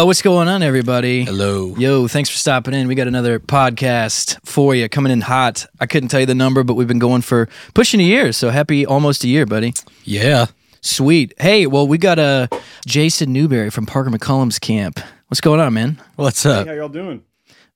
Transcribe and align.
Oh, 0.00 0.06
what's 0.06 0.22
going 0.22 0.46
on, 0.46 0.62
everybody? 0.62 1.24
Hello. 1.24 1.74
Yo, 1.76 2.06
thanks 2.06 2.30
for 2.30 2.36
stopping 2.36 2.72
in. 2.72 2.86
We 2.86 2.94
got 2.94 3.08
another 3.08 3.40
podcast 3.40 4.38
for 4.46 4.72
you 4.72 4.88
coming 4.88 5.10
in 5.10 5.20
hot. 5.22 5.66
I 5.80 5.86
couldn't 5.86 6.08
tell 6.08 6.20
you 6.20 6.26
the 6.26 6.36
number, 6.36 6.62
but 6.62 6.74
we've 6.74 6.86
been 6.86 7.00
going 7.00 7.20
for 7.22 7.48
pushing 7.74 7.98
a 7.98 8.04
year. 8.04 8.30
So 8.30 8.50
happy 8.50 8.86
almost 8.86 9.24
a 9.24 9.28
year, 9.28 9.44
buddy. 9.44 9.74
Yeah. 10.04 10.46
Sweet. 10.82 11.34
Hey, 11.40 11.66
well, 11.66 11.88
we 11.88 11.98
got 11.98 12.20
a 12.20 12.48
uh, 12.52 12.58
Jason 12.86 13.32
Newberry 13.32 13.70
from 13.70 13.86
Parker 13.86 14.08
McCollum's 14.10 14.60
camp. 14.60 15.00
What's 15.26 15.40
going 15.40 15.58
on, 15.58 15.74
man? 15.74 16.00
What's 16.14 16.44
Hey, 16.44 16.50
up? 16.50 16.68
how 16.68 16.74
y'all 16.74 16.88
doing? 16.88 17.24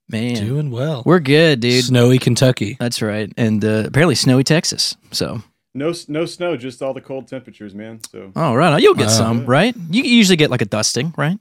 Man, 0.08 0.36
Doing 0.36 0.70
well. 0.70 1.02
we're 1.04 1.18
good, 1.18 1.58
dude. 1.58 1.82
Snowy 1.86 2.20
Kentucky. 2.20 2.76
That's 2.78 3.02
right. 3.02 3.32
And 3.36 3.64
uh, 3.64 3.82
apparently 3.86 4.14
snowy 4.14 4.44
Texas. 4.44 4.94
So, 5.10 5.42
No, 5.74 5.92
no 6.06 6.26
snow, 6.26 6.56
just 6.56 6.82
all 6.82 6.94
the 6.94 7.00
cold 7.00 7.26
temperatures, 7.26 7.74
man. 7.74 7.98
So 8.12 8.30
oh, 8.36 8.54
right. 8.54 8.74
on. 8.74 8.80
You'll 8.80 8.94
get 8.94 9.08
Wow. 9.08 9.12
some, 9.12 9.44
right? 9.46 9.74
You 9.90 10.04
usually 10.04 10.36
get 10.36 10.50
like 10.52 10.62
a 10.62 10.66
dusting, 10.66 11.14
right? 11.18 11.36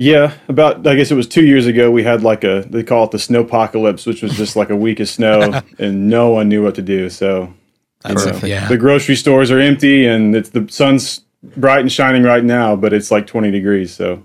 Yeah, 0.00 0.32
about 0.48 0.86
I 0.86 0.96
guess 0.96 1.10
it 1.10 1.14
was 1.14 1.28
two 1.28 1.44
years 1.44 1.66
ago. 1.66 1.90
We 1.90 2.02
had 2.02 2.22
like 2.22 2.42
a 2.42 2.64
they 2.66 2.82
call 2.82 3.04
it 3.04 3.10
the 3.10 3.18
snow 3.18 3.42
apocalypse, 3.42 4.06
which 4.06 4.22
was 4.22 4.34
just 4.34 4.56
like 4.56 4.70
a 4.70 4.76
week 4.76 4.98
of 4.98 5.10
snow, 5.10 5.60
and 5.78 6.08
no 6.08 6.30
one 6.30 6.48
knew 6.48 6.64
what 6.64 6.74
to 6.76 6.82
do. 6.82 7.10
So 7.10 7.52
you 8.08 8.14
know, 8.14 8.40
yeah. 8.42 8.66
the 8.66 8.78
grocery 8.78 9.14
stores 9.14 9.50
are 9.50 9.58
empty, 9.58 10.06
and 10.06 10.34
it's 10.34 10.48
the 10.48 10.66
sun's 10.70 11.20
bright 11.42 11.80
and 11.80 11.92
shining 11.92 12.22
right 12.22 12.42
now, 12.42 12.76
but 12.76 12.94
it's 12.94 13.10
like 13.10 13.26
twenty 13.26 13.50
degrees. 13.50 13.92
So 13.94 14.24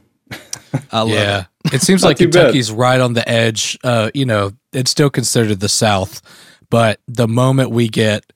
I 0.93 1.01
love 1.01 1.09
yeah. 1.09 1.45
It 1.73 1.81
seems 1.81 2.03
like 2.05 2.15
too 2.19 2.29
bad. 2.29 2.33
Kentucky's 2.39 2.71
right 2.71 3.01
on 3.01 3.11
the 3.11 3.27
edge. 3.27 3.77
Uh, 3.83 4.11
you 4.13 4.25
know, 4.25 4.53
it's 4.71 4.91
still 4.91 5.09
considered 5.09 5.59
the 5.59 5.67
South, 5.67 6.21
but 6.69 7.01
the 7.09 7.27
moment 7.27 7.71
we 7.71 7.89
get 7.89 8.31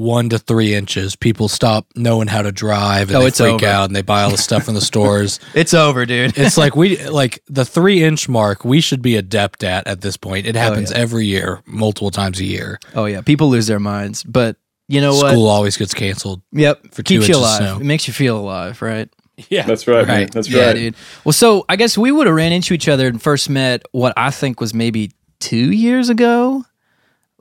one 0.00 0.28
to 0.30 0.38
three 0.38 0.74
inches, 0.74 1.14
people 1.16 1.48
stop 1.48 1.86
knowing 1.94 2.26
how 2.28 2.42
to 2.42 2.50
drive 2.52 3.08
and 3.08 3.16
Oh, 3.16 3.20
they 3.20 3.26
it's 3.28 3.38
freak 3.38 3.54
over. 3.54 3.66
out 3.66 3.84
and 3.90 3.94
they 3.96 4.02
buy 4.02 4.22
all 4.22 4.30
the 4.30 4.38
stuff 4.38 4.64
from 4.64 4.74
the 4.74 4.80
stores. 4.92 5.38
It's 5.54 5.74
over, 5.74 6.06
dude. 6.06 6.36
It's 6.38 6.56
like 6.56 6.74
we 6.74 6.96
like 7.08 7.42
the 7.48 7.64
three 7.64 8.02
inch 8.02 8.28
mark. 8.28 8.64
We 8.64 8.80
should 8.80 9.02
be 9.02 9.16
adept 9.16 9.62
at 9.62 9.86
at 9.86 10.00
this 10.00 10.16
point. 10.16 10.46
It 10.46 10.56
oh, 10.56 10.60
happens 10.60 10.90
yeah. 10.90 10.98
every 10.98 11.26
year, 11.26 11.62
multiple 11.66 12.10
times 12.10 12.40
a 12.40 12.44
year. 12.44 12.78
oh, 12.94 13.04
yeah. 13.06 13.20
People 13.20 13.50
lose 13.50 13.66
their 13.66 13.80
minds. 13.80 14.24
But 14.24 14.56
you 14.88 15.00
know 15.00 15.14
what? 15.14 15.30
School 15.32 15.46
always 15.48 15.76
gets 15.76 15.94
canceled. 15.94 16.42
Yep. 16.52 16.94
for 16.94 17.02
two 17.02 17.18
Keeps 17.18 17.28
you 17.28 17.36
alive. 17.36 17.58
snow. 17.58 17.76
It 17.76 17.84
makes 17.84 18.08
you 18.08 18.12
feel 18.14 18.38
alive, 18.38 18.80
right? 18.82 19.08
Yeah, 19.48 19.62
that's 19.64 19.86
right, 19.86 20.06
man. 20.06 20.16
Right. 20.22 20.30
That's 20.32 20.48
Yeah, 20.50 20.66
right. 20.66 20.74
dude. 20.76 20.94
Well, 21.24 21.32
so 21.32 21.64
I 21.68 21.76
guess 21.76 21.96
we 21.96 22.10
would 22.12 22.26
have 22.26 22.36
ran 22.36 22.52
into 22.52 22.74
each 22.74 22.88
other 22.88 23.06
and 23.06 23.22
first 23.22 23.48
met 23.48 23.82
what 23.92 24.12
I 24.16 24.30
think 24.30 24.60
was 24.60 24.74
maybe 24.74 25.12
two 25.38 25.72
years 25.72 26.08
ago. 26.10 26.64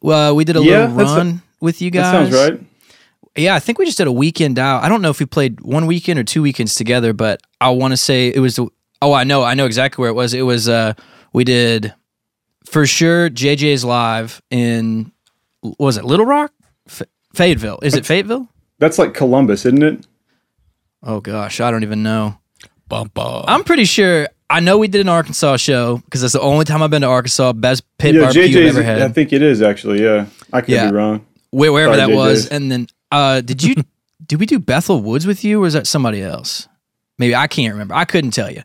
Well, 0.01 0.35
we 0.35 0.45
did 0.45 0.55
a 0.55 0.61
Yeah, 0.63 0.81
little 0.81 0.95
that's 0.97 1.11
a- 1.11 1.15
run 1.17 1.41
with 1.61 1.81
you 1.81 1.91
guys. 1.91 2.11
That 2.11 2.23
guys. 2.29 2.33
sounds 2.33 2.51
right. 2.59 2.67
Yeah, 3.35 3.55
I 3.55 3.59
think 3.59 3.77
we 3.77 3.85
just 3.85 3.97
did 3.97 4.07
a 4.07 4.11
weekend 4.11 4.59
out. 4.59 4.83
I 4.83 4.89
don't 4.89 5.01
know 5.01 5.11
if 5.11 5.19
we 5.19 5.25
played 5.25 5.61
one 5.61 5.85
weekend 5.85 6.19
or 6.19 6.23
two 6.23 6.41
weekends 6.41 6.75
together, 6.75 7.13
but 7.13 7.41
I 7.61 7.69
want 7.69 7.91
to 7.93 7.97
say 7.97 8.27
it 8.29 8.39
was. 8.39 8.55
The, 8.57 8.67
oh, 9.01 9.13
I 9.13 9.23
know, 9.23 9.43
I 9.43 9.53
know 9.53 9.65
exactly 9.65 10.01
where 10.01 10.09
it 10.09 10.13
was. 10.15 10.33
It 10.33 10.41
was. 10.41 10.67
uh 10.67 10.93
We 11.31 11.43
did 11.43 11.93
for 12.65 12.85
sure. 12.85 13.29
JJ's 13.29 13.85
live 13.85 14.41
in. 14.49 15.11
Was 15.77 15.97
it 15.97 16.05
Little 16.05 16.25
Rock? 16.25 16.51
F- 16.87 17.03
Fayetteville. 17.33 17.79
Is 17.83 17.93
it 17.95 18.05
Fayetteville? 18.05 18.47
That's 18.79 18.97
like 18.97 19.13
Columbus, 19.13 19.65
isn't 19.65 19.83
it? 19.83 20.07
Oh 21.03 21.19
gosh, 21.21 21.59
I 21.61 21.69
don't 21.71 21.83
even 21.83 22.01
know. 22.03 22.39
bump 22.87 23.17
up. 23.19 23.45
I'm 23.47 23.63
pretty 23.63 23.85
sure. 23.85 24.27
I 24.49 24.59
know 24.61 24.79
we 24.79 24.87
did 24.87 25.01
an 25.01 25.09
Arkansas 25.09 25.57
show 25.57 25.97
because 25.97 26.21
that's 26.21 26.33
the 26.33 26.41
only 26.41 26.65
time 26.65 26.81
I've 26.81 26.89
been 26.89 27.03
to 27.03 27.07
Arkansas. 27.07 27.53
Best 27.53 27.83
pit 27.99 28.15
yeah, 28.15 28.21
barbecue 28.21 28.47
JJ's. 28.47 28.55
I've 28.71 28.77
ever 28.77 28.83
had. 28.83 29.01
I 29.03 29.09
think 29.09 29.31
it 29.31 29.43
is 29.43 29.61
actually. 29.61 30.01
Yeah, 30.03 30.25
I 30.51 30.61
could 30.61 30.69
Yeah. 30.73 30.89
be 30.89 30.95
wrong. 30.97 31.25
Where, 31.51 31.71
wherever 31.71 31.95
Sorry, 31.95 32.11
that 32.11 32.15
was. 32.15 32.47
And 32.47 32.71
then, 32.71 32.87
uh, 33.11 33.41
did 33.41 33.63
you 33.63 33.75
did 34.25 34.39
we 34.39 34.45
do 34.45 34.59
Bethel 34.59 35.01
Woods 35.01 35.25
with 35.25 35.43
you, 35.43 35.59
or 35.59 35.61
was 35.61 35.73
that 35.73 35.87
somebody 35.87 36.21
else? 36.21 36.67
Maybe 37.17 37.35
I 37.35 37.47
can't 37.47 37.73
remember. 37.73 37.95
I 37.95 38.05
couldn't 38.05 38.31
tell 38.31 38.51
you. 38.51 38.63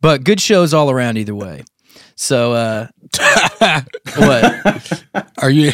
But 0.00 0.24
good 0.24 0.40
shows 0.40 0.74
all 0.74 0.90
around 0.90 1.16
either 1.16 1.34
way. 1.34 1.64
So, 2.16 2.52
uh, 2.52 2.88
what? 4.16 5.04
Are 5.38 5.50
you 5.50 5.72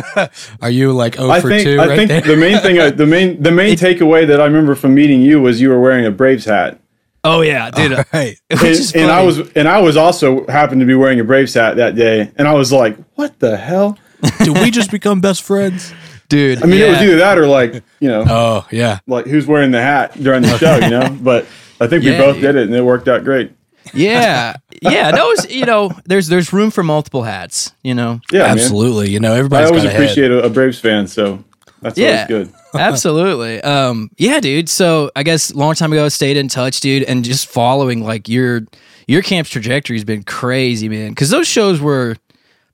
are 0.62 0.70
you 0.70 0.92
like 0.92 1.18
oh 1.18 1.40
for 1.40 1.48
think 1.48 1.64
two 1.64 1.80
I 1.80 1.86
right 1.86 1.96
think 1.96 2.08
there? 2.08 2.20
the 2.22 2.36
main 2.36 2.58
thing 2.58 2.78
I, 2.78 2.90
the 2.90 3.06
main 3.06 3.42
the 3.42 3.50
main 3.50 3.76
takeaway 3.76 4.26
that 4.26 4.40
I 4.40 4.44
remember 4.44 4.74
from 4.74 4.94
meeting 4.94 5.22
you 5.22 5.40
was 5.40 5.60
you 5.60 5.70
were 5.70 5.80
wearing 5.80 6.04
a 6.04 6.10
Braves 6.10 6.44
hat. 6.44 6.80
Oh 7.24 7.40
yeah, 7.40 7.70
dude. 7.70 8.04
right. 8.12 8.36
And, 8.50 8.92
and 8.96 9.10
I 9.10 9.22
was 9.22 9.50
and 9.52 9.68
I 9.68 9.80
was 9.80 9.96
also 9.96 10.46
happened 10.46 10.80
to 10.80 10.86
be 10.86 10.94
wearing 10.94 11.20
a 11.20 11.24
Braves 11.24 11.54
hat 11.54 11.76
that 11.76 11.94
day, 11.94 12.32
and 12.36 12.48
I 12.48 12.54
was 12.54 12.72
like, 12.72 12.96
"What 13.14 13.38
the 13.38 13.56
hell?" 13.56 13.96
Did 14.44 14.58
we 14.58 14.70
just 14.70 14.90
become 14.90 15.20
best 15.20 15.42
friends? 15.42 15.92
dude. 16.28 16.62
I 16.62 16.66
mean, 16.66 16.80
it 16.80 16.88
was 16.88 16.98
either 17.02 17.16
that 17.16 17.36
or 17.36 17.46
like 17.46 17.74
you 18.00 18.08
know, 18.08 18.24
Oh 18.26 18.66
yeah. 18.70 19.00
like 19.06 19.26
who's 19.26 19.46
wearing 19.46 19.70
the 19.70 19.82
hat 19.82 20.14
during 20.22 20.42
the 20.42 20.56
show, 20.58 20.76
you 20.76 20.88
know. 20.90 21.14
But 21.20 21.46
I 21.80 21.86
think 21.86 22.04
we 22.04 22.12
Yeah, 22.12 22.18
both 22.18 22.40
did 22.40 22.56
it, 22.56 22.66
and 22.68 22.74
it 22.74 22.82
worked 22.82 23.06
out 23.08 23.22
great. 23.24 23.52
yeah, 23.92 24.54
yeah. 24.80 25.10
No, 25.10 25.30
it's, 25.32 25.50
you 25.50 25.66
know, 25.66 25.90
there's 26.06 26.28
there's 26.28 26.52
room 26.52 26.70
for 26.70 26.82
multiple 26.82 27.22
hats. 27.24 27.72
You 27.82 27.94
know, 27.94 28.20
Yeah, 28.30 28.42
man. 28.44 28.50
Absolutely. 28.52 29.10
You 29.10 29.20
know, 29.20 29.34
I 29.34 29.38
everybody's 29.38 29.68
always 29.68 29.82
got 29.82 29.88
a 29.90 29.92
head. 29.92 30.02
appreciate 30.02 30.30
a, 30.30 30.44
a 30.44 30.48
Braves 30.50 30.78
fan, 30.78 31.06
so 31.06 31.44
that's 31.82 31.98
Yeah. 31.98 32.26
always 32.30 32.46
good. 32.46 32.52
absolutely. 32.80 33.60
Um, 33.62 34.10
yeah, 34.16 34.40
dude. 34.40 34.68
So 34.70 35.10
I 35.16 35.22
guess 35.24 35.52
long 35.54 35.74
time 35.74 35.92
ago, 35.92 36.08
stayed 36.08 36.36
in 36.38 36.48
touch, 36.48 36.80
dude, 36.80 37.02
and 37.02 37.24
just 37.24 37.46
following 37.46 38.02
like 38.02 38.28
your 38.28 38.62
your 39.06 39.20
camp's 39.20 39.50
trajectory 39.50 39.96
has 39.96 40.04
been 40.04 40.22
crazy, 40.22 40.88
man. 40.88 41.10
Because 41.10 41.28
those 41.30 41.46
shows 41.48 41.80
were 41.80 42.16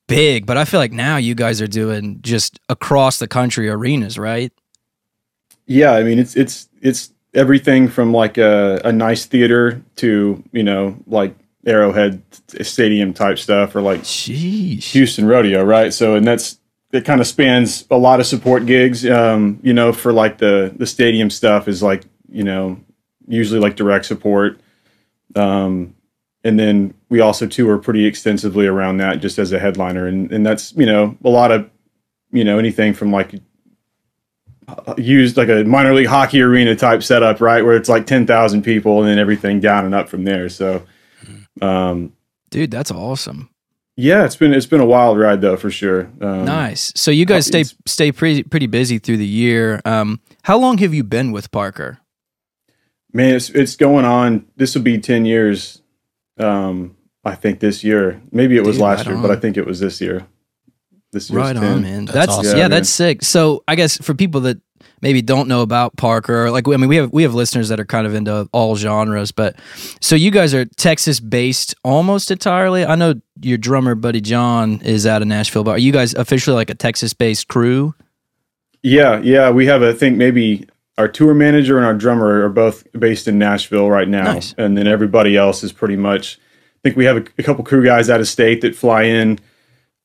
big, 0.08 0.44
but 0.46 0.56
I 0.56 0.64
feel 0.64 0.80
like 0.80 0.92
now 0.92 1.16
you 1.16 1.36
guys 1.36 1.62
are 1.62 1.68
doing 1.68 2.18
just 2.22 2.58
across 2.68 3.20
the 3.20 3.28
country 3.28 3.68
arenas, 3.68 4.18
right? 4.18 4.52
Yeah, 5.66 5.92
I 5.92 6.02
mean, 6.02 6.18
it's 6.18 6.34
it's 6.34 6.68
it's 6.80 7.12
everything 7.34 7.86
from 7.88 8.12
like 8.12 8.36
a, 8.38 8.80
a 8.84 8.90
nice 8.90 9.26
theater 9.26 9.80
to 9.96 10.42
you 10.50 10.62
know 10.64 10.96
like 11.06 11.36
Arrowhead 11.66 12.22
Stadium 12.62 13.12
type 13.14 13.38
stuff, 13.38 13.76
or 13.76 13.82
like 13.82 14.00
Sheesh. 14.00 14.90
Houston 14.92 15.26
rodeo, 15.26 15.62
right? 15.62 15.92
So, 15.92 16.16
and 16.16 16.26
that's 16.26 16.58
it. 16.92 17.04
Kind 17.04 17.20
of 17.20 17.26
spans 17.26 17.86
a 17.90 17.98
lot 17.98 18.18
of 18.18 18.26
support 18.26 18.66
gigs. 18.66 19.08
Um, 19.08 19.60
you 19.62 19.74
know, 19.74 19.92
for 19.92 20.12
like 20.12 20.38
the 20.38 20.72
the 20.74 20.86
stadium 20.86 21.30
stuff 21.30 21.68
is 21.68 21.82
like 21.82 22.04
you 22.28 22.42
know 22.42 22.80
usually 23.28 23.60
like 23.60 23.76
direct 23.76 24.06
support. 24.06 24.58
Um, 25.36 25.94
and 26.44 26.58
then 26.58 26.94
we 27.08 27.20
also 27.20 27.46
tour 27.46 27.78
pretty 27.78 28.06
extensively 28.06 28.66
around 28.66 28.98
that 28.98 29.20
just 29.20 29.38
as 29.38 29.52
a 29.52 29.58
headliner, 29.58 30.06
and 30.06 30.30
and 30.32 30.46
that's 30.46 30.72
you 30.74 30.86
know 30.86 31.16
a 31.24 31.28
lot 31.28 31.50
of 31.50 31.68
you 32.30 32.44
know 32.44 32.58
anything 32.58 32.94
from 32.94 33.10
like 33.12 33.34
uh, 34.68 34.94
used 34.96 35.36
like 35.36 35.48
a 35.48 35.64
minor 35.64 35.94
league 35.94 36.06
hockey 36.06 36.40
arena 36.42 36.76
type 36.76 37.02
setup, 37.02 37.40
right, 37.40 37.64
where 37.64 37.76
it's 37.76 37.88
like 37.88 38.06
ten 38.06 38.26
thousand 38.26 38.62
people 38.62 39.00
and 39.00 39.08
then 39.08 39.18
everything 39.18 39.60
down 39.60 39.84
and 39.84 39.94
up 39.94 40.08
from 40.08 40.24
there. 40.24 40.48
So. 40.48 40.84
Um, 41.60 42.12
Dude, 42.50 42.70
that's 42.70 42.90
awesome. 42.92 43.50
yeah, 43.96 44.24
it's 44.24 44.36
been 44.36 44.54
it's 44.54 44.64
been 44.66 44.80
a 44.80 44.86
wild 44.86 45.18
ride 45.18 45.40
though 45.40 45.56
for 45.56 45.70
sure. 45.70 46.08
Um, 46.20 46.44
Nice. 46.44 46.92
So 46.94 47.10
you 47.10 47.26
guys 47.26 47.46
stay 47.46 47.64
stay 47.84 48.12
pretty 48.12 48.44
pretty 48.44 48.66
busy 48.68 48.98
through 48.98 49.16
the 49.16 49.26
year. 49.26 49.80
Um, 49.84 50.20
how 50.42 50.56
long 50.56 50.78
have 50.78 50.94
you 50.94 51.02
been 51.02 51.32
with 51.32 51.50
Parker? 51.50 51.98
Man, 53.12 53.34
it's 53.34 53.50
it's 53.50 53.74
going 53.74 54.04
on. 54.04 54.46
This 54.56 54.74
will 54.74 54.82
be 54.82 54.98
ten 54.98 55.24
years. 55.24 55.82
Um, 56.38 56.96
I 57.24 57.34
think 57.34 57.60
this 57.60 57.82
year. 57.84 58.20
Maybe 58.32 58.56
it 58.56 58.64
was 58.64 58.76
Dude, 58.76 58.82
last 58.84 58.98
right 58.98 59.06
year, 59.08 59.16
on. 59.16 59.22
but 59.22 59.30
I 59.30 59.36
think 59.36 59.56
it 59.56 59.66
was 59.66 59.80
this 59.80 60.00
year. 60.00 60.26
This 61.12 61.30
year's 61.30 61.36
Right 61.36 61.54
10. 61.56 61.64
on, 61.64 61.82
man. 61.82 62.04
That's 62.04 62.14
That's, 62.16 62.32
awesome. 62.32 62.56
yeah, 62.56 62.64
Yeah, 62.64 62.68
that's 62.68 62.88
sick. 62.90 63.22
So 63.22 63.64
I 63.66 63.74
guess 63.74 63.96
for 63.98 64.14
people 64.14 64.42
that 64.42 64.58
maybe 65.00 65.22
don't 65.22 65.48
know 65.48 65.62
about 65.62 65.96
Parker, 65.96 66.50
like 66.50 66.68
I 66.68 66.76
mean, 66.76 66.88
we 66.88 66.96
have 66.96 67.12
we 67.12 67.22
have 67.22 67.34
listeners 67.34 67.68
that 67.70 67.80
are 67.80 67.84
kind 67.86 68.06
of 68.06 68.14
into 68.14 68.48
all 68.52 68.76
genres, 68.76 69.32
but 69.32 69.56
so 70.00 70.16
you 70.16 70.30
guys 70.30 70.54
are 70.54 70.64
Texas 70.64 71.18
based 71.20 71.74
almost 71.82 72.30
entirely. 72.30 72.84
I 72.84 72.94
know 72.94 73.14
your 73.40 73.58
drummer 73.58 73.94
buddy 73.94 74.20
John 74.20 74.80
is 74.82 75.06
out 75.06 75.22
of 75.22 75.28
Nashville, 75.28 75.64
but 75.64 75.72
are 75.72 75.78
you 75.78 75.92
guys 75.92 76.14
officially 76.14 76.54
like 76.56 76.70
a 76.70 76.74
Texas 76.74 77.14
based 77.14 77.48
crew? 77.48 77.94
Yeah, 78.82 79.20
yeah. 79.20 79.50
We 79.50 79.66
have 79.66 79.82
I 79.82 79.92
think 79.92 80.16
maybe 80.18 80.66
our 80.98 81.08
tour 81.08 81.32
manager 81.32 81.76
and 81.78 81.86
our 81.86 81.94
drummer 81.94 82.44
are 82.44 82.48
both 82.48 82.86
based 82.98 83.26
in 83.28 83.38
Nashville 83.38 83.88
right 83.88 84.08
now, 84.08 84.24
Nice. 84.34 84.54
and 84.58 84.76
then 84.76 84.86
everybody 84.86 85.36
else 85.36 85.62
is 85.62 85.72
pretty 85.72 85.96
much. 85.96 86.38
I 86.38 86.78
think 86.82 86.96
we 86.96 87.04
have 87.06 87.16
a, 87.16 87.24
a 87.38 87.42
couple 87.42 87.64
crew 87.64 87.84
guys 87.84 88.10
out 88.10 88.20
of 88.20 88.28
state 88.28 88.60
that 88.60 88.74
fly 88.76 89.04
in 89.04 89.38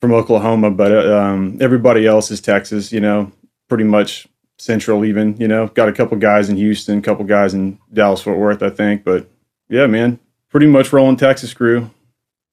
from 0.02 0.14
Oklahoma, 0.14 0.72
but 0.72 0.92
um, 1.12 1.58
everybody 1.60 2.06
else 2.06 2.32
is 2.32 2.40
Texas. 2.40 2.92
You 2.92 3.00
know, 3.02 3.32
pretty 3.70 3.84
much 3.84 4.28
central. 4.60 5.04
Even 5.04 5.36
you 5.38 5.48
know, 5.48 5.68
got 5.68 5.90
a 5.90 5.94
couple 5.94 6.16
guys 6.18 6.48
in 6.50 6.58
Houston, 6.58 7.00
a 7.00 7.02
couple 7.02 7.26
guys 7.26 7.54
in 7.54 7.78
Dallas 7.92 8.22
Fort 8.22 8.38
Worth, 8.38 8.62
I 8.64 8.70
think. 8.70 9.04
But 9.04 9.28
yeah, 9.70 9.88
man, 9.88 10.20
pretty 10.50 10.68
much 10.68 10.94
rolling 10.94 11.18
Texas 11.18 11.54
crew. 11.54 11.90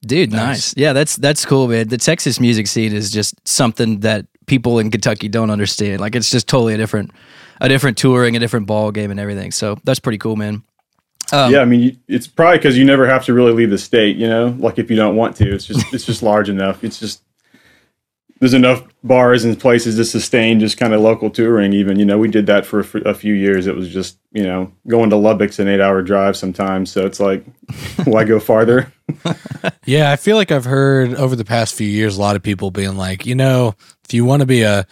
Dude, 0.03 0.31
nice. 0.31 0.39
Nice. 0.39 0.73
Yeah, 0.77 0.93
that's 0.93 1.15
that's 1.15 1.45
cool, 1.45 1.67
man. 1.67 1.87
The 1.89 1.97
Texas 1.97 2.39
music 2.39 2.65
scene 2.67 2.91
is 2.93 3.11
just 3.11 3.35
something 3.47 3.99
that 3.99 4.25
people 4.47 4.79
in 4.79 4.89
Kentucky 4.89 5.29
don't 5.29 5.51
understand. 5.51 6.01
Like 6.01 6.15
it's 6.15 6.31
just 6.31 6.47
totally 6.47 6.73
a 6.73 6.77
different 6.77 7.11
a 7.61 7.69
different 7.69 7.97
touring, 7.97 8.35
a 8.35 8.39
different 8.39 8.67
ball 8.67 8.91
game 8.91 9.11
and 9.11 9.19
everything. 9.19 9.51
So 9.51 9.77
that's 9.85 9.99
pretty 9.99 10.17
cool, 10.17 10.35
man. 10.35 10.63
Um, 11.31 11.53
yeah, 11.53 11.59
I 11.59 11.65
mean, 11.65 11.97
it's 12.09 12.27
probably 12.27 12.57
because 12.57 12.77
you 12.77 12.83
never 12.83 13.07
have 13.07 13.23
to 13.25 13.33
really 13.33 13.53
leave 13.53 13.69
the 13.69 13.77
state. 13.77 14.17
You 14.17 14.27
know, 14.27 14.55
like 14.59 14.79
if 14.79 14.89
you 14.89 14.97
don't 14.97 15.15
want 15.15 15.37
to, 15.37 15.53
it's 15.53 15.65
just 15.65 15.93
it's 15.93 16.05
just 16.05 16.21
large 16.21 16.49
enough. 16.49 16.83
It's 16.83 16.99
just 16.99 17.23
there's 18.39 18.55
enough 18.55 18.83
bars 19.03 19.45
and 19.45 19.57
places 19.57 19.95
to 19.95 20.03
sustain 20.03 20.59
just 20.59 20.77
kind 20.77 20.93
of 20.93 20.99
local 20.99 21.29
touring. 21.29 21.71
Even 21.71 21.97
you 21.97 22.03
know, 22.03 22.17
we 22.17 22.27
did 22.27 22.47
that 22.47 22.65
for 22.65 22.79
a 23.05 23.13
few 23.13 23.33
years. 23.33 23.67
It 23.67 23.75
was 23.75 23.87
just 23.87 24.17
you 24.33 24.43
know 24.43 24.73
going 24.87 25.11
to 25.11 25.15
Lubbock's 25.15 25.59
an 25.59 25.69
eight 25.69 25.79
hour 25.79 26.01
drive 26.01 26.35
sometimes. 26.35 26.91
So 26.91 27.05
it's 27.05 27.21
like, 27.21 27.45
why 28.03 28.25
go 28.25 28.39
farther? 28.39 28.91
Yeah, 29.83 30.11
I 30.11 30.15
feel 30.15 30.37
like 30.37 30.51
I've 30.51 30.65
heard 30.65 31.15
over 31.15 31.35
the 31.35 31.43
past 31.43 31.73
few 31.73 31.87
years 31.87 32.15
a 32.15 32.21
lot 32.21 32.35
of 32.35 32.43
people 32.43 32.69
being 32.69 32.95
like, 32.95 33.25
you 33.25 33.33
know, 33.33 33.75
if 34.05 34.13
you 34.13 34.23
want 34.23 34.41
to 34.41 34.45
be 34.45 34.61
a 34.61 34.85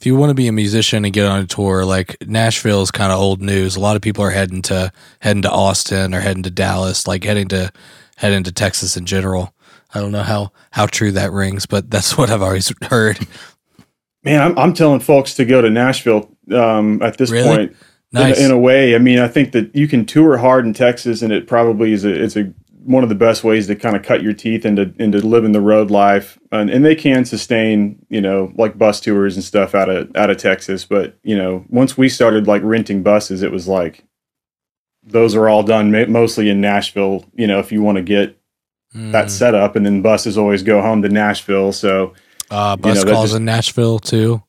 if 0.00 0.06
you 0.06 0.16
want 0.16 0.30
to 0.30 0.34
be 0.34 0.48
a 0.48 0.52
musician 0.52 1.04
and 1.04 1.14
get 1.14 1.26
on 1.26 1.40
a 1.40 1.46
tour, 1.46 1.84
like 1.84 2.16
Nashville 2.26 2.82
is 2.82 2.90
kind 2.90 3.12
of 3.12 3.18
old 3.18 3.40
news. 3.40 3.76
A 3.76 3.80
lot 3.80 3.96
of 3.96 4.02
people 4.02 4.22
are 4.24 4.30
heading 4.30 4.62
to 4.62 4.92
heading 5.20 5.42
to 5.42 5.50
Austin 5.50 6.14
or 6.14 6.20
heading 6.20 6.42
to 6.42 6.50
Dallas, 6.50 7.06
like 7.06 7.24
heading 7.24 7.48
to 7.48 7.72
heading 8.16 8.42
to 8.44 8.52
Texas 8.52 8.96
in 8.96 9.06
general. 9.06 9.54
I 9.94 10.00
don't 10.00 10.12
know 10.12 10.22
how 10.22 10.52
how 10.72 10.86
true 10.86 11.12
that 11.12 11.32
rings, 11.32 11.66
but 11.66 11.90
that's 11.90 12.16
what 12.18 12.30
I've 12.30 12.42
always 12.42 12.72
heard. 12.82 13.26
Man, 14.22 14.42
I'm, 14.42 14.58
I'm 14.58 14.74
telling 14.74 15.00
folks 15.00 15.34
to 15.34 15.44
go 15.44 15.60
to 15.62 15.70
Nashville 15.70 16.30
um, 16.52 17.00
at 17.00 17.16
this 17.16 17.30
Really? 17.30 17.56
point. 17.56 17.76
Nice. 18.12 18.38
In, 18.38 18.46
in 18.46 18.50
a 18.50 18.58
way, 18.58 18.94
I 18.94 18.98
mean, 18.98 19.18
I 19.18 19.28
think 19.28 19.52
that 19.52 19.74
you 19.74 19.86
can 19.88 20.04
tour 20.04 20.36
hard 20.36 20.64
in 20.66 20.72
Texas, 20.72 21.22
and 21.22 21.32
it 21.32 21.46
probably 21.46 21.92
is 21.92 22.04
a 22.04 22.22
it's 22.22 22.36
a 22.36 22.52
one 22.86 23.02
of 23.02 23.08
the 23.08 23.14
best 23.14 23.42
ways 23.44 23.66
to 23.66 23.74
kind 23.76 23.96
of 23.96 24.02
cut 24.02 24.22
your 24.22 24.32
teeth 24.32 24.64
into 24.64 24.92
into 24.98 25.18
living 25.18 25.52
the 25.52 25.60
road 25.60 25.90
life, 25.90 26.38
and, 26.52 26.70
and 26.70 26.84
they 26.84 26.94
can 26.94 27.24
sustain 27.24 28.04
you 28.08 28.20
know 28.20 28.52
like 28.56 28.78
bus 28.78 29.00
tours 29.00 29.34
and 29.36 29.44
stuff 29.44 29.74
out 29.74 29.88
of 29.88 30.14
out 30.16 30.30
of 30.30 30.36
Texas. 30.36 30.84
But 30.84 31.18
you 31.22 31.36
know, 31.36 31.64
once 31.68 31.98
we 31.98 32.08
started 32.08 32.46
like 32.46 32.62
renting 32.62 33.02
buses, 33.02 33.42
it 33.42 33.52
was 33.52 33.66
like 33.68 34.04
those 35.04 35.34
are 35.34 35.48
all 35.48 35.62
done 35.62 35.90
ma- 35.92 36.06
mostly 36.06 36.48
in 36.48 36.60
Nashville. 36.60 37.24
You 37.34 37.46
know, 37.46 37.58
if 37.58 37.70
you 37.72 37.82
want 37.82 37.96
to 37.96 38.02
get 38.02 38.38
that 38.94 39.26
Mm. 39.26 39.30
setup, 39.30 39.76
and 39.76 39.84
then 39.84 40.00
buses 40.02 40.38
always 40.38 40.62
go 40.62 40.80
home 40.80 41.02
to 41.02 41.08
Nashville, 41.08 41.72
so. 41.72 42.14
uh, 42.50 42.76
bus 42.76 43.04
know, 43.04 43.12
calls 43.12 43.26
just- 43.30 43.36
in 43.36 43.44
Nashville 43.44 43.98
too. 43.98 44.42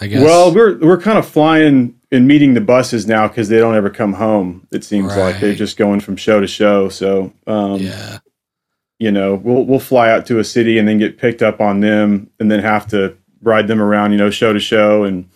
I 0.00 0.06
guess. 0.08 0.22
Well, 0.22 0.52
we're 0.54 0.78
we're 0.78 1.00
kind 1.00 1.18
of 1.18 1.26
flying 1.28 1.94
and 2.14 2.28
meeting 2.28 2.54
the 2.54 2.60
buses 2.60 3.06
now 3.06 3.26
because 3.26 3.48
they 3.48 3.58
don't 3.58 3.74
ever 3.74 3.90
come 3.90 4.12
home. 4.12 4.66
It 4.70 4.84
seems 4.84 5.12
like 5.16 5.40
they're 5.40 5.54
just 5.54 5.76
going 5.76 6.00
from 6.00 6.16
show 6.16 6.40
to 6.40 6.46
show. 6.46 6.88
So, 6.88 7.32
um, 7.46 7.80
yeah, 7.80 8.18
you 8.98 9.10
know, 9.10 9.34
we'll 9.34 9.64
we'll 9.64 9.80
fly 9.80 10.10
out 10.10 10.24
to 10.26 10.38
a 10.38 10.44
city 10.44 10.78
and 10.78 10.86
then 10.86 10.98
get 10.98 11.18
picked 11.18 11.42
up 11.42 11.60
on 11.60 11.80
them, 11.80 12.30
and 12.38 12.50
then 12.50 12.60
have 12.60 12.86
to 12.88 13.16
ride 13.42 13.68
them 13.68 13.82
around, 13.82 14.12
you 14.12 14.18
know, 14.18 14.30
show 14.30 14.52
to 14.52 14.60
show, 14.60 15.02
and 15.04 15.28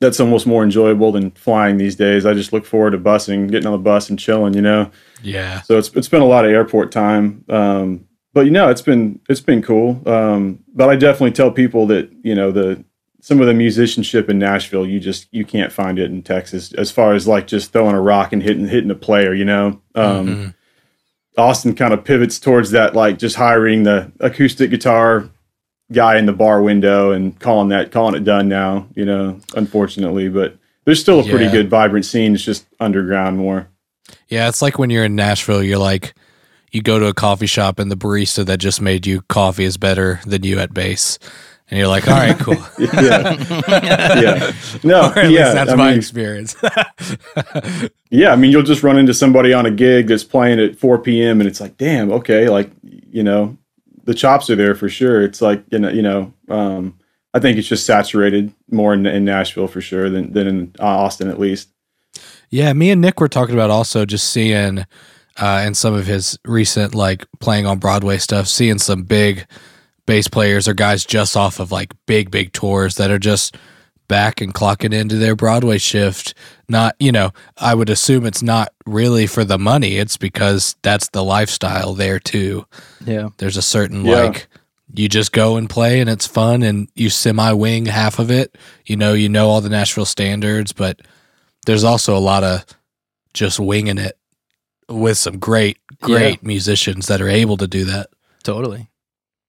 that's 0.00 0.20
almost 0.20 0.46
more 0.46 0.62
enjoyable 0.62 1.12
than 1.12 1.30
flying 1.32 1.76
these 1.76 1.96
days. 1.96 2.24
I 2.24 2.32
just 2.32 2.52
look 2.52 2.64
forward 2.64 2.92
to 2.92 2.98
busing, 2.98 3.50
getting 3.50 3.66
on 3.66 3.72
the 3.72 3.78
bus 3.78 4.08
and 4.08 4.18
chilling, 4.18 4.54
you 4.54 4.62
know. 4.62 4.90
yeah, 5.22 5.60
So 5.62 5.76
it's 5.76 5.90
it's 5.90 6.08
been 6.08 6.22
a 6.22 6.26
lot 6.26 6.44
of 6.44 6.50
airport 6.50 6.90
time. 6.92 7.44
Um, 7.48 8.06
but 8.32 8.46
you 8.46 8.50
know, 8.50 8.68
it's 8.68 8.82
been 8.82 9.20
it's 9.28 9.40
been 9.40 9.60
cool. 9.62 10.02
Um, 10.08 10.64
but 10.72 10.88
I 10.88 10.96
definitely 10.96 11.32
tell 11.32 11.50
people 11.50 11.86
that 11.88 12.10
you 12.22 12.34
know 12.34 12.50
the 12.52 12.84
some 13.20 13.40
of 13.40 13.46
the 13.46 13.54
musicianship 13.54 14.28
in 14.30 14.38
Nashville, 14.38 14.86
you 14.86 15.00
just 15.00 15.26
you 15.32 15.44
can't 15.44 15.72
find 15.72 15.98
it 15.98 16.10
in 16.10 16.22
Texas. 16.22 16.72
As 16.74 16.90
far 16.90 17.14
as 17.14 17.26
like 17.26 17.46
just 17.46 17.72
throwing 17.72 17.96
a 17.96 18.00
rock 18.00 18.32
and 18.32 18.42
hitting 18.42 18.68
hitting 18.68 18.90
a 18.90 18.94
player, 18.94 19.34
you 19.34 19.44
know. 19.44 19.80
Um, 19.94 20.26
Mhm. 20.26 20.54
Austin 21.36 21.74
kind 21.76 21.94
of 21.94 22.04
pivots 22.04 22.40
towards 22.40 22.72
that, 22.72 22.96
like 22.96 23.18
just 23.18 23.36
hiring 23.36 23.84
the 23.84 24.10
acoustic 24.18 24.70
guitar 24.70 25.28
guy 25.92 26.18
in 26.18 26.26
the 26.26 26.32
bar 26.32 26.60
window 26.62 27.12
and 27.12 27.38
calling 27.38 27.68
that 27.68 27.92
calling 27.92 28.14
it 28.14 28.24
done 28.24 28.48
now. 28.48 28.88
You 28.94 29.04
know, 29.04 29.38
unfortunately, 29.54 30.28
but 30.28 30.56
there's 30.84 31.00
still 31.00 31.20
a 31.20 31.24
pretty 31.28 31.48
good 31.50 31.68
vibrant 31.70 32.06
scene. 32.06 32.34
It's 32.34 32.42
just 32.44 32.66
underground 32.80 33.36
more. 33.38 33.68
yeah. 34.28 34.48
It's 34.48 34.62
like 34.62 34.78
when 34.78 34.90
you're 34.90 35.04
in 35.04 35.14
Nashville, 35.16 35.62
you're 35.62 35.78
like, 35.78 36.14
you 36.72 36.82
go 36.82 36.98
to 36.98 37.06
a 37.06 37.14
coffee 37.14 37.46
shop 37.46 37.78
and 37.78 37.90
the 37.90 37.96
barista 37.96 38.44
that 38.46 38.58
just 38.58 38.80
made 38.80 39.06
you 39.06 39.20
coffee 39.28 39.64
is 39.64 39.76
better 39.76 40.20
than 40.26 40.42
you 40.44 40.58
at 40.58 40.72
bass, 40.74 41.18
and 41.70 41.78
you're 41.78 41.88
like, 41.88 42.08
all 42.08 42.14
right, 42.14 42.38
cool. 42.38 42.54
yeah, 42.78 44.20
yeah. 44.20 44.52
No, 44.82 45.00
or 45.14 45.18
at 45.18 45.30
yeah. 45.30 45.52
least 45.52 45.54
that's 45.54 45.70
I 45.70 45.74
my 45.74 45.90
mean, 45.90 45.98
experience. 45.98 46.56
yeah, 48.10 48.32
I 48.32 48.36
mean, 48.36 48.50
you'll 48.50 48.62
just 48.62 48.82
run 48.82 48.98
into 48.98 49.12
somebody 49.12 49.52
on 49.52 49.66
a 49.66 49.70
gig 49.70 50.06
that's 50.08 50.24
playing 50.24 50.60
at 50.60 50.78
4 50.78 50.98
p.m. 50.98 51.40
and 51.40 51.48
it's 51.48 51.60
like, 51.60 51.76
damn, 51.76 52.10
okay, 52.10 52.48
like 52.48 52.70
you 52.82 53.22
know, 53.22 53.56
the 54.04 54.14
chops 54.14 54.48
are 54.48 54.56
there 54.56 54.74
for 54.74 54.88
sure. 54.88 55.22
It's 55.22 55.42
like 55.42 55.62
you 55.70 55.78
know, 55.78 55.90
you 55.90 56.02
know, 56.02 56.32
um, 56.48 56.98
I 57.34 57.38
think 57.38 57.58
it's 57.58 57.68
just 57.68 57.84
saturated 57.84 58.52
more 58.70 58.94
in, 58.94 59.04
in 59.04 59.26
Nashville 59.26 59.68
for 59.68 59.82
sure 59.82 60.08
than 60.08 60.32
than 60.32 60.46
in 60.46 60.74
Austin 60.80 61.28
at 61.28 61.38
least. 61.38 61.68
Yeah, 62.48 62.72
me 62.72 62.90
and 62.90 63.02
Nick 63.02 63.20
were 63.20 63.28
talking 63.28 63.54
about 63.54 63.70
also 63.70 64.06
just 64.06 64.30
seeing 64.30 64.86
uh 65.36 65.64
in 65.66 65.74
some 65.74 65.92
of 65.92 66.06
his 66.06 66.38
recent 66.46 66.94
like 66.94 67.26
playing 67.40 67.66
on 67.66 67.78
Broadway 67.78 68.16
stuff, 68.16 68.48
seeing 68.48 68.78
some 68.78 69.02
big 69.02 69.46
bass 70.08 70.26
players 70.26 70.66
or 70.66 70.72
guys 70.74 71.04
just 71.04 71.36
off 71.36 71.60
of 71.60 71.70
like 71.70 71.92
big, 72.06 72.30
big 72.30 72.52
tours 72.52 72.94
that 72.96 73.10
are 73.10 73.18
just 73.18 73.56
back 74.08 74.40
and 74.40 74.54
clocking 74.54 74.94
into 74.94 75.16
their 75.16 75.36
Broadway 75.36 75.76
shift. 75.76 76.32
Not, 76.66 76.96
you 76.98 77.12
know, 77.12 77.32
I 77.58 77.74
would 77.74 77.90
assume 77.90 78.24
it's 78.24 78.42
not 78.42 78.72
really 78.86 79.26
for 79.26 79.44
the 79.44 79.58
money. 79.58 79.96
It's 79.98 80.16
because 80.16 80.76
that's 80.82 81.10
the 81.10 81.22
lifestyle 81.22 81.92
there 81.94 82.18
too. 82.18 82.64
Yeah. 83.04 83.28
There's 83.36 83.58
a 83.58 83.62
certain 83.62 84.06
Yeah. 84.06 84.22
like 84.22 84.48
you 84.94 85.10
just 85.10 85.32
go 85.32 85.56
and 85.58 85.68
play 85.68 86.00
and 86.00 86.08
it's 86.08 86.26
fun 86.26 86.62
and 86.62 86.88
you 86.94 87.10
semi 87.10 87.52
wing 87.52 87.84
half 87.84 88.18
of 88.18 88.30
it. 88.30 88.56
You 88.86 88.96
know, 88.96 89.12
you 89.12 89.28
know 89.28 89.50
all 89.50 89.60
the 89.60 89.68
Nashville 89.68 90.06
standards, 90.06 90.72
but 90.72 91.00
there's 91.66 91.84
also 91.84 92.16
a 92.16 92.18
lot 92.18 92.44
of 92.44 92.64
just 93.34 93.60
winging 93.60 93.98
it 93.98 94.16
with 94.88 95.18
some 95.18 95.38
great, 95.38 95.76
great 96.00 96.42
musicians 96.42 97.08
that 97.08 97.20
are 97.20 97.28
able 97.28 97.58
to 97.58 97.66
do 97.66 97.84
that. 97.84 98.08
Totally. 98.42 98.88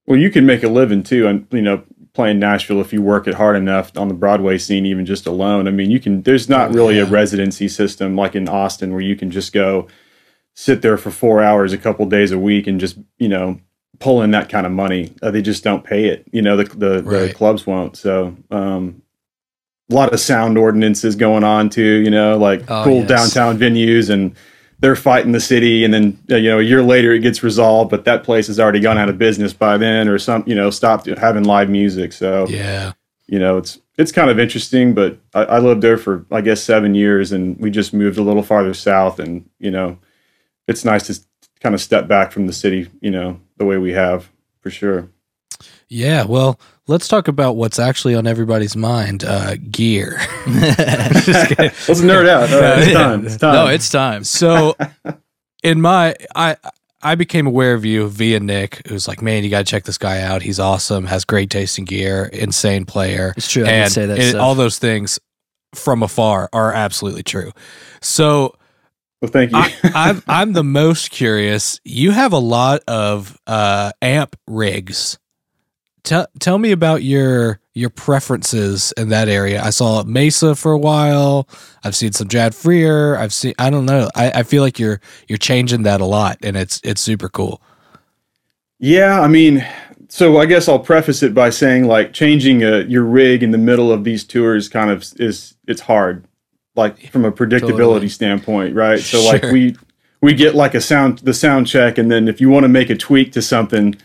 Well, 0.09 0.17
you 0.17 0.31
can 0.31 0.45
make 0.47 0.63
a 0.63 0.67
living 0.69 1.03
too, 1.03 1.27
and 1.27 1.47
you 1.51 1.61
know, 1.61 1.83
playing 2.13 2.39
Nashville 2.39 2.81
if 2.81 2.91
you 2.91 3.01
work 3.01 3.27
it 3.27 3.35
hard 3.35 3.55
enough 3.55 3.95
on 3.97 4.07
the 4.09 4.15
Broadway 4.15 4.57
scene, 4.57 4.85
even 4.87 5.05
just 5.05 5.27
alone. 5.27 5.67
I 5.67 5.71
mean, 5.71 5.91
you 5.91 5.99
can. 5.99 6.23
There's 6.23 6.49
not 6.49 6.71
Oh, 6.71 6.73
really 6.73 6.99
a 6.99 7.05
residency 7.05 7.67
system 7.69 8.15
like 8.15 8.35
in 8.35 8.49
Austin 8.49 8.91
where 8.91 9.01
you 9.01 9.15
can 9.15 9.31
just 9.31 9.53
go 9.53 9.87
sit 10.55 10.81
there 10.81 10.97
for 10.97 11.11
four 11.11 11.41
hours 11.43 11.71
a 11.73 11.77
couple 11.77 12.05
days 12.07 12.31
a 12.31 12.39
week 12.39 12.67
and 12.67 12.79
just 12.79 12.97
you 13.19 13.29
know 13.29 13.59
pull 13.99 14.21
in 14.23 14.31
that 14.31 14.49
kind 14.49 14.65
of 14.65 14.71
money. 14.73 15.13
Uh, 15.21 15.31
they 15.31 15.41
just 15.43 15.63
don't 15.63 15.83
pay 15.83 16.05
it. 16.07 16.27
You 16.33 16.41
know, 16.41 16.57
the 16.57 16.63
the, 16.65 17.01
the 17.27 17.33
clubs 17.33 17.65
won't. 17.67 17.95
So. 17.95 18.35
um 18.51 19.01
a 19.91 19.95
lot 19.95 20.13
of 20.13 20.19
sound 20.19 20.55
ordinances 20.55 21.15
going 21.15 21.43
on 21.43 21.67
too, 21.67 21.81
you 22.03 22.11
know, 22.11 22.37
like 22.37 22.61
Oh, 22.69 22.83
cool 22.83 22.99
yes. 22.99 23.07
downtown 23.07 23.57
venues 23.57 24.11
and 24.11 24.35
they're 24.81 24.95
fighting 24.95 25.31
the 25.33 25.39
city 25.39 25.83
and 25.83 25.93
then 25.93 26.17
uh, 26.31 26.35
you 26.35 26.49
know 26.49 26.59
a 26.59 26.63
year 26.63 26.81
later 26.81 27.11
it 27.13 27.19
gets 27.19 27.43
resolved 27.43 27.91
but 27.91 28.05
that 28.05 28.23
place 28.23 28.47
has 28.47 28.59
already 28.59 28.79
gone 28.79 28.97
out 28.97 29.09
of 29.09 29.17
business 29.17 29.53
by 29.53 29.77
then 29.77 30.07
or 30.07 30.17
some 30.17 30.43
you 30.47 30.55
know 30.55 30.69
stopped 30.69 31.05
having 31.05 31.43
live 31.43 31.69
music 31.69 32.13
so 32.13 32.47
Yeah. 32.47 32.93
you 33.27 33.39
know 33.39 33.57
it's 33.57 33.79
it's 33.97 34.11
kind 34.11 34.29
of 34.29 34.39
interesting 34.39 34.93
but 34.93 35.17
I, 35.33 35.43
I 35.43 35.59
lived 35.59 35.81
there 35.81 35.97
for 35.97 36.25
i 36.31 36.41
guess 36.41 36.63
seven 36.63 36.95
years 36.95 37.31
and 37.31 37.57
we 37.59 37.69
just 37.71 37.93
moved 37.93 38.17
a 38.17 38.23
little 38.23 38.43
farther 38.43 38.73
south 38.73 39.19
and 39.19 39.49
you 39.59 39.71
know 39.71 39.97
it's 40.67 40.85
nice 40.85 41.07
to 41.07 41.19
kind 41.59 41.75
of 41.75 41.81
step 41.81 42.07
back 42.07 42.31
from 42.31 42.47
the 42.47 42.53
city 42.53 42.89
you 43.01 43.11
know 43.11 43.39
the 43.57 43.65
way 43.65 43.77
we 43.77 43.91
have 43.91 44.29
for 44.61 44.69
sure 44.69 45.09
Yeah. 45.89 46.23
Well, 46.25 46.57
let's 46.89 47.07
talk 47.07 47.27
about 47.27 47.55
what's 47.55 47.77
actually 47.77 48.15
on 48.15 48.25
everybody's 48.25 48.75
mind 48.75 49.23
uh, 49.23 49.55
gear. 49.69 50.17
let's 50.47 52.01
nerd 52.01 52.27
out 52.27 52.51
All 52.51 52.59
right, 52.59 52.79
it's 52.79 52.93
time 52.93 53.25
it's 53.25 53.37
time 53.37 53.53
No, 53.53 53.67
it's 53.67 53.89
time. 53.89 54.23
So, 54.23 54.75
in 55.63 55.81
my, 55.81 56.15
I, 56.35 56.57
I 57.01 57.15
became 57.15 57.45
aware 57.45 57.75
of 57.75 57.85
you 57.85 58.09
via 58.09 58.39
Nick, 58.39 58.85
who's 58.87 59.07
like, 59.07 59.21
man, 59.21 59.43
you 59.43 59.49
got 59.51 59.59
to 59.59 59.63
check 59.65 59.83
this 59.83 59.99
guy 59.99 60.21
out. 60.21 60.41
He's 60.41 60.59
awesome, 60.59 61.05
has 61.05 61.23
great 61.25 61.51
taste 61.51 61.77
in 61.77 61.85
gear, 61.85 62.25
insane 62.33 62.85
player. 62.85 63.33
It's 63.37 63.49
true. 63.49 63.63
I 63.63 63.67
did 63.67 63.73
and 63.73 63.91
say 63.91 64.05
that 64.07 64.17
it- 64.17 64.29
stuff. 64.31 64.41
all 64.41 64.55
those 64.55 64.79
things 64.79 65.19
from 65.75 66.01
afar 66.01 66.49
are 66.51 66.73
absolutely 66.73 67.23
true. 67.23 67.51
So, 68.01 68.55
well 69.21 69.29
thank 69.29 69.51
you 69.51 69.57
I, 69.57 69.73
I'm 69.83 70.23
I'm 70.27 70.53
the 70.53 70.63
most 70.63 71.11
curious. 71.11 71.79
You 71.83 72.11
have 72.11 72.33
a 72.33 72.39
lot 72.39 72.81
of 72.87 73.37
uh, 73.45 73.91
amp 74.01 74.35
rigs. 74.47 75.19
Tell 76.03 76.27
tell 76.39 76.57
me 76.57 76.71
about 76.71 77.03
your 77.03 77.59
your 77.73 77.89
preferences 77.89 78.93
in 78.97 79.09
that 79.09 79.27
area. 79.29 79.61
I 79.61 79.69
saw 79.69 80.03
Mesa 80.03 80.55
for 80.55 80.71
a 80.71 80.77
while. 80.77 81.47
I've 81.83 81.95
seen 81.95 82.11
some 82.11 82.27
Jad 82.27 82.53
Freer. 82.55 83.15
I've 83.17 83.33
seen 83.33 83.53
I 83.59 83.69
don't 83.69 83.85
know. 83.85 84.09
I, 84.15 84.31
I 84.31 84.43
feel 84.43 84.63
like 84.63 84.79
you're 84.79 85.01
you're 85.27 85.37
changing 85.37 85.83
that 85.83 86.01
a 86.01 86.05
lot, 86.05 86.37
and 86.43 86.57
it's 86.57 86.81
it's 86.83 87.01
super 87.01 87.29
cool. 87.29 87.61
Yeah, 88.79 89.19
I 89.19 89.27
mean, 89.27 89.65
so 90.07 90.37
I 90.37 90.45
guess 90.45 90.67
I'll 90.67 90.79
preface 90.79 91.21
it 91.21 91.33
by 91.33 91.49
saying 91.49 91.85
like 91.85 92.13
changing 92.13 92.63
uh, 92.63 92.77
your 92.87 93.03
rig 93.03 93.43
in 93.43 93.51
the 93.51 93.57
middle 93.57 93.91
of 93.91 94.03
these 94.03 94.23
tours 94.23 94.69
kind 94.69 94.89
of 94.89 95.05
is 95.17 95.55
it's 95.67 95.81
hard, 95.81 96.25
like 96.75 97.11
from 97.11 97.25
a 97.25 97.31
predictability 97.31 97.77
Totally. 97.77 98.09
standpoint, 98.09 98.75
right? 98.75 98.99
So 98.99 99.23
like 99.23 99.43
we 99.43 99.75
we 100.21 100.33
get 100.33 100.55
like 100.55 100.75
a 100.75 100.81
sound 100.81 101.19
the 101.19 101.33
sound 101.33 101.67
check, 101.67 101.97
and 101.97 102.11
then 102.11 102.27
if 102.27 102.41
you 102.41 102.49
want 102.49 102.63
to 102.63 102.69
make 102.69 102.89
a 102.89 102.95
tweak 102.95 103.31
to 103.33 103.41
something, 103.41 103.95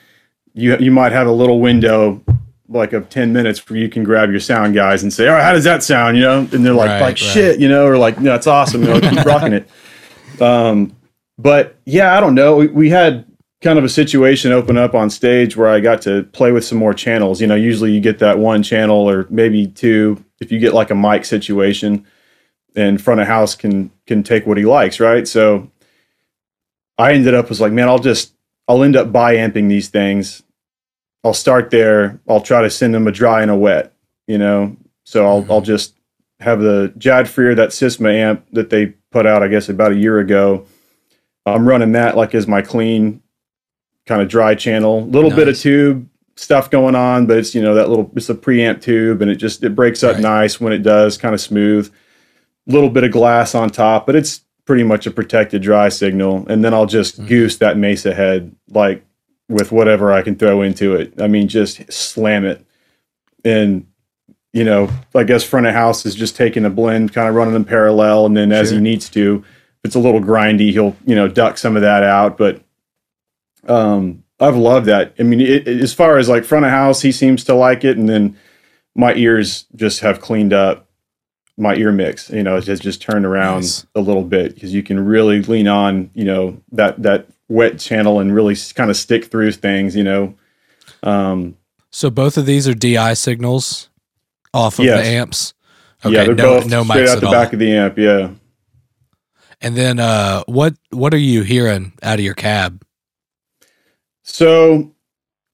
you 0.54 0.76
you 0.78 0.90
might 0.90 1.12
have 1.12 1.26
a 1.26 1.32
little 1.32 1.60
window 1.60 2.22
like 2.68 2.92
of 2.94 3.08
10 3.10 3.32
minutes 3.32 3.68
where 3.68 3.78
you 3.78 3.88
can 3.88 4.04
grab 4.04 4.30
your 4.30 4.40
sound 4.40 4.74
guys 4.74 5.02
and 5.02 5.12
say 5.12 5.28
all 5.28 5.34
right 5.34 5.42
how 5.44 5.52
does 5.52 5.64
that 5.64 5.82
sound 5.82 6.16
you 6.16 6.22
know 6.22 6.40
and 6.52 6.64
they're 6.64 6.72
like 6.72 6.88
Right, 6.88 7.00
like 7.00 7.08
right. 7.10 7.18
shit 7.18 7.60
you 7.60 7.68
know 7.68 7.86
or 7.86 7.98
like 7.98 8.18
no 8.20 8.34
it's 8.34 8.46
awesome 8.46 8.82
you 8.82 8.88
know 8.88 9.00
keep 9.00 9.24
rocking 9.26 9.52
it 9.52 9.68
um 10.40 10.96
but 11.36 11.76
yeah 11.84 12.16
i 12.16 12.20
don't 12.20 12.34
know 12.34 12.56
we, 12.56 12.68
we 12.68 12.90
had 12.90 13.26
kind 13.64 13.78
of 13.78 13.84
a 13.84 13.88
situation 13.88 14.52
open 14.52 14.76
up 14.76 14.94
on 14.94 15.08
stage 15.08 15.56
where 15.56 15.68
I 15.68 15.80
got 15.80 16.02
to 16.02 16.24
play 16.34 16.52
with 16.52 16.66
some 16.66 16.76
more 16.76 16.92
channels. 16.92 17.40
You 17.40 17.46
know, 17.46 17.54
usually 17.54 17.92
you 17.92 18.00
get 18.00 18.18
that 18.18 18.38
one 18.38 18.62
channel 18.62 19.08
or 19.08 19.26
maybe 19.30 19.66
two 19.66 20.22
if 20.38 20.52
you 20.52 20.58
get 20.58 20.74
like 20.74 20.90
a 20.90 20.94
mic 20.94 21.24
situation 21.24 22.06
and 22.76 23.00
front 23.00 23.22
of 23.22 23.26
house 23.26 23.54
can 23.54 23.90
can 24.06 24.22
take 24.22 24.46
what 24.46 24.58
he 24.58 24.66
likes, 24.66 25.00
right? 25.00 25.26
So 25.26 25.70
I 26.98 27.14
ended 27.14 27.32
up 27.32 27.48
was 27.48 27.58
like, 27.58 27.72
man, 27.72 27.88
I'll 27.88 27.98
just 27.98 28.33
I'll 28.68 28.82
end 28.82 28.96
up 28.96 29.12
buy 29.12 29.36
amping 29.36 29.68
these 29.68 29.88
things. 29.88 30.42
I'll 31.22 31.34
start 31.34 31.70
there. 31.70 32.20
I'll 32.28 32.40
try 32.40 32.62
to 32.62 32.70
send 32.70 32.94
them 32.94 33.06
a 33.06 33.12
dry 33.12 33.42
and 33.42 33.50
a 33.50 33.56
wet, 33.56 33.94
you 34.26 34.38
know. 34.38 34.76
So 35.04 35.26
I'll 35.26 35.42
mm-hmm. 35.42 35.52
I'll 35.52 35.60
just 35.60 35.94
have 36.40 36.60
the 36.60 36.92
Jad 36.98 37.28
Freer 37.28 37.54
that 37.54 37.70
Sisma 37.70 38.12
amp 38.14 38.46
that 38.52 38.70
they 38.70 38.86
put 39.10 39.26
out, 39.26 39.42
I 39.42 39.48
guess, 39.48 39.68
about 39.68 39.92
a 39.92 39.96
year 39.96 40.18
ago. 40.18 40.66
I'm 41.46 41.68
running 41.68 41.92
that 41.92 42.16
like 42.16 42.34
as 42.34 42.46
my 42.46 42.62
clean 42.62 43.22
kind 44.06 44.22
of 44.22 44.28
dry 44.28 44.54
channel. 44.54 45.06
Little 45.06 45.30
nice. 45.30 45.38
bit 45.38 45.48
of 45.48 45.58
tube 45.58 46.08
stuff 46.36 46.70
going 46.70 46.94
on, 46.94 47.26
but 47.26 47.38
it's 47.38 47.54
you 47.54 47.62
know 47.62 47.74
that 47.74 47.88
little 47.88 48.10
it's 48.16 48.28
a 48.28 48.34
preamp 48.34 48.82
tube 48.82 49.22
and 49.22 49.30
it 49.30 49.36
just 49.36 49.62
it 49.62 49.74
breaks 49.74 50.02
up 50.02 50.14
right. 50.14 50.22
nice 50.22 50.60
when 50.60 50.72
it 50.72 50.82
does, 50.82 51.16
kind 51.16 51.34
of 51.34 51.40
smooth. 51.40 51.92
Little 52.66 52.90
bit 52.90 53.04
of 53.04 53.12
glass 53.12 53.54
on 53.54 53.70
top, 53.70 54.06
but 54.06 54.16
it's 54.16 54.40
pretty 54.66 54.82
much 54.82 55.06
a 55.06 55.10
protected 55.10 55.62
dry 55.62 55.88
signal. 55.88 56.46
And 56.48 56.64
then 56.64 56.72
I'll 56.74 56.86
just 56.86 57.16
mm-hmm. 57.16 57.26
goose 57.26 57.58
that 57.58 57.76
Mesa 57.76 58.14
head 58.14 58.54
like 58.68 59.04
with 59.48 59.72
whatever 59.72 60.12
I 60.12 60.22
can 60.22 60.36
throw 60.36 60.62
into 60.62 60.94
it. 60.94 61.20
I 61.20 61.28
mean, 61.28 61.48
just 61.48 61.92
slam 61.92 62.44
it. 62.44 62.64
And 63.44 63.86
you 64.54 64.62
know, 64.62 64.88
I 65.14 65.24
guess 65.24 65.42
front 65.42 65.66
of 65.66 65.74
house 65.74 66.06
is 66.06 66.14
just 66.14 66.36
taking 66.36 66.64
a 66.64 66.70
blend, 66.70 67.12
kind 67.12 67.28
of 67.28 67.34
running 67.34 67.54
them 67.54 67.64
parallel, 67.64 68.24
and 68.24 68.36
then 68.36 68.52
as 68.52 68.70
he 68.70 68.78
needs 68.78 69.08
to, 69.10 69.44
if 69.44 69.84
it's 69.88 69.96
a 69.96 70.00
little 70.00 70.20
grindy, 70.20 70.70
he'll 70.70 70.96
you 71.04 71.16
know 71.16 71.26
duck 71.26 71.58
some 71.58 71.74
of 71.74 71.82
that 71.82 72.04
out. 72.04 72.38
But 72.38 72.62
um, 73.66 74.22
I've 74.38 74.56
loved 74.56 74.86
that. 74.86 75.12
I 75.18 75.24
mean, 75.24 75.40
it, 75.40 75.66
it, 75.66 75.80
as 75.80 75.92
far 75.92 76.18
as 76.18 76.28
like 76.28 76.44
front 76.44 76.64
of 76.64 76.70
house, 76.70 77.02
he 77.02 77.10
seems 77.10 77.42
to 77.44 77.54
like 77.54 77.82
it, 77.82 77.98
and 77.98 78.08
then 78.08 78.38
my 78.94 79.12
ears 79.14 79.66
just 79.74 80.00
have 80.00 80.20
cleaned 80.20 80.52
up 80.52 80.83
my 81.56 81.74
ear 81.76 81.92
mix. 81.92 82.30
You 82.30 82.42
know, 82.42 82.56
it 82.56 82.66
has 82.66 82.80
just 82.80 83.02
turned 83.02 83.24
around 83.24 83.62
nice. 83.62 83.86
a 83.94 84.00
little 84.00 84.24
bit 84.24 84.54
because 84.54 84.72
you 84.72 84.82
can 84.82 85.04
really 85.04 85.42
lean 85.42 85.68
on 85.68 86.10
you 86.14 86.24
know 86.24 86.60
that 86.72 87.02
that 87.02 87.26
wet 87.48 87.78
channel 87.78 88.20
and 88.20 88.34
really 88.34 88.56
kind 88.74 88.90
of 88.90 88.96
stick 88.96 89.26
through 89.26 89.52
things. 89.52 89.96
You 89.96 90.04
know. 90.04 90.34
Um, 91.02 91.56
so 91.90 92.10
both 92.10 92.36
of 92.36 92.46
these 92.46 92.66
are 92.66 92.74
DI 92.74 93.14
signals 93.14 93.88
off 94.52 94.78
of 94.78 94.84
yes. 94.84 95.00
the 95.00 95.12
amps. 95.12 95.54
Okay, 96.04 96.14
yeah, 96.14 96.24
they're 96.24 96.34
no, 96.34 96.60
both 96.60 96.66
no 96.66 96.84
straight 96.84 97.08
out 97.08 97.20
the 97.20 97.30
back 97.30 97.52
of 97.52 97.58
the 97.58 97.72
amp. 97.72 97.98
Yeah. 97.98 98.30
And 99.60 99.76
then, 99.76 99.98
uh, 99.98 100.44
what 100.46 100.74
what 100.90 101.14
are 101.14 101.18
you 101.18 101.42
hearing 101.42 101.92
out 102.02 102.18
of 102.18 102.24
your 102.24 102.34
cab? 102.34 102.84
So, 104.22 104.93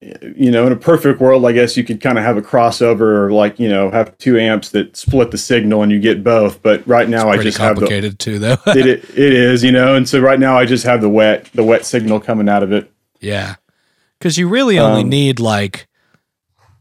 you 0.00 0.50
know, 0.50 0.66
in 0.66 0.72
a 0.72 0.76
perfect 0.76 1.20
world, 1.20 1.44
I 1.44 1.52
guess 1.52 1.76
you 1.76 1.84
could 1.84 2.00
kind 2.00 2.16
of 2.16 2.24
have 2.24 2.38
a 2.38 2.42
crossover, 2.42 3.00
or 3.00 3.32
like 3.32 3.58
you 3.58 3.68
know, 3.68 3.90
have 3.90 4.16
two 4.18 4.38
amps 4.38 4.70
that 4.70 4.96
split 4.96 5.30
the 5.30 5.38
signal, 5.38 5.82
and 5.82 5.92
you 5.92 6.00
get 6.00 6.24
both. 6.24 6.62
But 6.62 6.86
right 6.86 7.08
now, 7.08 7.28
I 7.28 7.36
just 7.36 7.58
have 7.58 7.76
the 7.76 7.82
complicated 7.82 8.18
too, 8.18 8.38
though. 8.38 8.56
it, 8.66 8.86
it 8.86 9.32
is, 9.32 9.62
you 9.62 9.72
know, 9.72 9.94
and 9.94 10.08
so 10.08 10.18
right 10.20 10.40
now 10.40 10.56
I 10.56 10.64
just 10.64 10.84
have 10.84 11.02
the 11.02 11.10
wet 11.10 11.50
the 11.52 11.64
wet 11.64 11.84
signal 11.84 12.18
coming 12.18 12.48
out 12.48 12.62
of 12.62 12.72
it. 12.72 12.90
Yeah, 13.20 13.56
because 14.18 14.38
you 14.38 14.48
really 14.48 14.78
only 14.78 15.02
um, 15.02 15.10
need 15.10 15.38
like 15.38 15.86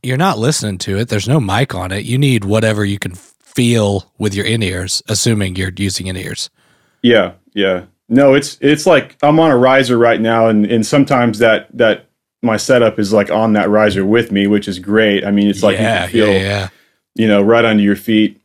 you're 0.01 0.17
not 0.17 0.37
listening 0.37 0.77
to 0.79 0.97
it. 0.97 1.09
There's 1.09 1.27
no 1.27 1.41
mic 1.41 1.75
on 1.75 1.91
it. 1.91 2.05
You 2.05 2.17
need 2.17 2.45
whatever 2.45 2.85
you 2.85 2.99
can 2.99 3.15
feel 3.15 4.09
with 4.17 4.33
your 4.33 4.45
in 4.45 4.63
ears, 4.63 5.03
assuming 5.09 5.57
you're 5.57 5.73
using 5.75 6.07
in 6.07 6.15
ears. 6.15 6.49
Yeah, 7.01 7.33
yeah. 7.53 7.85
No, 8.07 8.33
it's 8.33 8.57
it's 8.61 8.85
like 8.85 9.17
I'm 9.21 9.39
on 9.41 9.51
a 9.51 9.57
riser 9.57 9.97
right 9.97 10.21
now, 10.21 10.47
and 10.47 10.65
and 10.65 10.85
sometimes 10.85 11.39
that 11.39 11.67
that 11.77 12.08
my 12.41 12.57
setup 12.57 12.99
is 12.99 13.11
like 13.11 13.29
on 13.29 13.53
that 13.53 13.69
riser 13.69 14.05
with 14.05 14.31
me, 14.31 14.47
which 14.47 14.67
is 14.67 14.79
great. 14.79 15.25
I 15.25 15.31
mean, 15.31 15.47
it's 15.47 15.63
like 15.63 15.77
yeah, 15.77 15.93
you 15.93 15.99
can 15.99 16.11
feel, 16.11 16.27
yeah, 16.33 16.39
yeah. 16.39 16.69
you 17.15 17.27
know, 17.27 17.41
right 17.41 17.65
under 17.65 17.83
your 17.83 17.95
feet. 17.95 18.41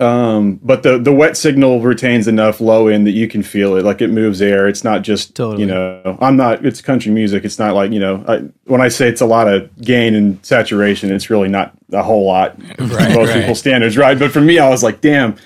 Um, 0.00 0.58
but 0.64 0.82
the 0.82 0.98
the 0.98 1.12
wet 1.12 1.36
signal 1.36 1.80
retains 1.80 2.26
enough 2.26 2.60
low 2.60 2.88
end 2.88 3.06
that 3.06 3.12
you 3.12 3.28
can 3.28 3.44
feel 3.44 3.76
it, 3.76 3.84
like 3.84 4.00
it 4.00 4.08
moves 4.08 4.42
air. 4.42 4.66
It's 4.66 4.82
not 4.82 5.02
just 5.02 5.36
totally. 5.36 5.62
you 5.62 5.66
know, 5.66 6.18
I'm 6.20 6.36
not. 6.36 6.66
It's 6.66 6.80
country 6.80 7.12
music. 7.12 7.44
It's 7.44 7.58
not 7.58 7.76
like 7.76 7.92
you 7.92 8.00
know, 8.00 8.24
I, 8.26 8.38
when 8.64 8.80
I 8.80 8.88
say 8.88 9.08
it's 9.08 9.20
a 9.20 9.26
lot 9.26 9.46
of 9.46 9.70
gain 9.80 10.16
and 10.16 10.44
saturation, 10.44 11.12
it's 11.12 11.30
really 11.30 11.48
not 11.48 11.72
a 11.92 12.02
whole 12.02 12.26
lot 12.26 12.58
right, 12.80 13.14
most 13.14 13.28
right. 13.28 13.40
people's 13.40 13.60
standards, 13.60 13.96
right? 13.96 14.18
But 14.18 14.32
for 14.32 14.40
me, 14.40 14.58
I 14.58 14.68
was 14.68 14.82
like, 14.82 15.00
damn, 15.00 15.36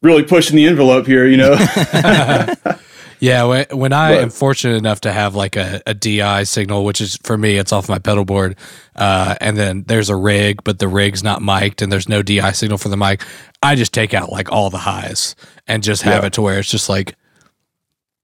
really 0.00 0.22
pushing 0.22 0.56
the 0.56 0.66
envelope 0.66 1.06
here, 1.06 1.26
you 1.26 1.36
know. 1.36 1.54
Yeah, 3.20 3.44
when, 3.44 3.66
when 3.70 3.92
I 3.92 4.14
but, 4.14 4.22
am 4.22 4.30
fortunate 4.30 4.76
enough 4.76 5.02
to 5.02 5.12
have 5.12 5.34
like 5.34 5.54
a, 5.54 5.82
a, 5.86 5.92
DI 5.92 6.44
signal, 6.44 6.84
which 6.84 7.02
is 7.02 7.18
for 7.22 7.36
me, 7.36 7.56
it's 7.56 7.70
off 7.70 7.88
my 7.88 7.98
pedal 7.98 8.24
board, 8.24 8.56
uh, 8.96 9.36
and 9.42 9.58
then 9.58 9.84
there's 9.86 10.08
a 10.08 10.16
rig, 10.16 10.64
but 10.64 10.78
the 10.78 10.88
rig's 10.88 11.22
not 11.22 11.42
mic'd, 11.42 11.82
and 11.82 11.92
there's 11.92 12.08
no 12.08 12.22
DI 12.22 12.52
signal 12.52 12.78
for 12.78 12.88
the 12.88 12.96
mic. 12.96 13.22
I 13.62 13.74
just 13.74 13.92
take 13.92 14.14
out 14.14 14.32
like 14.32 14.50
all 14.50 14.70
the 14.70 14.78
highs 14.78 15.36
and 15.68 15.82
just 15.82 16.02
have 16.02 16.22
yeah. 16.22 16.28
it 16.28 16.32
to 16.34 16.42
where 16.42 16.58
it's 16.58 16.70
just 16.70 16.88
like 16.88 17.14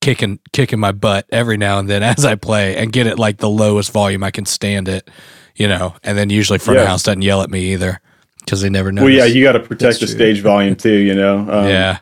kicking 0.01 0.41
kicking 0.53 0.81
my 0.81 0.93
butt 0.93 1.27
every 1.31 1.59
now 1.59 1.79
and 1.79 1.91
then 1.91 2.03
as 2.03 2.25
I 2.25 2.35
play, 2.35 2.77
and 2.77 2.91
get 2.91 3.07
it 3.07 3.19
like 3.19 3.37
the 3.37 3.51
lowest 3.51 3.93
volume 3.93 4.25
I 4.25 4.31
can 4.31 4.47
stand 4.47 4.89
it, 4.89 5.11
you 5.55 5.69
know. 5.69 5.95
And 6.05 6.17
then 6.17 6.31
usually 6.31 6.59
front 6.59 6.79
yeah. 6.79 6.85
of 6.85 6.89
house 6.89 7.03
doesn't 7.03 7.23
yell 7.23 7.43
at 7.43 7.51
me 7.51 7.75
either 7.75 8.01
because 8.41 8.63
they 8.63 8.71
never 8.71 8.91
know. 8.93 9.03
Well, 9.03 9.13
yeah, 9.13 9.27
you 9.27 9.45
got 9.45 9.53
to 9.53 9.61
protect 9.61 10.01
the 10.01 10.07
stage 10.07 10.41
volume 10.41 10.75
too, 10.75 10.97
you 10.97 11.15
know. 11.15 11.41
Um, 11.41 11.69
yeah 11.69 11.99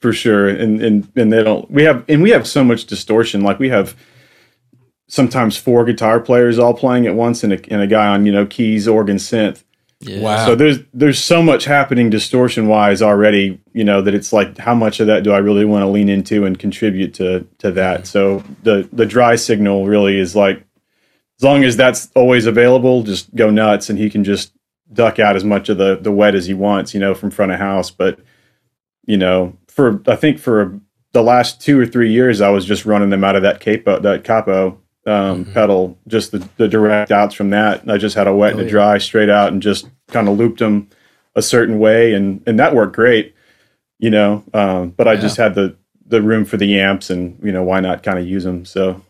for 0.00 0.12
sure. 0.12 0.48
And 0.48 0.80
and 0.82 1.12
and 1.16 1.32
they 1.32 1.42
don't. 1.42 1.70
We 1.70 1.84
have 1.84 2.04
and 2.08 2.22
we 2.22 2.30
have 2.30 2.46
so 2.46 2.64
much 2.64 2.86
distortion. 2.86 3.42
Like 3.42 3.58
we 3.58 3.68
have 3.68 3.96
sometimes 5.08 5.56
four 5.56 5.84
guitar 5.84 6.20
players 6.20 6.58
all 6.58 6.74
playing 6.74 7.06
at 7.06 7.14
once, 7.14 7.44
and 7.44 7.52
a, 7.52 7.72
and 7.72 7.82
a 7.82 7.86
guy 7.86 8.08
on 8.08 8.26
you 8.26 8.32
know 8.32 8.46
keys, 8.46 8.88
organ, 8.88 9.16
synth. 9.16 9.64
Yeah. 10.00 10.22
Wow. 10.22 10.46
So 10.46 10.54
there's 10.54 10.78
there's 10.94 11.18
so 11.18 11.42
much 11.42 11.66
happening 11.66 12.08
distortion 12.08 12.68
wise 12.68 13.02
already, 13.02 13.60
you 13.74 13.84
know, 13.84 14.00
that 14.00 14.14
it's 14.14 14.32
like 14.32 14.56
how 14.56 14.74
much 14.74 14.98
of 14.98 15.06
that 15.08 15.24
do 15.24 15.32
I 15.32 15.38
really 15.38 15.66
want 15.66 15.82
to 15.82 15.88
lean 15.88 16.08
into 16.08 16.46
and 16.46 16.58
contribute 16.58 17.12
to 17.14 17.46
to 17.58 17.70
that. 17.72 18.06
So 18.06 18.42
the 18.62 18.88
the 18.92 19.04
dry 19.04 19.36
signal 19.36 19.86
really 19.86 20.18
is 20.18 20.34
like 20.34 20.64
as 21.38 21.44
long 21.44 21.64
as 21.64 21.76
that's 21.76 22.10
always 22.14 22.46
available, 22.46 23.02
just 23.02 23.34
go 23.34 23.50
nuts 23.50 23.90
and 23.90 23.98
he 23.98 24.08
can 24.08 24.24
just 24.24 24.52
duck 24.92 25.18
out 25.18 25.36
as 25.36 25.44
much 25.44 25.68
of 25.68 25.76
the 25.76 25.96
the 25.96 26.12
wet 26.12 26.34
as 26.34 26.46
he 26.46 26.54
wants, 26.54 26.94
you 26.94 27.00
know, 27.00 27.14
from 27.14 27.30
front 27.30 27.52
of 27.52 27.58
house. 27.58 27.90
But 27.90 28.20
you 29.04 29.18
know, 29.18 29.54
for 29.70 30.02
I 30.06 30.16
think 30.16 30.38
for 30.38 30.80
the 31.12 31.22
last 31.22 31.60
two 31.60 31.78
or 31.78 31.86
three 31.86 32.12
years, 32.12 32.40
I 32.40 32.50
was 32.50 32.64
just 32.64 32.84
running 32.84 33.10
them 33.10 33.24
out 33.24 33.36
of 33.36 33.42
that 33.42 33.60
capo 33.60 34.00
that 34.00 34.24
capo 34.24 34.78
um, 35.06 35.44
mm-hmm. 35.44 35.52
pedal, 35.52 35.98
just 36.06 36.32
the, 36.32 36.46
the 36.56 36.68
direct 36.68 37.10
outs 37.10 37.34
from 37.34 37.50
that. 37.50 37.88
I 37.88 37.96
just 37.96 38.16
had 38.16 38.26
a 38.26 38.34
wet 38.34 38.54
oh, 38.54 38.58
and 38.58 38.60
a 38.60 38.64
yeah. 38.64 38.70
dry 38.70 38.98
straight 38.98 39.30
out, 39.30 39.52
and 39.52 39.62
just 39.62 39.88
kind 40.08 40.28
of 40.28 40.36
looped 40.36 40.58
them 40.58 40.88
a 41.34 41.42
certain 41.42 41.78
way, 41.78 42.12
and 42.12 42.42
and 42.46 42.58
that 42.58 42.74
worked 42.74 42.94
great, 42.94 43.34
you 43.98 44.10
know. 44.10 44.44
Um, 44.52 44.90
but 44.90 45.08
I 45.08 45.14
yeah. 45.14 45.20
just 45.20 45.36
had 45.36 45.54
the 45.54 45.76
the 46.06 46.22
room 46.22 46.44
for 46.44 46.56
the 46.56 46.78
amps, 46.78 47.10
and 47.10 47.38
you 47.42 47.52
know 47.52 47.62
why 47.62 47.80
not 47.80 48.02
kind 48.02 48.18
of 48.18 48.26
use 48.26 48.44
them. 48.44 48.64
So, 48.64 49.02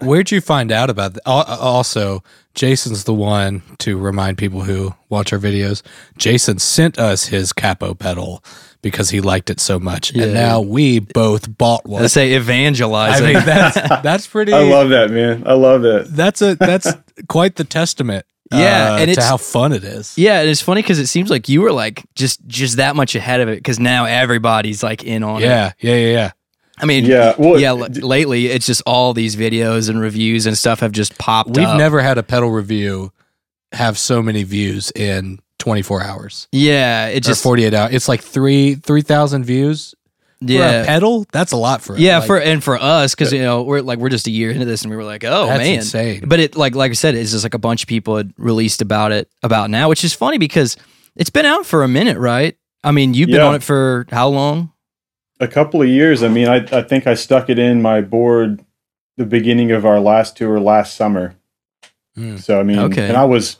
where'd 0.00 0.30
you 0.30 0.40
find 0.40 0.72
out 0.72 0.90
about 0.90 1.14
that? 1.14 1.26
Also, 1.26 2.22
Jason's 2.54 3.04
the 3.04 3.14
one 3.14 3.62
to 3.78 3.98
remind 3.98 4.38
people 4.38 4.62
who 4.62 4.94
watch 5.08 5.32
our 5.32 5.38
videos. 5.38 5.82
Jason 6.16 6.58
sent 6.58 6.98
us 6.98 7.26
his 7.26 7.52
capo 7.52 7.94
pedal 7.94 8.42
because 8.84 9.08
he 9.08 9.22
liked 9.22 9.48
it 9.48 9.58
so 9.58 9.80
much, 9.80 10.12
yeah. 10.12 10.24
and 10.24 10.34
now 10.34 10.60
we 10.60 11.00
both 11.00 11.56
bought 11.58 11.86
one. 11.86 12.04
I 12.04 12.06
say 12.06 12.36
evangelizing. 12.36 13.26
I 13.26 13.32
mean, 13.32 13.42
that's 13.46 14.02
that's 14.02 14.26
pretty. 14.28 14.52
I 14.52 14.60
love 14.60 14.90
that, 14.90 15.10
man. 15.10 15.42
I 15.46 15.54
love 15.54 15.84
it. 15.84 16.06
That's 16.10 16.42
a 16.42 16.54
that's 16.54 16.92
quite 17.28 17.56
the 17.56 17.64
testament. 17.64 18.26
Yeah, 18.52 18.92
uh, 18.92 18.98
and 18.98 19.10
it's 19.10 19.24
how 19.24 19.38
fun 19.38 19.72
it 19.72 19.82
is. 19.82 20.16
Yeah, 20.18 20.40
and 20.40 20.50
it's 20.50 20.60
funny 20.60 20.82
because 20.82 20.98
it 20.98 21.06
seems 21.06 21.30
like 21.30 21.48
you 21.48 21.62
were 21.62 21.72
like 21.72 22.04
just 22.14 22.46
just 22.46 22.76
that 22.76 22.94
much 22.94 23.16
ahead 23.16 23.40
of 23.40 23.48
it 23.48 23.56
because 23.56 23.80
now 23.80 24.04
everybody's 24.04 24.82
like 24.82 25.02
in 25.02 25.24
on 25.24 25.40
yeah, 25.40 25.68
it. 25.68 25.74
Yeah, 25.80 25.94
yeah, 25.94 26.12
yeah. 26.12 26.30
I 26.78 26.86
mean, 26.86 27.06
yeah, 27.06 27.34
well, 27.38 27.58
yeah. 27.58 27.70
L- 27.70 27.88
lately, 27.88 28.48
it's 28.48 28.66
just 28.66 28.82
all 28.84 29.14
these 29.14 29.34
videos 29.34 29.88
and 29.88 29.98
reviews 29.98 30.44
and 30.44 30.58
stuff 30.58 30.80
have 30.80 30.92
just 30.92 31.16
popped. 31.16 31.56
We've 31.56 31.66
up. 31.66 31.78
never 31.78 32.02
had 32.02 32.18
a 32.18 32.22
pedal 32.22 32.50
review 32.50 33.12
have 33.72 33.98
so 33.98 34.22
many 34.22 34.42
views 34.42 34.92
in 34.94 35.40
24 35.64 36.02
hours. 36.02 36.46
Yeah, 36.52 37.06
it 37.06 37.20
just 37.20 37.42
48 37.42 37.72
hours. 37.72 37.94
It's 37.94 38.06
like 38.06 38.20
three 38.20 38.74
3,000 38.74 39.44
views. 39.44 39.94
Yeah, 40.42 40.58
for 40.58 40.82
a 40.82 40.86
pedal. 40.86 41.26
That's 41.32 41.52
a 41.52 41.56
lot 41.56 41.80
for 41.80 41.96
yeah 41.96 42.18
like, 42.18 42.26
for 42.26 42.38
and 42.38 42.62
for 42.62 42.76
us 42.76 43.14
because 43.14 43.32
you 43.32 43.40
know 43.40 43.62
we're 43.62 43.80
like 43.80 43.98
we're 43.98 44.10
just 44.10 44.26
a 44.26 44.30
year 44.30 44.50
into 44.50 44.66
this 44.66 44.82
and 44.82 44.90
we 44.90 44.96
were 44.96 45.04
like 45.04 45.24
oh 45.24 45.46
man 45.46 45.76
insane. 45.76 46.24
But 46.26 46.38
it 46.38 46.54
like 46.54 46.74
like 46.74 46.90
I 46.90 46.94
said 46.94 47.14
it's 47.14 47.30
just 47.30 47.44
like 47.44 47.54
a 47.54 47.58
bunch 47.58 47.82
of 47.82 47.88
people 47.88 48.18
had 48.18 48.34
released 48.36 48.82
about 48.82 49.10
it 49.10 49.30
about 49.42 49.70
now, 49.70 49.88
which 49.88 50.04
is 50.04 50.12
funny 50.12 50.36
because 50.36 50.76
it's 51.16 51.30
been 51.30 51.46
out 51.46 51.64
for 51.64 51.82
a 51.82 51.88
minute, 51.88 52.18
right? 52.18 52.58
I 52.82 52.90
mean, 52.90 53.14
you've 53.14 53.28
been 53.28 53.36
yeah. 53.36 53.46
on 53.46 53.54
it 53.54 53.62
for 53.62 54.04
how 54.10 54.28
long? 54.28 54.70
A 55.40 55.48
couple 55.48 55.80
of 55.80 55.88
years. 55.88 56.22
I 56.22 56.28
mean, 56.28 56.46
I 56.46 56.56
I 56.56 56.82
think 56.82 57.06
I 57.06 57.14
stuck 57.14 57.48
it 57.48 57.58
in 57.58 57.80
my 57.80 58.02
board 58.02 58.62
the 59.16 59.24
beginning 59.24 59.70
of 59.70 59.86
our 59.86 59.98
last 60.00 60.36
tour 60.36 60.60
last 60.60 60.94
summer. 60.94 61.36
Mm. 62.18 62.38
So 62.38 62.60
I 62.60 62.64
mean, 62.64 62.80
okay. 62.80 63.08
and 63.08 63.16
I 63.16 63.24
was 63.24 63.56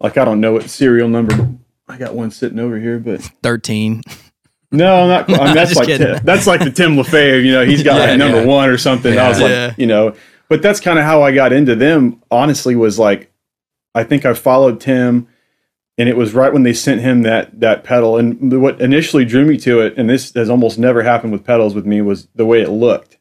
like 0.00 0.16
I 0.16 0.24
don't 0.24 0.40
know 0.40 0.52
what 0.52 0.68
serial 0.70 1.08
number. 1.08 1.56
I 1.88 1.96
got 1.96 2.14
one 2.14 2.30
sitting 2.30 2.58
over 2.58 2.78
here, 2.78 2.98
but 2.98 3.22
thirteen. 3.42 4.02
No, 4.70 5.08
not. 5.08 5.30
I 5.30 5.46
mean, 5.46 5.54
that's 5.54 5.74
like 5.74 5.86
Tim, 5.86 6.20
that's 6.24 6.46
like 6.46 6.60
the 6.60 6.70
Tim 6.70 6.96
Lefebvre. 6.96 7.40
You 7.40 7.52
know, 7.52 7.64
he's 7.64 7.82
got 7.82 7.96
yeah, 7.96 8.10
like 8.10 8.18
number 8.18 8.40
yeah. 8.40 8.46
one 8.46 8.68
or 8.68 8.78
something. 8.78 9.14
Yeah, 9.14 9.24
I 9.24 9.28
was 9.28 9.40
like, 9.40 9.78
you 9.78 9.86
know, 9.86 10.14
but 10.48 10.62
that's 10.62 10.80
kind 10.80 10.98
of 10.98 11.04
how 11.04 11.22
I 11.22 11.32
got 11.32 11.52
into 11.52 11.74
them. 11.74 12.22
Honestly, 12.30 12.76
was 12.76 12.98
like 12.98 13.32
I 13.94 14.04
think 14.04 14.24
I 14.24 14.34
followed 14.34 14.80
Tim, 14.80 15.28
and 15.96 16.08
it 16.08 16.16
was 16.16 16.34
right 16.34 16.52
when 16.52 16.62
they 16.62 16.72
sent 16.72 17.00
him 17.00 17.22
that 17.22 17.60
that 17.60 17.84
pedal. 17.84 18.16
And 18.16 18.60
what 18.62 18.80
initially 18.80 19.24
drew 19.24 19.44
me 19.44 19.56
to 19.58 19.80
it, 19.80 19.94
and 19.96 20.08
this 20.08 20.32
has 20.34 20.50
almost 20.50 20.78
never 20.78 21.02
happened 21.02 21.32
with 21.32 21.44
pedals 21.44 21.74
with 21.74 21.86
me, 21.86 22.00
was 22.02 22.28
the 22.34 22.46
way 22.46 22.60
it 22.60 22.70
looked. 22.70 23.18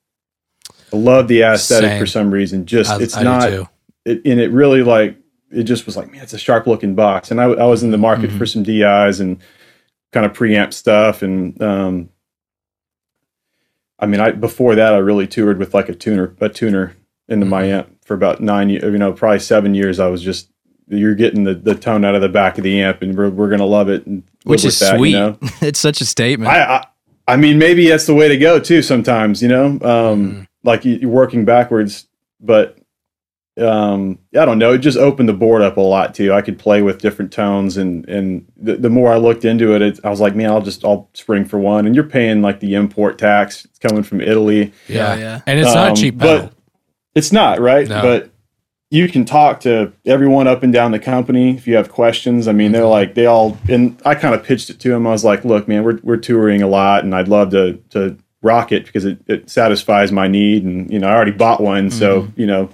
I 0.93 0.97
love 0.97 1.27
the 1.27 1.41
aesthetic 1.41 1.91
Same. 1.91 1.99
for 1.99 2.05
some 2.05 2.31
reason. 2.31 2.65
Just 2.65 2.91
I, 2.91 3.01
it's 3.01 3.17
I 3.17 3.23
not, 3.23 3.49
too. 3.49 3.67
it, 4.05 4.21
and 4.25 4.39
it 4.39 4.51
really 4.51 4.83
like 4.83 5.17
it 5.57 5.63
just 5.63 5.85
was 5.85 5.97
like 5.97 6.11
man, 6.11 6.21
it's 6.21 6.33
a 6.33 6.37
sharp 6.37 6.67
looking 6.67 6.95
box. 6.95 7.31
And 7.31 7.41
I, 7.41 7.45
I 7.45 7.65
was 7.65 7.83
in 7.83 7.91
the 7.91 7.97
market 7.97 8.29
Mhm. 8.29 8.37
for 8.37 8.45
some 8.45 8.63
DIs 8.63 9.19
and 9.19 9.39
kind 10.13 10.25
of 10.25 10.33
preamp 10.33 10.73
stuff, 10.73 11.21
and 11.21 11.61
um, 11.61 12.09
I 13.99 14.05
mean, 14.05 14.19
I 14.19 14.31
before 14.31 14.75
that 14.75 14.93
I 14.93 14.97
really 14.97 15.27
toured 15.27 15.57
with 15.57 15.73
like 15.73 15.89
a 15.89 15.95
tuner, 15.95 16.35
a 16.39 16.49
tuner 16.49 16.95
into 17.27 17.45
my 17.45 17.63
Mhm. 17.63 17.71
amp 17.79 18.05
for 18.05 18.13
about 18.13 18.39
nine, 18.41 18.69
years, 18.69 18.83
you 18.83 18.97
know, 18.97 19.11
probably 19.11 19.39
seven 19.39 19.73
years. 19.73 19.99
I 19.99 20.07
was 20.07 20.21
just 20.21 20.49
you're 20.89 21.15
getting 21.15 21.43
the, 21.43 21.53
the 21.53 21.75
tone 21.75 22.05
out 22.05 22.15
of 22.15 22.21
the 22.21 22.29
back 22.29 22.57
of 22.57 22.63
the 22.63 22.81
amp, 22.81 23.01
and 23.01 23.17
we're 23.17 23.29
we're 23.29 23.49
gonna 23.49 23.65
love 23.65 23.89
it, 23.89 24.05
Which 24.43 24.63
is 24.63 24.79
that, 24.79 24.93
you 24.93 24.97
sweet. 24.99 25.11
know? 25.13 25.37
it's 25.61 25.79
such 25.79 25.99
a 26.01 26.05
statement. 26.05 26.49
I, 26.51 26.61
I 26.77 26.85
I 27.29 27.35
mean, 27.35 27.57
maybe 27.57 27.89
that's 27.89 28.05
the 28.05 28.13
way 28.13 28.29
to 28.29 28.37
go 28.37 28.57
too. 28.59 28.81
Sometimes, 28.81 29.41
you 29.41 29.49
know, 29.49 29.65
um, 29.65 29.79
Mhm. 29.81 30.47
like 30.63 30.85
you- 30.85 30.95
you're 31.01 31.09
working 31.09 31.43
backwards, 31.43 32.07
but 32.39 32.76
um, 33.59 34.19
I 34.37 34.45
don't 34.45 34.59
know. 34.59 34.73
It 34.73 34.79
just 34.79 34.97
opened 34.97 35.27
the 35.29 35.33
board 35.33 35.61
up 35.61 35.77
a 35.77 35.81
lot 35.81 36.13
too. 36.13 36.33
I 36.33 36.41
could 36.41 36.59
play 36.59 36.81
with 36.81 37.01
different 37.01 37.31
tones, 37.31 37.77
and 37.77 38.07
and 38.07 38.45
the, 38.57 38.75
the 38.75 38.89
more 38.89 39.11
I 39.11 39.17
looked 39.17 39.45
into 39.45 39.73
it, 39.75 39.81
it, 39.81 39.99
I 40.03 40.09
was 40.09 40.19
like, 40.19 40.35
man, 40.35 40.49
I'll 40.51 40.61
just 40.61 40.85
I'll 40.85 41.09
spring 41.13 41.45
for 41.45 41.57
one. 41.59 41.85
And 41.85 41.95
you're 41.95 42.03
paying 42.03 42.41
like 42.41 42.59
the 42.59 42.75
import 42.75 43.17
tax. 43.17 43.65
It's 43.65 43.79
coming 43.79 44.03
from 44.03 44.21
Italy. 44.21 44.71
Yeah. 44.87 45.15
yeah. 45.15 45.41
And 45.47 45.59
it's 45.59 45.73
not 45.73 45.87
Um, 45.87 45.93
a 45.93 45.95
cheap 45.95 46.17
but- 46.17 46.53
It's 47.15 47.31
not 47.31 47.59
right, 47.59 47.87
No. 47.89 48.01
but 48.01 48.29
you 48.91 49.09
can 49.09 49.25
talk 49.25 49.59
to 49.61 49.91
everyone 50.05 50.47
up 50.47 50.63
and 50.63 50.71
down 50.71 50.91
the 50.91 50.99
company 50.99 51.55
if 51.55 51.67
you 51.67 51.75
have 51.75 51.89
questions. 51.91 52.47
I 52.47 52.51
mean, 52.53 52.71
they're 52.71 52.83
Mhm. 52.83 52.89
like 52.91 53.15
they 53.15 53.25
all. 53.25 53.57
And 53.67 53.97
I 54.05 54.13
kind 54.15 54.33
of 54.35 54.43
pitched 54.43 54.69
it 54.69 54.79
to 54.81 54.89
them. 54.89 55.05
I 55.07 55.11
was 55.11 55.25
like, 55.25 55.43
look, 55.43 55.67
man, 55.67 55.83
we're 55.83 55.99
we're 56.03 56.17
touring 56.17 56.61
a 56.61 56.67
lot, 56.67 57.03
and 57.03 57.13
I'd 57.15 57.27
love 57.27 57.49
to 57.51 57.79
to 57.89 58.15
rock 58.43 58.71
it 58.71 58.85
because 58.85 59.03
it, 59.03 59.17
it 59.27 59.49
satisfies 59.49 60.11
my 60.11 60.27
need, 60.27 60.63
and 60.63 60.89
you 60.91 60.99
know, 60.99 61.07
I 61.07 61.15
already 61.15 61.31
bought 61.31 61.59
one, 61.59 61.89
so 61.89 62.27
you 62.35 62.45
know, 62.45 62.69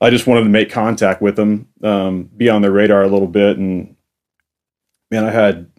I 0.00 0.10
just 0.10 0.26
wanted 0.26 0.42
to 0.44 0.50
make 0.50 0.70
contact 0.70 1.22
with 1.22 1.36
them, 1.36 1.68
um, 1.82 2.24
be 2.36 2.48
on 2.50 2.62
their 2.62 2.72
radar 2.72 3.02
a 3.02 3.08
little 3.08 3.28
bit, 3.28 3.56
and 3.56 3.94
man, 5.10 5.24
I 5.24 5.30
had. 5.30 5.70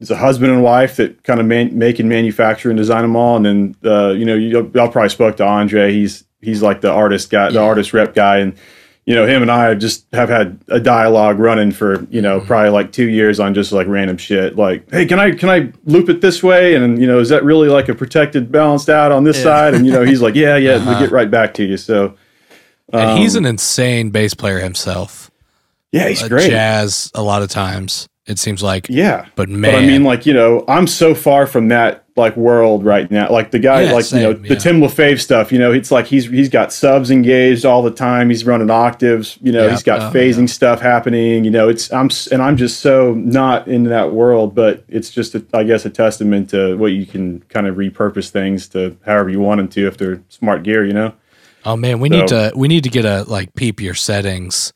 It's 0.00 0.10
a 0.10 0.16
husband 0.16 0.52
and 0.52 0.62
wife 0.62 0.96
that 0.96 1.22
kind 1.22 1.40
of 1.40 1.46
man, 1.46 1.78
make 1.78 1.98
and 1.98 2.08
manufacture 2.08 2.68
and 2.68 2.76
design 2.76 3.02
them 3.02 3.16
all, 3.16 3.36
and 3.36 3.46
then 3.46 3.76
uh, 3.90 4.10
you 4.10 4.24
know, 4.24 4.34
you, 4.34 4.50
y'all 4.74 4.88
probably 4.88 5.08
spoke 5.08 5.36
to 5.38 5.44
Andre. 5.46 5.92
He's 5.92 6.24
he's 6.42 6.60
like 6.62 6.80
the 6.82 6.90
artist 6.90 7.30
guy, 7.30 7.50
the 7.50 7.60
artist 7.62 7.94
rep 7.94 8.12
guy, 8.14 8.38
and 8.38 8.54
you 9.06 9.14
know, 9.14 9.24
him 9.26 9.40
and 9.40 9.50
I 9.50 9.72
just 9.76 10.04
have 10.12 10.28
had 10.28 10.58
a 10.68 10.80
dialogue 10.80 11.38
running 11.38 11.70
for 11.70 12.04
you 12.10 12.20
know 12.20 12.40
Mhm. 12.40 12.46
probably 12.46 12.70
like 12.70 12.90
two 12.92 13.08
years 13.08 13.38
on 13.40 13.54
just 13.54 13.70
like 13.72 13.86
random 13.86 14.18
shit. 14.18 14.56
Like, 14.56 14.90
hey, 14.90 15.06
can 15.06 15.18
I 15.20 15.30
can 15.30 15.48
I 15.48 15.72
loop 15.86 16.08
it 16.10 16.20
this 16.20 16.42
way? 16.42 16.74
And 16.74 17.00
you 17.00 17.06
know, 17.06 17.20
is 17.20 17.28
that 17.30 17.44
really 17.44 17.68
like 17.68 17.88
a 17.88 17.94
protected, 17.94 18.50
balanced 18.52 18.90
out 18.90 19.12
on 19.12 19.24
this 19.24 19.36
Yeah. 19.38 19.42
side? 19.44 19.74
And 19.74 19.86
you 19.86 19.92
know, 19.92 20.02
he's 20.02 20.20
like, 20.20 20.34
yeah, 20.34 20.56
yeah, 20.56 20.72
Uh-huh. 20.72 20.90
we'll 20.90 20.98
get 21.00 21.12
right 21.12 21.30
back 21.30 21.54
to 21.54 21.64
you. 21.64 21.76
So, 21.76 22.14
and 23.00 23.18
he's 23.18 23.36
um, 23.36 23.44
an 23.44 23.50
insane 23.50 24.10
bass 24.10 24.34
player 24.34 24.58
himself. 24.60 25.30
yeah, 25.92 26.08
he's 26.08 26.22
Uh, 26.22 26.28
great. 26.28 26.50
Jazz 26.50 27.10
a 27.14 27.22
lot 27.22 27.42
of 27.42 27.48
times. 27.48 28.08
It 28.26 28.38
seems 28.38 28.62
like, 28.62 28.86
Yeah, 28.88 29.26
but 29.36 29.50
man, 29.50 29.72
but 29.72 29.82
I 29.82 29.86
mean, 29.86 30.02
like 30.02 30.24
you 30.24 30.32
know, 30.32 30.64
I'm 30.66 30.86
so 30.86 31.14
far 31.14 31.46
from 31.46 31.68
that 31.68 32.04
like 32.16 32.34
world 32.38 32.82
right 32.82 33.10
now. 33.10 33.28
Like 33.30 33.50
the 33.50 33.58
guy, 33.58 33.82
Yeah, 33.82 33.92
like 33.92 34.10
you 34.12 34.20
know, 34.20 34.32
same, 34.32 34.42
the. 34.44 34.56
Tim 34.56 34.80
Lefebvre 34.80 35.18
stuff. 35.18 35.52
You 35.52 35.58
know, 35.58 35.72
it's 35.72 35.90
like 35.90 36.06
he's 36.06 36.24
he's 36.30 36.48
got 36.48 36.72
subs 36.72 37.10
engaged 37.10 37.66
all 37.66 37.82
the 37.82 37.90
time. 37.90 38.30
He's 38.30 38.46
running 38.46 38.70
octaves. 38.70 39.36
You 39.42 39.52
know, 39.52 39.64
Yeah. 39.66 39.72
he's 39.72 39.82
got 39.82 40.00
Oh, 40.00 40.16
phasing 40.18 40.48
stuff 40.48 40.80
happening. 40.80 41.44
You 41.44 41.50
know, 41.50 41.68
it's 41.68 41.92
I'm 41.92 42.08
and 42.32 42.40
I'm 42.40 42.56
just 42.56 42.80
so 42.80 43.12
not 43.12 43.68
into 43.68 43.90
that 43.90 44.12
world. 44.14 44.54
But 44.54 44.84
it's 44.88 45.10
just, 45.10 45.34
a, 45.34 45.44
I 45.52 45.64
guess, 45.64 45.84
a 45.84 45.90
testament 45.90 46.48
to 46.50 46.76
what 46.78 46.92
you 46.92 47.04
can 47.04 47.40
kind 47.50 47.66
of 47.66 47.76
repurpose 47.76 48.30
things 48.30 48.68
to 48.68 48.96
however 49.04 49.28
you 49.28 49.40
want 49.40 49.58
them 49.58 49.68
to 49.68 49.86
if 49.86 49.98
they're 49.98 50.22
smart 50.30 50.62
gear. 50.62 50.82
You 50.86 50.94
know. 50.94 51.12
Oh 51.64 51.76
man, 51.76 52.00
we 52.00 52.08
need 52.08 52.28
to 52.28 52.52
we 52.54 52.68
need 52.68 52.84
to 52.84 52.90
get 52.90 53.04
a 53.04 53.24
like 53.24 53.54
peep 53.54 53.80
your 53.80 53.94
settings 53.94 54.72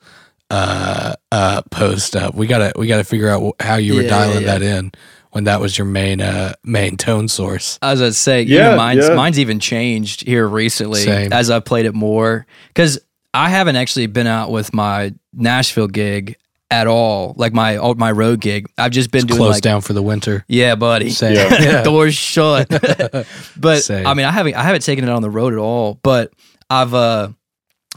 uh 0.50 1.14
uh 1.30 1.62
post 1.70 2.16
up. 2.16 2.34
We 2.34 2.46
gotta 2.46 2.72
we 2.76 2.86
gotta 2.86 3.04
figure 3.04 3.28
out 3.28 3.54
how 3.60 3.76
you 3.76 3.94
were 3.94 4.02
Yeah, 4.02 4.08
dialing 4.08 4.42
yeah, 4.42 4.58
that 4.58 4.62
in 4.62 4.92
when 5.32 5.44
that 5.44 5.60
was 5.60 5.76
your 5.76 5.86
main 5.86 6.20
uh 6.22 6.54
main 6.64 6.96
tone 6.96 7.28
source. 7.28 7.78
I 7.82 7.90
was 7.92 8.00
gonna 8.00 8.12
say, 8.12 8.42
you 8.42 8.56
Yeah, 8.56 8.70
know, 8.70 8.76
mine's 8.76 9.08
yeah. 9.08 9.14
mine's 9.14 9.38
even 9.38 9.60
changed 9.60 10.24
here 10.26 10.46
recently 10.48 11.00
Same. 11.02 11.32
as 11.32 11.50
I 11.50 11.60
played 11.60 11.84
it 11.86 11.94
more 11.94 12.46
because 12.68 12.98
I 13.34 13.50
haven't 13.50 13.76
actually 13.76 14.06
been 14.06 14.26
out 14.26 14.50
with 14.50 14.72
my 14.72 15.12
Nashville 15.34 15.86
gig 15.86 16.36
at 16.70 16.86
all, 16.86 17.34
like 17.36 17.52
my 17.52 17.76
my 17.98 18.10
road 18.10 18.40
gig. 18.40 18.70
I've 18.78 18.90
just 18.90 19.10
been 19.10 19.26
doing 19.26 19.38
Closed 19.38 19.56
like, 19.56 19.62
down 19.62 19.82
for 19.82 19.92
the 19.92 20.02
winter. 20.02 20.44
yeah, 20.48 20.74
buddy, 20.76 21.10
Same. 21.10 21.34
Yeah. 21.34 21.48
Yeah. 21.62 21.82
doors 21.82 22.14
shut. 22.14 22.68
but 23.56 23.82
Same. 23.82 24.06
I 24.06 24.14
mean, 24.14 24.24
I 24.24 24.32
haven't 24.32 24.54
I 24.54 24.62
haven't 24.62 24.82
taken 24.82 25.04
it 25.04 25.10
on 25.10 25.20
the 25.20 25.30
road 25.30 25.52
at 25.52 25.58
all. 25.58 26.00
But 26.02 26.32
I've 26.70 26.94
uh 26.94 27.28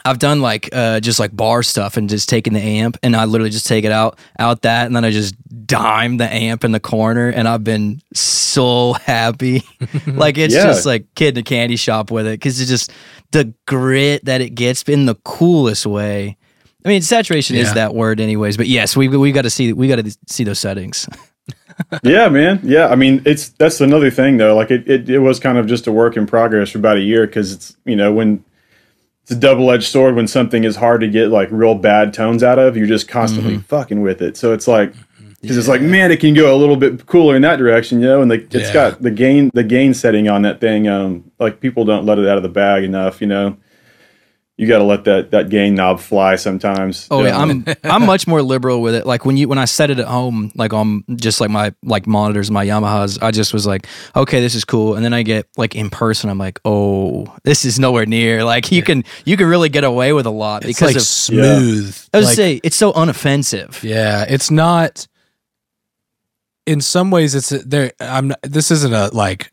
I've 0.03 0.19
done 0.19 0.41
like 0.41 0.69
uh 0.73 0.99
just 0.99 1.19
like 1.19 1.35
bar 1.35 1.61
stuff 1.63 1.97
and 1.97 2.09
just 2.09 2.27
taking 2.29 2.53
the 2.53 2.59
amp 2.61 2.97
and 3.03 3.15
I 3.15 3.25
literally 3.25 3.51
just 3.51 3.67
take 3.67 3.85
it 3.85 3.91
out 3.91 4.17
out 4.39 4.63
that 4.63 4.87
and 4.87 4.95
then 4.95 5.05
I 5.05 5.11
just 5.11 5.35
dime 5.67 6.17
the 6.17 6.31
amp 6.33 6.63
in 6.63 6.71
the 6.71 6.79
corner 6.79 7.29
and 7.29 7.47
I've 7.47 7.63
been 7.63 8.01
so 8.13 8.93
happy. 9.05 9.63
like 10.07 10.37
it's 10.37 10.53
Yeah. 10.55 10.63
just 10.63 10.85
like 10.85 11.05
kid 11.15 11.37
in 11.37 11.41
a 11.41 11.43
candy 11.43 11.75
shop 11.75 12.09
with 12.11 12.25
it 12.25 12.31
because 12.39 12.59
it's 12.59 12.69
just 12.69 12.91
the 13.31 13.53
grit 13.67 14.25
that 14.25 14.41
it 14.41 14.51
gets 14.55 14.83
in 14.83 15.05
the 15.05 15.15
coolest 15.15 15.85
way. 15.85 16.37
I 16.83 16.89
mean, 16.89 17.01
saturation 17.03 17.55
Yeah. 17.57 17.61
is 17.63 17.73
that 17.75 17.93
word, 17.93 18.19
anyways. 18.19 18.57
But 18.57 18.67
yes, 18.67 18.95
we 18.97 19.07
we 19.07 19.31
got 19.31 19.43
to 19.43 19.51
see 19.51 19.71
we 19.71 19.87
got 19.87 19.97
to 20.03 20.17
see 20.27 20.43
those 20.43 20.59
settings. 20.59 21.07
yeah, 22.03 22.27
man. 22.29 22.59
Yeah, 22.63 22.87
I 22.87 22.95
mean, 22.95 23.21
it's 23.25 23.49
that's 23.49 23.81
another 23.81 24.09
thing 24.09 24.37
though. 24.37 24.55
Like 24.55 24.71
it, 24.71 24.87
it, 24.89 25.09
it 25.09 25.19
was 25.19 25.39
kind 25.39 25.57
of 25.59 25.67
just 25.67 25.85
a 25.85 25.91
work 25.91 26.17
in 26.17 26.25
progress 26.25 26.71
for 26.71 26.79
about 26.79 26.97
a 26.97 27.01
year 27.01 27.27
because 27.27 27.51
it's 27.53 27.77
you 27.85 27.95
know 27.95 28.11
when 28.11 28.43
it's 29.31 29.37
a 29.37 29.39
double 29.39 29.71
edged 29.71 29.87
sword 29.87 30.15
when 30.15 30.27
something 30.27 30.65
is 30.65 30.75
hard 30.75 30.99
to 31.01 31.07
get 31.07 31.29
like 31.29 31.47
real 31.51 31.73
bad 31.75 32.13
tones 32.13 32.43
out 32.43 32.59
of, 32.59 32.75
you're 32.75 32.85
just 32.87 33.07
constantly 33.07 33.57
fucking 33.59 34.01
with 34.01 34.21
it. 34.21 34.35
So 34.35 34.51
it's 34.51 34.67
like 34.67 34.93
because 35.41 35.57
it's 35.57 35.69
like 35.69 35.81
man, 35.81 36.11
it 36.11 36.19
can 36.19 36.33
go 36.33 36.53
a 36.53 36.57
little 36.57 36.75
bit 36.75 37.05
cooler 37.05 37.35
in 37.37 37.41
that 37.43 37.55
direction, 37.55 38.01
you 38.01 38.07
know. 38.07 38.21
And 38.21 38.29
the, 38.29 38.35
it's 38.35 38.55
Yeah. 38.55 38.73
got 38.73 39.01
the 39.01 39.09
gain 39.09 39.49
the 39.53 39.63
gain 39.63 39.93
setting 39.93 40.27
on 40.27 40.41
that 40.41 40.59
thing. 40.59 40.87
Um, 40.89 41.31
like 41.39 41.61
people 41.61 41.85
don't 41.85 42.05
let 42.05 42.19
it 42.19 42.27
out 42.27 42.35
of 42.37 42.43
the 42.43 42.49
bag 42.49 42.83
enough, 42.83 43.21
you 43.21 43.27
know. 43.27 43.55
You 44.61 44.67
got 44.67 44.77
to 44.77 44.83
let 44.83 45.05
that 45.05 45.31
that 45.31 45.49
gain 45.49 45.73
knob 45.73 45.99
fly 45.99 46.35
sometimes. 46.35 47.07
Oh 47.09 47.23
yeah, 47.23 47.35
Um, 47.35 47.65
I'm 47.67 47.75
I'm 47.91 48.05
much 48.05 48.27
more 48.27 48.43
liberal 48.43 48.79
with 48.83 48.93
it. 48.93 49.07
Like 49.07 49.25
when 49.25 49.35
you 49.35 49.47
when 49.47 49.57
I 49.57 49.65
set 49.65 49.89
it 49.89 49.97
at 49.97 50.05
home, 50.05 50.51
like 50.53 50.71
on 50.71 51.03
just 51.15 51.41
like 51.41 51.49
my 51.49 51.73
like 51.81 52.05
monitors, 52.05 52.51
my 52.51 52.63
Yamahas, 52.63 53.17
I 53.23 53.31
just 53.31 53.55
was 53.55 53.65
like, 53.65 53.87
okay, 54.15 54.39
this 54.39 54.53
is 54.53 54.63
cool. 54.63 54.93
And 54.93 55.03
then 55.03 55.13
I 55.13 55.23
get 55.23 55.47
like 55.57 55.73
in 55.73 55.89
person, 55.89 56.29
I'm 56.29 56.37
like, 56.37 56.59
oh, 56.63 57.25
this 57.43 57.65
is 57.65 57.79
nowhere 57.79 58.05
near. 58.05 58.43
Like 58.43 58.71
you 58.71 58.83
can 58.83 59.03
you 59.25 59.35
can 59.35 59.47
really 59.47 59.69
get 59.69 59.83
away 59.83 60.13
with 60.13 60.27
a 60.27 60.31
lot 60.31 60.63
It's 60.63 60.77
because 60.79 60.89
like 60.89 60.95
of. 60.95 61.01
smooth. 61.01 61.97
I 62.13 62.17
was 62.19 62.27
like, 62.27 62.35
say 62.35 62.61
it's 62.63 62.75
so 62.75 62.93
unoffensive. 62.93 63.81
Yeah, 63.81 64.25
it's 64.29 64.51
not. 64.51 65.07
In 66.67 66.81
some 66.81 67.09
ways, 67.09 67.33
it's 67.33 67.49
there. 67.49 67.91
I'm. 67.99 68.27
Not, 68.27 68.39
this 68.43 68.69
isn't 68.69 68.93
a 68.93 69.07
like 69.11 69.50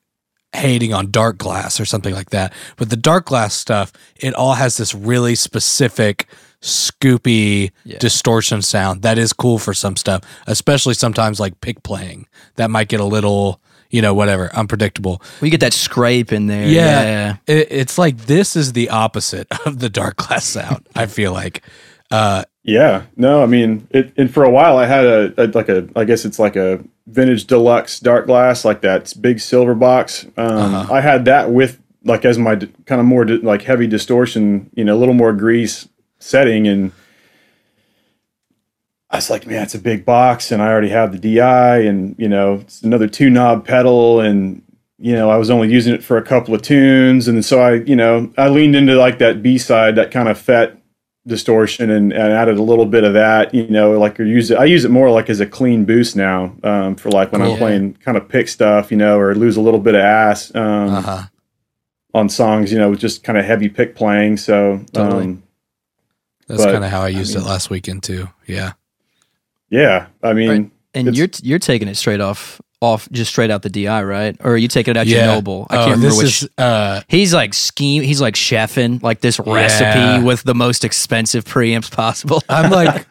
hating 0.55 0.95
on 0.95 1.09
Darkglass 1.09 1.81
or 1.81 1.85
something 1.85 2.15
like 2.15 2.31
that. 2.31 2.53
But 2.77 2.91
the 2.91 2.97
Darkglass 2.97 3.53
stuff, 3.53 3.93
it 4.17 4.35
all 4.35 4.55
has 4.55 4.77
this 4.77 4.95
really 4.95 5.35
specific 5.35 6.27
scoopy 6.63 7.71
Yeah. 7.85 7.99
distortion 7.99 8.63
sound 8.63 9.03
that 9.03 9.19
is 9.19 9.33
cool 9.33 9.59
for 9.59 9.75
some 9.75 9.97
stuff, 9.97 10.23
especially 10.47 10.95
sometimes 10.95 11.39
like 11.41 11.61
pick 11.61 11.83
playing. 11.83 12.27
That 12.57 12.71
might 12.71 12.89
get 12.89 13.01
a 13.01 13.05
little, 13.05 13.61
you 13.91 14.03
know, 14.03 14.15
whatever, 14.15 14.53
unpredictable. 14.55 15.23
We 15.41 15.51
get 15.51 15.61
that 15.61 15.73
scrape 15.73 16.33
in 16.33 16.47
there. 16.47 16.67
Yeah. 16.67 17.03
Yeah, 17.03 17.37
It, 17.47 17.69
it's 17.71 17.99
like 17.99 18.17
this 18.27 18.57
is 18.57 18.73
the 18.73 18.89
opposite 18.91 19.47
of 19.67 19.79
the 19.81 19.89
Darkglass 19.91 20.43
sound. 20.43 20.87
I 20.95 21.07
feel 21.07 21.33
like. 21.33 21.63
Uh, 22.11 22.45
Yeah, 22.65 23.03
no, 23.17 23.43
I 23.43 23.47
mean, 23.47 23.87
it, 23.91 24.13
and 24.17 24.33
for 24.33 24.43
a 24.45 24.51
while 24.51 24.79
I 24.79 24.87
had 24.87 25.05
a, 25.05 25.33
a 25.37 25.47
like 25.49 25.69
a, 25.69 25.87
I 25.95 26.05
guess 26.05 26.25
it's 26.25 26.39
like 26.39 26.57
a 26.57 26.81
vintage 27.09 27.47
deluxe 27.47 28.01
Darkglass, 28.01 28.64
like 28.64 28.83
that 28.83 29.12
big 29.21 29.40
silver 29.40 29.75
box. 29.75 30.27
Um, 30.37 30.75
Uh-huh. 30.75 30.92
I 30.94 31.01
had 31.01 31.25
that 31.25 31.51
with 31.51 31.81
like 32.05 32.25
as 32.25 32.38
my 32.38 32.55
d- 32.55 32.71
kind 32.87 33.01
of 33.01 33.07
more 33.07 33.25
di- 33.25 33.38
like 33.38 33.62
heavy 33.62 33.87
distortion, 33.87 34.71
you 34.75 34.85
know, 34.85 34.94
a 34.97 34.99
little 35.01 35.14
more 35.14 35.33
grease 35.33 35.88
setting, 36.18 36.66
and 36.66 36.92
I 39.11 39.16
was 39.16 39.31
like, 39.31 39.47
man, 39.47 39.62
it's 39.62 39.75
a 39.75 39.79
big 39.79 40.05
box, 40.05 40.53
and 40.53 40.62
I 40.62 40.68
already 40.68 40.90
have 40.90 41.12
the 41.12 41.18
DI, 41.18 41.79
and 41.81 42.14
you 42.18 42.29
know, 42.29 42.55
it's 42.55 42.83
another 42.83 43.09
two 43.09 43.31
knob 43.31 43.66
pedal, 43.66 44.21
and 44.21 44.62
you 44.99 45.12
know, 45.14 45.31
I 45.31 45.37
was 45.37 45.49
only 45.51 45.71
using 45.71 45.94
it 45.94 46.03
for 46.05 46.16
a 46.18 46.23
couple 46.23 46.55
of 46.55 46.62
tunes, 46.62 47.27
and 47.29 47.44
so 47.44 47.61
I, 47.61 47.75
you 47.75 47.97
know, 47.97 48.31
I 48.37 48.49
leaned 48.49 48.77
into 48.77 48.97
like 48.97 49.18
that 49.18 49.42
B 49.42 49.57
side, 49.59 49.97
that 49.97 50.11
kind 50.11 50.29
of 50.29 50.38
fet 50.38 50.77
distortion 51.29 51.91
and, 51.91 52.12
and 52.12 52.33
added 52.33 52.59
a 52.59 52.62
little 52.62 52.87
bit 52.87 53.05
of 53.05 53.12
that 53.12 53.55
you 53.55 53.69
know 53.69 53.93
like 53.99 54.19
you 54.19 54.25
use 54.25 54.51
it 54.51 54.59
i 54.59 54.64
use 54.64 54.85
it 54.85 54.91
more 54.91 55.11
like 55.11 55.31
as 55.31 55.38
a 55.38 55.47
clean 55.47 55.85
boost 55.85 56.17
now 56.17 56.53
um, 56.64 56.97
for 56.97 57.11
like 57.11 57.31
when 57.31 57.43
Cool. 57.43 57.53
i'm 57.53 57.59
playing 57.59 57.95
kind 57.95 58.17
of 58.17 58.29
pick 58.29 58.49
stuff 58.49 58.91
you 58.91 58.97
know 58.97 59.19
or 59.19 59.35
lose 59.35 59.57
a 59.57 59.61
little 59.61 59.79
bit 59.79 59.95
of 59.95 60.01
ass 60.01 60.53
um, 60.55 60.88
uh-huh. 60.95 61.23
on 62.14 62.29
songs, 62.29 62.73
you 62.73 62.79
know, 62.79 62.91
with 62.91 62.99
just 63.01 63.23
kind 63.23 63.38
of 63.38 63.45
heavy 63.45 63.69
pick 63.69 63.95
playing. 63.95 64.38
So 64.38 64.85
Totally. 64.93 65.25
um, 65.25 65.43
That's 66.47 66.64
kind 66.64 66.83
of 66.85 66.91
how 66.91 67.03
I 67.03 67.09
used 67.09 67.35
mean- 67.35 67.45
it 67.45 67.47
last 67.47 67.71
weekend 67.71 68.03
too. 68.03 68.29
Yeah. 68.47 68.73
yeah, 69.71 70.07
I 70.23 70.33
mean, 70.33 70.49
Right. 70.49 70.71
And 70.95 71.14
you're 71.17 71.29
you're 71.43 71.59
taking 71.59 71.87
it 71.87 71.97
straight 71.97 72.21
off 72.21 72.61
off 72.81 73.09
just 73.11 73.31
straight 73.33 73.51
out 73.51 73.62
the 73.62 73.71
DI, 73.71 74.03
right? 74.05 74.37
Or 74.41 74.53
are 74.53 74.57
you 74.57 74.69
taking 74.69 74.93
it 74.93 74.97
out 74.97 75.07
your 75.09 75.25
noble? 75.27 75.67
I 75.71 75.77
Oh, 75.77 75.79
can't 75.87 75.91
remember 75.97 76.09
this 76.09 76.17
which. 76.19 76.43
Is, 76.45 76.49
uh, 76.59 77.03
he's 77.09 77.35
like 77.35 77.53
scheme. 77.55 78.03
He's 78.03 78.21
like 78.21 78.35
chefing 78.35 79.03
like 79.03 79.21
this 79.21 79.41
Yeah. 79.45 79.53
recipe 79.53 80.25
with 80.25 80.45
the 80.45 80.55
most 80.55 80.85
expensive 80.85 81.45
preamps 81.45 81.91
possible. 81.91 82.43
I'm 82.49 82.71
like, 82.81 83.05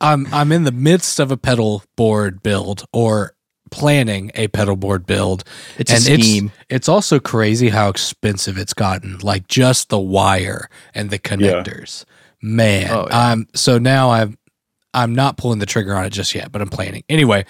I'm 0.00 0.26
I'm 0.32 0.52
in 0.52 0.64
the 0.64 0.72
midst 0.72 1.20
of 1.20 1.30
a 1.30 1.36
pedal 1.36 1.82
board 1.96 2.42
build 2.42 2.84
or 2.92 3.34
planning 3.70 4.30
a 4.34 4.48
pedal 4.48 4.76
board 4.76 5.04
build. 5.04 5.44
It's 5.76 5.92
a 5.92 6.00
scheme. 6.00 6.46
It's, 6.46 6.64
it's 6.70 6.88
also 6.88 7.20
crazy 7.20 7.68
how 7.68 7.90
expensive 7.90 8.56
it's 8.56 8.72
gotten. 8.72 9.18
Like 9.18 9.46
just 9.48 9.90
the 9.90 9.98
wire 9.98 10.70
and 10.94 11.10
the 11.10 11.18
connectors. 11.18 12.04
Man, 12.40 12.90
Oh, 12.90 13.06
yeah. 13.10 13.18
I'm 13.30 13.48
so 13.54 13.78
now 13.78 14.10
I'm 14.12 14.38
I'm 14.94 15.14
not 15.14 15.36
pulling 15.36 15.58
the 15.58 15.66
trigger 15.66 15.94
on 15.94 16.06
it 16.06 16.10
just 16.10 16.34
yet, 16.34 16.50
but 16.50 16.62
I'm 16.62 16.68
planning. 16.70 17.02
Anyway, 17.10 17.44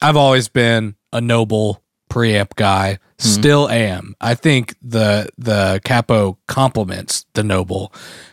I've 0.00 0.16
always 0.16 0.48
been 0.48 0.96
a 1.12 1.20
noble 1.20 1.82
preamp 2.10 2.54
guy. 2.56 2.98
Hmm. 3.20 3.28
Still 3.28 3.68
am. 3.68 4.14
I 4.20 4.34
think 4.34 4.74
the 4.82 5.28
the 5.38 5.80
capo 5.84 6.38
complements 6.46 7.26
the 7.34 7.42
noble. 7.42 7.92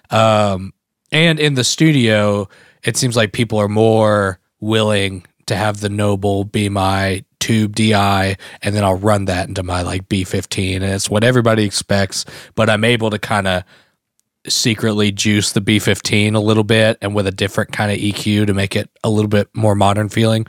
Um 0.10 0.74
and 1.12 1.40
in 1.40 1.54
the 1.54 1.64
studio, 1.64 2.50
it 2.84 2.98
seems 2.98 3.16
like 3.16 3.32
people 3.32 3.60
are 3.60 3.70
more 3.70 4.40
willing 4.60 5.26
to 5.46 5.56
have 5.56 5.80
the 5.80 5.90
noble 5.90 6.44
be 6.44 6.70
my 6.70 7.24
tube 7.40 7.76
DI 7.76 8.38
and 8.64 8.76
then 8.76 8.84
I'll 8.84 8.98
run 8.98 9.26
that 9.26 9.48
into 9.48 9.62
my 9.62 9.84
like 9.84 10.10
B15 10.10 10.78
and 10.78 10.84
it's 10.86 11.10
what 11.10 11.24
everybody 11.24 11.64
expects, 11.64 12.26
but 12.56 12.70
I'm 12.70 12.84
able 12.84 13.12
to 13.12 13.20
kind 13.20 13.48
of 13.48 13.64
secretly 14.48 15.12
juice 15.12 15.52
the 15.52 15.62
B15 15.62 16.36
a 16.36 16.40
little 16.40 16.64
bit 16.64 16.98
and 17.02 17.16
with 17.16 17.28
a 17.28 17.32
different 17.32 17.72
kind 17.72 17.92
of 17.92 17.98
EQ 17.98 18.48
to 18.48 18.54
make 18.54 18.76
it 18.76 18.90
a 19.04 19.10
little 19.10 19.30
bit 19.30 19.48
more 19.54 19.76
modern 19.76 20.10
feeling. 20.10 20.46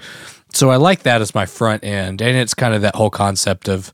So 0.57 0.71
I 0.71 0.77
like 0.77 1.03
that 1.03 1.21
as 1.21 1.35
my 1.35 1.45
front 1.45 1.85
end 1.85 2.23
and 2.23 2.35
it's 2.35 2.55
kind 2.55 2.73
of 2.75 2.81
that 2.81 2.95
whole 2.97 3.11
concept 3.11 3.69
of 3.69 3.93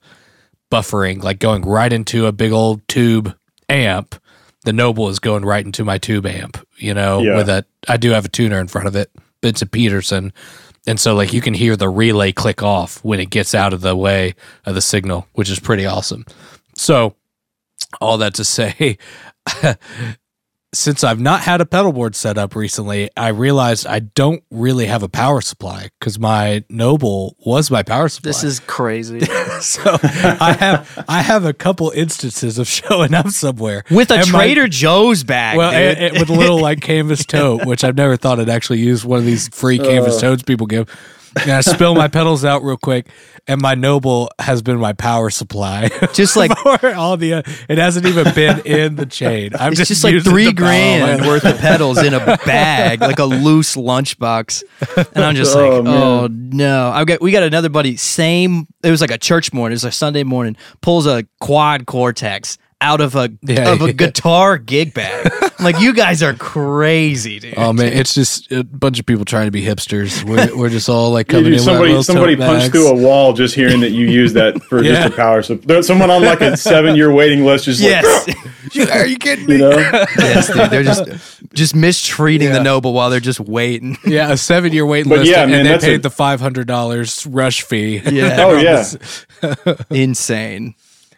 buffering 0.71 1.21
like 1.21 1.41
going 1.41 1.63
right 1.63 1.93
into 1.93 2.27
a 2.27 2.33
big 2.33 2.53
old 2.53 2.87
tube 2.87 3.35
amp. 3.69 4.15
The 4.65 4.73
Noble 4.73 5.09
is 5.09 5.19
going 5.19 5.45
right 5.45 5.65
into 5.67 5.85
my 5.85 5.99
tube 5.99 6.25
amp, 6.25 6.65
you 6.77 6.95
know, 6.95 7.21
Yeah. 7.21 7.37
with 7.37 7.49
a 7.49 7.65
I 7.89 7.97
do 7.97 8.11
have 8.13 8.25
a 8.25 8.29
tuner 8.29 8.61
in 8.61 8.69
front 8.69 8.87
of 8.87 8.95
it. 8.95 9.11
but 9.41 9.49
It's 9.49 9.61
a 9.63 9.67
Peterson. 9.67 10.33
And 10.87 11.01
so 11.01 11.17
like 11.17 11.33
you 11.33 11.41
can 11.41 11.53
hear 11.55 11.77
the 11.77 11.89
relay 11.89 12.31
click 12.31 12.63
off 12.63 13.03
when 13.05 13.19
it 13.19 13.31
gets 13.31 13.57
out 13.57 13.73
of 13.73 13.81
the 13.81 13.97
way 13.97 14.37
of 14.65 14.77
the 14.77 14.81
signal, 14.81 15.27
which 15.33 15.51
is 15.51 15.59
pretty 15.59 15.85
awesome. 15.85 16.25
So 16.77 17.17
all 18.01 18.19
that 18.19 18.35
to 18.35 18.45
say 18.57 18.99
since 20.75 21.05
I've 21.05 21.21
not 21.21 21.43
had 21.43 21.61
a 21.61 21.67
pedal 21.67 21.93
board 21.93 22.17
set 22.17 22.39
up 22.39 22.55
recently, 22.57 23.11
I 23.17 23.29
realized 23.29 23.87
I 23.87 23.99
don't 23.99 24.43
really 24.51 24.87
have 24.87 25.03
a 25.03 25.09
power 25.09 25.41
supply 25.43 25.91
because 26.01 26.19
my 26.19 26.65
Noble 26.71 27.37
was 27.45 27.71
my 27.71 27.83
power 27.83 28.09
supply. 28.09 28.31
This 28.31 28.43
is 28.43 28.61
crazy. 28.61 29.21
so 29.61 29.83
I 30.03 30.57
have 30.59 31.05
I 31.09 31.21
have 31.23 31.45
a 31.45 31.53
couple 31.53 31.91
instances 31.91 32.59
of 32.59 32.67
showing 32.67 33.13
up 33.13 33.29
somewhere 33.29 33.85
With 33.91 34.11
a 34.11 34.15
And 34.15 34.33
my- 34.33 34.39
Trader 34.47 34.67
Joe's 34.69 35.25
bag, 35.25 35.59
well, 35.59 35.71
dude. 35.73 35.81
and- 35.81 35.99
and 35.99 36.19
with 36.19 36.31
a 36.31 36.35
little 36.39 36.61
like 36.61 36.81
canvas 36.81 37.25
tote, 37.27 37.67
which 37.67 37.85
I've 37.85 37.97
never 37.97 38.17
thought 38.17 38.41
I'd 38.41 38.49
actually 38.49 38.81
use 38.81 39.05
one 39.05 39.19
of 39.19 39.25
these 39.27 39.49
free 39.49 39.79
uh. 39.79 39.85
canvas 39.85 40.21
totes 40.21 40.43
people 40.43 40.67
give. 40.67 40.89
And 41.41 41.51
I 41.51 41.61
spill 41.63 41.95
my 41.95 42.09
pedals 42.09 42.45
out 42.45 42.63
real 42.63 42.77
quick, 42.77 43.09
and 43.47 43.61
my 43.61 43.75
Noble 43.75 44.31
has 44.39 44.63
been 44.63 44.79
my 44.79 44.93
power 44.93 45.31
supply. 45.31 45.89
just 46.13 46.37
like 46.37 46.57
for 46.81 46.95
all 46.95 47.17
the, 47.17 47.35
uh, 47.35 47.43
it 47.69 47.79
hasn't 47.79 48.07
even 48.07 48.33
been 48.35 48.61
in 48.67 48.97
the 48.97 49.07
chain. 49.07 49.53
I'm 49.59 49.73
it's 49.73 49.79
just, 49.79 49.89
just 49.89 50.05
like 50.05 50.23
three 50.23 50.53
grand 50.53 51.23
worth 51.27 51.45
of 51.45 51.59
pedals 51.59 51.99
in 52.03 52.15
a 52.15 52.21
bag, 52.45 53.01
like 53.01 53.19
a 53.19 53.25
loose 53.25 53.77
lunchbox. 53.77 54.63
And 55.15 55.25
I'm 55.25 55.35
just 55.35 55.57
Oh, 55.57 55.69
like, 55.77 55.85
man. 55.85 55.95
oh 55.95 56.29
no. 56.31 56.91
I've 56.91 57.07
got 57.07 57.21
we 57.21 57.33
got 57.33 57.43
another 57.43 57.69
buddy, 57.69 57.97
same 57.97 58.67
it 58.83 58.91
was 58.91 59.01
like 59.01 59.11
a 59.11 59.19
church 59.19 59.53
morning, 59.53 59.73
it 59.73 59.77
was 59.77 59.85
a 59.85 59.93
Sunday 59.93 60.23
morning, 60.25 60.57
pulls 60.81 61.07
a 61.07 61.25
quad 61.41 61.87
cortex 61.87 62.59
out 62.83 63.01
of 63.01 63.15
a 63.15 63.31
Yeah, 63.43 63.73
of 63.73 63.81
a 63.81 63.87
yeah. 63.87 63.93
guitar 63.93 64.59
gig 64.59 64.93
bag. 64.93 65.31
Like, 65.63 65.79
you 65.79 65.95
guys 65.95 66.25
are 66.25 66.35
crazy, 66.35 67.39
dude. 67.39 67.55
Oh 67.57 67.73
man, 67.73 67.93
it's 67.93 68.15
just 68.15 68.51
a 68.51 68.65
bunch 68.65 68.99
of 68.99 69.07
people 69.07 69.25
trying 69.25 69.45
to 69.47 69.53
be 69.53 69.63
hipsters. 69.65 70.25
We're, 70.25 70.57
we're 70.59 70.69
just 70.71 70.89
all 70.89 71.13
like 71.13 71.29
You 71.31 71.39
coming 71.39 71.45
do- 71.45 71.49
in 71.51 71.55
with 71.61 71.69
our 71.69 71.75
somebody 71.75 71.89
little 71.91 72.03
somebody 72.03 72.35
punched 72.37 72.51
bags. 72.63 72.73
through 72.73 72.89
a 72.89 72.95
wall 72.97 73.33
just 73.33 73.55
hearing 73.55 73.79
that 73.83 73.91
you 73.91 74.09
use 74.09 74.33
that 74.33 74.61
for 74.65 74.83
Yeah. 74.83 74.95
just 75.05 75.13
a 75.13 75.17
power. 75.17 75.41
So 75.43 75.55
there's 75.55 75.87
someone 75.87 76.11
on 76.11 76.21
like 76.23 76.41
a 76.41 76.57
seven 76.57 76.97
year 76.97 77.13
waiting 77.13 77.45
list, 77.45 77.67
just 77.67 77.81
yes. 77.81 78.27
You- 78.75 78.87
Are 78.91 79.07
you 79.07 79.19
kidding 79.19 79.47
me? 79.47 79.53
you 79.53 79.59
know, 79.61 79.71
yes, 80.19 80.49
dude. 80.53 80.69
They're 80.71 80.83
just 80.83 81.05
just 81.55 81.77
mistreating 81.77 82.49
Yeah. 82.49 82.55
the 82.55 82.65
noble 82.65 82.93
while 82.93 83.09
they're 83.11 83.21
just 83.21 83.39
waiting. 83.39 83.97
Yeah, 84.05 84.33
a 84.33 84.37
seven 84.37 84.73
year 84.73 84.85
waiting 84.85 85.11
But 85.11 85.21
list, 85.21 85.31
yeah, 85.31 85.43
and 85.43 85.53
man, 85.53 85.65
they 85.65 85.79
paid 85.79 85.95
a- 86.01 86.03
the 86.03 86.11
five 86.11 86.41
hundred 86.41 86.67
dollars 86.67 87.25
rush 87.25 87.63
fee. 87.63 87.99
Yeah. 88.05 88.37
oh 88.41 88.57
yeah. 88.57 88.83
Insane. 89.91 90.75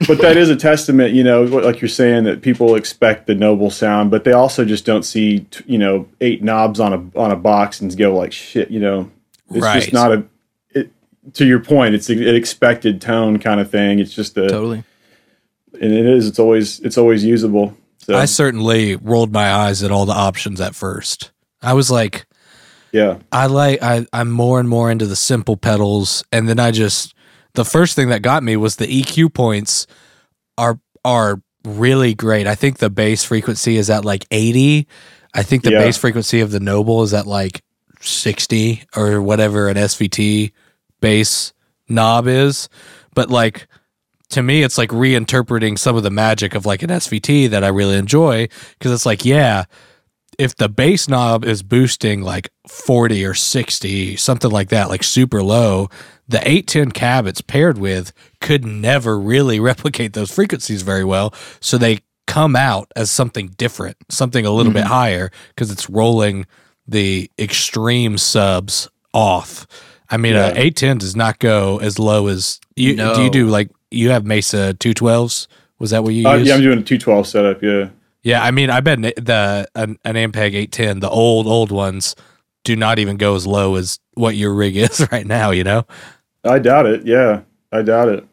But 0.06 0.18
that 0.20 0.36
is 0.36 0.50
a 0.50 0.56
testament, 0.56 1.14
you 1.14 1.24
know, 1.24 1.42
like 1.44 1.80
you're 1.80 1.88
saying 1.88 2.24
that 2.24 2.42
people 2.42 2.74
expect 2.74 3.26
the 3.26 3.34
noble 3.34 3.70
sound, 3.70 4.10
but 4.10 4.24
they 4.24 4.32
also 4.32 4.64
just 4.64 4.84
don't 4.84 5.02
see, 5.04 5.46
you 5.66 5.78
know, 5.78 6.08
eight 6.20 6.42
knobs 6.42 6.80
on 6.80 6.92
a 6.92 7.18
on 7.18 7.30
a 7.30 7.36
box 7.36 7.80
and 7.80 7.96
go 7.96 8.14
like 8.16 8.32
shit, 8.32 8.70
you 8.70 8.80
know. 8.80 9.10
It's 9.50 9.62
Right. 9.62 9.80
just 9.80 9.92
not 9.92 10.12
a. 10.12 10.24
It, 10.70 10.90
to 11.34 11.46
your 11.46 11.60
point, 11.60 11.94
it's 11.94 12.08
an 12.10 12.22
expected 12.34 13.00
tone 13.00 13.38
kind 13.38 13.60
of 13.60 13.70
thing. 13.70 13.98
It's 13.98 14.14
just 14.14 14.36
a, 14.36 14.48
Totally. 14.48 14.84
and 15.80 15.92
it 15.92 16.06
is. 16.06 16.26
It's 16.28 16.38
always 16.38 16.80
it's 16.80 16.98
always 16.98 17.24
usable. 17.24 17.76
So 17.98 18.16
I 18.16 18.24
certainly 18.26 18.96
rolled 18.96 19.32
my 19.32 19.50
eyes 19.52 19.82
at 19.82 19.90
all 19.90 20.06
the 20.06 20.12
options 20.12 20.60
at 20.60 20.74
first. 20.74 21.30
I 21.62 21.72
was 21.72 21.90
like, 21.90 22.26
yeah, 22.92 23.18
I 23.32 23.46
like 23.46 23.82
I 23.82 24.06
I'm 24.12 24.30
more 24.30 24.60
and 24.60 24.68
more 24.68 24.90
into 24.90 25.06
the 25.06 25.16
simple 25.16 25.56
pedals 25.56 26.22
and 26.30 26.48
then 26.48 26.58
I 26.60 26.70
just 26.70 27.14
the 27.54 27.64
first 27.64 27.94
thing 27.96 28.08
that 28.08 28.22
got 28.22 28.42
me 28.42 28.56
was 28.56 28.76
the 28.76 28.86
EQ 28.86 29.32
points 29.34 29.86
are 30.58 30.78
are 31.04 31.40
really 31.64 32.14
great. 32.14 32.46
I 32.46 32.54
think 32.54 32.78
the 32.78 32.90
bass 32.90 33.24
frequency 33.24 33.76
is 33.76 33.88
at 33.90 34.04
like 34.04 34.26
80. 34.30 34.86
I 35.34 35.42
think 35.42 35.62
the 35.62 35.70
Yeah. 35.72 35.78
bass 35.80 35.96
frequency 35.96 36.40
of 36.40 36.50
the 36.50 36.60
Noble 36.60 37.02
is 37.02 37.14
at 37.14 37.26
like 37.26 37.62
60 38.00 38.82
or 38.96 39.20
whatever 39.22 39.68
an 39.68 39.76
SVT 39.76 40.52
bass 41.00 41.52
knob 41.88 42.26
is. 42.28 42.68
But 43.14 43.30
like 43.30 43.66
to 44.30 44.42
me 44.42 44.62
it's 44.62 44.78
like 44.78 44.90
reinterpreting 44.90 45.78
some 45.78 45.96
of 45.96 46.02
the 46.02 46.10
magic 46.10 46.54
of 46.54 46.66
like 46.66 46.82
an 46.82 46.90
SVT 46.90 47.48
that 47.50 47.62
I 47.64 47.68
really 47.68 47.96
enjoy 47.96 48.48
because 48.78 48.92
it's 48.92 49.06
like 49.06 49.24
yeah, 49.24 49.64
if 50.38 50.56
the 50.56 50.68
bass 50.68 51.08
knob 51.08 51.44
is 51.44 51.62
boosting 51.62 52.20
like 52.22 52.50
40 52.68 53.24
or 53.24 53.34
60, 53.34 54.16
something 54.16 54.50
like 54.50 54.68
that, 54.70 54.88
like 54.88 55.04
super 55.04 55.42
low, 55.42 55.88
the 56.28 56.38
810 56.38 56.92
cab 56.92 57.26
it's 57.26 57.40
paired 57.40 57.78
with 57.78 58.12
could 58.40 58.64
never 58.64 59.18
really 59.18 59.60
replicate 59.70 60.12
those 60.14 60.30
frequencies 60.34 60.82
very 60.82 61.04
well. 61.04 61.34
So 61.60 61.76
they 61.78 62.00
come 62.26 62.56
out 62.56 62.90
as 62.96 63.10
something 63.10 63.48
different, 63.58 63.96
something 64.08 64.46
a 64.46 64.50
little 64.50 64.72
bit 64.72 64.84
higher 64.84 65.30
because 65.48 65.70
it's 65.70 65.90
rolling 65.90 66.46
the 66.86 67.30
extreme 67.38 68.16
subs 68.18 68.88
off. 69.12 69.66
I 70.10 70.16
mean, 70.16 70.34
Yeah. 70.34 70.46
a 70.48 70.50
810 70.58 70.98
does 70.98 71.16
not 71.16 71.38
go 71.38 71.78
as 71.78 71.98
low 71.98 72.26
as 72.28 72.60
you 72.76 72.96
No. 72.96 73.14
do. 73.14 73.22
You 73.24 73.30
do 73.30 73.46
like 73.48 73.70
you 73.90 74.10
have 74.10 74.24
Mesa 74.24 74.74
212s. 74.80 75.46
Was 75.78 75.90
that 75.90 76.02
what 76.04 76.14
you 76.14 76.26
uh, 76.26 76.34
used? 76.36 76.48
yeah. 76.48 76.54
I'm 76.54 76.62
doing 76.62 76.78
a 76.78 76.82
two 76.82 76.98
twelve 76.98 77.26
setup. 77.26 77.62
Yeah, 77.62 77.88
Yeah, 78.22 78.42
I 78.42 78.50
mean, 78.50 78.70
I 78.70 78.80
bet 78.80 79.00
the 79.00 79.68
an, 79.74 79.98
an 80.04 80.14
Ampeg 80.14 80.54
810, 80.54 81.00
the 81.00 81.10
old 81.10 81.46
old 81.46 81.70
ones, 81.70 82.16
do 82.64 82.74
not 82.76 82.98
even 82.98 83.16
go 83.18 83.34
as 83.36 83.46
low 83.46 83.74
as 83.76 83.98
what 84.14 84.36
your 84.36 84.54
rig 84.54 84.76
is 84.88 85.06
right 85.12 85.26
now. 85.26 85.50
You 85.50 85.64
know, 85.64 85.86
I 86.44 86.58
doubt 86.58 86.86
it. 86.86 87.06
Yeah, 87.06 87.40
I 87.72 87.82
doubt 87.82 88.08
it. 88.08 88.24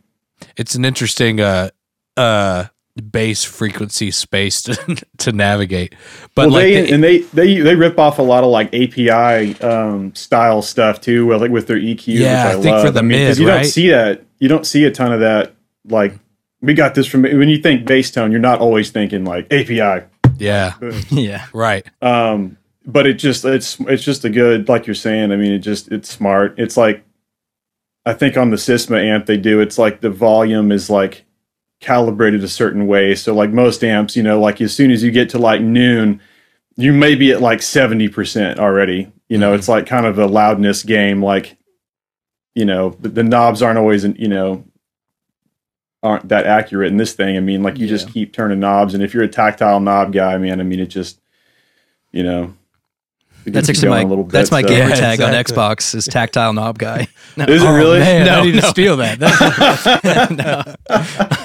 it's 0.58 0.76
an 0.76 0.86
interesting 0.86 1.40
uh 1.40 1.70
uh 2.18 2.66
bass 3.10 3.44
frequency 3.44 4.12
space 4.12 4.62
to 4.64 4.76
to 5.18 5.32
navigate. 5.32 5.96
But 6.36 6.48
well, 6.50 6.56
like, 6.56 6.64
they 6.66 6.82
the- 6.82 6.94
and 6.94 7.04
they 7.04 7.20
they 7.20 7.60
they 7.60 7.76
rip 7.76 7.98
off 7.98 8.20
a 8.20 8.22
lot 8.24 8.44
of 8.44 8.50
like 8.50 8.68
API 8.76 9.60
um, 9.62 10.14
style 10.16 10.62
stuff 10.62 11.00
too, 11.02 11.26
with, 11.28 11.42
like 11.42 11.52
with 11.52 11.68
their 11.68 11.78
EQ. 11.78 12.08
Yeah, 12.08 12.48
which 12.48 12.56
I, 12.56 12.60
I 12.60 12.62
think 12.62 12.66
love. 12.76 12.86
for 12.86 12.92
the 12.92 13.00
I 13.00 13.04
mean, 13.04 13.28
'cause 13.28 13.40
mid, 13.40 13.44
you 13.46 13.50
right? 13.50 13.62
don't 13.64 13.72
see 13.72 13.90
that. 13.90 14.24
You 14.40 14.50
don't 14.50 14.66
see 14.66 14.84
a 14.86 14.92
ton 14.92 15.14
of 15.14 15.20
that. 15.22 15.54
Like 15.86 16.16
we 16.62 16.74
got 16.74 16.94
this 16.96 17.08
from 17.08 17.24
when 17.24 17.50
you 17.50 17.58
think 17.58 17.86
bass 17.86 18.12
tone, 18.12 18.32
you're 18.32 18.40
not 18.42 18.60
always 18.60 18.92
thinking 18.92 19.24
like 19.26 19.46
API. 19.52 20.06
yeah, 20.38 20.74
Yeah. 21.10 21.46
right. 21.54 21.86
Um, 22.02 22.58
but 22.86 23.08
it 23.08 23.14
just 23.14 23.46
it's 23.46 23.80
it's 23.82 24.04
just 24.04 24.26
a 24.26 24.30
good 24.30 24.68
like 24.68 24.86
you're 24.86 24.96
saying. 24.96 25.32
I 25.32 25.38
mean, 25.38 25.54
it 25.54 25.60
just 25.60 25.92
it's 25.92 26.10
smart. 26.10 26.56
It's 26.60 26.76
like 26.78 27.04
I 28.06 28.14
think 28.14 28.38
on 28.38 28.50
the 28.50 28.58
Sisma 28.58 29.04
amp 29.04 29.26
they 29.26 29.38
do. 29.38 29.60
It's 29.60 29.78
like 29.78 30.02
the 30.02 30.10
volume 30.10 30.72
is 30.72 30.90
like 30.90 31.26
calibrated 31.80 32.44
a 32.44 32.48
certain 32.48 32.88
way. 32.88 33.16
So 33.16 33.34
like 33.34 33.52
most 33.52 33.84
amps, 33.84 34.16
you 34.16 34.24
know, 34.24 34.40
like 34.40 34.60
as 34.62 34.74
soon 34.76 34.92
as 34.92 35.04
you 35.04 35.12
get 35.12 35.30
to 35.32 35.38
like 35.40 35.62
noon, 35.62 36.20
you 36.78 36.94
may 36.94 37.16
be 37.16 37.32
at 37.32 37.42
like 37.42 37.62
seventy 37.62 38.08
percent 38.10 38.60
already. 38.60 39.12
You 39.30 39.38
know, 39.38 39.54
Mhm. 39.54 39.58
it's 39.58 39.68
like 39.70 39.86
kind 39.86 40.06
of 40.06 40.18
a 40.20 40.26
loudness 40.26 40.84
game. 40.84 41.24
Like, 41.24 41.58
you 42.56 42.66
know, 42.66 42.98
the, 43.00 43.10
the 43.10 43.24
knobs 43.24 43.62
aren't 43.62 43.78
always, 43.78 44.04
you 44.04 44.28
know, 44.28 44.64
aren't 46.04 46.28
that 46.30 46.46
accurate 46.48 46.92
in 46.92 46.98
this 46.98 47.14
thing. 47.14 47.38
I 47.38 47.40
mean, 47.40 47.62
like 47.64 47.78
you 47.78 47.88
just 47.88 48.12
keep 48.12 48.34
turning 48.34 48.60
knobs, 48.60 48.94
and 48.94 49.04
if 49.04 49.14
you're 49.14 49.24
a 49.24 49.28
tactile 49.30 49.80
knob 49.80 50.12
guy, 50.12 50.38
man, 50.38 50.60
I 50.60 50.64
mean, 50.64 50.80
it 50.80 50.88
just, 50.88 51.20
you 52.12 52.24
know, 52.24 52.54
That's 53.46 53.70
actually 53.70 53.90
my 53.90 54.04
little 54.04 54.24
bit, 54.24 54.34
that's 54.34 54.52
my 54.52 54.62
so- 54.62 54.68
gamer 54.68 54.90
Yeah, 54.90 54.96
tag 54.96 55.22
on. 55.22 55.34
Xbox 55.34 55.96
is 55.96 56.06
tactile 56.06 56.54
knob 56.54 56.78
guy. 56.78 57.08
No, 57.38 57.46
Is 57.46 57.64
it 57.64 57.66
Oh, 57.66 57.74
really? 57.74 58.00
Man, 58.00 58.26
No, 58.26 58.40
I 58.40 58.44
need 58.44 58.56
no. 58.56 58.62
to 58.62 58.68
steal 58.68 58.98
that. 58.98 59.20
That- 59.20 60.78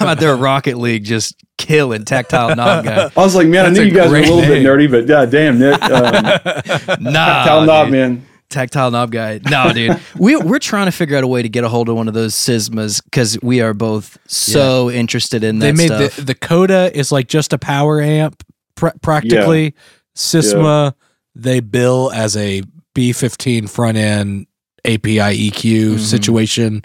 I'm 0.00 0.08
out 0.08 0.18
there 0.18 0.34
at 0.34 0.40
Rocket 0.40 0.78
League 0.78 1.04
just 1.04 1.36
killing 1.58 2.04
tactile 2.04 2.54
knob 2.56 2.84
guy. 2.84 3.04
I 3.16 3.20
was 3.20 3.34
like, 3.34 3.46
man, 3.48 3.66
I 3.66 3.68
That's 3.68 3.78
knew 3.78 3.84
you 3.86 3.92
guys 3.94 4.10
were 4.10 4.16
a 4.16 4.20
great 4.20 4.32
little 4.32 4.48
bit 4.52 4.64
nerdy, 4.64 4.90
but 4.90 5.06
yeah, 5.08 5.24
damn, 5.26 5.58
Nick, 5.58 5.80
um, 5.84 7.02
Nah, 7.02 7.26
tactile 7.26 7.64
knob, 7.66 7.86
dude. 7.86 7.92
man. 7.92 8.26
tactile 8.50 8.90
knob 8.90 9.10
guy. 9.12 9.40
No, 9.48 9.72
dude. 9.72 9.98
we 10.18 10.36
we're 10.36 10.58
trying 10.58 10.86
to 10.86 10.92
figure 10.92 11.16
out 11.16 11.24
a 11.24 11.28
way 11.28 11.42
to 11.42 11.48
get 11.48 11.64
a 11.64 11.68
hold 11.68 11.88
of 11.88 11.96
one 11.96 12.08
of 12.08 12.14
those 12.14 12.34
Sismas 12.34 13.02
because 13.04 13.38
we 13.42 13.60
are 13.60 13.74
both 13.74 14.18
so 14.26 14.90
interested 14.90 15.44
in 15.44 15.60
that 15.60 15.66
they 15.66 15.72
made 15.72 15.86
stuff. 15.86 16.16
the 16.16 16.22
the 16.22 16.34
Coda 16.34 16.90
is 16.96 17.12
like 17.12 17.28
just 17.28 17.52
a 17.52 17.58
power 17.58 18.00
amp 18.00 18.42
pr- 18.74 18.88
practically. 19.02 19.74
Sisma 20.16 20.94
they 21.38 21.60
bill 21.60 22.10
as 22.14 22.36
a 22.36 22.62
B15 22.94 23.68
front 23.68 23.96
end 23.98 24.46
API 24.84 25.50
EQ 25.50 25.94
Mhm. 25.94 25.98
situation. 26.00 26.84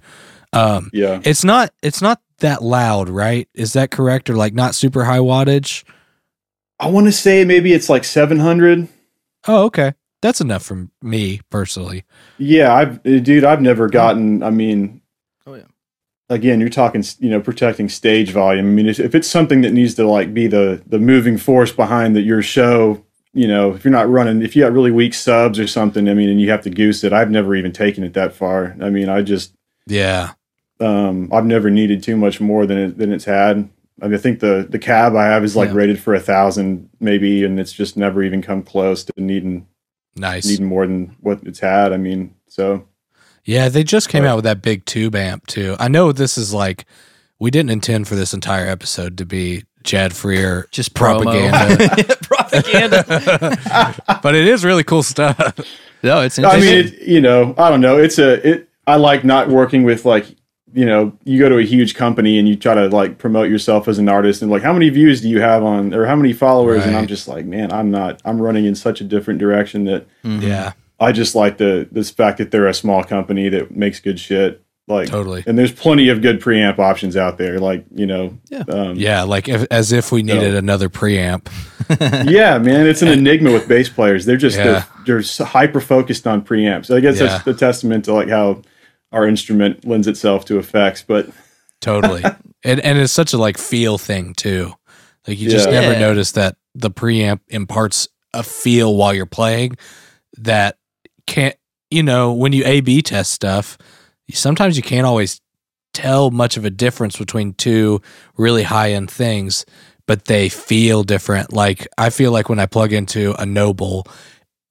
Um, 0.54 0.90
Yeah, 0.94 1.22
it's 1.24 1.44
not 1.44 1.72
it's 1.82 2.02
not 2.02 2.20
that 2.40 2.62
loud, 2.62 3.08
right? 3.10 3.48
Is 3.54 3.74
that 3.74 3.92
correct 3.92 4.30
or 4.30 4.36
like 4.36 4.54
not 4.54 4.76
super 4.76 5.06
high 5.06 5.20
wattage? 5.20 5.84
I 6.80 6.88
want 6.90 7.06
to 7.08 7.12
say 7.12 7.46
maybe 7.46 7.74
it's 7.74 7.90
like 7.90 8.04
700. 8.04 8.88
Oh, 9.48 9.64
okay. 9.66 9.94
That's 10.22 10.42
enough 10.42 10.64
for 10.64 10.88
me 11.02 11.42
personally. 11.50 12.04
Yeah, 12.38 12.74
I've 12.74 12.98
uh, 13.06 13.20
dude, 13.20 13.44
I've 13.44 13.62
never 13.62 13.88
gotten. 13.88 14.44
I 14.44 14.50
mean, 14.50 15.02
Oh, 15.48 15.56
yeah. 15.56 15.64
Again, 16.30 16.60
you're 16.60 16.70
talking, 16.70 17.04
you 17.20 17.30
know, 17.30 17.40
protecting 17.42 17.90
stage 17.90 18.32
volume. 18.32 18.66
I 18.66 18.70
mean, 18.70 18.88
if, 18.88 19.00
if 19.00 19.16
it's 19.16 19.28
something 19.28 19.62
that 19.62 19.74
needs 19.74 19.96
to 19.96 20.08
like 20.08 20.34
be 20.34 20.48
the 20.48 20.82
the 20.88 21.00
moving 21.00 21.38
force 21.38 21.72
behind 21.72 22.16
that 22.16 22.22
your 22.22 22.42
show, 22.42 23.04
you 23.34 23.48
know, 23.48 23.74
if 23.74 23.84
you're 23.86 23.92
not 23.92 24.10
running, 24.10 24.42
if 24.42 24.56
you 24.56 24.64
got 24.64 24.74
really 24.74 24.92
weak 24.92 25.14
subs 25.14 25.58
or 25.60 25.68
something, 25.68 26.10
I 26.10 26.14
mean, 26.14 26.30
and 26.30 26.42
you 26.42 26.50
have 26.52 26.62
to 26.64 26.70
goose 26.70 27.04
it. 27.04 27.14
I've 27.14 27.32
never 27.32 27.56
even 27.56 27.72
taken 27.72 28.04
it 28.04 28.14
that 28.14 28.34
far. 28.34 28.76
I 28.82 28.90
mean, 28.90 29.08
I 29.10 29.22
just, 29.22 29.54
Yeah. 29.88 30.32
um, 30.80 31.30
I've 31.32 31.46
never 31.46 31.70
needed 31.70 32.04
too 32.04 32.18
much 32.18 32.42
more 32.42 32.66
than 32.66 32.78
it 32.78 32.98
than 32.98 33.12
it's 33.12 33.26
had. 33.26 33.70
I, 34.02 34.06
mean, 34.08 34.16
I 34.16 34.18
think 34.18 34.40
the 34.40 34.68
the 34.70 34.80
cab 34.80 35.16
I 35.16 35.26
have 35.28 35.44
is 35.44 35.56
like 35.56 35.70
Yeah. 35.70 35.76
rated 35.76 36.00
for 36.00 36.14
a 36.14 36.20
thousand 36.20 36.90
maybe, 37.00 37.44
and 37.46 37.60
it's 37.60 37.72
just 37.74 37.96
never 37.98 38.24
even 38.24 38.42
come 38.42 38.64
close 38.64 39.04
to 39.06 39.14
needing 39.18 39.68
Nice. 40.16 40.46
needing 40.48 40.66
more 40.66 40.86
than 40.86 41.16
what 41.22 41.40
it's 41.44 41.60
had. 41.60 41.94
I 41.94 41.98
mean, 41.98 42.34
so 42.48 42.86
Yeah, 43.46 43.70
they 43.70 43.84
just 43.84 44.08
came 44.10 44.22
But- 44.24 44.30
out 44.30 44.36
with 44.36 44.46
that 44.46 44.62
big 44.62 44.86
tube 44.86 45.16
amp 45.16 45.48
too. 45.48 45.76
I 45.80 45.88
know 45.88 46.12
this 46.12 46.38
is 46.38 46.54
like 46.54 46.86
we 47.40 47.50
didn't 47.50 47.72
intend 47.72 48.08
for 48.08 48.16
this 48.16 48.34
entire 48.36 48.68
episode 48.68 49.18
to 49.18 49.26
be 49.26 49.64
Jad 49.84 50.14
Freer 50.16 50.68
just 50.72 50.94
propaganda. 50.94 52.18
Propaganda. 52.22 53.04
but 54.24 54.36
it 54.36 54.48
is 54.48 54.64
really 54.64 54.84
cool 54.84 55.04
stuff. 55.04 55.38
No, 56.04 56.22
it's 56.22 56.40
I 56.40 56.60
mean, 56.60 56.86
it, 56.86 57.02
you 57.02 57.22
know, 57.22 57.54
I 57.58 57.70
don't 57.70 57.82
know. 57.82 57.98
It's 57.98 58.18
a 58.20 58.48
it. 58.48 58.70
I 58.88 58.96
like 58.96 59.24
not 59.24 59.48
working 59.50 59.84
with 59.84 60.06
like, 60.06 60.26
you 60.74 60.86
know, 60.86 61.14
you 61.24 61.38
go 61.38 61.50
to 61.50 61.58
a 61.60 61.64
huge 61.64 61.94
company 61.96 62.40
and 62.40 62.48
you 62.48 62.56
try 62.56 62.74
to 62.74 62.88
like 62.88 63.18
promote 63.18 63.50
yourself 63.50 63.88
as 63.88 64.00
an 64.00 64.10
artist 64.10 64.42
and 64.42 64.50
like, 64.50 64.64
how 64.64 64.74
many 64.74 64.90
views 64.90 65.22
do 65.22 65.30
you 65.30 65.40
have 65.42 65.64
on 65.64 65.94
or 65.94 66.06
how 66.06 66.16
many 66.16 66.34
followers? 66.34 66.86
And 66.86 66.96
I'm 66.96 67.08
just 67.08 67.28
like, 67.28 67.46
man, 67.46 67.72
I'm 67.72 67.92
not. 67.92 68.22
I'm 68.26 68.42
running 68.42 68.66
in 68.66 68.74
such 68.76 69.02
a 69.02 69.04
different 69.04 69.40
direction 69.40 69.84
that 69.86 70.08
Mhm. 70.24 70.42
Yeah, 70.42 70.72
I 71.00 71.12
just 71.12 71.36
like 71.36 71.58
the 71.58 71.88
this 71.92 72.10
fact 72.10 72.38
that 72.40 72.52
they're 72.52 72.68
a 72.68 72.74
small 72.74 73.04
company 73.04 73.50
that 73.50 73.76
makes 73.76 74.00
good 74.00 74.20
shit. 74.20 74.62
Like, 74.88 75.08
totally. 75.10 75.44
and 75.48 75.58
there's 75.58 75.72
plenty 75.72 76.10
of 76.10 76.22
good 76.22 76.42
preamp 76.42 76.78
options 76.80 77.16
out 77.16 77.38
there. 77.38 77.60
Like, 77.60 77.86
you 77.96 78.06
know, 78.06 78.38
Yeah. 78.50 78.64
um, 78.68 78.96
Yeah, 78.98 79.24
like 79.24 79.48
if, 79.48 79.66
as 79.72 79.92
if 79.92 80.12
we 80.12 80.22
needed 80.24 80.52
No. 80.54 80.58
another 80.58 80.90
preamp. 80.90 81.48
yeah, 82.30 82.58
man, 82.58 82.88
it's 82.88 83.02
an 83.02 83.08
enigma 83.08 83.52
with 83.54 83.68
bass 83.68 83.88
players. 83.90 84.26
They're 84.26 84.38
just 84.38 84.58
Yeah. 84.58 84.84
they're, 85.06 85.22
they're 85.22 85.46
hyper 85.46 85.80
focused 85.80 86.28
on 86.28 86.42
preamps. 86.44 86.94
I 86.94 87.00
guess 87.00 87.20
that's 87.20 87.34
Yeah. 87.34 87.54
the 87.54 87.54
testament 87.54 88.06
to 88.06 88.14
like 88.14 88.28
how 88.30 88.64
our 89.14 89.28
instrument 89.28 89.86
lends 89.88 90.08
itself 90.08 90.46
to 90.46 90.58
effects. 90.58 91.04
But 91.08 91.30
Totally. 91.82 92.24
and 92.64 92.80
and 92.82 92.98
it's 92.98 93.14
such 93.14 93.34
a 93.34 93.38
like 93.38 93.58
feel 93.58 93.98
thing 93.98 94.34
too. 94.34 94.74
Like 95.28 95.40
you 95.40 95.50
just 95.50 95.70
Yeah. 95.70 95.80
never 95.82 95.94
Yeah. 95.94 96.00
notice 96.00 96.32
that 96.34 96.58
the 96.76 96.92
preamp 96.92 97.40
imparts 97.50 98.08
a 98.34 98.44
feel 98.44 98.96
while 98.96 99.14
you're 99.14 99.26
playing 99.26 99.78
that 100.38 100.78
can't 101.28 101.56
you 101.90 102.04
know, 102.04 102.32
when 102.34 102.52
you 102.54 102.64
A 102.66 102.80
B 102.82 103.02
test 103.02 103.32
stuff, 103.32 103.78
sometimes 104.32 104.78
you 104.78 104.84
can't 104.84 105.06
always 105.06 105.42
tell 105.94 106.32
much 106.32 106.58
of 106.58 106.66
a 106.66 106.70
difference 106.70 107.18
between 107.18 107.54
two 107.54 108.02
really 108.38 108.64
high 108.64 108.92
end 108.92 109.12
things, 109.12 109.66
but 110.08 110.26
they 110.26 110.50
feel 110.50 111.04
different. 111.04 111.54
Like 111.54 111.88
I 111.98 112.10
feel 112.10 112.32
like 112.32 112.50
when 112.50 112.60
I 112.60 112.66
plug 112.66 112.94
into 112.94 113.34
a 113.40 113.46
noble, 113.46 114.08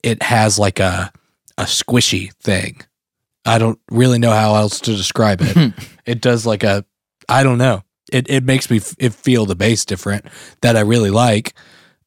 it 0.03 0.21
has 0.23 0.57
like 0.59 0.79
a 0.79 1.11
a 1.57 1.63
squishy 1.63 2.33
thing. 2.35 2.81
I 3.45 3.57
don't 3.57 3.79
really 3.89 4.19
know 4.19 4.31
how 4.31 4.55
else 4.55 4.79
to 4.81 4.95
describe 4.95 5.39
it. 5.41 5.73
it 6.05 6.21
does 6.21 6.45
like 6.45 6.63
a 6.63 6.85
I 7.29 7.43
don't 7.43 7.57
know. 7.57 7.83
It 8.11 8.29
it 8.29 8.43
makes 8.43 8.69
me 8.69 8.77
f- 8.77 8.95
it 8.97 9.13
feel 9.13 9.45
the 9.45 9.55
bass 9.55 9.85
different 9.85 10.25
that 10.61 10.75
I 10.75 10.81
really 10.81 11.11
like. 11.11 11.53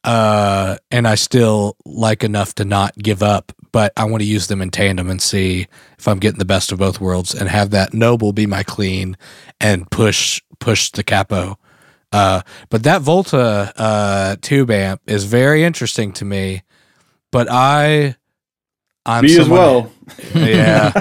Uh 0.02 0.76
and 0.90 1.08
I 1.08 1.14
still 1.14 1.76
like 1.84 2.24
enough 2.24 2.54
to 2.56 2.64
not 2.64 2.96
give 2.96 3.22
up, 3.22 3.52
but 3.74 3.92
I 3.96 4.04
want 4.04 4.22
to 4.22 4.28
use 4.28 4.46
them 4.46 4.62
in 4.62 4.70
tandem 4.70 5.10
and 5.10 5.20
see 5.20 5.66
if 5.98 6.06
I'm 6.06 6.20
getting 6.20 6.38
the 6.38 6.44
best 6.44 6.70
of 6.70 6.78
both 6.78 7.00
worlds 7.00 7.34
and 7.34 7.48
have 7.48 7.70
that 7.70 7.92
noble 7.92 8.32
be 8.32 8.46
my 8.46 8.62
clean 8.62 9.16
and 9.60 9.90
push 9.90 10.40
push 10.60 10.92
the 10.92 11.02
capo. 11.02 11.58
Uh 12.12 12.42
but 12.70 12.84
that 12.84 13.02
Volta 13.02 13.72
uh 13.76 14.36
tube 14.40 14.70
amp 14.70 15.00
is 15.08 15.24
very 15.24 15.64
interesting 15.64 16.12
to 16.12 16.24
me. 16.24 16.62
But 17.32 17.48
I 17.50 18.14
I'm 19.04 19.24
me 19.24 19.36
as 19.40 19.48
well. 19.48 19.90
yeah. 20.34 20.92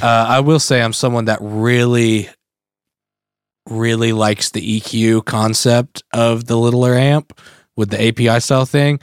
Uh, 0.00 0.26
I 0.28 0.38
will 0.38 0.60
say 0.60 0.80
I'm 0.80 0.92
someone 0.92 1.24
that 1.24 1.40
really, 1.42 2.28
really 3.68 4.12
likes 4.12 4.50
the 4.50 4.80
EQ 4.80 5.24
concept 5.24 6.04
of 6.12 6.44
the 6.44 6.56
littler 6.56 6.94
amp 6.94 7.36
with 7.74 7.90
the 7.90 8.00
API 8.00 8.38
style 8.38 8.64
thing. 8.66 9.00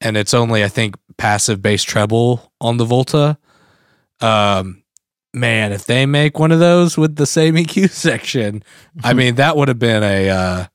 And 0.00 0.16
it's 0.16 0.32
only, 0.32 0.64
I 0.64 0.68
think, 0.68 0.94
passive 1.20 1.60
bass 1.60 1.82
treble 1.82 2.50
on 2.62 2.78
the 2.78 2.84
Volta. 2.86 3.36
Um, 4.20 4.82
man, 5.34 5.72
if 5.72 5.84
they 5.84 6.06
make 6.06 6.38
one 6.38 6.50
of 6.50 6.58
those 6.60 6.96
with 6.96 7.16
the 7.16 7.26
same 7.26 7.56
EQ 7.56 7.90
section, 7.90 8.64
I 9.04 9.12
mean, 9.12 9.34
that 9.34 9.56
would 9.56 9.68
have 9.68 9.78
been 9.78 10.02
a 10.02 10.28
uh, 10.30 10.66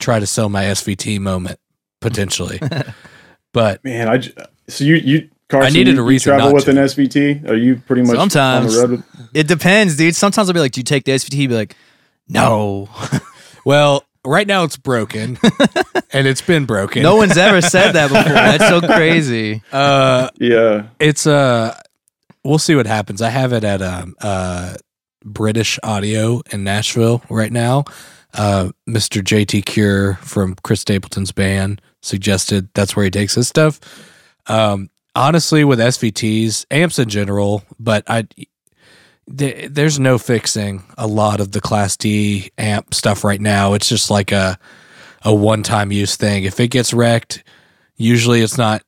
try 0.00 0.18
to 0.18 0.26
sell 0.26 0.48
my 0.48 0.64
SVT 0.64 1.20
moment 1.20 1.60
potentially. 2.00 2.60
but 3.52 3.82
Man, 3.84 4.08
I 4.08 4.18
j- 4.18 4.32
so 4.68 4.82
you 4.84 4.96
you 4.96 5.28
Carson, 5.48 5.72
needed 5.74 5.94
you, 5.94 6.00
a 6.00 6.04
you 6.04 6.08
reason 6.08 6.30
travel 6.30 6.46
not 6.48 6.54
with 6.54 6.64
to. 6.64 6.70
an 6.70 6.76
SVT. 6.76 7.48
Are 7.48 7.54
you 7.56 7.76
pretty 7.76 8.02
much 8.02 8.16
Sometimes. 8.16 8.76
on 8.76 8.90
the 8.90 8.96
road 8.96 9.04
with? 9.18 9.28
It 9.34 9.46
depends, 9.48 9.96
dude. 9.96 10.16
Sometimes 10.16 10.48
I'll 10.48 10.54
be 10.54 10.60
like, 10.60 10.72
"Do 10.72 10.80
you 10.80 10.84
take 10.84 11.04
the 11.04 11.12
SVT?" 11.12 11.48
Be 11.48 11.54
like, 11.54 11.76
"No." 12.28 12.88
Well, 13.64 14.04
right 14.24 14.46
now 14.46 14.64
it's 14.64 14.76
broken, 14.76 15.38
and 16.12 16.26
it's 16.26 16.42
been 16.42 16.66
broken. 16.66 17.02
no 17.02 17.16
one's 17.16 17.36
ever 17.36 17.60
said 17.60 17.92
that 17.92 18.08
before. 18.08 18.22
That's 18.32 18.68
so 18.68 18.80
crazy. 18.80 19.62
uh, 19.72 20.28
Yeah, 20.38 20.88
it's 20.98 21.26
uh, 21.26 21.78
we'll 22.44 22.58
see 22.58 22.74
what 22.74 22.86
happens. 22.86 23.22
I 23.22 23.30
have 23.30 23.52
it 23.52 23.64
at 23.64 23.82
um 23.82 24.14
uh 24.20 24.74
British 25.24 25.78
Audio 25.82 26.40
in 26.50 26.64
Nashville 26.64 27.22
right 27.28 27.52
now. 27.52 27.84
Uh, 28.32 28.70
Mr. 28.88 29.20
JT 29.22 29.64
Cure 29.66 30.14
from 30.22 30.54
Chris 30.62 30.80
Stapleton's 30.82 31.32
band 31.32 31.82
suggested 32.00 32.68
that's 32.74 32.94
where 32.94 33.04
he 33.04 33.10
takes 33.10 33.34
his 33.34 33.48
stuff. 33.48 33.80
Um, 34.46 34.88
honestly, 35.16 35.64
with 35.64 35.80
SVTs, 35.80 36.64
amps 36.70 36.98
in 37.00 37.08
general, 37.08 37.64
but 37.80 38.04
I 38.08 38.22
th- 38.22 38.48
there's 39.32 39.98
no 39.98 40.18
fixing 40.18 40.84
a 40.98 41.06
lot 41.06 41.40
of 41.40 41.52
the 41.52 41.60
Class 41.60 41.96
D 41.96 42.50
amp 42.58 42.94
stuff 42.94 43.24
right 43.24 43.40
now. 43.40 43.74
It's 43.74 43.88
just 43.88 44.10
like 44.10 44.32
a 44.32 44.58
a 45.22 45.34
one 45.34 45.62
time 45.62 45.92
use 45.92 46.16
thing. 46.16 46.44
If 46.44 46.58
it 46.60 46.68
gets 46.68 46.92
wrecked, 46.92 47.44
usually 47.96 48.40
it's 48.40 48.58
not 48.58 48.82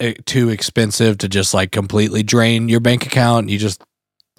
eh, 0.00 0.14
too 0.26 0.48
expensive 0.50 1.18
to 1.18 1.28
just 1.28 1.54
like 1.54 1.72
completely 1.72 2.22
drain 2.22 2.68
your 2.68 2.80
bank 2.80 3.06
account. 3.06 3.48
You 3.48 3.58
just 3.58 3.82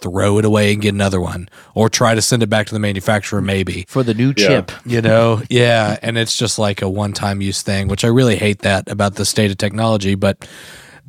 throw 0.01 0.39
it 0.39 0.45
away 0.45 0.73
and 0.73 0.81
get 0.81 0.93
another 0.95 1.21
one, 1.21 1.47
or 1.75 1.87
try 1.87 2.15
to 2.15 2.21
send 2.23 2.41
it 2.41 2.49
back 2.49 2.65
to 2.67 2.73
the 2.73 2.79
manufacturer. 2.79 3.39
Maybe 3.41 3.85
For 3.87 4.03
the 4.03 4.13
new 4.15 4.33
Yeah. 4.35 4.47
chip. 4.47 4.71
you 4.85 5.01
know, 5.01 5.41
yeah, 5.49 5.97
and 6.01 6.17
it's 6.17 6.35
just 6.35 6.57
like 6.59 6.81
a 6.81 6.89
one 6.89 7.13
time 7.13 7.41
use 7.41 7.61
thing, 7.61 7.87
which 7.87 8.03
I 8.03 8.07
really 8.07 8.35
hate 8.35 8.59
that 8.59 8.89
about 8.89 9.15
the 9.15 9.25
state 9.25 9.51
of 9.51 9.57
technology. 9.57 10.15
But 10.15 10.47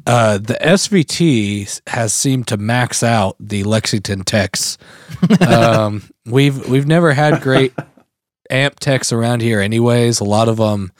uh, 0.07 0.39
the 0.39 0.59
SVT 0.61 1.81
has 1.89 2.13
seemed 2.13 2.49
to 2.49 2.57
max 2.57 3.03
out 3.03 3.37
the 3.39 3.65
Lexington 3.65 4.25
techs. 4.25 4.79
um, 5.47 6.03
we've 6.27 6.69
we've 6.69 6.87
never 6.87 7.13
had 7.13 7.41
great 7.41 7.73
amp 8.51 8.81
techs 8.81 9.13
around 9.13 9.43
here, 9.43 9.61
anyways. 9.61 10.21
A 10.21 10.25
lot 10.25 10.49
of 10.49 10.57
them 10.57 10.93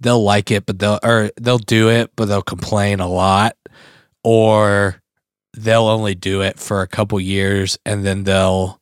they'll 0.00 0.22
like 0.22 0.50
it, 0.50 0.66
but 0.66 0.78
they'll 0.78 1.00
or 1.02 1.30
they'll 1.40 1.58
do 1.58 1.90
it, 1.90 2.10
but 2.16 2.26
they'll 2.26 2.42
complain 2.42 3.00
a 3.00 3.08
lot, 3.08 3.56
or 4.22 5.02
they'll 5.56 5.86
only 5.86 6.14
do 6.14 6.42
it 6.42 6.58
for 6.58 6.82
a 6.82 6.86
couple 6.86 7.20
years 7.20 7.78
and 7.84 8.04
then 8.04 8.24
they'll 8.24 8.80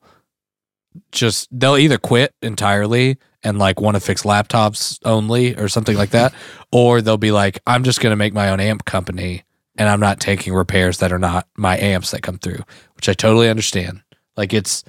just 1.13 1.49
they'll 1.51 1.77
either 1.77 1.99
quit 1.99 2.35
entirely 2.43 3.19
and 3.47 3.59
like 3.59 3.81
want 3.81 3.95
to 3.97 4.01
fix 4.01 4.25
laptops 4.25 4.99
only 5.05 5.55
or 5.57 5.69
something 5.69 5.97
like 5.97 6.11
that, 6.11 6.35
or 6.73 7.01
they'll 7.01 7.17
be 7.17 7.33
like, 7.33 7.61
I'm 7.67 7.85
just 7.85 8.01
going 8.01 8.13
to 8.13 8.17
make 8.17 8.35
my 8.35 8.51
own 8.51 8.61
amp 8.61 8.85
company 8.85 9.45
and 9.79 9.89
I'm 9.89 10.01
not 10.01 10.21
taking 10.21 10.55
repairs 10.55 10.99
that 10.99 11.13
are 11.13 11.19
not 11.19 11.47
my 11.57 11.79
amps 11.79 12.11
that 12.11 12.23
come 12.23 12.39
through, 12.39 12.61
which 12.95 13.09
I 13.09 13.13
totally 13.13 13.49
understand. 13.49 14.03
Like 14.37 14.53
it's 14.53 14.85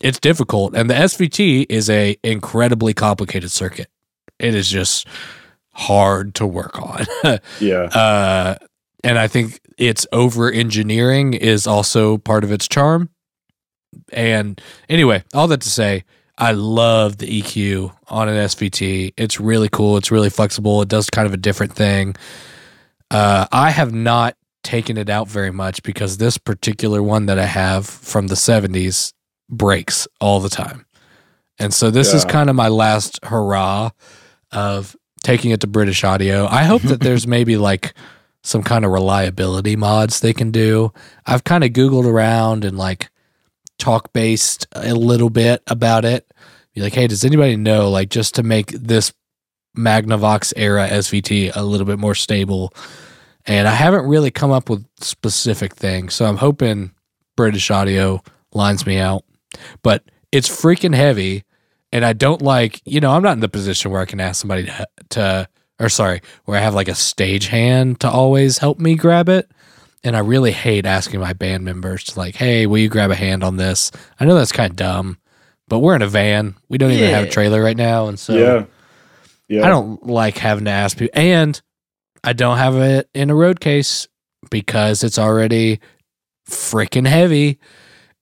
it's 0.00 0.18
difficult, 0.18 0.74
and 0.74 0.90
the 0.90 0.94
SVT 0.94 1.66
is 1.68 1.88
a 1.88 2.16
incredibly 2.22 2.94
complicated 2.94 3.50
circuit. 3.50 3.88
It 4.38 4.54
is 4.54 4.68
just 4.68 5.06
hard 5.72 6.34
to 6.36 6.46
work 6.46 6.80
on. 6.80 7.06
Yeah. 7.60 7.84
uh, 7.84 8.56
and 9.02 9.18
I 9.18 9.28
think 9.28 9.60
its 9.76 10.06
over 10.12 10.50
engineering 10.50 11.34
is 11.34 11.66
also 11.66 12.16
part 12.18 12.42
of 12.42 12.50
its 12.52 12.66
charm. 12.68 13.10
And 14.12 14.60
anyway, 14.88 15.24
all 15.34 15.46
that 15.48 15.60
to 15.60 15.70
say, 15.70 16.04
I 16.36 16.52
love 16.52 17.18
the 17.18 17.42
EQ 17.42 17.94
on 18.08 18.28
an 18.28 18.34
SVT. 18.34 19.14
It's 19.16 19.38
really 19.38 19.68
cool. 19.68 19.96
It's 19.96 20.10
really 20.10 20.30
flexible. 20.30 20.82
It 20.82 20.88
does 20.88 21.08
kind 21.10 21.26
of 21.26 21.32
a 21.32 21.38
different 21.38 21.74
thing. 21.74 22.16
Uh, 23.10 23.46
I 23.52 23.70
have 23.70 23.92
not 23.92 24.36
taken 24.64 24.96
it 24.96 25.08
out 25.08 25.28
very 25.28 25.52
much 25.52 25.82
because 25.82 26.16
this 26.16 26.38
particular 26.38 27.02
one 27.02 27.26
that 27.26 27.38
I 27.38 27.44
have 27.44 27.86
from 27.86 28.26
the 28.26 28.34
70s 28.34 29.12
breaks 29.48 30.08
all 30.20 30.40
the 30.40 30.48
time. 30.48 30.86
And 31.58 31.72
so 31.72 31.90
this 31.90 32.12
is 32.12 32.24
kind 32.24 32.50
of 32.50 32.56
my 32.56 32.68
last 32.68 33.20
hurrah 33.24 33.90
of 34.50 34.96
taking 35.22 35.52
it 35.52 35.60
to 35.60 35.68
British 35.68 36.02
Audio. 36.02 36.46
I 36.46 36.64
hope 36.64 36.82
that 36.82 37.00
there's 37.00 37.26
maybe 37.26 37.56
like 37.56 37.94
some 38.42 38.62
kind 38.62 38.84
of 38.84 38.90
reliability 38.90 39.76
mods 39.76 40.20
they 40.20 40.32
can 40.32 40.50
do. 40.50 40.92
I've 41.26 41.44
kind 41.44 41.62
of 41.62 41.70
Googled 41.70 42.06
around 42.06 42.64
and 42.64 42.76
like 42.76 43.08
TalkBass 43.78 44.66
a 44.72 44.94
little 44.94 45.30
bit 45.30 45.62
about 45.66 46.04
it. 46.04 46.30
Be 46.74 46.80
like, 46.80 46.94
hey, 46.94 47.06
does 47.06 47.24
anybody 47.24 47.56
know 47.56 47.90
like 47.90 48.10
just 48.10 48.34
to 48.36 48.42
make 48.42 48.68
this 48.68 49.12
Magnavox 49.76 50.52
era 50.56 50.88
SVT 50.88 51.52
a 51.54 51.62
little 51.62 51.86
bit 51.86 51.98
more 51.98 52.14
stable? 52.14 52.72
And 53.46 53.68
I 53.68 53.72
haven't 53.72 54.06
really 54.06 54.30
come 54.30 54.50
up 54.50 54.68
with 54.68 54.84
specific 55.00 55.74
things. 55.74 56.14
So 56.14 56.24
I'm 56.24 56.38
hoping 56.38 56.92
British 57.36 57.70
Audio 57.70 58.22
lines 58.52 58.86
me 58.86 58.98
out. 58.98 59.24
But 59.82 60.04
it's 60.32 60.48
freaking 60.48 60.94
heavy. 60.94 61.44
And 61.92 62.04
I 62.04 62.12
don't 62.12 62.42
like, 62.42 62.80
you 62.84 63.00
know, 63.00 63.12
I'm 63.12 63.22
not 63.22 63.34
in 63.34 63.40
the 63.40 63.48
position 63.48 63.92
where 63.92 64.00
I 64.00 64.06
can 64.06 64.20
ask 64.20 64.40
somebody 64.40 64.64
to, 64.64 64.86
to 65.10 65.48
or 65.78 65.88
sorry, 65.88 66.20
where 66.44 66.58
I 66.58 66.62
have 66.62 66.74
like 66.74 66.88
a 66.88 66.94
stage 66.94 67.48
hand 67.48 68.00
to 68.00 68.10
always 68.10 68.58
help 68.58 68.78
me 68.78 68.94
grab 68.94 69.28
it. 69.28 69.50
And 70.04 70.14
I 70.14 70.20
really 70.20 70.52
hate 70.52 70.84
asking 70.84 71.20
my 71.20 71.32
band 71.32 71.64
members 71.64 72.04
to 72.04 72.18
like, 72.18 72.36
hey, 72.36 72.66
will 72.66 72.78
you 72.78 72.88
grab 72.90 73.10
a 73.10 73.14
hand 73.14 73.42
on 73.42 73.56
this? 73.56 73.90
I 74.20 74.26
know 74.26 74.34
that's 74.34 74.52
kind 74.52 74.70
of 74.70 74.76
dumb, 74.76 75.18
but 75.66 75.78
we're 75.78 75.96
in 75.96 76.02
a 76.02 76.06
van. 76.06 76.54
We 76.68 76.76
don't 76.78 76.90
even 76.92 77.10
have 77.10 77.24
a 77.24 77.30
trailer 77.30 77.62
right 77.62 77.76
now. 77.76 78.08
And 78.08 78.18
so 78.18 78.34
yeah. 78.34 78.64
Yeah. 79.48 79.66
I 79.66 79.68
don't 79.68 80.06
like 80.06 80.36
having 80.38 80.66
to 80.66 80.70
ask 80.70 80.98
people. 80.98 81.18
And 81.20 81.60
I 82.22 82.34
don't 82.34 82.58
have 82.58 82.76
it 82.76 83.08
in 83.14 83.30
a 83.30 83.34
road 83.34 83.60
case 83.60 84.06
because 84.50 85.02
it's 85.02 85.18
already 85.18 85.80
freaking 86.48 87.06
heavy. 87.06 87.58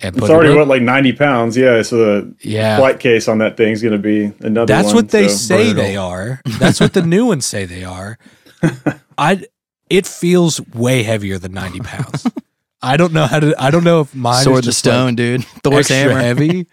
And 0.00 0.16
It's 0.16 0.20
put 0.20 0.30
it 0.30 0.34
already 0.34 0.54
what 0.56 0.66
like 0.66 0.82
ninety 0.82 1.12
pounds. 1.12 1.56
Yeah. 1.56 1.82
So 1.82 1.96
the 1.96 2.34
yeah. 2.40 2.76
flight 2.76 2.98
case 2.98 3.28
on 3.28 3.38
that 3.38 3.56
thing 3.56 3.72
is 3.72 3.82
going 3.82 3.92
to 3.92 3.98
be 3.98 4.32
another. 4.44 4.66
That's 4.66 4.88
one, 4.88 4.96
what 4.96 5.08
they 5.10 5.28
so- 5.28 5.34
say 5.34 5.64
brutal. 5.72 5.82
they 5.84 5.96
are. 5.96 6.40
That's 6.58 6.80
what 6.80 6.92
the 6.92 7.02
new 7.02 7.26
ones 7.26 7.46
say 7.46 7.66
they 7.66 7.84
are. 7.84 8.18
I 9.18 9.44
it 9.92 10.06
feels 10.06 10.60
way 10.68 11.02
heavier 11.02 11.38
than 11.38 11.52
ninety 11.52 11.80
pounds. 11.80 12.26
I 12.82 12.96
don't 12.96 13.12
know 13.12 13.26
how 13.26 13.38
to. 13.38 13.54
I 13.62 13.70
don't 13.70 13.84
know 13.84 14.00
if 14.00 14.14
mine 14.14 14.42
Sword 14.42 14.60
is 14.60 14.64
the 14.64 14.70
just 14.70 14.86
like 14.86 14.92
stone, 14.92 15.14
dude. 15.14 15.44
Thor's 15.62 15.90
extra 15.90 15.96
hammer. 16.08 16.20
heavy. 16.20 16.66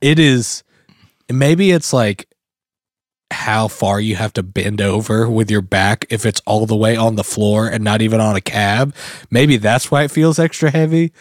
It 0.00 0.18
is. 0.18 0.62
Maybe 1.30 1.70
it's 1.70 1.92
like 1.92 2.28
how 3.30 3.68
far 3.68 4.00
you 4.00 4.16
have 4.16 4.32
to 4.34 4.42
bend 4.42 4.80
over 4.80 5.28
with 5.30 5.50
your 5.50 5.62
back 5.62 6.04
if 6.10 6.26
it's 6.26 6.42
all 6.44 6.66
the 6.66 6.76
way 6.76 6.96
on 6.96 7.14
the 7.16 7.24
floor 7.24 7.66
and 7.68 7.82
not 7.82 8.02
even 8.02 8.20
on 8.20 8.36
a 8.36 8.40
cab. 8.40 8.94
Maybe 9.30 9.56
that's 9.56 9.90
why 9.90 10.02
it 10.02 10.10
feels 10.10 10.38
extra 10.38 10.70
heavy. 10.70 11.12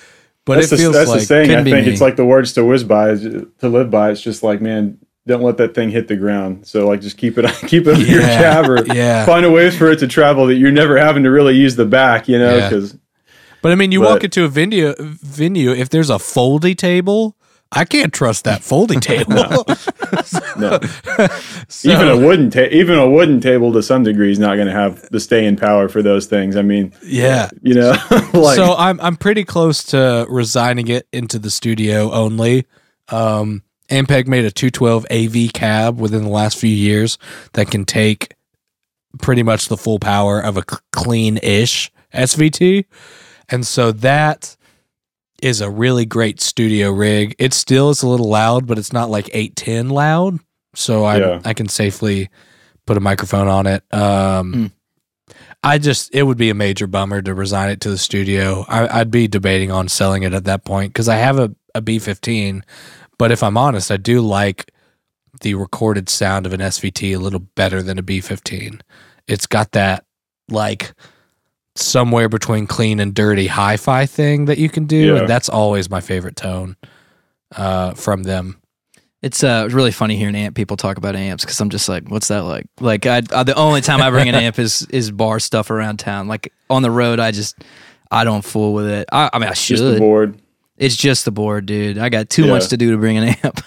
But 0.46 0.56
That's, 0.56 0.68
it 0.68 0.72
the, 0.72 0.78
feels 0.78 0.94
that's 0.96 1.10
like 1.10 1.20
the 1.22 1.26
saying. 1.26 1.46
I 1.46 1.54
couldn't 1.54 1.64
think 1.66 1.86
me. 1.86 1.92
it's 1.94 2.02
like 2.02 2.18
the 2.18 2.26
words 2.26 2.52
to 2.54 2.66
whiz 2.66 2.84
by, 2.84 3.16
to 3.16 3.50
live 3.62 3.90
by. 3.90 4.12
It's 4.12 4.22
just 4.22 4.44
like, 4.44 4.60
man, 4.62 4.98
don't 5.26 5.42
let 5.42 5.58
that 5.58 5.74
thing 5.74 5.90
hit 5.90 6.08
the 6.08 6.16
ground. 6.18 6.68
So 6.68 6.88
like, 6.88 7.02
just 7.02 7.18
keep 7.18 7.38
it, 7.38 7.46
keep 7.68 7.88
it 7.88 7.98
your 8.00 8.22
Yeah. 8.22 8.38
cab, 8.38 8.70
or 8.70 8.86
yeah. 8.94 9.26
find 9.26 9.46
a 9.46 9.52
ways 9.52 9.78
for 9.78 9.90
it 9.92 10.00
to 10.00 10.08
travel 10.08 10.48
that 10.48 10.56
you're 10.56 10.72
never 10.72 10.98
having 10.98 11.24
to 11.24 11.32
really 11.32 11.56
use 11.56 11.76
the 11.76 11.86
back. 11.86 12.28
You 12.28 12.40
know, 12.40 12.58
Yeah. 12.58 12.70
because 12.70 12.98
But 13.62 13.72
I 13.72 13.76
mean, 13.76 13.92
you 13.92 14.02
walk 14.02 14.24
into 14.24 14.44
a 14.44 14.48
venue, 14.50 14.94
venue. 15.00 15.72
If 15.72 15.90
there's 15.90 16.10
a 16.10 16.16
foldy 16.16 16.76
table, 16.78 17.38
I 17.72 17.86
can't 17.86 18.14
trust 18.14 18.44
that 18.44 18.62
folding 18.64 19.00
table. 19.12 19.34
no, 20.58 20.80
So- 21.70 21.90
even 21.90 22.08
a 22.08 22.18
wooden 22.18 22.50
ta- 22.52 22.68
even 22.72 23.00
a 23.00 23.10
wooden 23.10 23.40
table 23.40 23.72
to 23.74 23.82
some 23.82 24.04
degree 24.04 24.32
is 24.32 24.40
not 24.40 24.56
going 24.56 24.68
to 24.68 24.74
have 24.74 25.10
the 25.10 25.20
staying 25.20 25.56
power 25.56 25.88
for 25.90 26.02
those 26.04 26.26
things. 26.28 26.56
I 26.56 26.62
mean, 26.62 26.94
yeah. 27.04 27.50
you 27.62 27.74
know, 27.74 27.96
like 28.34 28.56
so 28.58 28.76
I'm 28.76 29.00
I'm 29.02 29.16
pretty 29.16 29.44
close 29.46 29.84
to 29.86 30.26
resigning 30.30 30.88
it 30.90 31.08
into 31.14 31.40
the 31.40 31.50
studio 31.50 32.12
only. 32.12 32.66
Um, 33.10 33.64
Ampeg 33.94 34.28
made 34.28 34.46
a 34.46 34.52
212 34.52 35.06
AV 35.12 35.54
cab 35.54 36.00
within 36.00 36.24
the 36.24 36.30
last 36.30 36.58
few 36.58 36.70
years 36.70 37.18
that 37.54 37.70
can 37.72 37.86
take 37.86 38.36
pretty 39.22 39.44
much 39.44 39.68
the 39.68 39.78
full 39.78 40.00
power 40.00 40.40
of 40.40 40.58
a 40.58 40.64
clean-ish 40.92 41.92
SVT, 42.14 42.86
and 43.50 43.66
so 43.66 43.92
that 43.92 44.58
is 45.42 45.62
a 45.62 45.70
really 45.70 46.06
great 46.06 46.40
studio 46.42 46.92
rig. 46.92 47.36
It 47.38 47.54
still 47.54 47.90
is 47.90 48.02
a 48.02 48.08
little 48.08 48.30
loud, 48.30 48.66
but 48.66 48.78
it's 48.80 48.94
not 48.94 49.10
like 49.10 49.30
810 49.34 49.90
loud, 49.90 50.40
so 50.74 51.04
I 51.04 51.18
Yeah. 51.18 51.42
I 51.44 51.54
can 51.54 51.68
safely 51.68 52.30
put 52.86 52.98
a 52.98 53.02
microphone 53.02 53.48
on 53.48 53.68
it. 53.68 53.84
Um, 53.94 54.54
Hmm. 54.54 54.66
I 55.66 55.78
just 55.78 56.14
it 56.14 56.24
would 56.24 56.38
be 56.38 56.50
a 56.50 56.54
major 56.54 56.88
bummer 56.88 57.22
to 57.22 57.34
resign 57.34 57.70
it 57.70 57.80
to 57.82 57.90
the 57.90 57.98
studio. 57.98 58.66
I, 58.68 59.00
I'd 59.00 59.12
be 59.12 59.28
debating 59.30 59.72
on 59.72 59.88
selling 59.88 60.24
it 60.24 60.34
at 60.34 60.44
that 60.46 60.66
point 60.66 60.92
because 60.92 61.08
I 61.08 61.16
have 61.16 61.40
a, 61.40 61.56
a 61.74 61.82
B15, 61.82 62.64
but 63.18 63.32
if 63.32 63.44
I'm 63.44 63.58
honest, 63.58 63.92
I 63.92 63.98
do 63.98 64.22
like 64.22 64.72
the 65.42 65.56
recorded 65.56 66.10
sound 66.10 66.46
of 66.46 66.54
an 66.54 66.60
SVT 66.60 67.16
a 67.16 67.20
little 67.20 67.40
better 67.40 67.82
than 67.82 67.98
a 67.98 68.04
B15. 68.04 68.82
It's 69.28 69.48
got 69.48 69.72
that 69.72 70.06
like 70.50 70.94
somewhere 71.76 72.30
between 72.30 72.68
clean 72.68 73.00
and 73.00 73.14
dirty 73.16 73.48
hi-fi 73.48 74.06
thing 74.06 74.46
that 74.46 74.58
you 74.58 74.70
can 74.70 74.86
do, 74.86 75.14
Yeah. 75.14 75.20
and 75.22 75.30
that's 75.30 75.50
always 75.50 75.90
my 75.90 76.02
favorite 76.02 76.36
tone 76.36 76.76
uh, 77.56 77.94
from 77.96 78.24
them. 78.24 78.60
It's 79.24 79.42
uh 79.42 79.70
really 79.72 79.92
funny 79.92 80.18
hearing 80.18 80.36
amp 80.36 80.54
people 80.54 80.76
talk 80.76 80.98
about 80.98 81.16
amps 81.16 81.46
because 81.46 81.58
I'm 81.62 81.70
just 81.70 81.88
like, 81.88 82.10
what's 82.10 82.28
that 82.28 82.42
like? 82.44 82.66
Like, 82.82 83.06
I, 83.06 83.22
I 83.32 83.44
the 83.44 83.56
only 83.56 83.80
time 83.80 84.02
I 84.02 84.10
bring 84.10 84.28
an 84.28 84.36
amp 84.46 84.60
is 84.60 84.86
is 84.90 85.12
bar 85.12 85.40
stuff 85.40 85.70
around 85.72 85.98
town. 85.98 86.28
Like 86.28 86.52
on 86.70 86.82
the 86.82 86.92
road, 86.92 87.22
I 87.22 87.32
just 87.32 87.56
I 88.12 88.26
don't 88.26 88.44
fool 88.44 88.74
with 88.74 88.86
it. 88.88 89.08
I, 89.14 89.30
I 89.32 89.40
mean, 89.40 89.48
I 89.48 89.54
just 89.54 89.70
the 89.70 89.94
should. 89.94 90.00
board. 90.00 90.42
It's 90.84 90.96
just 90.98 91.26
the 91.26 91.32
board, 91.32 91.66
dude. 91.66 91.98
I 91.98 92.10
got 92.10 92.30
too 92.30 92.44
Yeah. 92.46 92.52
much 92.52 92.68
to 92.70 92.78
do 92.78 92.92
to 92.92 92.98
bring 92.98 93.18
an 93.18 93.36
amp. 93.44 93.62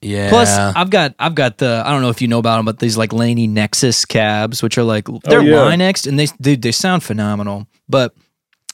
Yeah. 0.00 0.28
Plus, 0.28 0.50
I've 0.50 0.90
got 0.90 1.14
I've 1.18 1.34
got 1.34 1.58
the 1.58 1.82
I 1.84 1.90
don't 1.90 2.02
know 2.02 2.10
if 2.10 2.20
you 2.22 2.28
know 2.28 2.38
about 2.38 2.56
them, 2.56 2.64
but 2.66 2.78
these 2.78 2.96
like 2.96 3.12
Laney 3.12 3.46
Nexus 3.46 4.04
cabs, 4.04 4.62
which 4.62 4.76
are 4.78 4.82
like 4.82 5.08
oh, 5.08 5.20
they're 5.24 5.40
Oh, 5.40 5.42
yeah. 5.42 5.60
line 5.62 5.80
X 5.80 6.06
and 6.06 6.18
they 6.18 6.26
dude 6.40 6.62
they 6.62 6.72
sound 6.72 7.02
phenomenal, 7.02 7.66
but 7.88 8.14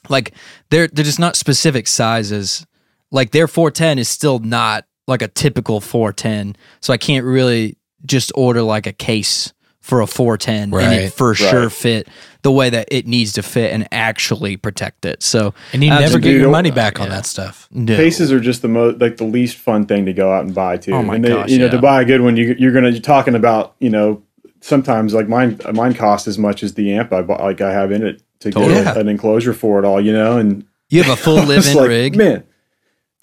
like 0.09 0.33
they're 0.69 0.87
they're 0.87 1.05
just 1.05 1.19
not 1.19 1.35
specific 1.35 1.87
sizes. 1.87 2.65
Like 3.11 3.31
their 3.31 3.47
410 3.47 3.99
is 3.99 4.07
still 4.09 4.39
not 4.39 4.85
like 5.07 5.21
a 5.21 5.27
typical 5.27 5.81
410, 5.81 6.55
so 6.81 6.93
I 6.93 6.97
can't 6.97 7.25
really 7.25 7.77
just 8.05 8.31
order 8.35 8.61
like 8.61 8.87
a 8.87 8.93
case 8.93 9.53
for 9.81 9.99
a 10.01 10.07
410 10.07 10.73
and 10.79 10.93
it 10.93 11.11
for 11.11 11.33
sure 11.33 11.69
fit 11.69 12.07
the 12.43 12.51
way 12.51 12.69
that 12.69 12.87
it 12.91 13.07
needs 13.07 13.33
to 13.33 13.43
fit 13.43 13.73
and 13.73 13.87
actually 13.91 14.55
protect 14.55 15.05
it. 15.05 15.21
So 15.21 15.53
and 15.73 15.83
you 15.83 15.89
never 15.89 16.19
get 16.19 16.35
your 16.35 16.49
money 16.49 16.71
back 16.71 16.99
on 16.99 17.07
yeah. 17.07 17.15
that 17.15 17.25
stuff. 17.25 17.67
no. 17.71 17.95
Cases 17.95 18.31
are 18.31 18.39
just 18.39 18.61
the 18.61 18.67
most 18.67 19.01
like 19.01 19.17
the 19.17 19.25
least 19.25 19.57
fun 19.57 19.85
thing 19.85 20.05
to 20.05 20.13
go 20.13 20.31
out 20.31 20.45
and 20.45 20.53
buy 20.53 20.77
too. 20.77 20.93
Oh 20.93 21.03
my 21.03 21.15
and 21.15 21.25
they, 21.25 21.29
gosh, 21.29 21.49
you 21.49 21.57
know, 21.57 21.65
yeah. 21.65 21.71
to 21.71 21.79
buy 21.79 22.01
a 22.01 22.05
good 22.05 22.21
one, 22.21 22.37
you, 22.37 22.55
you're 22.57 22.71
gonna 22.71 22.89
you're 22.89 23.01
talking 23.01 23.35
about 23.35 23.75
you 23.79 23.89
know 23.89 24.23
sometimes 24.61 25.13
like 25.13 25.27
mine 25.27 25.59
mine 25.73 25.93
cost 25.95 26.27
as 26.27 26.37
much 26.37 26.63
as 26.63 26.75
the 26.75 26.93
amp 26.93 27.11
I 27.11 27.23
bought, 27.23 27.41
like 27.41 27.61
I 27.61 27.71
have 27.73 27.91
in 27.91 28.05
it 28.05 28.21
to 28.41 28.51
Totally. 28.51 28.83
get 28.83 28.97
an 28.97 29.07
enclosure 29.07 29.53
for 29.53 29.79
it 29.79 29.85
all. 29.85 29.99
You 29.99 30.13
know, 30.13 30.37
and 30.37 30.65
You 30.89 31.01
have 31.03 31.11
a 31.11 31.21
full 31.21 31.37
it's 31.49 31.49
live-in 31.49 31.77
like, 31.77 31.87
rig. 31.87 32.15
man. 32.15 32.43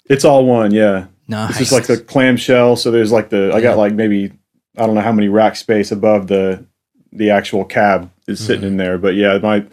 It's 0.05 0.25
all 0.25 0.45
one, 0.45 0.71
yeah. 0.71 1.05
Nice. 1.27 1.51
It's 1.51 1.59
just 1.59 1.71
like 1.71 1.85
the 1.85 1.97
clamshell. 2.03 2.75
So 2.75 2.89
there's 2.89 3.11
like 3.11 3.29
the 3.29 3.53
I 3.53 3.61
got 3.61 3.77
like 3.77 3.93
maybe 3.93 4.33
I 4.77 4.85
don't 4.85 4.95
know 4.95 5.01
how 5.01 5.11
many 5.11 5.27
rack 5.29 5.55
space 5.55 5.91
above 5.91 6.27
the 6.27 6.65
the 7.11 7.31
actual 7.31 7.65
cab 7.65 8.11
is 8.27 8.39
sitting 8.39 8.61
Mm-hmm. 8.61 8.67
in 8.67 8.77
there. 8.77 8.97
But 8.97 9.15
yeah, 9.15 9.37
my 9.39 9.65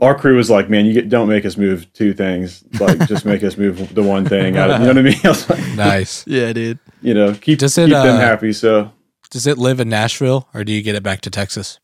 our 0.00 0.16
crew 0.16 0.36
was 0.36 0.48
like, 0.48 0.70
man, 0.70 0.86
you 0.86 0.92
get 0.92 1.08
don't 1.08 1.28
make 1.28 1.44
us 1.44 1.56
move 1.56 1.92
two 1.92 2.12
things. 2.14 2.62
Like 2.78 3.06
just 3.08 3.24
make 3.24 3.42
us 3.42 3.56
move 3.56 3.94
the 3.94 4.02
one 4.02 4.24
thing. 4.26 4.56
I, 4.56 4.72
you 4.78 4.78
know 4.80 4.86
what 4.88 4.98
I 4.98 5.02
mean? 5.02 5.16
I 5.24 5.28
was 5.28 5.48
like, 5.50 5.66
Nice. 5.76 6.26
yeah, 6.26 6.52
dude. 6.52 6.78
you 7.02 7.14
know, 7.14 7.34
keep 7.34 7.58
Does 7.58 7.76
it, 7.78 7.86
keep 7.86 7.94
them 7.94 8.16
uh, 8.16 8.20
happy. 8.20 8.52
So 8.52 8.92
Does 9.30 9.46
it 9.46 9.58
live 9.58 9.80
in 9.80 9.88
Nashville 9.88 10.48
or 10.54 10.62
do 10.62 10.72
you 10.72 10.82
get 10.82 10.94
it 10.94 11.02
back 11.02 11.20
to 11.22 11.30
Texas? 11.30 11.80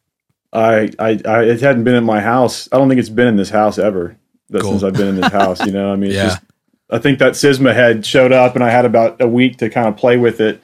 I, 0.53 0.91
I 1.01 1.21
I 1.27 1.43
it 1.45 1.61
hadn't 1.61 1.83
been 1.85 1.97
in 1.97 2.05
my 2.05 2.21
house. 2.21 2.69
I 2.71 2.79
don't 2.79 2.89
think 2.89 3.01
it's 3.01 3.09
been 3.09 3.27
in 3.27 3.37
this 3.37 3.51
house 3.51 3.79
ever. 3.79 4.17
That 4.51 4.63
Cool. 4.63 4.73
since 4.73 4.83
I've 4.85 4.93
been 4.93 5.09
in 5.09 5.17
this 5.21 5.33
house, 5.33 5.65
you 5.67 5.73
know. 5.73 5.93
I 5.93 5.97
mean, 5.97 6.11
it's 6.11 6.17
Yeah. 6.19 6.27
just 6.27 6.43
I 6.91 6.99
think 6.99 7.19
that 7.19 7.33
Sisma 7.33 7.75
had 7.75 8.05
showed 8.07 8.31
up, 8.31 8.55
and 8.55 8.63
I 8.63 8.71
had 8.71 8.85
about 8.85 9.21
a 9.21 9.27
week 9.27 9.57
to 9.59 9.71
kind 9.71 9.89
of 9.89 9.97
play 9.97 10.17
with 10.19 10.39
it, 10.41 10.63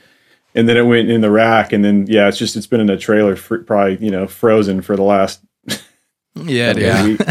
and 0.55 0.69
then 0.69 0.77
it 0.77 0.83
went 0.87 1.11
in 1.11 1.21
the 1.21 1.31
rack, 1.31 1.73
and 1.73 1.85
then 1.85 2.07
yeah, 2.09 2.29
it's 2.29 2.39
just 2.39 2.57
it's 2.57 2.67
been 2.67 2.81
in 2.81 2.91
a 2.91 2.97
trailer 2.99 3.37
for 3.37 3.63
probably 3.63 3.97
you 4.05 4.11
know 4.11 4.27
frozen 4.27 4.83
for 4.83 4.97
the 4.97 5.03
last 5.03 5.41
Yeah. 6.35 6.73
Yeah. 6.77 7.05
week. 7.05 7.21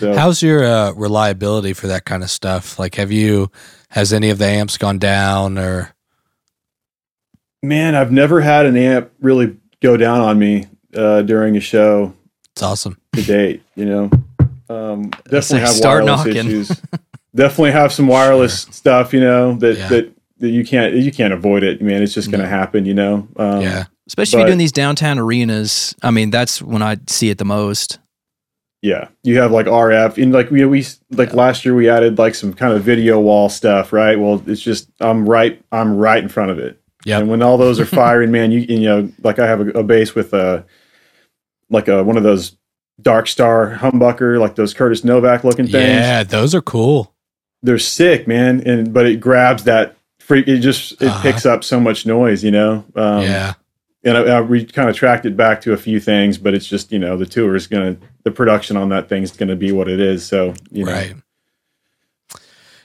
So, 0.00 0.12
How's 0.14 0.42
your 0.42 0.64
uh, 0.64 0.92
reliability 0.92 1.72
for 1.72 1.86
that 1.86 2.04
kind 2.04 2.22
of 2.24 2.30
stuff? 2.30 2.78
Like, 2.80 2.96
have 2.96 3.12
you 3.12 3.50
has 3.90 4.12
any 4.12 4.28
of 4.30 4.38
the 4.38 4.44
amps 4.44 4.76
gone 4.76 4.98
down 4.98 5.56
or? 5.56 5.94
man, 7.62 7.94
I've 7.94 8.12
never 8.12 8.40
had 8.40 8.66
an 8.66 8.76
amp 8.76 9.10
really 9.20 9.56
go 9.80 9.96
down 9.96 10.20
on 10.20 10.38
me 10.38 10.66
uh, 10.94 11.22
during 11.22 11.56
a 11.56 11.60
show 11.60 12.12
It's 12.52 12.62
awesome. 12.62 12.98
to 13.14 13.22
date. 13.22 13.62
You 13.76 13.84
know, 13.86 14.10
um, 14.68 15.10
definitely 15.30 15.58
like 15.60 15.66
have 15.68 15.70
start 15.76 16.04
wireless 16.04 16.26
knocking. 16.26 16.36
issues. 16.46 16.82
definitely 17.34 17.72
have 17.72 17.92
some 17.92 18.06
wireless 18.08 18.62
stuff. 18.62 19.12
You 19.12 19.20
know 19.20 19.54
that 19.58 19.76
Yeah. 19.78 19.88
that 19.88 20.12
that 20.17 20.17
you 20.40 20.64
can't 20.64 20.94
you 20.94 21.12
can't 21.12 21.32
avoid 21.32 21.62
it. 21.62 21.80
Man, 21.82 22.02
it's 22.02 22.14
just 22.14 22.30
going 22.30 22.42
to 22.42 22.48
happen. 22.48 22.84
You 22.84 22.94
know. 22.94 23.28
Um, 23.36 23.60
yeah, 23.60 23.84
Especially 24.06 24.38
if 24.38 24.40
you're 24.40 24.46
doing 24.48 24.58
these 24.58 24.72
downtown 24.72 25.18
arenas. 25.18 25.94
I 26.02 26.10
mean, 26.10 26.30
that's 26.30 26.62
when 26.62 26.82
I 26.82 26.96
see 27.06 27.30
it 27.30 27.38
the 27.38 27.44
most. 27.44 27.98
Yeah, 28.80 29.08
you 29.24 29.38
have 29.40 29.50
like 29.50 29.66
RF 29.66 30.22
and 30.22 30.32
like 30.32 30.50
we 30.50 30.64
we 30.64 30.86
like 31.10 31.34
last 31.34 31.64
year 31.64 31.74
we 31.74 31.88
added 31.90 32.16
like 32.16 32.34
some 32.34 32.54
kind 32.54 32.72
of 32.72 32.82
video 32.82 33.18
wall 33.18 33.48
stuff, 33.48 33.92
right? 33.92 34.18
Well, 34.18 34.42
it's 34.46 34.62
just 34.62 34.88
I'm 35.00 35.28
right 35.28 35.60
I'm 35.72 35.96
right 35.96 36.22
in 36.22 36.28
front 36.28 36.52
of 36.52 36.58
it. 36.58 36.80
Yeah, 37.04 37.18
And 37.18 37.28
when 37.28 37.42
all 37.42 37.58
those 37.58 37.80
are 37.80 37.86
firing, 38.02 38.30
man, 38.30 38.52
you 38.52 38.60
you 38.60 38.80
know 38.80 39.12
like 39.22 39.38
I 39.38 39.46
have 39.46 39.60
a, 39.60 39.70
a 39.70 39.82
bass 39.82 40.14
with 40.14 40.32
a 40.32 40.64
like 41.70 41.88
a 41.88 42.04
one 42.04 42.16
of 42.16 42.22
those 42.22 42.56
Dark 43.02 43.26
Star 43.26 43.76
humbucker, 43.76 44.40
like 44.40 44.54
those 44.54 44.74
Curtis 44.74 45.04
Novak 45.04 45.44
looking 45.44 45.66
things. 45.66 45.74
yeah, 45.74 46.22
those 46.22 46.54
are 46.54 46.62
cool. 46.62 47.12
They're 47.62 47.78
sick, 47.78 48.28
man, 48.28 48.62
and 48.64 48.94
but 48.94 49.06
it 49.06 49.20
grabs 49.20 49.64
that 49.64 49.97
freak. 50.28 50.46
It 50.46 50.58
just 50.60 50.92
it 51.02 51.08
Uh-huh. 51.08 51.22
picks 51.22 51.44
up 51.46 51.64
so 51.64 51.80
much 51.80 52.06
noise, 52.06 52.44
you 52.44 52.50
know. 52.52 52.84
Um, 52.94 53.22
yeah, 53.22 53.54
and 54.04 54.16
I, 54.16 54.20
I, 54.36 54.40
we 54.42 54.64
kind 54.64 54.88
of 54.88 54.94
tracked 54.94 55.26
it 55.26 55.36
back 55.36 55.60
to 55.62 55.72
a 55.72 55.76
few 55.76 55.98
things, 55.98 56.38
but 56.38 56.54
it's 56.54 56.66
just 56.66 56.92
you 56.92 56.98
know 57.00 57.16
the 57.16 57.26
tour 57.26 57.56
is 57.56 57.66
gonna 57.66 57.96
the 58.24 58.30
production 58.30 58.76
on 58.76 58.90
that 58.90 59.08
thing 59.08 59.22
is 59.24 59.32
gonna 59.32 59.56
be 59.56 59.72
what 59.72 59.88
it 59.88 59.98
is. 60.00 60.24
So 60.26 60.54
you 60.70 60.84
know, 60.84 60.92
right. 60.92 61.14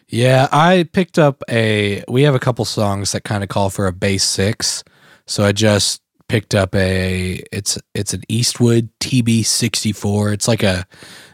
Yeah, 0.07 0.47
I 0.51 0.87
picked 0.91 1.17
up 1.17 1.43
a. 1.49 2.03
We 2.07 2.23
have 2.23 2.35
a 2.35 2.39
couple 2.39 2.65
songs 2.65 3.11
that 3.13 3.23
kind 3.23 3.43
of 3.43 3.49
call 3.49 3.69
for 3.69 3.87
a 3.87 3.93
bass 3.93 4.23
six, 4.23 4.83
so 5.25 5.43
I 5.43 5.51
just 5.51 6.01
picked 6.27 6.53
up 6.53 6.75
a. 6.75 7.41
It's 7.51 7.79
it's 7.95 8.13
an 8.13 8.21
Eastwood 8.29 8.89
TB 8.99 9.45
sixty 9.45 9.91
four. 9.91 10.31
It's 10.31 10.47
like 10.47 10.61
a. 10.63 10.85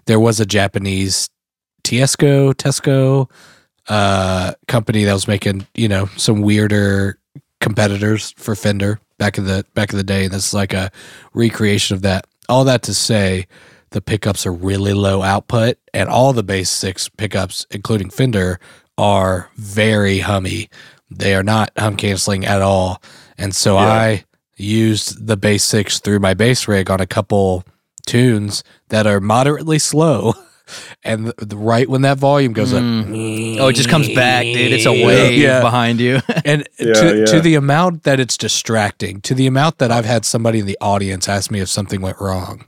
There 0.05 0.19
was 0.19 0.39
a 0.39 0.45
Japanese 0.45 1.29
Teisco 1.83 2.53
Tesco 2.53 3.29
uh, 3.89 4.53
company 4.67 5.03
that 5.03 5.13
was 5.13 5.27
making 5.27 5.67
you 5.75 5.87
know 5.87 6.05
some 6.15 6.41
weirder 6.41 7.19
competitors 7.59 8.33
for 8.37 8.55
Fender 8.55 8.99
back 9.17 9.37
in 9.37 9.45
the 9.45 9.65
back 9.73 9.91
in 9.91 9.97
the 9.97 10.03
day. 10.03 10.25
And 10.25 10.33
this 10.33 10.47
is 10.47 10.53
like 10.53 10.73
a 10.73 10.91
recreation 11.33 11.95
of 11.95 12.01
that. 12.03 12.25
All 12.47 12.63
that 12.63 12.83
to 12.83 12.93
say, 12.93 13.47
the 13.91 14.01
pickups 14.01 14.45
are 14.45 14.53
really 14.53 14.93
low 14.93 15.21
output, 15.21 15.77
and 15.93 16.09
all 16.09 16.33
the 16.33 16.43
bass 16.43 16.69
six 16.69 17.09
pickups, 17.09 17.65
including 17.71 18.09
Fender, 18.09 18.59
are 18.97 19.49
very 19.55 20.19
hummy. 20.19 20.69
They 21.11 21.35
are 21.35 21.43
not 21.43 21.71
hum 21.77 21.95
canceling 21.95 22.45
at 22.45 22.61
all, 22.61 23.01
and 23.37 23.53
so 23.55 23.75
Yeah. 23.75 23.85
I 23.87 24.25
used 24.55 25.25
the 25.25 25.37
bass 25.37 25.63
six 25.63 25.99
through 25.99 26.19
my 26.19 26.33
bass 26.33 26.67
rig 26.67 26.91
on 26.91 26.99
a 26.99 27.07
couple 27.07 27.63
tunes 28.05 28.63
that 28.89 29.07
are 29.07 29.19
moderately 29.19 29.79
slow. 29.79 30.33
And 31.03 31.27
the, 31.27 31.45
the- 31.45 31.57
right 31.57 31.87
when 31.89 32.01
that 32.03 32.17
volume 32.17 32.53
goes 32.53 32.73
up, 32.73 32.81
Oh, 32.83 33.67
it 33.67 33.73
just 33.73 33.89
comes 33.89 34.07
back, 34.13 34.43
dude. 34.43 34.71
It's 34.71 34.85
a 34.85 34.91
wave 34.91 35.37
Yeah. 35.39 35.61
behind 35.61 35.99
you. 35.99 36.19
and 36.45 36.67
Yeah, 36.79 36.93
to, 36.93 37.19
yeah. 37.19 37.25
to 37.25 37.39
the 37.41 37.55
amount 37.55 38.03
that 38.03 38.19
it's 38.19 38.37
distracting, 38.37 39.21
to 39.21 39.33
the 39.33 39.47
amount 39.47 39.77
that 39.79 39.91
I've 39.91 40.05
had 40.05 40.25
somebody 40.25 40.59
in 40.59 40.65
the 40.65 40.77
audience 40.81 41.27
ask 41.29 41.51
me 41.51 41.59
if 41.59 41.69
something 41.69 42.01
went 42.01 42.19
wrong, 42.21 42.67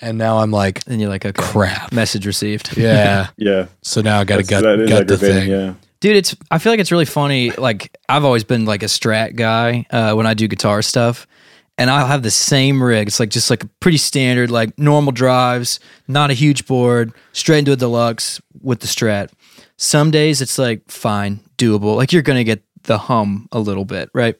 and 0.00 0.18
now 0.18 0.38
I'm 0.38 0.50
like, 0.50 0.82
and 0.86 1.00
you're 1.00 1.08
like, 1.10 1.24
okay, 1.24 1.32
crap. 1.42 1.92
message 1.92 2.26
received. 2.26 2.76
Yeah. 2.76 3.28
yeah, 3.36 3.66
so 3.82 4.00
now 4.02 4.20
I 4.20 4.24
got 4.24 4.36
to 4.38 4.42
that's- 4.42 4.78
gut, 4.78 4.88
gut 4.88 5.08
the 5.08 5.18
thing. 5.18 5.48
Yeah, 5.50 5.74
dude 6.00 6.14
it's 6.16 6.36
i 6.50 6.58
feel 6.58 6.70
like 6.72 6.78
it's 6.78 6.92
really 6.92 7.06
funny 7.06 7.50
like 7.52 7.96
i've 8.06 8.22
always 8.22 8.44
been 8.44 8.66
like 8.66 8.82
a 8.82 8.86
strat 8.86 9.34
guy 9.34 9.86
uh, 9.90 10.12
when 10.12 10.26
i 10.26 10.34
do 10.34 10.46
guitar 10.46 10.82
stuff 10.82 11.26
and 11.78 11.90
i'll 11.90 12.06
have 12.06 12.22
the 12.22 12.30
same 12.30 12.82
rig 12.82 13.06
it's 13.08 13.20
like 13.20 13.30
just 13.30 13.50
like 13.50 13.62
a 13.64 13.68
pretty 13.80 13.98
standard 13.98 14.50
like 14.50 14.76
normal 14.78 15.12
drives 15.12 15.80
not 16.08 16.30
a 16.30 16.34
huge 16.34 16.66
board 16.66 17.12
straight 17.32 17.58
into 17.60 17.72
a 17.72 17.76
deluxe 17.76 18.40
with 18.62 18.80
the 18.80 18.86
strat 18.86 19.30
some 19.76 20.10
days 20.10 20.40
it's 20.40 20.58
like 20.58 20.82
fine 20.90 21.40
doable 21.58 21.96
like 21.96 22.12
you're 22.12 22.22
gonna 22.22 22.44
get 22.44 22.62
the 22.84 22.98
hum 22.98 23.48
a 23.52 23.58
little 23.58 23.84
bit 23.84 24.08
right 24.14 24.36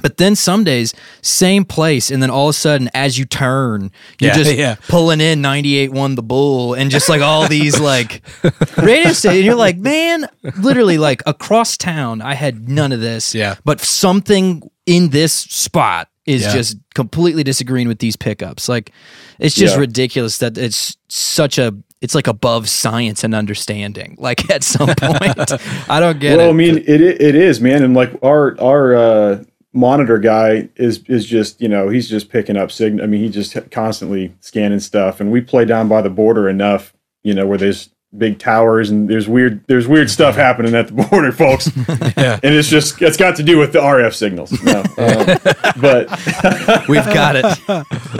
but 0.00 0.16
then 0.16 0.34
some 0.36 0.64
days, 0.64 0.94
same 1.20 1.66
place, 1.66 2.10
and 2.10 2.22
then 2.22 2.30
all 2.30 2.46
of 2.48 2.54
a 2.54 2.58
sudden, 2.58 2.88
as 2.94 3.18
you 3.18 3.26
turn, 3.26 3.92
you're 4.18 4.30
Yeah, 4.30 4.36
just 4.38 4.54
yeah. 4.56 4.76
pulling 4.88 5.20
in 5.20 5.42
98 5.42 5.92
one 5.92 6.14
the 6.14 6.22
bull, 6.22 6.72
and 6.72 6.90
just 6.90 7.10
like 7.10 7.20
all 7.20 7.46
these 7.46 7.78
like 7.78 8.22
radio 8.78 9.12
stations. 9.12 9.24
And 9.36 9.44
you're 9.44 9.54
like, 9.54 9.76
man, 9.76 10.26
literally 10.58 10.96
like 10.96 11.22
across 11.26 11.76
town, 11.76 12.22
I 12.22 12.32
had 12.34 12.70
none 12.70 12.92
of 12.92 13.00
this. 13.00 13.34
Yeah. 13.34 13.56
But 13.66 13.80
something 13.80 14.62
in 14.86 15.10
this 15.10 15.34
spot 15.34 16.08
is 16.26 16.42
Yeah. 16.42 16.52
just 16.52 16.76
completely 16.94 17.42
disagreeing 17.42 17.88
with 17.88 17.98
these 17.98 18.16
pickups. 18.16 18.68
Like, 18.68 18.92
it's 19.38 19.54
just 19.54 19.74
Yeah. 19.74 19.80
ridiculous 19.80 20.38
that 20.38 20.56
it's 20.58 20.96
such 21.08 21.58
a. 21.58 21.74
It's 22.00 22.16
like 22.16 22.26
above 22.26 22.68
science 22.68 23.22
and 23.22 23.32
understanding. 23.32 24.16
Like 24.18 24.50
at 24.50 24.64
some 24.64 24.88
point, 24.88 25.52
I 25.88 26.00
don't 26.00 26.18
get 26.18 26.36
well, 26.36 26.48
it. 26.48 26.50
I 26.50 26.52
mean, 26.52 26.78
it 26.78 27.00
it 27.00 27.34
is, 27.36 27.60
man, 27.60 27.84
and 27.84 27.94
like 27.94 28.12
our 28.24 28.60
our 28.60 28.94
uh, 28.96 29.44
monitor 29.72 30.18
guy 30.18 30.68
is 30.74 30.98
is 31.06 31.24
just 31.24 31.60
you 31.60 31.68
know 31.68 31.88
he's 31.88 32.08
just 32.08 32.28
picking 32.28 32.56
up 32.56 32.72
signal. 32.72 33.04
I 33.04 33.06
mean, 33.06 33.20
he 33.20 33.28
just 33.28 33.56
constantly 33.70 34.34
scanning 34.40 34.80
stuff, 34.80 35.20
and 35.20 35.30
we 35.30 35.40
play 35.40 35.64
down 35.64 35.86
by 35.86 36.02
the 36.02 36.10
border 36.10 36.48
enough, 36.48 36.92
you 37.22 37.34
know, 37.34 37.46
where 37.46 37.56
there's 37.58 37.88
big 38.16 38.38
towers 38.38 38.90
and 38.90 39.08
there's 39.08 39.26
weird 39.26 39.64
there's 39.68 39.88
weird 39.88 40.10
stuff 40.10 40.34
happening 40.36 40.74
at 40.74 40.88
the 40.88 40.92
border, 41.10 41.32
folks. 41.32 41.70
Yeah. 42.16 42.38
and 42.42 42.54
it's 42.54 42.68
just 42.68 43.00
it's 43.00 43.16
got 43.16 43.36
to 43.36 43.42
do 43.42 43.58
with 43.58 43.72
the 43.72 43.78
RF 43.80 44.14
signals. 44.14 44.52
No, 44.62 44.80
um, 44.98 45.80
but 45.80 46.88
We've 46.88 47.04
got 47.06 47.36
it. 47.36 47.44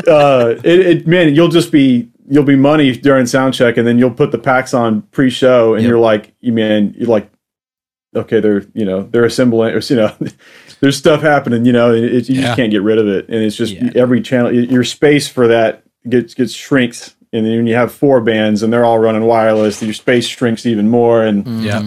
uh, 0.09 0.55
it, 0.65 0.81
it 0.87 1.07
man, 1.07 1.35
you'll 1.35 1.49
just 1.49 1.71
be 1.71 2.09
you'll 2.29 2.45
be 2.45 2.57
money 2.57 2.93
during 2.97 3.27
sound 3.27 3.53
check, 3.55 3.77
and 3.77 3.87
then 3.87 3.99
you'll 3.99 4.11
put 4.11 4.31
the 4.33 4.39
packs 4.39 4.73
on 4.75 5.03
pre-show, 5.11 5.75
and 5.75 5.83
Yep. 5.83 5.89
you're 5.91 5.99
like, 5.99 6.35
you 6.41 6.53
man, 6.53 6.95
you're 6.97 7.09
like, 7.09 7.31
okay, 8.17 8.41
they're 8.41 8.65
you 8.75 8.85
know 8.85 9.03
they're 9.03 9.25
assembling, 9.25 9.75
or 9.75 9.81
you 9.81 9.97
know, 9.97 10.15
there's 10.81 10.97
stuff 10.97 11.21
happening, 11.21 11.65
you 11.67 11.73
know, 11.73 11.93
and 11.95 12.05
it, 12.05 12.29
you 12.29 12.37
Yeah. 12.37 12.47
just 12.47 12.57
can't 12.57 12.71
get 12.71 12.83
rid 12.83 12.99
of 12.99 13.09
it, 13.09 13.29
and 13.29 13.37
it's 13.37 13.57
just 13.57 13.73
Yeah. 13.75 13.91
every 13.95 14.23
channel, 14.23 14.53
your 14.53 14.85
space 14.85 15.29
for 15.29 15.49
that 15.49 15.83
gets 16.09 16.33
gets 16.35 16.53
shrinks, 16.55 17.15
and 17.33 17.47
then 17.47 17.57
when 17.57 17.67
you 17.67 17.75
have 17.75 17.93
four 17.93 18.21
bands 18.21 18.63
and 18.63 18.73
they're 18.73 18.85
all 18.85 18.99
running 18.99 19.25
wireless, 19.25 19.83
your 19.83 19.95
space 19.95 20.27
shrinks 20.27 20.67
even 20.67 20.89
more, 20.89 21.23
and 21.25 21.63
Yeah. 21.63 21.83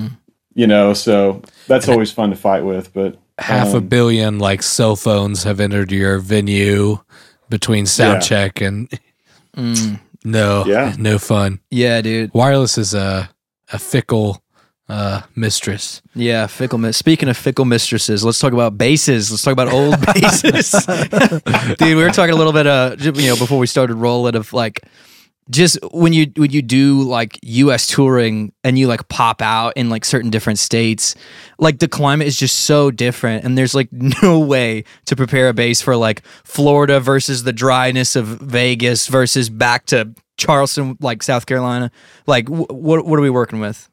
you 0.53 0.67
know, 0.67 0.93
so 0.93 1.41
that's 1.67 1.87
always 1.87 2.11
fun 2.11 2.29
to 2.31 2.35
fight 2.35 2.63
with, 2.65 2.93
but. 2.93 3.17
Half 3.37 3.73
a 3.73 3.77
um, 3.77 3.87
billion 3.87 4.39
like 4.39 4.63
cell 4.63 4.95
phones 4.95 5.43
have 5.43 5.59
entered 5.59 5.91
your 5.91 6.19
venue 6.19 6.99
between 7.49 7.85
sound 7.85 8.15
Yeah. 8.21 8.27
check 8.27 8.61
and 8.61 8.87
Mm. 9.57 9.99
no, 10.23 10.65
Yeah. 10.65 10.95
no 10.97 11.17
fun. 11.19 11.59
Yeah, 11.69 12.01
dude. 12.01 12.31
Wireless 12.33 12.77
is 12.77 12.93
a 12.93 13.29
a 13.73 13.77
fickle 13.79 14.41
uh, 14.87 15.21
mistress. 15.35 16.01
Yeah, 16.13 16.45
fickle. 16.47 16.77
mis- 16.77 16.95
Speaking 16.95 17.27
of 17.27 17.35
fickle 17.35 17.65
mistresses, 17.65 18.23
let's 18.23 18.37
talk 18.39 18.53
about 18.53 18.77
basses. 18.77 19.31
Let's 19.31 19.41
talk 19.43 19.51
about 19.53 19.73
old 19.73 19.99
basses, 20.05 20.71
dude. 21.79 21.95
We 21.97 22.03
were 22.03 22.11
talking 22.11 22.33
a 22.35 22.37
little 22.37 22.53
bit, 22.53 22.67
uh, 22.67 22.95
you 22.99 23.11
know, 23.27 23.35
before 23.35 23.57
we 23.57 23.65
started 23.67 23.95
rolling 23.95 24.35
of 24.35 24.53
like, 24.53 24.81
just 25.49 25.77
when 25.91 26.11
you 26.11 26.31
when 26.37 26.51
you 26.51 26.61
do 26.61 27.03
like 27.03 27.37
U.S. 27.43 27.87
touring 27.87 28.51
and 28.63 28.79
you 28.79 28.87
like 28.87 29.07
pop 29.09 29.41
out 29.41 29.73
in 29.75 29.89
like 29.89 30.03
certain 30.03 30.31
different 30.31 30.57
states, 30.57 31.15
like 31.59 31.79
the 31.79 31.87
climate 31.87 32.27
is 32.27 32.37
just 32.37 32.61
so 32.61 32.89
different, 32.89 33.45
and 33.45 33.57
there's 33.57 33.75
like 33.75 33.89
no 34.23 34.39
way 34.39 34.83
to 35.05 35.15
prepare 35.15 35.49
a 35.49 35.53
bass 35.53 35.81
for 35.81 35.95
like 35.95 36.25
Florida 36.43 36.99
versus 36.99 37.43
the 37.43 37.53
dryness 37.53 38.15
of 38.15 38.25
Vegas 38.25 39.07
versus 39.07 39.49
back 39.49 39.85
to 39.87 40.13
Charleston, 40.37 40.97
like 40.99 41.21
South 41.21 41.45
Carolina. 41.45 41.91
Like, 42.25 42.47
wh- 42.47 42.69
what 42.71 43.05
what 43.05 43.19
are 43.19 43.23
we 43.23 43.29
working 43.29 43.59
with? 43.59 43.89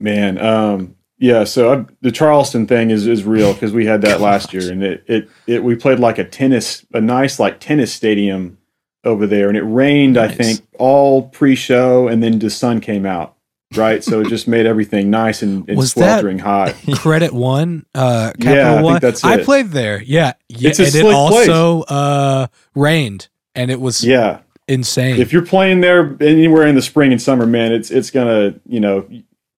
Man, 0.00 0.38
um, 0.38 0.96
yeah. 1.18 1.44
So 1.44 1.72
I, 1.72 1.84
the 2.00 2.10
Charleston 2.10 2.66
thing 2.66 2.90
is 2.90 3.06
is 3.06 3.22
real 3.22 3.54
because 3.54 3.72
we 3.72 3.86
had 3.86 4.02
that 4.02 4.20
last 4.20 4.52
year, 4.52 4.68
and 4.72 4.82
it, 4.82 5.04
it 5.06 5.30
it 5.46 5.62
we 5.62 5.76
played 5.76 6.00
like 6.00 6.18
a 6.18 6.24
tennis, 6.24 6.84
a 6.92 7.00
nice 7.00 7.38
like 7.38 7.60
tennis 7.60 7.92
stadium 7.92 8.58
over 9.06 9.26
there, 9.26 9.48
and 9.48 9.56
it 9.56 9.62
rained. 9.62 10.18
I 10.18 10.28
think 10.28 10.60
all 10.78 11.22
pre-show, 11.28 12.08
and 12.08 12.22
then 12.22 12.38
the 12.38 12.50
sun 12.50 12.80
came 12.80 13.06
out. 13.06 13.34
Right, 13.74 14.02
so 14.04 14.20
it 14.20 14.28
just 14.28 14.46
made 14.46 14.64
everything 14.64 15.10
nice 15.10 15.42
and, 15.42 15.68
and 15.68 15.76
Was 15.76 15.92
that- 15.94 16.00
sweltering 16.20 16.38
hot. 16.38 16.74
Credit 16.94 17.32
One, 17.32 17.84
uh, 17.96 18.32
Yeah, 18.38 18.44
Capital 18.44 18.68
I 18.68 18.74
think 18.76 18.84
One. 18.84 19.00
that's 19.00 19.24
I 19.24 19.42
played 19.42 19.70
there. 19.70 20.00
Yeah, 20.02 20.34
yeah, 20.48 20.70
It's 20.70 20.78
a 20.78 20.84
and 20.86 20.94
it 20.94 21.04
also 21.12 21.82
uh, 21.82 22.46
rained, 22.76 23.26
and 23.56 23.70
it 23.72 23.80
was 23.80 24.04
Yeah, 24.04 24.38
insane. 24.68 25.20
if 25.20 25.32
you're 25.32 25.44
playing 25.44 25.80
there 25.80 26.16
anywhere 26.20 26.64
in 26.68 26.76
the 26.76 26.80
spring 26.82 27.10
and 27.10 27.20
summer, 27.20 27.44
man, 27.44 27.72
it's 27.72 27.90
it's 27.90 28.10
gonna 28.12 28.54
you 28.68 28.78
know 28.78 29.04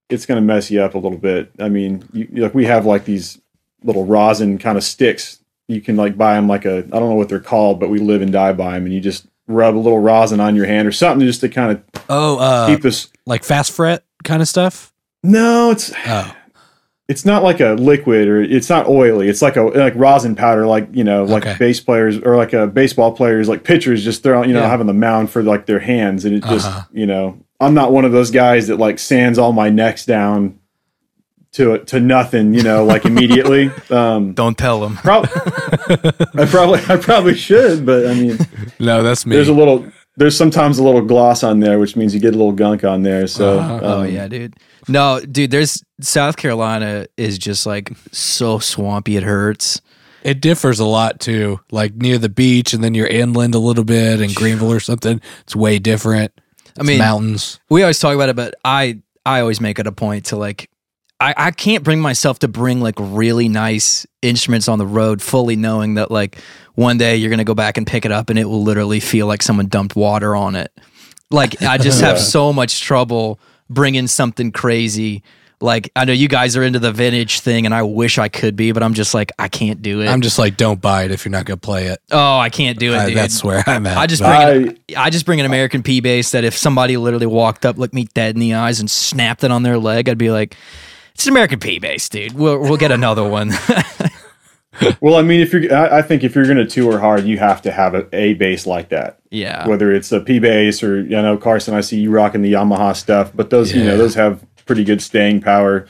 it's 0.08 0.24
to 0.24 0.40
mess 0.40 0.70
you 0.70 0.80
up 0.80 0.94
a 0.94 0.98
little 0.98 1.18
bit. 1.18 1.52
I 1.60 1.68
mean, 1.68 2.02
you, 2.14 2.28
like 2.32 2.54
we 2.54 2.64
have 2.64 2.86
like 2.86 3.04
these 3.04 3.38
little 3.84 4.06
rosin 4.06 4.56
kind 4.56 4.78
of 4.78 4.84
sticks. 4.84 5.38
You 5.68 5.82
can 5.82 5.96
like 5.96 6.16
buy 6.16 6.34
them 6.34 6.48
like 6.48 6.64
a 6.64 6.78
I 6.78 6.80
don't 6.98 7.10
know 7.10 7.14
what 7.14 7.28
they're 7.28 7.40
called, 7.40 7.78
but 7.78 7.90
we 7.90 7.98
live 7.98 8.22
and 8.22 8.32
die 8.32 8.54
by 8.54 8.72
them, 8.72 8.86
and 8.86 8.94
you 8.94 9.00
just 9.00 9.26
rub 9.48 9.74
a 9.76 9.78
little 9.78 9.98
rosin 9.98 10.38
on 10.40 10.54
your 10.54 10.66
hand 10.66 10.86
or 10.86 10.92
something 10.92 11.26
just 11.26 11.40
to 11.40 11.48
kind 11.48 11.72
of 11.72 11.82
Oh, 12.08 12.38
uh, 12.38 12.66
keep 12.68 12.82
this. 12.82 13.08
like 13.26 13.42
fast 13.44 13.72
fret 13.72 14.04
kind 14.24 14.40
of 14.42 14.48
stuff. 14.48 14.92
No, 15.24 15.70
it's 15.72 15.92
Oh, 16.06 16.34
it's 17.08 17.24
not 17.24 17.42
like 17.42 17.60
a 17.60 17.70
liquid 17.70 18.28
or 18.28 18.40
it's 18.42 18.68
not 18.68 18.86
oily. 18.86 19.28
It's 19.28 19.40
like 19.42 19.56
a 19.56 19.62
like 19.62 19.94
rosin 19.96 20.36
powder, 20.36 20.66
like 20.66 20.88
you 20.92 21.02
know, 21.04 21.24
like 21.24 21.44
Okay. 21.46 21.56
bass 21.58 21.80
players 21.80 22.18
or 22.18 22.36
like 22.36 22.52
a 22.52 22.66
baseball 22.66 23.12
players, 23.12 23.48
like 23.48 23.64
pitchers, 23.64 24.04
just 24.04 24.22
throw 24.22 24.42
you 24.44 24.52
know 24.52 24.60
Yeah. 24.60 24.68
having 24.68 24.86
the 24.86 24.92
mound 24.92 25.30
for 25.30 25.42
like 25.42 25.66
their 25.66 25.78
hands, 25.80 26.24
and 26.24 26.34
it 26.34 26.44
just 26.44 26.66
Uh-huh. 26.66 26.82
you 26.92 27.06
know, 27.06 27.38
I'm 27.60 27.74
not 27.74 27.92
one 27.92 28.04
of 28.04 28.12
those 28.12 28.30
guys 28.30 28.68
that 28.68 28.76
like 28.78 28.98
sands 28.98 29.38
all 29.38 29.52
my 29.52 29.70
necks 29.70 30.04
down 30.04 30.56
to 31.52 31.78
to 31.78 32.00
nothing, 32.00 32.54
you 32.54 32.62
know, 32.62 32.84
like 32.84 33.04
immediately. 33.04 33.70
Um, 33.90 34.34
Don't 34.34 34.58
tell 34.58 34.80
them. 34.80 34.96
prob- 34.96 35.30
I 36.34 36.46
probably 36.46 36.80
I 36.88 36.98
probably 36.98 37.34
should, 37.34 37.86
but 37.86 38.06
I 38.06 38.14
mean, 38.14 38.38
no, 38.78 39.02
that's 39.02 39.24
me. 39.24 39.34
there's 39.34 39.48
a 39.48 39.54
little. 39.54 39.86
There's 40.16 40.36
sometimes 40.36 40.78
a 40.78 40.84
little 40.84 41.00
gloss 41.00 41.42
on 41.42 41.60
there, 41.60 41.78
which 41.78 41.96
means 41.96 42.12
you 42.12 42.20
get 42.20 42.34
a 42.34 42.36
little 42.36 42.52
gunk 42.52 42.84
on 42.84 43.02
there. 43.02 43.26
So. 43.28 43.60
Oh 43.82 44.00
um, 44.00 44.10
yeah, 44.10 44.28
dude. 44.28 44.56
No, 44.88 45.20
dude. 45.20 45.50
There's 45.50 45.82
South 46.00 46.36
Carolina 46.36 47.06
is 47.16 47.38
just 47.38 47.64
like 47.66 47.92
so 48.12 48.58
swampy. 48.58 49.16
It 49.16 49.22
hurts. 49.22 49.80
it 50.22 50.40
differs 50.42 50.80
a 50.80 50.84
lot 50.84 51.20
too. 51.20 51.60
Like 51.70 51.94
near 51.94 52.18
the 52.18 52.28
beach, 52.28 52.74
and 52.74 52.84
then 52.84 52.94
you're 52.94 53.06
inland 53.06 53.54
a 53.54 53.58
little 53.58 53.84
bit, 53.84 54.20
and 54.20 54.34
Greenville 54.34 54.72
or 54.72 54.80
something. 54.80 55.20
It's 55.42 55.56
way 55.56 55.78
different. 55.78 56.32
I 56.78 56.82
mean, 56.82 56.98
mountains. 56.98 57.58
we 57.70 57.82
always 57.82 57.98
talk 58.00 58.14
about 58.14 58.28
it, 58.28 58.36
but 58.36 58.54
I 58.64 59.00
I 59.24 59.40
always 59.40 59.60
make 59.60 59.78
it 59.78 59.86
a 59.86 59.92
point 59.92 60.26
to 60.26 60.36
like 60.36 60.68
I, 61.20 61.34
I 61.36 61.50
can't 61.50 61.82
bring 61.82 62.00
myself 62.00 62.38
to 62.40 62.48
bring 62.48 62.80
like 62.80 62.94
really 62.98 63.48
nice 63.48 64.06
instruments 64.22 64.68
on 64.68 64.78
the 64.78 64.86
road, 64.86 65.20
fully 65.20 65.56
knowing 65.56 65.94
that 65.94 66.10
like 66.10 66.38
one 66.74 66.96
day 66.98 67.16
you're 67.16 67.30
gonna 67.30 67.42
go 67.44 67.54
back 67.54 67.76
and 67.76 67.86
pick 67.86 68.04
it 68.04 68.12
up 68.12 68.30
and 68.30 68.38
it 68.38 68.44
will 68.44 68.62
literally 68.62 69.00
feel 69.00 69.26
like 69.26 69.42
someone 69.42 69.66
dumped 69.66 69.96
water 69.96 70.36
on 70.36 70.54
it. 70.54 70.72
Like 71.30 71.60
I 71.62 71.76
just 71.88 72.00
have 72.02 72.18
so 72.20 72.52
much 72.52 72.80
trouble 72.82 73.40
bringing 73.68 74.06
something 74.06 74.52
crazy. 74.52 75.24
Like 75.60 75.90
I 75.96 76.04
know 76.04 76.12
you 76.12 76.28
guys 76.28 76.56
are 76.56 76.62
into 76.62 76.78
the 76.78 76.92
vintage 76.92 77.40
thing, 77.40 77.66
and 77.66 77.74
I 77.74 77.82
wish 77.82 78.16
I 78.16 78.28
could 78.28 78.54
be, 78.54 78.70
but 78.70 78.84
I'm 78.84 78.94
just 78.94 79.12
like 79.12 79.32
I 79.40 79.48
can't 79.48 79.82
do 79.82 80.00
it. 80.02 80.06
I'm 80.06 80.20
just 80.20 80.38
like, 80.38 80.56
don't 80.56 80.80
buy 80.80 81.02
it 81.02 81.10
if 81.10 81.24
you're 81.24 81.32
not 81.32 81.46
gonna 81.46 81.56
play 81.56 81.86
it. 81.86 81.98
oh, 82.12 82.38
I 82.38 82.48
can't 82.48 82.78
do 82.78 82.92
it, 82.94 82.96
I- 82.96 83.06
dude. 83.08 83.16
that's 83.16 83.42
where 83.42 83.64
I'm 83.66 83.84
at. 83.88 83.98
I 83.98 84.06
just 84.06 84.22
But- 84.22 84.52
bring 84.52 84.68
an, 84.68 84.78
I 84.96 85.10
just 85.10 85.26
bring 85.26 85.40
an 85.40 85.46
American 85.46 85.82
P 85.82 85.98
bass 86.00 86.30
that 86.30 86.44
if 86.44 86.56
somebody 86.56 86.96
literally 86.96 87.26
walked 87.26 87.66
up, 87.66 87.76
looked 87.76 87.92
me 87.92 88.04
dead 88.14 88.36
in 88.36 88.40
the 88.40 88.54
eyes, 88.54 88.78
and 88.78 88.88
snapped 88.88 89.42
it 89.42 89.50
on 89.50 89.64
their 89.64 89.78
leg, 89.78 90.08
I'd 90.08 90.16
be 90.16 90.30
like, 90.30 90.54
"It's 91.18 91.26
an 91.26 91.32
American 91.32 91.58
P 91.58 91.80
bass, 91.80 92.08
dude. 92.08 92.34
We'll 92.34 92.60
we'll 92.60 92.76
get 92.76 92.92
another 92.92 93.28
one." 93.28 93.50
well, 95.00 95.16
I 95.16 95.22
mean, 95.22 95.40
if 95.40 95.52
you're, 95.52 95.74
I, 95.74 95.98
I 95.98 96.02
think 96.02 96.22
if 96.22 96.36
you're 96.36 96.44
going 96.44 96.58
to 96.58 96.64
tour 96.64 97.00
hard, 97.00 97.24
you 97.24 97.38
have 97.38 97.60
to 97.62 97.72
have 97.72 97.94
a, 97.94 98.06
a 98.14 98.34
bass 98.34 98.68
like 98.68 98.90
that. 98.90 99.18
yeah, 99.28 99.66
whether 99.66 99.92
it's 99.92 100.12
a 100.12 100.20
P 100.20 100.38
bass 100.38 100.80
or 100.80 101.02
you 101.02 101.10
know 101.10 101.36
Carson, 101.36 101.74
I 101.74 101.80
see 101.80 101.98
you 101.98 102.12
rocking 102.12 102.42
the 102.42 102.52
Yamaha 102.52 102.94
stuff, 102.94 103.32
but 103.34 103.50
those 103.50 103.74
you 103.74 103.82
know 103.82 103.96
those 103.96 104.14
have 104.14 104.46
pretty 104.64 104.84
good 104.84 105.02
staying 105.02 105.40
power. 105.40 105.88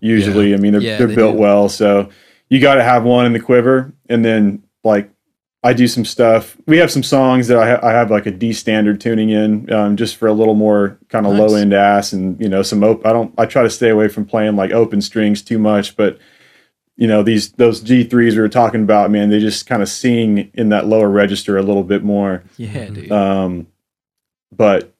Usually, 0.00 0.54
I 0.54 0.58
mean 0.58 0.74
they're 0.74 0.80
Yeah, 0.80 0.98
they're 0.98 1.08
they 1.08 1.16
built 1.16 1.34
do. 1.34 1.40
well, 1.40 1.68
so 1.68 2.10
you 2.48 2.60
got 2.60 2.76
to 2.76 2.84
have 2.84 3.02
one 3.02 3.26
in 3.26 3.32
the 3.32 3.40
quiver, 3.40 3.92
and 4.08 4.24
then 4.24 4.62
like 4.84 5.10
I 5.64 5.72
do 5.72 5.88
some 5.88 6.04
stuff. 6.04 6.56
We 6.66 6.76
have 6.78 6.90
some 6.90 7.02
songs 7.02 7.48
that 7.48 7.58
I, 7.58 7.70
ha- 7.70 7.80
I 7.86 7.90
have 7.90 8.10
like 8.12 8.26
a 8.26 8.30
D 8.30 8.52
standard 8.52 9.00
tuning 9.00 9.30
in, 9.30 9.72
um, 9.72 9.96
just 9.96 10.16
for 10.16 10.28
a 10.28 10.32
little 10.32 10.54
more 10.54 10.98
kind 11.08 11.26
of 11.26 11.32
Nice. 11.32 11.40
low 11.50 11.56
end 11.56 11.72
ass, 11.72 12.12
and 12.12 12.40
you 12.40 12.48
know 12.48 12.62
some 12.62 12.82
op- 12.84 13.04
I 13.04 13.12
don't 13.12 13.34
I 13.38 13.46
try 13.46 13.62
to 13.64 13.70
stay 13.70 13.88
away 13.90 14.06
from 14.08 14.24
playing 14.24 14.54
like 14.56 14.70
open 14.70 15.00
strings 15.02 15.42
too 15.42 15.58
much, 15.58 15.96
but 15.96 16.18
you 16.96 17.08
know 17.08 17.22
these 17.24 17.50
those 17.52 17.80
G 17.80 18.04
threes 18.04 18.36
we 18.36 18.40
were 18.40 18.48
talking 18.48 18.82
about, 18.82 19.10
man, 19.10 19.30
they 19.30 19.40
just 19.40 19.66
kind 19.66 19.82
of 19.82 19.88
sing 19.88 20.50
in 20.54 20.68
that 20.68 20.86
lower 20.86 21.08
register 21.08 21.56
a 21.58 21.62
little 21.62 21.84
bit 21.84 22.04
more. 22.04 22.44
yeah, 22.56 22.86
dude. 22.86 23.10
Um, 23.10 23.66
but 24.56 24.94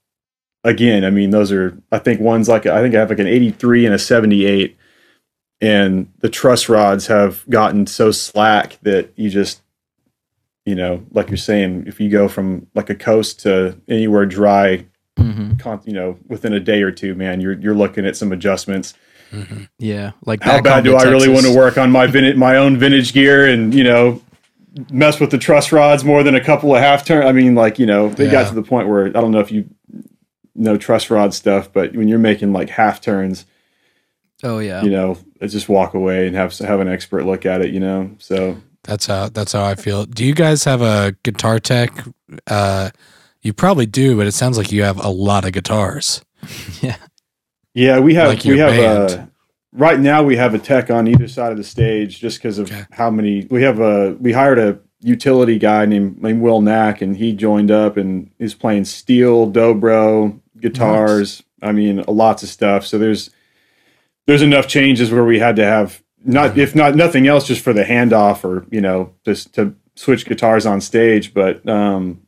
again, 0.65 1.05
I 1.05 1.11
mean, 1.11 1.31
those 1.31 1.53
are 1.53 1.79
I 1.93 1.99
think 2.01 2.21
one's 2.21 2.49
like 2.49 2.67
I 2.67 2.83
think 2.83 2.97
I 2.97 2.99
have 2.99 3.11
like 3.11 3.21
an 3.21 3.29
83 3.29 3.87
and 3.87 3.95
a 3.95 3.99
78, 3.99 4.77
and 5.61 6.13
the 6.19 6.29
truss 6.29 6.69
rods 6.69 7.07
have 7.07 7.49
gotten 7.49 7.87
so 7.87 8.11
slack 8.11 8.79
that 8.83 9.13
you 9.15 9.31
just 9.31 9.63
you 10.69 10.75
know, 10.75 11.03
like 11.13 11.29
you're 11.29 11.39
saying, 11.39 11.85
if 11.87 11.99
you 11.99 12.11
go 12.11 12.29
from 12.29 12.67
like 12.75 12.91
a 12.91 12.95
coast 12.95 13.41
to 13.41 13.81
anywhere 13.89 14.27
dry, 14.27 14.85
hmm 15.17 15.55
con- 15.55 15.81
you 15.87 15.95
know, 15.95 16.19
within 16.29 16.53
a 16.53 16.61
day 16.61 16.83
or 16.83 16.93
two, 16.93 17.15
man, 17.15 17.41
you're 17.41 17.55
you're 17.55 17.75
looking 17.75 18.05
at 18.05 18.17
some 18.17 18.33
adjustments. 18.33 18.93
Mhm. 19.33 19.69
Yeah, 19.79 20.13
like 20.27 20.43
How 20.43 20.61
bad 20.61 20.85
do 20.85 20.95
I 20.95 21.05
really 21.05 21.31
want 21.31 21.47
to 21.47 21.57
work 21.57 21.79
on 21.79 21.91
my 21.91 22.07
vintage, 22.07 22.37
my 22.37 22.57
own 22.57 22.77
vintage 22.77 23.15
gear 23.15 23.49
and 23.49 23.73
you 23.75 23.83
know 23.83 24.21
mess 24.91 25.19
with 25.19 25.31
the 25.31 25.39
truss 25.39 25.73
rods 25.73 26.05
more 26.05 26.23
than 26.23 26.35
a 26.35 26.45
couple 26.45 26.75
of 26.75 26.83
half 26.83 27.07
turn? 27.07 27.27
I 27.27 27.33
mean, 27.33 27.55
like 27.55 27.79
you 27.79 27.87
know, 27.87 28.11
they 28.11 28.29
got 28.29 28.49
to 28.49 28.55
the 28.55 28.63
point 28.63 28.89
where 28.89 29.07
I 29.07 29.21
don't 29.21 29.31
know 29.31 29.41
if 29.41 29.51
you 29.51 29.71
know 30.55 30.77
truss 30.77 31.09
rod 31.09 31.33
stuff, 31.33 31.73
but 31.73 31.97
when 31.97 32.09
you're 32.09 32.19
making 32.19 32.53
like 32.53 32.69
half 32.69 33.01
turns, 33.01 33.47
Oh 34.43 34.59
yeah, 34.59 34.83
you 34.83 34.91
know, 34.91 35.17
just 35.41 35.71
walk 35.71 35.95
away 35.95 36.27
and 36.27 36.37
have 36.37 36.57
have 36.59 36.81
an 36.81 36.89
expert 36.89 37.25
look 37.25 37.47
at 37.47 37.63
it. 37.63 37.73
You 37.73 37.81
know, 37.81 38.11
so 38.19 38.59
That's 38.85 39.07
how 39.07 39.29
that's 39.29 39.53
how 39.53 39.65
I 39.65 39.75
feel. 39.75 40.05
Do 40.07 40.25
you 40.25 40.35
guys 40.35 40.65
have 40.65 40.81
a 40.83 41.15
guitar 41.23 41.59
tech? 41.59 41.93
Uh, 42.47 42.91
you 43.43 43.53
probably 43.53 43.87
do, 43.87 44.17
but 44.17 44.27
it 44.27 44.33
sounds 44.33 44.57
like 44.57 44.73
you 44.73 44.83
have 44.83 45.03
a 45.05 45.09
lot 45.11 45.45
of 45.45 45.53
guitars. 45.53 46.23
yeah, 46.81 46.97
yeah, 47.75 47.99
we 47.99 48.15
have 48.15 48.29
Like 48.29 48.45
we 48.45 48.59
have 48.59 48.71
band. 48.71 49.11
a 49.11 49.31
right 49.73 49.99
now 50.01 50.23
we 50.23 50.37
have 50.37 50.55
a 50.55 50.59
tech 50.59 50.91
on 50.91 51.07
either 51.09 51.29
side 51.29 51.53
of 51.53 51.59
the 51.59 51.65
stage 51.65 52.21
just 52.21 52.39
because 52.39 52.59
of 52.59 52.71
Okay. 52.71 52.85
how 52.93 53.11
many 53.11 53.47
we 53.51 53.63
have 53.63 53.81
a 53.81 54.13
we 54.21 54.33
hired 54.33 54.59
a 54.59 54.79
utility 55.01 55.59
guy 55.59 55.85
named, 55.87 56.21
named 56.23 56.41
Will 56.43 56.61
Knack 56.61 57.01
and 57.03 57.17
he 57.17 57.33
joined 57.33 57.71
up 57.71 57.97
and 57.97 58.31
is 58.39 58.55
playing 58.55 58.85
steel, 58.85 59.51
dobro, 59.51 60.41
guitars. 60.59 61.43
I 61.63 61.71
mean, 61.73 62.03
lots 62.09 62.43
of 62.43 62.49
stuff. 62.49 62.87
So 62.87 62.99
there's 62.99 63.31
there's 64.27 64.43
enough 64.43 64.67
changes 64.69 65.11
where 65.13 65.25
we 65.25 65.39
had 65.39 65.57
to 65.57 65.65
have 65.65 66.03
not 66.25 66.59
if 66.59 66.75
not 66.75 66.95
nothing 66.97 67.27
else 67.27 67.47
just 67.47 67.63
for 67.63 67.73
the 67.73 67.85
handoff 67.85 68.45
or 68.45 68.67
you 68.71 68.81
know 68.81 69.15
just 69.25 69.55
to 69.55 69.75
switch 69.95 70.27
guitars 70.27 70.67
on 70.67 70.81
stage. 70.81 71.33
But 71.35 71.67
um, 71.69 72.23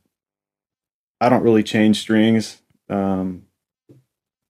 I 1.20 1.28
don't 1.28 1.42
really 1.42 1.62
change 1.62 2.00
strings. 2.00 2.60
Um, 2.88 3.44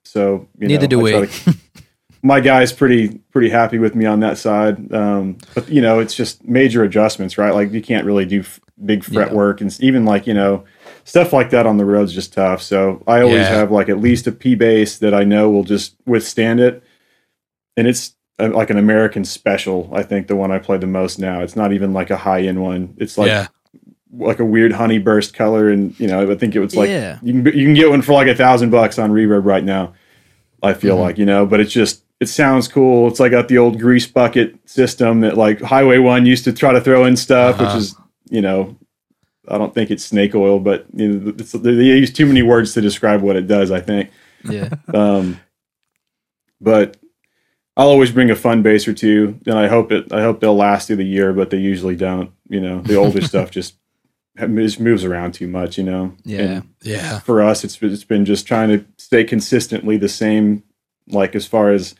so 0.05 0.49
you 0.59 0.69
neither 0.69 0.83
know, 0.83 0.89
do 0.89 0.99
we. 1.01 1.13
to 1.27 1.57
my 2.23 2.41
guy's 2.41 2.73
pretty 2.73 3.19
pretty 3.31 3.49
happy 3.51 3.79
with 3.79 3.95
me 3.95 4.05
on 4.07 4.21
that 4.21 4.39
side. 4.39 4.93
Um, 4.93 5.39
but 5.55 5.69
you 5.69 5.81
know, 5.81 6.01
it's 6.01 6.15
just 6.15 6.45
major 6.45 6.83
adjustments, 6.85 7.39
right? 7.39 7.55
Like 7.55 7.73
you 7.73 7.83
can't 7.83 8.05
really 8.07 8.27
do 8.27 8.41
f- 8.41 8.61
big 8.85 9.05
fret 9.05 9.29
Yeah. 9.29 9.35
work, 9.35 9.61
and 9.61 9.75
even 9.81 10.05
like 10.05 10.27
you 10.27 10.35
know, 10.35 10.65
stuff 11.05 11.33
like 11.33 11.51
that 11.51 11.67
on 11.67 11.77
the 11.77 11.85
road 11.85 12.05
is 12.05 12.13
just 12.13 12.33
tough. 12.33 12.63
So 12.63 13.03
I 13.07 13.21
always 13.23 13.47
Yeah. 13.47 13.57
have 13.57 13.71
like 13.71 13.89
at 13.89 14.01
least 14.01 14.27
a 14.27 14.33
P 14.33 14.55
bass 14.55 14.99
that 14.99 15.15
I 15.15 15.25
know 15.25 15.51
will 15.51 15.65
just 15.65 15.97
withstand 16.07 16.61
it, 16.61 16.83
and 17.77 17.87
it's 17.87 18.15
like 18.49 18.71
an 18.71 18.79
American 18.79 19.25
special. 19.25 19.91
I 19.93 20.03
think 20.03 20.27
the 20.27 20.37
one 20.37 20.51
I 20.51 20.59
play 20.59 20.79
the 20.79 20.87
most 20.87 21.19
now. 21.19 21.41
It's 21.41 21.57
not 21.57 21.73
even 21.73 21.93
like 21.93 22.11
a 22.11 22.17
high 22.17 22.43
end 22.43 22.63
one. 22.63 22.95
It's 22.99 23.17
like 23.19 23.29
yeah, 23.29 23.47
like 24.13 24.41
a 24.41 24.45
weird 24.45 24.73
honey 24.73 24.99
burst 24.99 25.35
color, 25.35 25.69
and 25.71 25.99
you 26.01 26.07
know, 26.09 26.31
I 26.31 26.35
think 26.35 26.55
it 26.57 26.61
was 26.61 26.75
like 26.77 26.89
Yeah. 26.89 27.19
you 27.23 27.33
can 27.43 27.45
you 27.59 27.65
can 27.67 27.75
get 27.75 27.91
one 27.91 28.03
for 28.03 28.13
like 28.13 28.29
a 28.29 28.35
thousand 28.35 28.71
bucks 28.71 28.99
on 28.99 29.11
Reverb 29.11 29.45
right 29.45 29.65
now. 29.65 29.93
I 30.63 30.75
feel 30.75 30.97
Mhm. 30.97 31.01
like 31.01 31.19
you 31.19 31.27
know, 31.27 31.47
but 31.47 31.61
it's 31.61 31.73
just 31.73 32.03
it 32.21 32.29
sounds 32.29 32.69
cool. 32.69 33.09
It's 33.09 33.19
like 33.21 33.31
got 33.33 33.49
the 33.49 33.57
old 33.59 33.81
grease 33.81 34.07
bucket 34.07 34.57
system 34.69 35.21
that 35.21 35.37
like 35.39 35.61
Highway 35.63 35.99
One 35.99 36.27
used 36.27 36.45
to 36.45 36.53
try 36.53 36.73
to 36.73 36.81
throw 36.81 37.05
in 37.07 37.17
stuff, 37.17 37.59
Uh-huh. 37.61 37.65
which 37.75 37.83
is 37.83 37.95
you 38.31 38.43
know, 38.43 38.77
I 39.49 39.57
don't 39.59 39.75
think 39.75 39.91
it's 39.91 40.05
snake 40.05 40.35
oil, 40.35 40.61
but 40.61 40.85
you 40.95 41.09
know, 41.13 41.35
it's, 41.39 41.53
they 41.53 41.71
use 41.73 42.13
too 42.13 42.27
many 42.27 42.43
words 42.43 42.75
to 42.75 42.81
describe 42.81 43.23
what 43.23 43.37
it 43.37 43.47
does. 43.47 43.71
I 43.71 43.81
think. 43.81 44.11
yeah, 44.49 44.69
Um, 44.95 45.41
but 46.61 46.97
I'll 47.81 47.89
always 47.89 48.11
bring 48.11 48.31
a 48.31 48.37
fun 48.37 48.61
bass 48.61 48.87
or 48.87 48.93
two, 48.93 49.41
and 49.47 49.59
I 49.59 49.67
hope 49.67 49.91
it. 49.91 50.13
I 50.13 50.21
hope 50.21 50.41
they'll 50.41 50.55
last 50.55 50.87
through 50.87 50.97
the 50.97 51.05
year, 51.05 51.33
but 51.33 51.49
they 51.49 51.57
usually 51.57 51.97
don't. 51.97 52.31
You 52.47 52.61
know, 52.61 52.83
the 52.83 52.97
older 52.97 53.21
stuff 53.27 53.51
just 53.51 53.75
moves 54.37 55.03
around 55.03 55.33
too 55.33 55.49
much. 55.49 55.79
You 55.79 55.85
know. 55.85 56.15
Yeah. 56.23 56.41
And 56.41 56.75
yeah, 56.83 57.21
for 57.21 57.41
us, 57.41 57.65
it's 57.65 57.81
it's 57.81 58.05
been 58.05 58.27
just 58.27 58.47
trying 58.47 58.69
to 58.69 58.85
stay 58.99 59.25
consistently 59.25 59.97
the 59.97 60.11
same, 60.11 60.63
like 61.09 61.35
as 61.35 61.47
far 61.47 61.71
as 61.71 61.95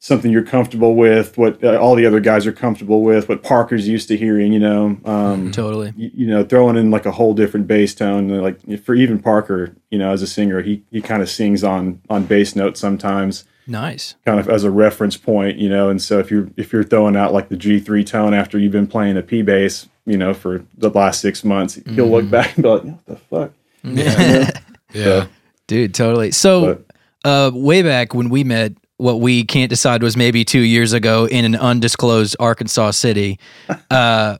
something 0.00 0.32
you're 0.32 0.42
comfortable 0.42 0.96
with, 0.96 1.38
what 1.38 1.62
uh, 1.62 1.76
all 1.76 1.94
the 1.94 2.06
other 2.06 2.18
guys 2.18 2.44
are 2.44 2.52
comfortable 2.52 3.04
with, 3.04 3.28
what 3.28 3.44
Parker's 3.44 3.86
used 3.86 4.08
to 4.08 4.16
hearing. 4.16 4.52
You 4.52 4.58
know. 4.58 4.98
Um, 5.04 5.52
totally. 5.52 5.92
you, 5.96 6.10
you 6.14 6.26
know, 6.26 6.42
throwing 6.42 6.76
in 6.76 6.90
like 6.90 7.06
a 7.06 7.12
whole 7.12 7.32
different 7.32 7.68
bass 7.68 7.94
tone. 7.94 8.28
Like 8.28 8.58
for 8.82 8.96
even 8.96 9.22
Parker, 9.22 9.76
you 9.88 9.98
know, 9.98 10.10
as 10.10 10.20
a 10.20 10.26
singer, 10.26 10.62
he 10.62 10.82
he 10.90 11.00
kind 11.00 11.22
of 11.22 11.30
sings 11.30 11.62
on 11.62 12.02
on 12.10 12.24
bass 12.24 12.56
notes 12.56 12.80
sometimes, 12.80 13.44
Nice. 13.70 14.16
kind 14.26 14.40
of 14.40 14.48
as 14.48 14.64
a 14.64 14.70
reference 14.70 15.16
point, 15.16 15.58
you 15.58 15.68
know. 15.68 15.88
And 15.88 16.02
so 16.02 16.18
if 16.18 16.30
you're 16.30 16.48
if 16.56 16.72
you're 16.72 16.82
throwing 16.84 17.16
out 17.16 17.32
like 17.32 17.48
the 17.48 17.56
G 17.56 17.78
three 17.78 18.02
tone 18.04 18.34
after 18.34 18.58
you've 18.58 18.72
been 18.72 18.86
playing 18.88 19.16
a 19.16 19.22
P 19.22 19.42
bass, 19.42 19.88
you 20.06 20.16
know, 20.18 20.34
for 20.34 20.64
the 20.76 20.90
last 20.90 21.20
six 21.20 21.44
months, 21.44 21.78
you'll 21.86 22.10
look 22.10 22.24
Mhm. 22.24 22.30
back 22.30 22.54
and 22.56 22.62
be 22.64 22.68
like, 22.68 22.82
"What 22.84 23.06
the 23.06 23.16
fuck?" 23.16 23.52
Yeah. 23.84 24.50
yeah. 24.92 25.26
Dude, 25.66 25.94
totally. 25.94 26.32
So, 26.32 26.82
But 27.22 27.28
uh, 27.30 27.50
way 27.54 27.82
back 27.82 28.12
when 28.12 28.28
we 28.28 28.42
met, 28.44 28.72
what 28.96 29.20
we 29.20 29.44
can't 29.44 29.70
decide 29.70 30.02
was 30.02 30.16
maybe 30.16 30.44
two 30.44 30.60
years 30.60 30.92
ago 30.92 31.26
in 31.26 31.44
an 31.44 31.54
undisclosed 31.54 32.36
Arkansas 32.40 32.90
city. 32.92 33.38
Uh, 33.90 34.36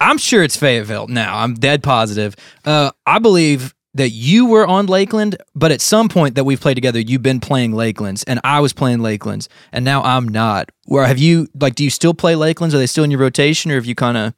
I'm 0.00 0.18
sure 0.18 0.42
it's 0.42 0.56
Fayetteville 0.56 1.06
now. 1.06 1.38
I'm 1.38 1.54
dead 1.54 1.82
positive. 1.82 2.34
Uh, 2.64 2.90
I 3.06 3.18
believe 3.18 3.73
that 3.94 4.10
you 4.10 4.46
were 4.46 4.66
on 4.66 4.86
Lakland, 4.88 5.36
but 5.54 5.70
at 5.72 5.80
some 5.80 6.08
point 6.08 6.34
that 6.34 6.44
we've 6.44 6.60
played 6.60 6.74
together, 6.74 6.98
you've 7.00 7.22
been 7.22 7.40
playing 7.40 7.72
Laklands, 7.72 8.24
and 8.26 8.40
I 8.44 8.60
was 8.60 8.72
playing 8.72 8.98
Laklands, 8.98 9.48
and 9.72 9.84
now 9.84 10.02
I'm 10.02 10.28
not. 10.28 10.70
Where 10.86 11.06
have 11.06 11.18
you 11.18 11.48
like? 11.60 11.74
Do 11.76 11.84
you 11.84 11.90
still 11.90 12.14
play 12.14 12.34
Laklands? 12.34 12.74
Are 12.74 12.78
they 12.78 12.86
still 12.86 13.04
in 13.04 13.10
your 13.10 13.20
rotation, 13.20 13.70
or 13.70 13.76
have 13.76 13.86
you 13.86 13.94
kind 13.94 14.16
of 14.16 14.34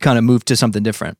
kind 0.00 0.18
of 0.18 0.24
moved 0.24 0.46
to 0.48 0.56
something 0.56 0.82
different? 0.82 1.18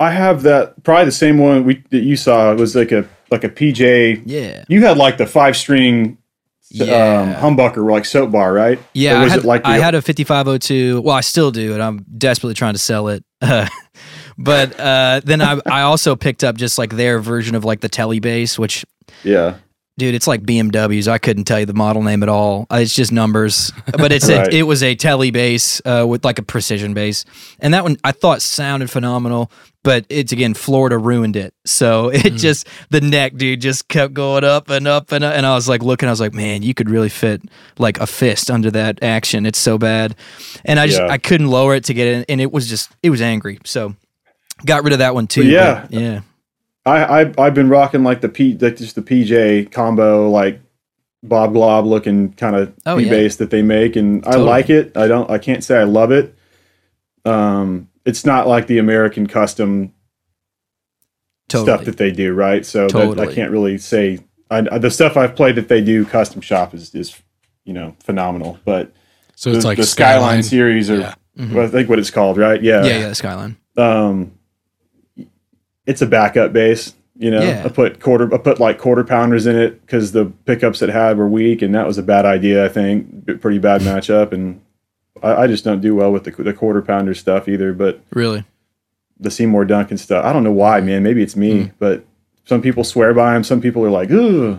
I 0.00 0.10
have 0.10 0.42
that 0.42 0.82
probably 0.82 1.04
the 1.06 1.12
same 1.12 1.38
one 1.38 1.64
we 1.64 1.82
that 1.90 2.02
you 2.02 2.16
saw. 2.16 2.52
It 2.52 2.58
was 2.58 2.74
like 2.74 2.92
a 2.92 3.08
like 3.30 3.44
a 3.44 3.48
PJ. 3.48 4.22
Yeah, 4.26 4.64
You 4.68 4.84
had 4.84 4.96
like 4.98 5.16
the 5.16 5.26
five 5.26 5.56
string 5.56 6.18
Yeah. 6.70 7.38
um, 7.40 7.56
humbucker, 7.56 7.88
like 7.88 8.04
soap 8.04 8.32
bar, 8.32 8.52
right? 8.52 8.78
yeah. 8.92 9.14
Or 9.14 9.16
I 9.20 9.22
was 9.24 9.32
had, 9.32 9.40
it 9.40 9.46
like 9.46 9.62
the, 9.62 9.68
I 9.68 9.78
had 9.78 9.94
a 9.94 10.02
5502. 10.02 11.00
Well, 11.00 11.14
I 11.14 11.20
still 11.20 11.50
do, 11.52 11.72
and 11.72 11.82
I'm 11.82 12.04
desperately 12.18 12.54
trying 12.54 12.74
to 12.74 12.78
sell 12.80 13.08
it. 13.08 13.24
Uh, 13.40 13.68
but 14.38 14.78
uh, 14.78 15.20
then 15.24 15.40
I 15.42 15.60
I 15.66 15.82
also 15.82 16.16
picked 16.16 16.44
up 16.44 16.56
just 16.56 16.78
like 16.78 16.90
their 16.96 17.18
version 17.20 17.54
of 17.54 17.64
like 17.64 17.80
the 17.80 17.88
Telly 17.88 18.20
bass, 18.20 18.58
which 18.58 18.84
yeah. 19.22 19.56
dude, 19.98 20.14
it's 20.14 20.26
like 20.26 20.42
BMWs. 20.42 21.06
I 21.08 21.18
couldn't 21.18 21.44
tell 21.44 21.60
you 21.60 21.66
the 21.66 21.74
model 21.74 22.02
name 22.02 22.22
at 22.22 22.28
all. 22.28 22.66
Uh, 22.70 22.76
It's 22.76 22.94
just 22.94 23.12
numbers, 23.12 23.72
but 23.96 24.12
it's 24.12 24.28
Right. 24.30 24.52
a, 24.52 24.56
it 24.56 24.62
was 24.62 24.82
a 24.82 24.94
Telly 24.94 25.30
bass 25.30 25.80
uh, 25.84 26.04
with 26.08 26.24
like 26.24 26.38
a 26.38 26.42
precision 26.42 26.94
bass, 26.94 27.24
and 27.60 27.72
that 27.74 27.84
one 27.84 27.96
I 28.04 28.12
thought 28.12 28.42
sounded 28.42 28.90
phenomenal. 28.90 29.50
But 29.84 30.06
it's 30.08 30.32
again, 30.32 30.54
Florida 30.54 30.96
ruined 30.96 31.36
it. 31.36 31.52
So 31.66 32.08
it 32.12 32.22
Mm. 32.32 32.38
just 32.38 32.66
the 32.88 33.02
neck, 33.02 33.36
dude, 33.36 33.60
just 33.60 33.86
kept 33.88 34.14
going 34.14 34.42
up 34.42 34.70
and 34.70 34.88
up 34.88 35.12
and 35.12 35.22
up. 35.22 35.34
And 35.36 35.44
I 35.44 35.54
was 35.54 35.68
like 35.68 35.82
looking, 35.82 36.08
I 36.08 36.12
was 36.12 36.20
like, 36.20 36.32
man, 36.32 36.62
you 36.62 36.72
could 36.72 36.88
really 36.88 37.10
fit 37.10 37.42
like 37.78 38.00
a 38.00 38.06
fist 38.06 38.50
under 38.50 38.70
that 38.70 39.02
action. 39.02 39.44
It's 39.44 39.58
so 39.58 39.76
bad, 39.76 40.16
and 40.64 40.80
I 40.80 40.86
just 40.86 41.00
Yeah. 41.00 41.08
I 41.08 41.18
couldn't 41.18 41.48
lower 41.48 41.74
it 41.74 41.84
to 41.84 41.94
get 41.94 42.06
it, 42.08 42.24
and 42.30 42.40
it 42.40 42.50
was 42.50 42.66
just 42.66 42.90
it 43.02 43.10
was 43.10 43.20
angry. 43.20 43.58
So 43.66 43.94
got 44.64 44.84
rid 44.84 44.92
of 44.92 44.98
that 45.00 45.14
one 45.14 45.26
too. 45.26 45.42
But 45.42 45.48
yeah. 45.50 45.80
but 45.90 45.92
yeah, 46.00 46.20
I, 46.86 47.22
I 47.22 47.34
I've 47.38 47.54
been 47.54 47.68
rocking 47.68 48.02
like 48.04 48.20
the 48.20 48.28
P 48.28 48.56
like 48.58 48.76
just 48.76 48.94
the 48.94 49.02
PJ 49.02 49.70
combo 49.72 50.28
like 50.30 50.60
Bob 51.22 51.52
Glaub 51.54 51.86
looking 51.86 52.32
kind 52.34 52.56
of 52.56 52.72
Oh, 52.86 52.96
P 52.98 53.04
yeah. 53.04 53.10
bass 53.10 53.36
that 53.36 53.50
they 53.50 53.62
make, 53.62 53.96
and 53.96 54.24
I 54.26 54.36
like 54.36 54.70
it. 54.70 54.96
I 54.96 55.06
don't 55.08 55.30
I 55.30 55.38
can't 55.38 55.64
say 55.64 55.78
I 55.78 55.84
love 55.84 56.10
it. 56.12 56.34
Um, 57.24 57.88
it's 58.04 58.26
not 58.26 58.46
like 58.46 58.66
the 58.66 58.78
American 58.78 59.26
custom 59.26 59.94
totally. 61.48 61.66
stuff 61.76 61.84
that 61.86 61.96
they 61.96 62.10
do, 62.10 62.34
right? 62.34 62.64
So 62.66 62.86
that, 62.88 63.18
I 63.18 63.32
can't 63.32 63.50
really 63.50 63.78
say. 63.78 64.20
I, 64.50 64.60
the 64.78 64.90
stuff 64.90 65.16
I've 65.16 65.34
played 65.34 65.56
that 65.56 65.68
they 65.68 65.80
do 65.82 66.04
custom 66.04 66.40
shop 66.42 66.74
is 66.74 66.94
is 66.94 67.16
you 67.64 67.72
know 67.72 67.96
phenomenal, 68.00 68.58
but 68.64 68.92
So 69.36 69.50
the, 69.50 69.56
it's 69.56 69.64
like 69.64 69.78
the 69.78 69.84
Skyline, 69.84 70.20
Skyline. 70.20 70.42
series 70.42 70.90
or 70.90 70.98
Yeah. 70.98 71.14
Mhm. 71.38 71.52
well, 71.54 71.64
I 71.64 71.68
think 71.68 71.88
what 71.88 71.98
it's 71.98 72.10
called, 72.10 72.36
right? 72.38 72.62
Yeah, 72.62 72.84
yeah, 72.84 72.98
yeah, 72.98 73.12
Skyline. 73.14 73.56
um 73.78 74.32
it's 75.86 76.02
a 76.02 76.06
backup 76.06 76.52
bass 76.52 76.94
you 77.16 77.30
know? 77.30 77.40
Yeah. 77.42 77.62
i 77.64 77.68
put 77.68 78.00
quarter 78.00 78.32
i 78.34 78.38
put 78.38 78.58
like 78.58 78.78
quarter 78.78 79.04
pounders 79.04 79.46
in 79.46 79.54
it 79.56 79.80
because 79.82 80.10
the 80.12 80.26
pickups 80.46 80.82
it 80.82 80.88
had 80.88 81.16
were 81.16 81.28
weak 81.28 81.62
and 81.62 81.72
that 81.74 81.86
was 81.86 81.96
a 81.98 82.02
bad 82.02 82.24
idea 82.26 82.64
i 82.64 82.68
think. 82.68 83.40
Pretty 83.40 83.58
bad 83.58 83.82
matchup 83.82 84.32
and 84.32 84.60
I, 85.22 85.42
I 85.42 85.46
just 85.46 85.64
don't 85.64 85.80
do 85.80 85.94
well 85.94 86.12
with 86.12 86.24
the, 86.24 86.30
the 86.42 86.52
quarter 86.52 86.82
pounder 86.82 87.14
stuff 87.14 87.46
either 87.48 87.72
but 87.72 88.00
Really. 88.12 88.44
the 89.20 89.30
seymour 89.30 89.64
duncan 89.64 89.96
stuff 89.96 90.24
i 90.24 90.32
don't 90.32 90.42
know 90.44 90.52
why 90.52 90.80
man. 90.80 91.02
Maybe 91.04 91.22
it's 91.22 91.36
me 91.36 91.70
but 91.78 92.04
some 92.46 92.60
people 92.60 92.82
swear 92.82 93.14
by 93.14 93.34
them 93.34 93.44
some 93.44 93.60
people 93.60 93.84
are 93.84 93.90
like 93.90 94.10
ooh 94.10 94.58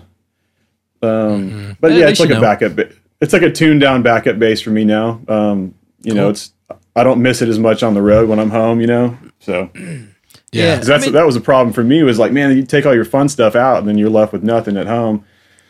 um 1.02 1.76
but 1.82 1.92
Eh, 1.92 1.98
yeah 2.00 2.08
it's 2.08 2.20
like 2.20 2.30
a 2.30 2.36
know. 2.36 2.42
backup 2.42 2.76
ba- 2.76 2.90
it's 3.22 3.34
like 3.34 3.42
a 3.42 3.52
tuned 3.52 3.82
down 3.82 4.02
backup 4.02 4.40
bass 4.40 4.62
for 4.62 4.70
me 4.70 4.86
now. 4.86 5.20
Um 5.28 5.76
you 6.02 6.14
know 6.14 6.30
it's 6.30 6.54
i 6.96 7.04
don't 7.04 7.22
miss 7.22 7.42
it 7.42 7.50
as 7.50 7.60
much 7.60 7.84
on 7.84 7.94
the 7.96 8.02
road 8.02 8.30
when 8.30 8.40
i'm 8.40 8.50
home 8.52 8.80
you 8.80 8.88
know? 8.88 9.18
So 9.40 9.70
Yeah. 10.52 10.78
'Cause 10.78 10.88
that's 10.88 11.04
I 11.04 11.08
mean- 11.08 11.14
that 11.16 11.26
was 11.26 11.36
a 11.36 11.42
problem 11.42 11.74
for 11.74 11.84
me. 11.84 12.02
Was 12.04 12.20
like, 12.20 12.32
man, 12.32 12.56
you 12.56 12.64
take 12.64 12.86
all 12.86 12.96
your 12.96 13.06
fun 13.06 13.28
stuff 13.30 13.56
out, 13.56 13.80
and 13.80 13.88
then 13.88 13.98
you're 13.98 14.10
left 14.10 14.32
with 14.34 14.44
nothing 14.44 14.78
at 14.78 14.88
home 14.88 15.24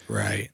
Right. 0.07 0.49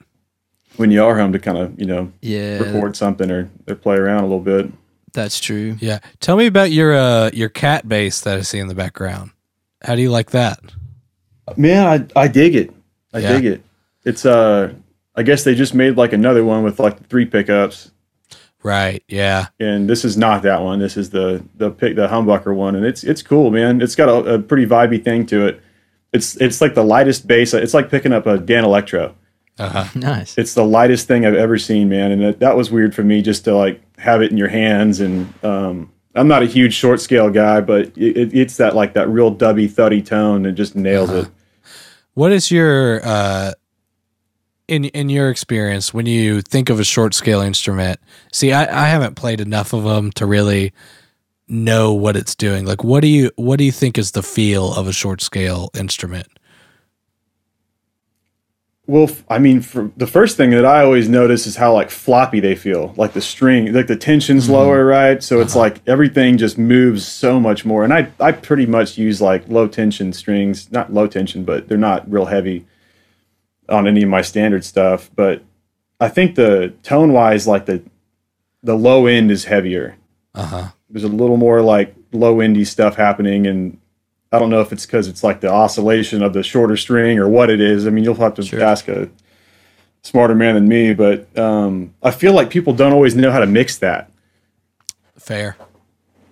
when 0.78 0.90
you 0.92 1.04
are 1.04 1.18
home 1.18 1.34
to 1.34 1.40
kind 1.40 1.58
of 1.58 1.80
you 1.80 1.86
know 1.86 2.12
Yeah, 2.22 2.60
record 2.60 2.96
something 2.96 3.30
or, 3.30 3.50
or 3.68 3.76
play 3.76 3.98
around 3.98 4.20
a 4.24 4.28
little 4.28 4.40
bit. 4.40 4.72
that's 5.14 5.40
true. 5.40 5.76
Yeah. 5.82 6.00
Tell 6.22 6.38
me 6.38 6.46
about 6.48 6.72
your 6.72 6.94
uh 6.96 7.30
your 7.34 7.50
cat 7.50 7.88
bass 7.90 8.22
that 8.22 8.38
I 8.38 8.42
see 8.42 8.60
in 8.60 8.68
the 8.68 8.76
background. 8.76 9.32
How 9.84 9.96
do 9.96 10.02
you 10.02 10.12
like 10.12 10.32
that? 10.32 10.60
Man, 11.58 11.86
I 12.16 12.20
I 12.24 12.28
dig 12.30 12.56
it. 12.56 12.72
I 13.14 13.20
Yeah. 13.20 13.34
dig 13.34 13.46
it. 13.46 13.62
It's 14.06 14.26
uh, 14.26 14.72
I 15.16 15.24
guess 15.24 15.44
they 15.44 15.54
just 15.56 15.74
made 15.76 15.98
like 15.98 16.14
another 16.14 16.46
one 16.46 16.64
with 16.64 16.80
like 16.80 17.08
three 17.10 17.26
pickups, 17.26 17.92
Right. 18.64 19.04
Yeah. 19.08 19.48
and 19.60 19.90
this 19.90 20.06
is 20.06 20.18
not 20.18 20.44
that 20.44 20.62
one. 20.62 20.80
This 20.80 20.98
is 20.98 21.10
the 21.10 21.44
the 21.56 21.72
pick 21.72 21.96
the 21.96 22.08
humbucker 22.08 22.56
one, 22.56 22.76
and 22.76 22.86
it's 22.86 23.04
it's 23.04 23.22
cool, 23.24 23.50
man. 23.52 23.82
It's 23.82 23.96
got 23.96 24.10
a, 24.10 24.36
a 24.36 24.40
pretty 24.40 24.66
vibey 24.66 25.04
thing 25.04 25.26
to 25.28 25.48
it. 25.48 25.62
It's 26.14 26.36
it's 26.38 26.62
like 26.62 26.76
the 26.76 26.84
lightest 26.84 27.26
bass. 27.28 27.54
It's 27.54 27.74
like 27.74 27.90
picking 27.90 28.14
up 28.14 28.26
a 28.28 28.38
Danelectro. 28.38 29.14
Uh-huh. 29.60 29.86
Nice. 29.96 30.38
it's 30.38 30.54
the 30.54 30.64
lightest 30.66 31.08
thing 31.08 31.26
I've 31.26 31.36
ever 31.36 31.58
seen, 31.58 31.90
man. 31.90 32.12
And 32.12 32.22
that, 32.24 32.40
that 32.40 32.56
was 32.56 32.72
weird 32.72 32.96
for 32.96 33.04
me 33.04 33.22
just 33.22 33.44
to 33.46 33.56
like 33.56 33.82
have 34.00 34.22
it 34.22 34.32
in 34.32 34.38
your 34.38 34.48
hands. 34.48 35.00
And 35.02 35.32
um, 35.44 35.92
I'm 36.16 36.28
not 36.28 36.42
a 36.42 36.46
huge 36.48 36.74
short 36.74 37.00
scale 37.02 37.30
guy, 37.30 37.62
but 37.62 37.96
it, 37.98 38.18
it, 38.18 38.34
it's 38.34 38.58
that 38.58 38.76
like 38.76 38.94
that 38.94 39.08
real 39.10 39.34
dubby, 39.36 39.70
thuddy 39.70 40.02
tone 40.02 40.44
that 40.44 40.54
just 40.54 40.76
nails 40.76 41.10
it. 41.12 41.28
What 42.14 42.32
is 42.32 42.50
your 42.52 43.02
uh 43.06 43.54
in 44.68 44.86
in 44.86 45.10
your 45.10 45.30
experience 45.30 45.94
when 45.94 46.06
you 46.06 46.42
think 46.42 46.70
of 46.70 46.80
a 46.80 46.84
short 46.84 47.14
scale 47.14 47.42
instrument? 47.42 48.00
See, 48.32 48.52
I, 48.54 48.86
I 48.86 48.88
haven't 48.88 49.16
played 49.16 49.42
enough 49.42 49.74
of 49.74 49.84
them 49.84 50.12
to 50.14 50.26
really 50.26 50.74
know 51.48 51.94
what 51.94 52.16
it's 52.16 52.36
doing. 52.36 52.66
Like 52.66 52.84
what 52.84 53.02
do 53.02 53.08
you 53.08 53.32
what 53.36 53.58
do 53.58 53.66
you 53.66 53.72
think 53.72 53.98
is 53.98 54.12
the 54.12 54.24
feel 54.24 54.74
of 54.74 54.88
a 54.88 54.94
short 54.94 55.22
scale 55.22 55.70
instrument? 55.76 56.28
Well, 58.88 59.10
I 59.30 59.38
mean, 59.40 59.62
for 59.62 59.92
the 59.96 60.08
first 60.08 60.36
thing 60.36 60.50
that 60.50 60.66
I 60.66 60.84
always 60.84 61.08
notice 61.08 61.48
is 61.48 61.56
how 61.56 61.74
like 61.74 61.90
floppy 61.90 62.40
they 62.40 62.56
feel. 62.56 62.94
Like 62.98 63.14
the 63.14 63.22
string, 63.22 63.72
like 63.72 63.88
the 63.88 63.96
tension's 63.96 64.46
mm-hmm. 64.46 64.54
lower, 64.54 64.86
right? 64.86 65.22
So 65.22 65.40
it's 65.40 65.54
uh-huh. 65.54 65.60
like 65.60 65.82
everything 65.88 66.38
just 66.38 66.58
moves 66.58 67.08
so 67.08 67.40
much 67.40 67.64
more. 67.64 67.86
And 67.86 67.94
I, 67.94 68.12
I 68.20 68.34
pretty 68.34 68.66
much 68.66 68.98
use 68.98 69.22
like 69.22 69.48
low 69.48 69.68
tension 69.68 70.12
strings, 70.12 70.70
not 70.72 70.92
low 70.92 71.08
tension, 71.08 71.46
but 71.46 71.70
they're 71.70 71.78
not 71.78 72.12
real 72.12 72.26
heavy 72.26 72.66
on 73.72 73.88
any 73.88 74.04
of 74.04 74.10
my 74.10 74.22
standard 74.22 74.64
stuff. 74.66 75.10
But 75.16 75.44
I 76.00 76.10
think 76.10 76.36
the 76.36 76.74
tone 76.84 77.14
wise, 77.14 77.48
like 77.48 77.66
the 77.66 77.82
the 78.64 78.76
low 78.76 79.08
end 79.08 79.32
is 79.32 79.46
heavier. 79.46 79.96
Uh-huh. 80.36 80.68
There's 80.90 81.04
a 81.04 81.08
little 81.08 81.38
more 81.38 81.62
like 81.62 81.96
low 82.12 82.40
endy 82.42 82.66
stuff 82.66 82.96
happening, 82.96 83.48
and 83.48 83.78
I 84.32 84.40
don't 84.40 84.50
know 84.50 84.62
if 84.62 84.72
it's 84.72 84.86
because 84.86 85.08
it's 85.08 85.24
like 85.24 85.42
the 85.42 85.50
oscillation 85.52 86.22
of 86.22 86.34
the 86.34 86.44
shorter 86.44 86.78
string 86.78 87.18
or 87.20 87.28
what 87.28 87.50
it 87.50 87.60
is. 87.62 87.88
I 87.88 87.90
mean, 87.90 88.04
you'll 88.04 88.16
have 88.16 88.36
to 88.36 88.44
Sure. 88.44 88.62
ask 88.62 88.88
a 88.88 89.10
smarter 90.04 90.36
man 90.36 90.56
than 90.56 90.68
me, 90.68 90.94
but 90.94 91.36
um, 91.38 91.94
I 92.04 92.12
feel 92.12 92.34
like 92.34 92.50
people 92.50 92.74
don't 92.74 92.94
always 92.94 93.16
know 93.16 93.32
how 93.32 93.40
to 93.40 93.46
mix 93.46 93.78
that. 93.80 94.10
Fair. 95.18 95.56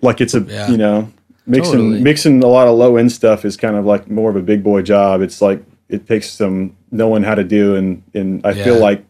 Like 0.02 0.20
it's 0.20 0.34
a 0.34 0.40
Yeah. 0.40 0.68
you 0.70 0.76
know 0.76 1.12
mixing 1.46 1.72
Totally. 1.72 2.00
mixing 2.00 2.42
a 2.42 2.46
lot 2.46 2.68
of 2.68 2.76
low 2.76 2.96
end 2.96 3.12
stuff 3.12 3.44
is 3.44 3.56
kind 3.56 3.76
of 3.76 3.84
like 3.84 4.10
more 4.10 4.30
of 4.30 4.36
a 4.36 4.42
big 4.42 4.62
boy 4.62 4.82
job. 4.82 5.20
It's 5.20 5.40
like 5.42 5.62
it 5.88 6.06
takes 6.06 6.30
some 6.30 6.76
knowing 6.90 7.22
how 7.22 7.34
to 7.34 7.44
do, 7.44 7.76
and 7.76 8.02
and 8.14 8.44
I 8.46 8.52
feel 8.54 8.78
like 8.78 9.04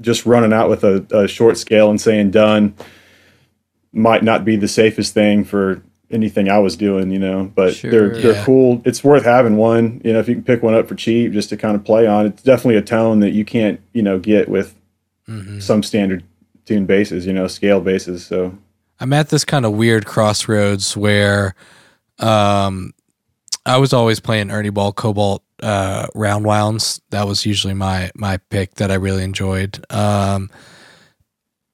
just 0.00 0.26
running 0.26 0.52
out 0.52 0.68
with 0.68 0.82
a, 0.84 1.06
a 1.16 1.28
short 1.28 1.56
scale 1.56 1.88
and 1.90 2.00
saying 2.00 2.30
done 2.32 2.74
might 3.92 4.24
not 4.24 4.44
be 4.44 4.56
the 4.56 4.66
safest 4.68 5.14
thing 5.14 5.44
for 5.44 5.80
anything 6.10 6.48
I 6.48 6.58
was 6.58 6.76
doing, 6.76 7.10
you 7.10 7.18
know. 7.18 7.50
But 7.54 7.74
Sure. 7.76 7.90
they're 7.90 8.08
they're 8.20 8.32
Yeah. 8.34 8.44
cool. 8.44 8.82
It's 8.84 9.02
worth 9.04 9.24
having 9.24 9.56
one, 9.56 10.00
you 10.04 10.12
know, 10.12 10.18
if 10.18 10.28
you 10.28 10.34
can 10.34 10.44
pick 10.44 10.62
one 10.62 10.74
up 10.74 10.88
for 10.88 10.94
cheap 10.94 11.32
just 11.32 11.48
to 11.50 11.56
kind 11.56 11.76
of 11.76 11.84
play 11.84 12.06
on. 12.06 12.26
It's 12.26 12.42
definitely 12.42 12.76
a 12.76 12.82
tone 12.82 13.20
that 13.20 13.30
you 13.30 13.44
can't, 13.44 13.80
you 13.92 14.02
know, 14.02 14.18
get 14.18 14.48
with 14.48 14.74
Mhm. 15.28 15.62
some 15.62 15.82
standard 15.82 16.24
tune 16.66 16.86
basses, 16.86 17.24
you 17.26 17.32
know, 17.32 17.46
scale 17.46 17.80
basses. 17.80 18.24
So 18.26 18.56
I'm 19.00 19.12
at 19.12 19.28
this 19.30 19.44
kind 19.44 19.64
of 19.64 19.72
weird 19.72 20.06
crossroads 20.06 20.96
where 20.96 21.54
um 22.18 22.92
I 23.66 23.78
was 23.78 23.92
always 23.92 24.20
playing 24.20 24.50
Ernie 24.50 24.70
Ball 24.70 24.92
Cobalt 24.92 25.42
uh 25.64 26.06
round 26.14 26.44
wounds. 26.44 27.00
That 27.10 27.26
was 27.26 27.46
usually 27.46 27.74
my 27.74 28.10
my 28.14 28.36
pick 28.36 28.74
that 28.74 28.90
I 28.90 28.94
really 28.94 29.24
enjoyed. 29.24 29.84
Um 29.90 30.50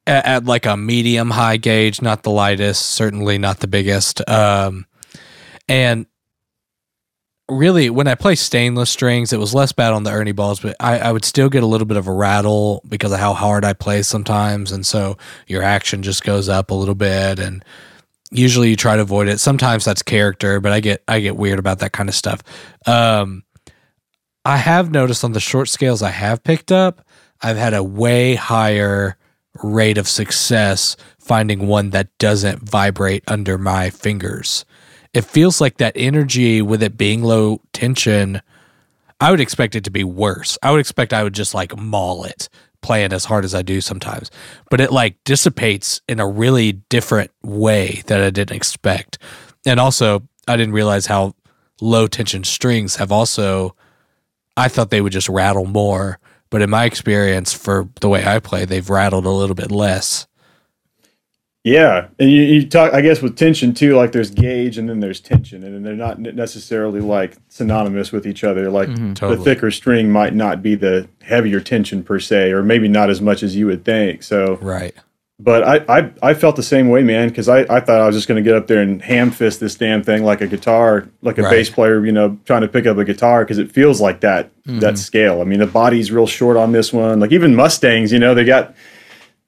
at, 0.07 0.25
at 0.27 0.45
like 0.45 0.67
a 0.67 0.77
medium 0.77 1.31
high 1.31 1.57
gauge, 1.57 2.01
not 2.01 2.23
the 2.23 2.31
lightest, 2.31 2.87
certainly 2.93 3.39
not 3.39 3.61
the 3.61 3.69
biggest. 3.69 4.27
Um 4.29 4.87
and 5.69 6.07
really 7.49 7.91
when 7.91 8.07
I 8.07 8.15
play 8.15 8.35
stainless 8.37 8.91
strings, 8.91 9.33
it 9.33 9.39
was 9.39 9.55
less 9.55 9.73
bad 9.73 9.93
on 9.93 10.05
the 10.05 10.11
Ernie 10.11 10.33
balls, 10.33 10.61
but 10.61 10.77
I, 10.81 10.99
I 10.99 11.13
would 11.13 11.25
still 11.25 11.49
get 11.49 11.63
a 11.63 11.67
little 11.67 11.87
bit 11.87 11.97
of 11.97 12.07
a 12.07 12.13
rattle 12.13 12.83
because 12.89 13.13
of 13.13 13.19
how 13.19 13.35
hard 13.35 13.65
I 13.65 13.73
play 13.73 14.03
sometimes. 14.03 14.73
And 14.73 14.87
so 14.87 15.19
your 15.47 15.63
action 15.63 16.03
just 16.03 16.23
goes 16.23 16.49
up 16.49 16.71
a 16.71 16.75
little 16.75 16.95
bit 16.95 17.39
and 17.39 17.65
usually 18.31 18.71
you 18.71 18.77
try 18.77 18.97
to 18.97 19.03
avoid 19.03 19.29
it. 19.29 19.41
Sometimes 19.41 19.85
that's 19.85 20.03
character, 20.03 20.61
but 20.61 20.73
I 20.73 20.81
get 20.81 21.03
I 21.09 21.21
get 21.21 21.37
weird 21.37 21.59
about 21.59 21.81
that 21.81 21.93
kind 21.93 22.09
of 22.09 22.15
stuff. 22.15 22.43
Um 22.87 23.43
I 24.45 24.57
have 24.57 24.91
noticed 24.91 25.23
on 25.23 25.33
the 25.33 25.41
short 25.41 25.69
scales 25.69 26.03
I 26.03 26.11
have 26.11 26.43
picked 26.43 26.73
up, 26.73 27.07
I've 27.43 27.57
had 27.57 27.75
a 27.75 27.85
way 27.85 28.35
higher 28.35 29.17
rate 29.63 29.99
of 29.99 30.09
success 30.09 30.97
finding 31.19 31.67
one 31.67 31.91
that 31.91 32.17
doesn't 32.19 32.69
vibrate 32.69 33.25
under 33.27 33.59
my 33.59 33.91
fingers. 33.91 34.65
It 35.13 35.25
feels 35.25 35.61
like 35.61 35.79
that 35.79 35.93
energy 35.97 36.63
with 36.63 36.83
it 36.83 36.97
being 36.97 37.23
low 37.23 37.61
tension. 37.73 38.41
I 39.21 39.31
would 39.31 39.41
expect 39.41 39.75
it 39.75 39.85
to 39.85 39.91
be 39.91 40.05
worse. 40.05 40.57
I 40.63 40.71
would 40.71 40.81
expect 40.81 41.13
I 41.13 41.23
would 41.23 41.35
just 41.35 41.55
like 41.55 41.77
maul 41.77 42.25
it 42.25 42.49
playing 42.81 43.13
as 43.13 43.27
hard 43.27 43.45
as 43.45 43.55
I 43.55 43.63
do 43.63 43.81
sometimes. 43.81 44.31
But 44.71 44.81
it 44.81 44.93
like 44.93 45.23
dissipates 45.25 46.01
in 46.09 46.21
a 46.21 46.29
really 46.29 46.73
different 46.73 47.31
way 47.43 48.03
that 48.07 48.23
I 48.23 48.31
didn't 48.31 48.57
expect. 48.57 49.19
And 49.67 49.79
also, 49.79 50.27
I 50.49 50.57
didn't 50.57 50.73
realize 50.73 51.07
how 51.07 51.35
low 51.81 52.07
tension 52.07 52.45
strings 52.45 52.97
have 52.97 53.13
also 53.13 53.75
I 54.61 54.69
thought 54.69 54.91
they 54.91 55.01
would 55.01 55.13
just 55.13 55.29
rattle 55.29 55.65
more, 55.67 56.19
but 56.51 56.63
in 56.63 56.71
my 56.71 56.85
experience 56.85 57.53
for 57.53 57.89
the 58.01 58.09
way 58.09 58.25
I 58.25 58.39
play, 58.39 58.65
they've 58.65 58.89
rattled 58.89 59.27
a 59.27 59.31
little 59.31 59.55
bit 59.57 59.71
less. 59.71 60.27
Yeah, 61.63 62.09
and 62.19 62.31
you, 62.31 62.41
you 62.43 62.67
talk, 62.67 62.95
I 62.95 63.03
guess, 63.03 63.21
with 63.21 63.37
tension 63.37 63.75
too. 63.75 63.95
Like 63.95 64.13
there's 64.13 64.31
gauge, 64.31 64.79
and 64.79 64.89
then 64.89 65.01
there's 65.01 65.21
tension, 65.21 65.63
and 65.63 65.85
they're 65.85 65.95
not 65.95 66.19
necessarily 66.19 67.01
like 67.01 67.37
synonymous 67.49 68.13
with 68.13 68.27
each 68.27 68.45
other. 68.45 68.71
Like 68.71 68.89
Mm-hmm. 68.89 69.13
Totally. 69.13 69.37
the 69.39 69.45
thicker 69.45 69.71
string 69.71 70.11
might 70.11 70.35
not 70.35 70.63
be 70.63 70.75
the 70.75 71.07
heavier 71.21 71.61
tension 71.61 72.03
per 72.03 72.19
se, 72.19 72.53
or 72.53 72.63
maybe 72.63 72.89
not 72.89 73.11
as 73.11 73.21
much 73.21 73.43
as 73.43 73.57
you 73.57 73.67
would 73.67 73.85
think. 73.85 74.23
So, 74.23 74.57
Right. 74.63 74.95
But 75.43 75.63
I 75.89 75.99
I, 75.99 76.13
I 76.23 76.35
felt 76.35 76.57
the 76.57 76.63
same 76.63 76.89
way, 76.91 77.03
man, 77.03 77.29
because 77.29 77.49
I, 77.49 77.61
I 77.61 77.81
thought 77.81 78.01
I 78.01 78.07
was 78.07 78.15
just 78.15 78.29
going 78.29 78.43
to 78.43 78.47
get 78.49 78.55
up 78.57 78.67
there 78.67 78.83
and 78.83 79.01
ham 79.01 79.31
fist 79.31 79.59
this 79.61 79.75
damn 79.75 80.03
thing 80.03 80.23
like 80.23 80.41
a 80.43 80.47
guitar, 80.47 81.09
like 81.23 81.39
a 81.39 81.43
Right. 81.43 81.51
bass 81.51 81.71
player, 81.71 82.05
you 82.05 82.13
know, 82.13 82.39
trying 82.45 82.61
to 82.61 82.69
pick 82.69 82.87
up 82.87 82.99
a 82.99 83.05
guitar 83.05 83.45
because 83.45 83.59
it 83.59 83.73
feels 83.73 84.01
like 84.01 84.21
that 84.21 84.51
that 84.67 84.99
scale. 84.99 85.41
I 85.41 85.45
mean, 85.45 85.59
the 85.61 85.67
body's 85.67 86.13
real 86.13 86.27
short 86.27 86.57
on 86.57 86.73
this 86.73 86.93
one. 86.93 87.19
Like 87.21 87.33
even 87.33 87.55
Mustangs, 87.57 88.13
you 88.13 88.19
know, 88.19 88.35
they 88.35 88.45
got 88.45 88.75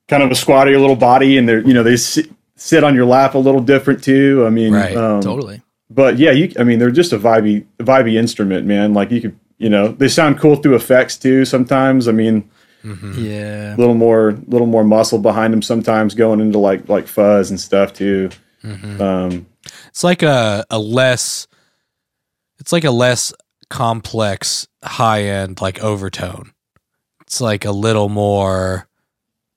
kind 0.08 0.22
of 0.22 0.30
a 0.30 0.34
squattier 0.34 0.80
little 0.80 0.96
body, 0.96 1.36
and 1.38 1.48
they're 1.48 1.60
you 1.66 1.74
know 1.74 1.82
they 1.82 1.96
sit, 1.96 2.30
sit 2.56 2.82
on 2.84 2.94
your 2.94 3.04
lap 3.06 3.34
a 3.34 3.38
little 3.38 3.60
different 3.60 4.02
too. 4.02 4.44
I 4.46 4.50
mean, 4.50 4.72
Right. 4.72 4.96
um, 4.96 5.20
Totally. 5.20 5.62
But 5.90 6.18
yeah, 6.18 6.30
you. 6.30 6.50
I 6.58 6.64
mean, 6.64 6.78
they're 6.78 6.90
just 6.90 7.12
a 7.12 7.18
vibey, 7.18 7.66
vibey 7.78 8.14
instrument, 8.16 8.66
man. 8.66 8.94
Like 8.94 9.10
you 9.10 9.20
could, 9.20 9.38
you 9.58 9.68
know, 9.68 9.88
they 9.88 10.08
sound 10.08 10.38
cool 10.40 10.56
through 10.56 10.74
effects 10.74 11.16
too. 11.18 11.44
Sometimes, 11.44 12.08
I 12.08 12.12
mean, 12.12 12.48
Yeah. 12.84 13.74
a 13.74 13.76
little 13.76 13.94
more, 13.94 14.32
little 14.46 14.66
more 14.66 14.84
muscle 14.84 15.18
behind 15.18 15.52
them. 15.52 15.62
Sometimes 15.62 16.14
going 16.14 16.40
into 16.40 16.58
like 16.58 16.88
like 16.88 17.06
fuzz 17.06 17.50
and 17.50 17.60
stuff 17.60 17.92
too. 17.92 18.30
Um, 18.64 19.46
It's 19.88 20.04
like 20.04 20.22
a, 20.22 20.64
a 20.70 20.78
less 20.78 21.46
it's 22.58 22.72
like 22.72 22.84
a 22.84 22.90
less 22.90 23.32
complex 23.70 24.66
high 24.84 25.22
end 25.22 25.60
like 25.60 25.82
overtone. 25.82 26.52
It's 27.22 27.40
like 27.40 27.64
a 27.64 27.72
little 27.72 28.08
more 28.08 28.88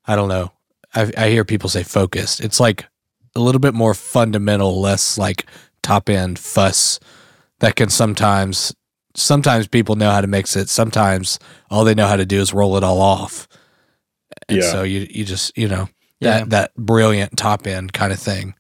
I 0.06 0.16
don't 0.16 0.30
know. 0.30 0.52
I, 0.94 1.12
I 1.18 1.30
hear 1.30 1.44
people 1.44 1.70
say 1.70 1.84
focused. 1.84 2.40
It's 2.42 2.60
like 2.60 2.86
a 3.36 3.40
little 3.42 3.60
bit 3.60 3.74
more 3.74 3.94
fundamental, 3.94 4.80
less 4.80 5.18
like 5.18 5.46
top 5.84 6.10
end 6.10 6.40
fuss 6.40 7.00
that 7.60 7.76
can 7.76 7.90
sometimes 7.90 8.74
sometimes 9.16 9.68
people 9.68 9.96
know 9.96 10.12
how 10.12 10.22
to 10.22 10.28
mix 10.28 10.56
it. 10.56 10.70
Sometimes 10.70 11.40
all 11.70 11.84
they 11.84 11.96
know 11.96 12.08
how 12.08 12.16
to 12.16 12.26
do 12.26 12.40
is 12.42 12.54
roll 12.54 12.78
it 12.78 12.84
all 12.84 13.02
off. 13.02 13.48
And 14.50 14.60
Yeah. 14.62 14.72
so 14.72 14.84
you 14.84 15.08
you 15.10 15.26
just, 15.26 15.58
you 15.58 15.68
know, 15.68 15.90
Yeah. 16.20 16.40
that 16.40 16.50
that 16.50 16.76
brilliant 16.76 17.38
top 17.38 17.66
end 17.68 17.94
kind 17.94 18.12
of 18.14 18.20
thing. 18.20 18.54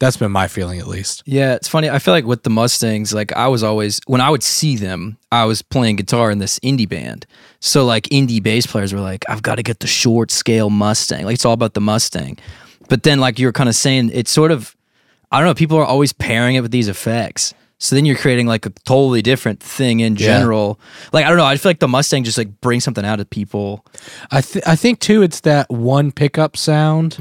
That's 0.00 0.16
been 0.16 0.32
my 0.32 0.48
feeling 0.48 0.80
at 0.80 0.88
least. 0.88 1.22
Yeah, 1.26 1.54
it's 1.54 1.68
funny. 1.68 1.88
I 1.88 2.00
feel 2.00 2.12
like 2.12 2.24
with 2.24 2.42
the 2.42 2.50
Mustangs, 2.50 3.14
like 3.14 3.32
I 3.34 3.46
was 3.46 3.62
always 3.62 4.00
when 4.06 4.20
I 4.20 4.30
would 4.30 4.42
see 4.42 4.74
them, 4.76 5.16
I 5.30 5.44
was 5.44 5.62
playing 5.62 5.94
guitar 5.96 6.30
in 6.32 6.38
this 6.38 6.58
indie 6.58 6.88
band. 6.88 7.24
So 7.60 7.84
like 7.84 8.08
indie 8.08 8.42
bass 8.42 8.66
players 8.66 8.92
were 8.92 9.00
like, 9.00 9.24
I've 9.28 9.42
got 9.42 9.56
to 9.56 9.62
get 9.62 9.78
the 9.78 9.86
short 9.86 10.32
scale 10.32 10.70
Mustang. 10.70 11.24
Like 11.24 11.34
it's 11.34 11.44
all 11.44 11.52
about 11.52 11.74
the 11.74 11.80
Mustang. 11.80 12.36
But 12.88 13.04
then 13.04 13.20
like 13.20 13.38
you 13.38 13.46
were 13.46 13.52
kind 13.52 13.68
of 13.68 13.76
saying, 13.76 14.10
it's 14.12 14.32
sort 14.32 14.50
of 14.50 14.74
I 15.30 15.38
don't 15.38 15.46
know, 15.46 15.54
people 15.54 15.78
are 15.78 15.84
always 15.84 16.12
pairing 16.12 16.56
it 16.56 16.60
with 16.62 16.72
these 16.72 16.88
effects. 16.88 17.54
So 17.84 17.96
then 17.96 18.04
you're 18.04 18.14
creating 18.16 18.46
like 18.46 18.64
a 18.64 18.70
totally 18.84 19.22
different 19.22 19.58
thing 19.60 19.98
in 19.98 20.14
Yeah. 20.14 20.26
general. 20.38 20.78
Like 21.12 21.24
I 21.26 21.28
don't 21.28 21.36
know, 21.36 21.44
I 21.44 21.56
feel 21.56 21.70
like 21.70 21.80
the 21.80 21.88
Mustang 21.88 22.22
just 22.22 22.38
like 22.38 22.60
brings 22.60 22.84
something 22.84 23.04
out 23.04 23.18
of 23.18 23.28
people. 23.28 23.84
I 24.30 24.40
th- 24.40 24.64
I 24.64 24.76
think 24.76 25.00
too 25.00 25.22
it's 25.22 25.40
that 25.40 25.68
one 25.68 26.12
pickup 26.12 26.56
sound. 26.56 27.16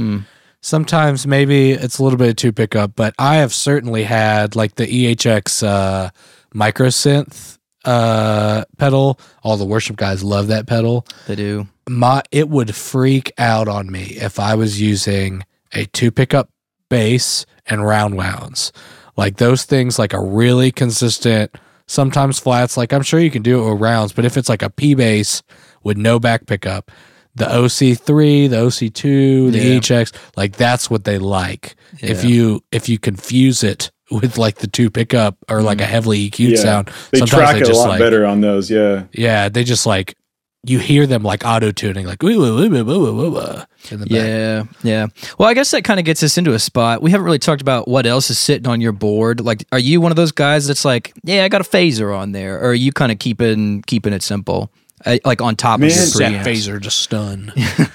Sometimes 0.61 1.25
maybe 1.25 1.71
it's 1.71 1.97
a 1.97 2.03
little 2.03 2.17
bit 2.19 2.29
of 2.29 2.35
two 2.35 2.51
pickup, 2.51 2.95
but 2.95 3.15
I 3.17 3.37
have 3.37 3.51
certainly 3.51 4.03
had 4.03 4.55
like 4.55 4.75
the 4.75 4.85
EHX 4.85 5.63
uh, 5.67 6.11
micro 6.53 6.87
synth 6.89 7.57
uh, 7.83 8.65
pedal. 8.77 9.19
All 9.41 9.57
the 9.57 9.65
worship 9.65 9.95
guys 9.95 10.23
love 10.23 10.47
that 10.49 10.67
pedal. 10.67 11.07
They 11.25 11.35
do. 11.35 11.67
My 11.89 12.21
it 12.31 12.47
would 12.49 12.75
freak 12.75 13.31
out 13.39 13.67
on 13.67 13.91
me 13.91 14.03
if 14.21 14.39
I 14.39 14.53
was 14.53 14.79
using 14.79 15.41
a 15.73 15.85
two 15.85 16.11
pickup 16.11 16.51
bass 16.89 17.47
and 17.65 17.83
round 17.83 18.15
wounds. 18.15 18.71
Like 19.17 19.37
those 19.37 19.63
things 19.63 19.99
like 19.99 20.13
a 20.13 20.21
really 20.21 20.71
consistent 20.71 21.55
sometimes 21.87 22.39
flats 22.39 22.77
like 22.77 22.93
I'm 22.93 23.01
sure 23.01 23.19
you 23.19 23.31
can 23.31 23.41
do 23.41 23.61
it 23.61 23.71
with 23.71 23.81
rounds, 23.81 24.13
but 24.13 24.25
if 24.25 24.37
it's 24.37 24.49
like 24.49 24.61
a 24.61 24.69
P 24.69 24.95
bass 24.95 25.43
with 25.83 25.97
no 25.97 26.19
back 26.19 26.45
pickup, 26.45 26.91
the 27.35 27.45
OC3, 27.45 28.49
the 28.49 28.55
OC2, 28.55 29.51
the 29.51 29.57
Yeah. 29.57 29.79
EHX, 29.79 30.13
like 30.35 30.55
that's 30.55 30.89
what 30.89 31.03
they 31.03 31.17
like. 31.17 31.75
If 31.99 32.23
you 32.23 32.63
if 32.71 32.87
you 32.89 32.97
confuse 32.97 33.63
it 33.63 33.91
with 34.11 34.37
like 34.37 34.55
the 34.55 34.67
two 34.67 34.89
pickup 34.89 35.37
or 35.49 35.61
like 35.61 35.81
a 35.81 35.85
mm. 35.85 35.87
heavily 35.87 36.29
EQ'd 36.29 36.39
yeah, 36.39 36.57
sound, 36.57 36.91
they 37.11 37.21
track 37.21 37.55
they 37.55 37.61
it 37.61 37.69
a 37.69 37.75
lot 37.75 37.89
like 37.89 37.99
better 37.99 38.25
on 38.25 38.41
those. 38.41 38.71
Yeah, 38.71 39.03
yeah, 39.11 39.49
they 39.49 39.63
just 39.63 39.85
like 39.85 40.15
you 40.63 40.77
hear 40.77 41.07
them 41.07 41.23
like 41.23 41.43
auto 41.43 41.71
tuning, 41.71 42.05
like 42.05 42.21
woo, 42.21 42.39
woo, 42.39 42.55
woo, 42.55 42.69
woo, 42.69 42.83
woo, 42.83 43.15
woo, 43.15 43.31
woo, 43.31 43.61
in 43.89 43.99
the 43.99 44.05
back. 44.05 44.09
Yeah, 44.09 44.63
yeah. 44.83 45.07
Well, 45.39 45.49
I 45.49 45.55
guess 45.55 45.71
that 45.71 45.83
kind 45.83 45.99
of 45.99 46.05
gets 46.05 46.21
us 46.21 46.37
into 46.37 46.53
a 46.53 46.59
spot. 46.59 47.01
We 47.01 47.09
haven't 47.09 47.25
really 47.25 47.39
talked 47.39 47.61
about 47.61 47.87
what 47.87 48.05
else 48.05 48.29
is 48.29 48.37
sitting 48.37 48.67
on 48.67 48.79
your 48.79 48.91
board. 48.91 49.41
Like, 49.41 49.65
are 49.71 49.79
you 49.79 49.99
one 50.01 50.11
of 50.11 50.17
those 50.17 50.31
guys 50.31 50.67
that's 50.67 50.85
like, 50.85 51.13
yeah, 51.23 51.43
I 51.43 51.49
got 51.49 51.61
a 51.61 51.63
phaser 51.63 52.15
on 52.15 52.31
there, 52.31 52.59
or 52.59 52.69
are 52.69 52.73
you 52.75 52.91
kind 52.91 53.11
of 53.11 53.17
keeping 53.17 53.81
keeping 53.83 54.13
it 54.13 54.21
simple, 54.21 54.71
uh, 55.05 55.17
like 55.25 55.41
on 55.41 55.55
top 55.55 55.79
Man, 55.79 55.89
of 55.89 55.95
your 55.95 56.05
Set 56.05 56.31
preamps? 56.31 56.43
phaser 56.43 56.79
just 56.79 56.99
stun. 56.99 57.51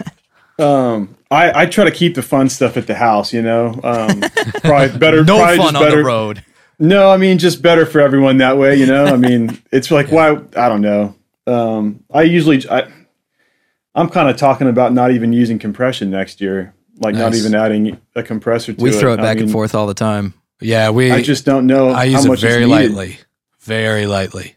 um, 0.59 1.17
I, 1.31 1.63
I 1.63 1.67
try 1.67 1.85
to 1.85 1.93
keep 1.93 2.17
the 2.17 2.23
fun 2.23 2.49
stuff 2.49 2.77
at 2.77 2.89
the 2.89 2.97
house. 2.97 3.33
You 3.33 3.43
know, 3.43 3.79
um, 3.85 4.23
probably 4.63 4.99
better. 4.99 5.25
No 5.25 5.39
probably 5.39 5.59
fun 5.59 5.77
on 5.77 5.83
better, 5.85 5.99
the 5.99 6.05
road. 6.05 6.45
No, 6.81 7.11
I 7.11 7.17
mean 7.17 7.39
just 7.39 7.63
better 7.63 7.87
for 7.87 8.01
everyone 8.01 8.39
that 8.39 8.59
way. 8.59 8.75
You 8.75 8.87
know, 8.87 9.05
I 9.05 9.17
mean 9.17 9.63
it's 9.71 9.93
like 9.93 10.11
why 10.11 10.31
I 10.57 10.69
don't 10.69 10.83
know. 10.83 11.15
Um, 11.47 12.05
I 12.13 12.23
usually 12.23 12.69
I, 12.69 12.91
I'm 13.95 14.09
kind 14.09 14.29
of 14.29 14.37
talking 14.37 14.69
about 14.69 14.93
not 14.93 15.11
even 15.13 15.33
using 15.33 15.59
compression 15.59 16.11
next 16.11 16.41
year, 16.41 16.75
like 16.99 17.15
not 17.15 17.35
even 17.35 17.55
adding 17.55 18.01
a 18.15 18.23
compressor 18.23 18.73
to 18.73 18.83
We 18.83 18.91
it. 18.91 18.95
throw 18.97 19.13
it 19.13 19.21
I 19.21 19.23
back 19.23 19.37
and 19.39 19.47
mean, 19.47 19.53
forth 19.53 19.75
all 19.75 19.87
the 19.87 19.95
time. 19.95 20.35
Yeah, 20.61 20.91
we. 20.91 21.11
I 21.13 21.23
just 21.23 21.45
don't 21.45 21.67
know. 21.67 21.91
I 21.91 22.05
use 22.05 22.25
it 22.25 22.39
very 22.41 22.67
lightly, 22.67 23.19
very 23.61 24.07
lightly. 24.07 24.57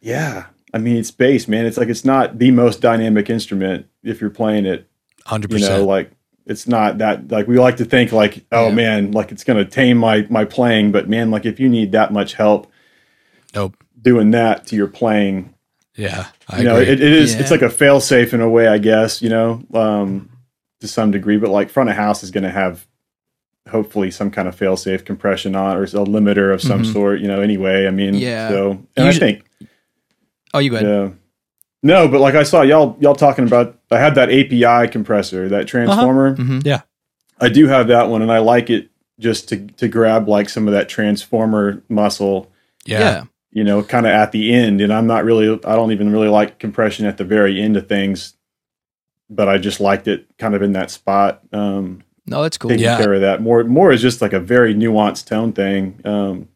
Yeah, 0.00 0.46
I 0.74 0.78
mean 0.78 0.96
it's 0.96 1.10
bass, 1.10 1.48
man. 1.48 1.66
It's 1.66 1.78
like 1.78 1.88
it's 1.88 2.04
not 2.04 2.38
the 2.38 2.50
most 2.50 2.80
dynamic 2.80 3.30
instrument 3.30 3.86
if 4.02 4.20
you're 4.20 4.30
playing 4.30 4.66
it. 4.66 4.88
Hundred 5.24 5.50
percent. 5.50 5.72
You 5.72 5.78
know, 5.78 5.84
like 5.86 6.10
it's 6.44 6.68
not 6.68 6.98
that 6.98 7.30
like 7.30 7.48
we 7.48 7.58
like 7.58 7.78
to 7.78 7.84
think 7.84 8.12
like 8.12 8.44
oh 8.52 8.68
Yeah. 8.68 8.74
man, 8.74 9.12
like 9.12 9.32
it's 9.32 9.42
gonna 9.42 9.64
tame 9.64 9.96
my 9.98 10.26
my 10.30 10.44
playing, 10.44 10.92
but 10.92 11.08
man, 11.08 11.30
like 11.30 11.46
if 11.46 11.58
you 11.58 11.68
need 11.68 11.92
that 11.92 12.12
much 12.12 12.34
help 12.34 12.70
Nope. 13.54 13.76
doing 14.00 14.30
that 14.32 14.66
to 14.68 14.76
your 14.76 14.86
playing, 14.86 15.54
Yeah, 15.96 16.26
I 16.48 16.58
you 16.58 16.64
know, 16.64 16.76
agree. 16.76 16.92
it, 16.92 17.00
it 17.00 17.12
is. 17.12 17.34
Yeah. 17.34 17.40
It's 17.40 17.50
like 17.50 17.62
a 17.62 17.70
fail 17.70 18.00
safe 18.00 18.34
in 18.34 18.40
a 18.40 18.48
way, 18.48 18.68
I 18.68 18.78
guess. 18.78 19.22
You 19.22 19.30
know, 19.30 19.62
um, 19.74 20.28
to 20.80 20.88
some 20.88 21.10
degree, 21.10 21.38
but 21.38 21.50
like 21.50 21.70
front 21.70 21.88
of 21.90 21.96
house 21.96 22.22
is 22.22 22.30
going 22.30 22.44
to 22.44 22.50
have 22.50 22.86
hopefully 23.70 24.10
some 24.10 24.30
kind 24.30 24.46
of 24.46 24.54
fail 24.54 24.76
safe 24.76 25.04
compression 25.04 25.56
on 25.56 25.76
or 25.76 25.82
a 25.84 25.86
limiter 25.86 26.52
of 26.54 26.60
some 26.62 26.82
Mhm. 26.82 26.92
sort. 26.92 27.20
You 27.20 27.28
know, 27.28 27.40
anyway. 27.40 27.86
I 27.86 27.90
mean, 27.90 28.14
Yeah. 28.14 28.48
So, 28.50 28.70
and 28.96 29.06
Usually- 29.06 29.26
I 29.26 29.32
think, 29.38 29.68
Oh, 30.54 30.58
you 30.58 30.70
go 30.70 30.76
ahead. 30.76 30.88
yeah. 30.88 31.08
No, 31.82 32.08
but 32.08 32.20
like 32.20 32.34
I 32.34 32.42
saw 32.42 32.62
y'all 32.62 32.96
y'all 33.00 33.14
talking 33.14 33.46
about. 33.46 33.78
I 33.90 33.98
had 33.98 34.14
that 34.16 34.28
API 34.30 34.88
compressor, 34.88 35.48
that 35.50 35.66
transformer. 35.66 36.34
Mhm. 36.36 36.64
Yeah. 36.64 36.80
I 37.40 37.48
do 37.48 37.66
have 37.68 37.88
that 37.88 38.08
one, 38.08 38.22
and 38.22 38.32
I 38.32 38.38
like 38.38 38.70
it 38.70 38.88
just 39.20 39.48
to 39.50 39.66
to 39.78 39.88
grab 39.88 40.28
like 40.28 40.48
some 40.48 40.66
of 40.68 40.74
that 40.74 40.88
transformer 40.88 41.82
muscle 41.88 42.50
yeah. 42.86 42.98
yeah. 43.00 43.24
You 43.56 43.64
know, 43.64 43.82
kind 43.82 44.04
of 44.04 44.12
at 44.12 44.32
the 44.32 44.52
end. 44.52 44.82
And 44.82 44.92
I'm 44.92 45.06
not 45.06 45.24
really, 45.24 45.48
I 45.64 45.74
don't 45.76 45.90
even 45.90 46.12
really 46.12 46.28
like 46.28 46.58
compression 46.58 47.06
at 47.06 47.16
the 47.16 47.24
very 47.24 47.58
end 47.58 47.78
of 47.78 47.88
things, 47.88 48.34
but 49.30 49.48
I 49.48 49.56
just 49.56 49.80
liked 49.80 50.06
it 50.08 50.26
kind 50.36 50.54
of 50.54 50.60
in 50.60 50.72
that 50.74 50.90
spot. 50.90 51.40
Um, 51.54 52.02
No, 52.26 52.42
that's 52.42 52.58
cool. 52.58 52.68
taking 52.68 52.84
Yeah. 52.84 52.98
care 52.98 53.14
of 53.14 53.22
that. 53.22 53.40
More, 53.40 53.64
more 53.64 53.92
is 53.92 54.02
just 54.02 54.20
like 54.20 54.34
a 54.34 54.40
very 54.40 54.74
nuanced 54.74 55.26
tone 55.26 55.54
thing. 55.54 55.98
Um, 56.04 56.48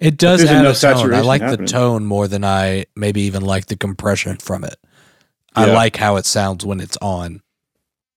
It 0.00 0.16
does 0.16 0.40
There's 0.40 0.50
add 0.50 0.62
no 0.62 0.70
a 0.70 0.72
tone. 0.72 0.90
I 0.92 0.94
saturation 0.94 1.26
like 1.26 1.42
the 1.46 1.66
tone 1.66 2.06
more 2.06 2.26
than 2.26 2.42
I 2.42 2.86
maybe 2.96 3.20
even 3.22 3.42
like 3.42 3.66
the 3.66 3.76
compression 3.76 4.38
from 4.38 4.64
it. 4.64 4.76
I 5.54 5.66
like 5.66 5.96
how 5.98 6.16
it 6.16 6.24
sounds 6.24 6.64
when 6.64 6.80
it's 6.80 6.96
on. 7.02 7.42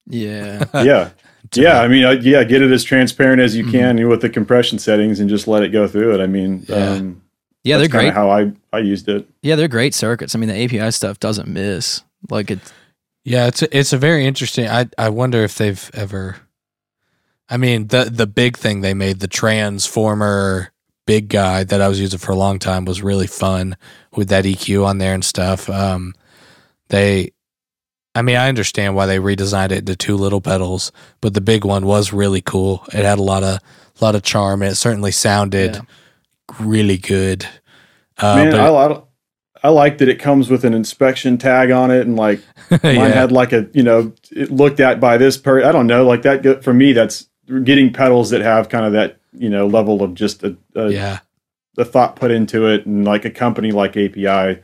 Yeah. 0.07 0.63
yeah. 0.75 1.09
yeah. 1.55 1.63
me. 1.63 1.67
I 1.67 1.87
mean, 1.89 2.05
uh, 2.05 2.11
yeah, 2.21 2.45
get 2.45 2.61
it 2.61 2.71
as 2.71 2.85
transparent 2.85 3.41
as 3.41 3.53
you 3.57 3.65
Mhm. 3.65 3.71
can 3.71 4.07
with 4.07 4.21
the 4.21 4.29
compression 4.29 4.79
settings 4.79 5.19
and 5.19 5.29
just 5.29 5.45
let 5.45 5.61
it 5.63 5.69
go 5.73 5.89
through 5.89 6.15
it. 6.15 6.21
I 6.21 6.27
mean, 6.27 6.63
Yeah. 6.69 6.91
um, 6.93 7.21
Yeah, 7.63 7.77
they're 7.77 7.87
great. 7.87 8.13
how 8.13 8.29
I, 8.29 8.51
I 8.71 8.79
used 8.79 9.09
it. 9.09 9.27
Yeah, 9.41 9.55
they're 9.55 9.67
great 9.67 9.93
circuits. 9.93 10.33
I 10.35 10.39
mean, 10.39 10.49
the 10.49 10.63
API 10.63 10.91
stuff 10.91 11.19
doesn't 11.19 11.47
miss. 11.47 12.03
Like 12.29 12.51
it's 12.51 12.71
Yeah, 13.23 13.47
it's 13.47 13.61
a, 13.61 13.77
it's 13.77 13.93
a 13.93 13.97
very 13.97 14.25
interesting. 14.25 14.67
I 14.67 14.89
I 14.97 15.09
wonder 15.09 15.43
if 15.43 15.57
they've 15.57 15.89
ever. 15.93 16.37
I 17.49 17.57
mean, 17.57 17.87
the 17.87 18.05
the 18.05 18.27
big 18.27 18.57
thing 18.57 18.81
they 18.81 18.93
made 18.93 19.19
the 19.19 19.27
transformer 19.27 20.71
big 21.09 21.27
guy 21.27 21.63
that 21.63 21.81
I 21.81 21.87
was 21.87 21.99
using 21.99 22.19
for 22.19 22.31
a 22.33 22.35
long 22.35 22.59
time 22.59 22.85
was 22.85 23.01
really 23.01 23.25
fun 23.25 23.75
with 24.15 24.29
that 24.29 24.45
EQ 24.45 24.85
on 24.85 24.99
there 24.99 25.15
and 25.15 25.25
stuff. 25.25 25.67
Um, 25.67 26.13
they, 26.89 27.31
I 28.13 28.21
mean, 28.21 28.35
I 28.35 28.47
understand 28.47 28.93
why 28.95 29.07
they 29.07 29.17
redesigned 29.17 29.71
it 29.71 29.79
into 29.79 29.95
two 29.95 30.15
little 30.15 30.39
pedals, 30.39 30.91
but 31.19 31.33
the 31.33 31.41
big 31.41 31.65
one 31.65 31.87
was 31.87 32.13
really 32.13 32.41
cool. 32.41 32.85
It 32.93 33.05
had 33.05 33.17
a 33.17 33.23
lot 33.23 33.41
of 33.41 33.55
a 33.57 34.05
lot 34.05 34.13
of 34.13 34.21
charm, 34.21 34.61
and 34.61 34.71
it 34.71 34.75
certainly 34.75 35.11
sounded 35.11 35.75
Yeah. 35.75 35.81
Really 36.59 36.97
good. 36.97 37.45
Uh, 38.17 38.35
Man, 38.35 38.51
but 38.51 38.59
I, 38.59 38.67
I, 38.67 39.01
I 39.63 39.69
like 39.69 39.97
that 39.97 40.09
it 40.09 40.19
comes 40.19 40.49
with 40.49 40.63
an 40.63 40.73
inspection 40.73 41.37
tag 41.37 41.71
on 41.71 41.91
it, 41.91 42.05
and 42.07 42.15
like 42.15 42.41
mine 42.71 42.79
yeah, 42.83 43.07
had 43.09 43.31
like 43.31 43.51
a 43.51 43.67
you 43.73 43.83
know 43.83 44.13
it 44.31 44.51
looked 44.51 44.79
at 44.79 44.99
by 44.99 45.17
this 45.17 45.37
per. 45.37 45.63
I 45.63 45.71
don't 45.71 45.87
know, 45.87 46.05
like 46.05 46.21
that 46.23 46.63
for 46.63 46.73
me. 46.73 46.93
That's 46.93 47.27
getting 47.63 47.91
pedals 47.91 48.29
that 48.29 48.41
have 48.41 48.69
kind 48.69 48.85
of 48.85 48.93
that 48.93 49.19
you 49.33 49.49
know 49.49 49.67
level 49.67 50.01
of 50.03 50.13
just 50.13 50.43
a, 50.43 50.55
a, 50.75 50.89
yeah, 50.89 51.19
the 51.75 51.85
thought 51.85 52.15
put 52.15 52.31
into 52.31 52.67
it, 52.67 52.85
and 52.85 53.05
like 53.05 53.25
a 53.25 53.29
company 53.29 53.71
like 53.71 53.97
API. 53.97 54.61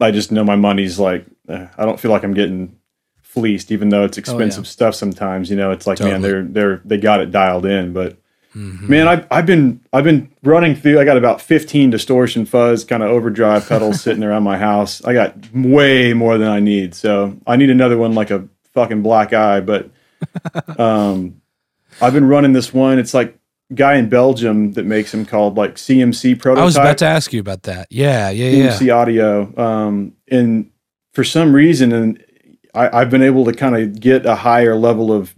I 0.00 0.10
just 0.10 0.32
know 0.32 0.42
my 0.42 0.56
money's 0.56 0.98
like 0.98 1.24
eh, 1.48 1.68
I 1.76 1.84
don't 1.84 2.00
feel 2.00 2.10
like 2.10 2.24
I'm 2.24 2.34
getting 2.34 2.76
fleeced, 3.20 3.70
even 3.70 3.88
though 3.88 4.04
it's 4.04 4.18
expensive 4.18 4.66
stuff. 4.66 4.94
Sometimes 4.94 5.48
you 5.48 5.56
know 5.56 5.70
it's 5.70 5.86
like 5.86 6.00
man, 6.00 6.22
they're 6.22 6.42
they're 6.42 6.82
they 6.84 6.98
got 6.98 7.20
it 7.20 7.30
dialed 7.30 7.66
in, 7.66 7.92
but 7.92 8.18
Mhm. 8.54 8.88
Man, 8.88 9.08
I've, 9.08 9.26
I've 9.30 9.46
been 9.46 9.80
I've 9.92 10.04
been 10.04 10.30
running 10.42 10.74
through. 10.74 11.00
I 11.00 11.04
got 11.04 11.16
about 11.16 11.40
fifteen 11.40 11.90
distortion 11.90 12.44
fuzz 12.44 12.84
kind 12.84 13.02
of 13.02 13.10
overdrive 13.10 13.66
pedals 13.68 14.00
sitting 14.02 14.22
around 14.22 14.42
my 14.42 14.58
house. 14.58 15.02
I 15.04 15.14
got 15.14 15.36
way 15.54 16.12
more 16.12 16.36
than 16.36 16.48
I 16.48 16.60
need, 16.60 16.94
so 16.94 17.36
I 17.46 17.56
need 17.56 17.70
another 17.70 17.96
one 17.96 18.14
like 18.14 18.30
a 18.30 18.46
fucking 18.74 19.02
black 19.02 19.32
eye. 19.32 19.60
But 19.60 19.90
um, 20.78 21.40
I've 22.00 22.12
been 22.12 22.26
running 22.28 22.52
this 22.52 22.74
one. 22.74 22.98
It's 22.98 23.14
like 23.14 23.38
guy 23.74 23.94
in 23.94 24.08
Belgium 24.10 24.72
that 24.72 24.84
makes 24.84 25.12
them 25.12 25.24
called 25.24 25.56
like 25.56 25.76
CMC 25.76 26.38
prototype. 26.38 26.62
I 26.62 26.64
was 26.64 26.76
about 26.76 26.98
to 26.98 27.06
ask 27.06 27.32
you 27.32 27.40
about 27.40 27.62
that. 27.62 27.86
Yeah, 27.90 28.28
yeah, 28.30 28.50
yeah. 28.50 28.68
CMC 28.68 28.94
audio. 28.94 29.58
Um, 29.58 30.14
and 30.30 30.70
for 31.14 31.24
some 31.24 31.54
reason, 31.54 31.92
and 31.92 32.24
I, 32.74 33.00
I've 33.00 33.10
been 33.10 33.22
able 33.22 33.46
to 33.46 33.52
kind 33.52 33.76
of 33.76 33.98
get 33.98 34.26
a 34.26 34.34
higher 34.34 34.76
level 34.76 35.10
of. 35.10 35.34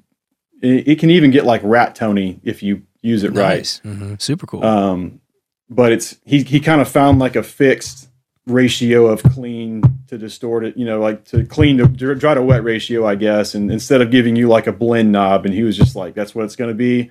It, 0.62 0.88
it 0.88 0.98
can 0.98 1.10
even 1.10 1.30
get 1.30 1.44
like 1.44 1.60
rat 1.62 1.94
Tony 1.94 2.40
if 2.42 2.62
you 2.62 2.82
use 3.04 3.22
it 3.22 3.32
right. 3.32 3.58
Nice. 3.58 3.80
Mhm. 3.84 4.20
Super 4.20 4.46
cool. 4.46 4.64
Um, 4.64 5.20
but 5.68 5.92
it's 5.92 6.16
he 6.24 6.42
he 6.42 6.58
kind 6.60 6.80
of 6.80 6.88
found 6.88 7.18
like 7.18 7.36
a 7.36 7.42
fixed 7.42 8.08
ratio 8.46 9.06
of 9.06 9.22
clean 9.22 9.82
to 10.08 10.18
distort 10.18 10.64
it, 10.64 10.76
you 10.76 10.84
know, 10.84 11.00
like 11.00 11.24
to 11.24 11.44
clean 11.46 11.78
to 11.78 11.86
dry 11.88 12.34
to 12.34 12.42
wet 12.42 12.62
ratio, 12.64 13.06
I 13.06 13.14
guess. 13.14 13.54
And 13.54 13.70
instead 13.70 14.00
of 14.02 14.10
giving 14.10 14.36
you 14.36 14.48
like 14.48 14.66
a 14.66 14.72
blend 14.72 15.12
knob, 15.12 15.44
and 15.46 15.54
he 15.54 15.62
was 15.62 15.76
just 15.76 15.96
like, 15.96 16.14
that's 16.14 16.34
what 16.34 16.44
it's 16.44 16.56
going 16.56 16.68
to 16.68 16.74
be. 16.74 17.10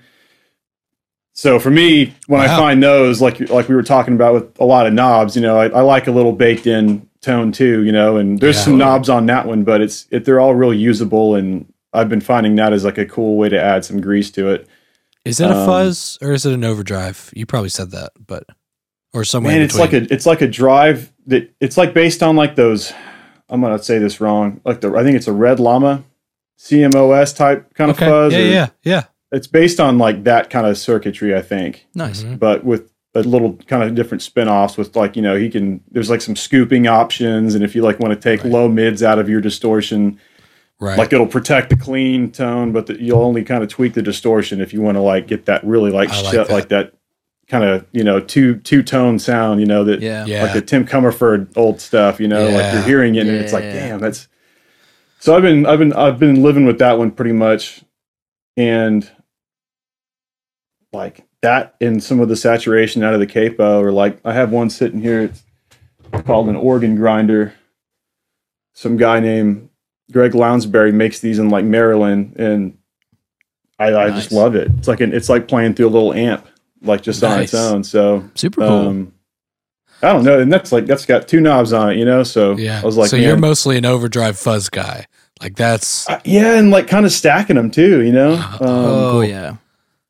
So 1.32 1.58
for 1.58 1.70
me, 1.70 2.14
when 2.28 2.40
I 2.40 2.46
find 2.46 2.80
those, 2.82 3.20
like 3.20 3.40
like 3.50 3.68
we 3.68 3.74
were 3.74 3.82
talking 3.82 4.14
about 4.14 4.34
with 4.34 4.60
a 4.60 4.64
lot 4.64 4.86
of 4.86 4.92
knobs, 4.92 5.34
you 5.34 5.42
know, 5.42 5.58
I, 5.58 5.66
I 5.68 5.80
like 5.80 6.06
a 6.06 6.12
little 6.12 6.32
baked 6.32 6.66
in 6.68 7.08
tone 7.20 7.50
too, 7.50 7.82
you 7.82 7.90
know. 7.90 8.16
And 8.16 8.38
there's 8.38 8.56
Yeah. 8.58 8.62
some 8.64 8.78
knobs 8.78 9.08
on 9.08 9.26
that 9.26 9.46
one, 9.46 9.64
but 9.64 9.80
it's 9.80 10.06
it, 10.10 10.24
they're 10.24 10.38
all 10.40 10.54
real 10.54 10.72
usable, 10.72 11.34
and 11.34 11.66
I've 11.92 12.08
been 12.08 12.20
finding 12.20 12.54
that 12.56 12.72
as 12.72 12.84
like 12.84 12.98
a 12.98 13.04
cool 13.06 13.36
way 13.36 13.48
to 13.48 13.60
add 13.60 13.84
some 13.84 14.00
grease 14.00 14.30
to 14.32 14.50
it. 14.50 14.68
Is 15.24 15.40
it 15.40 15.50
a 15.50 15.56
Um, 15.56 15.66
fuzz 15.66 16.18
or 16.20 16.32
is 16.32 16.44
it 16.46 16.52
an 16.52 16.64
overdrive? 16.64 17.30
You 17.34 17.46
probably 17.46 17.70
said 17.70 17.90
that, 17.92 18.12
but 18.26 18.44
or 19.12 19.24
somewhere. 19.24 19.52
Man, 19.52 19.60
in 19.60 19.64
it's 19.66 19.78
like 19.78 19.92
a 19.92 20.12
it's 20.12 20.26
like 20.26 20.42
a 20.42 20.48
drive 20.48 21.12
that 21.26 21.50
it's 21.60 21.76
like 21.76 21.94
based 21.94 22.22
on 22.22 22.36
like 22.36 22.56
those. 22.56 22.92
I'm 23.48 23.60
gonna 23.60 23.78
say 23.82 23.98
this 23.98 24.20
wrong. 24.20 24.60
Like 24.64 24.80
the 24.80 24.94
I 24.94 25.02
think 25.02 25.16
it's 25.16 25.28
a 25.28 25.32
Red 25.32 25.60
Llama, 25.60 26.02
CMOS 26.58 27.36
type 27.36 27.72
kind 27.74 27.90
of 27.90 27.98
fuzz. 27.98 28.32
Yeah, 28.32 28.38
or- 28.38 28.42
yeah, 28.42 28.68
yeah. 28.82 29.02
It's 29.32 29.46
based 29.46 29.80
on 29.80 29.98
like 29.98 30.24
that 30.24 30.48
kind 30.50 30.66
of 30.66 30.78
circuitry, 30.78 31.34
I 31.34 31.42
think, 31.42 31.86
nice. 31.94 32.22
Mhm. 32.22 32.38
but 32.38 32.64
with 32.64 32.90
a 33.16 33.20
little 33.22 33.54
kind 33.68 33.82
of 33.82 33.94
different 33.94 34.22
spin-offs 34.22 34.76
with 34.76 34.96
like 34.96 35.14
you 35.16 35.22
know 35.22 35.36
he 35.36 35.48
can 35.48 35.80
there's 35.90 36.10
like 36.10 36.20
some 36.20 36.34
scooping 36.36 36.86
options 36.88 37.54
and 37.54 37.62
if 37.64 37.74
you 37.74 37.80
like 37.82 38.00
want 38.00 38.12
to 38.12 38.18
take 38.20 38.42
Right. 38.42 38.52
low 38.52 38.68
mids 38.68 39.02
out 39.04 39.18
of 39.20 39.28
your 39.28 39.40
distortion 39.40 40.18
Right. 40.80 40.98
like 40.98 41.12
it'll 41.12 41.26
protect 41.26 41.70
the 41.70 41.76
clean 41.76 42.30
tone 42.32 42.72
but 42.72 42.86
the, 42.86 43.00
you'll 43.00 43.22
only 43.22 43.44
kind 43.44 43.62
of 43.62 43.68
tweak 43.70 43.94
the 43.94 44.02
distortion 44.02 44.60
if 44.60 44.72
you 44.72 44.82
want 44.82 44.96
to 44.96 45.00
like 45.00 45.26
get 45.28 45.46
that 45.46 45.64
really 45.64 45.90
like 45.90 46.10
I 46.10 46.20
like 46.22 46.30
shit 46.34 46.48
that. 46.48 46.52
like 46.52 46.68
that 46.70 46.92
kind 47.46 47.62
of 47.64 47.86
you 47.92 48.02
know 48.02 48.18
two 48.20 48.56
two 48.56 48.82
tone 48.82 49.18
sound 49.18 49.60
you 49.60 49.66
know 49.66 49.84
that 49.84 50.00
Yeah. 50.00 50.26
yeah. 50.26 50.42
like 50.42 50.52
the 50.52 50.60
Tim 50.62 50.84
Commerford 50.86 51.56
old 51.56 51.80
stuff, 51.80 52.18
you 52.20 52.26
know, 52.28 52.48
like 52.48 52.72
you're 52.72 52.82
hearing 52.82 53.14
it 53.14 53.26
and 53.26 53.36
it's 53.36 53.52
like, 53.52 53.64
Yeah. 53.64 53.72
damn, 53.88 54.00
that's. 54.00 54.28
So 55.20 55.34
I've 55.36 55.42
been, 55.42 55.64
I've 55.64 55.78
been, 55.78 55.92
I've 55.94 56.18
been 56.18 56.42
living 56.42 56.66
with 56.66 56.78
that 56.80 56.98
one 56.98 57.10
pretty 57.10 57.32
much, 57.32 57.82
and 58.58 59.10
like 60.92 61.24
that 61.42 61.74
and 61.80 62.02
some 62.02 62.20
of 62.20 62.28
the 62.28 62.36
saturation 62.36 63.02
out 63.02 63.14
of 63.14 63.20
the 63.20 63.26
capo, 63.26 63.80
or 63.80 63.90
like 63.92 64.18
I 64.24 64.32
have 64.32 64.50
one 64.52 64.70
sitting 64.70 65.00
here. 65.00 65.22
It's 65.22 65.42
called 66.26 66.48
an 66.48 66.56
organ 66.56 66.94
grinder. 66.94 67.54
Some 68.74 68.96
guy 68.96 69.20
named 69.20 69.68
Greg 70.12 70.32
Lounsberry 70.32 70.92
makes 70.92 71.20
these 71.20 71.38
in 71.38 71.50
like 71.50 71.64
Maryland, 71.64 72.34
and 72.36 72.76
I, 73.78 73.94
I 73.94 74.10
just 74.10 74.32
love 74.32 74.54
it. 74.54 74.70
It's 74.78 74.88
like 74.88 75.00
an, 75.00 75.12
it's 75.12 75.28
like 75.28 75.48
playing 75.48 75.74
through 75.74 75.88
a 75.88 75.90
little 75.90 76.12
amp, 76.12 76.46
like 76.82 77.02
just 77.02 77.22
on 77.24 77.40
its 77.40 77.54
own. 77.54 77.84
So 77.84 78.28
Super 78.34 78.60
cool. 78.60 78.88
um, 78.88 79.14
I 80.02 80.12
don't 80.12 80.24
know, 80.24 80.38
and 80.38 80.52
that's 80.52 80.72
like 80.72 80.86
that's 80.86 81.06
got 81.06 81.28
two 81.28 81.40
knobs 81.40 81.72
on 81.72 81.92
it, 81.92 81.96
you 81.96 82.04
know. 82.04 82.22
So 82.22 82.56
yeah. 82.56 82.80
I 82.80 82.84
was 82.84 82.96
like, 82.96 83.08
so 83.08 83.16
man, 83.16 83.26
you're 83.26 83.36
mostly 83.36 83.78
an 83.78 83.86
overdrive 83.86 84.38
fuzz 84.38 84.68
guy. 84.68 85.06
Like 85.40 85.56
that's 85.56 86.08
uh, 86.08 86.20
yeah, 86.24 86.58
and 86.58 86.70
like 86.70 86.86
kind 86.86 87.06
of 87.06 87.12
stacking 87.12 87.56
them 87.56 87.70
too, 87.70 88.02
you 88.02 88.12
know. 88.12 88.34
Um, 88.34 88.58
oh 88.60 89.10
cool. 89.12 89.24
yeah. 89.24 89.56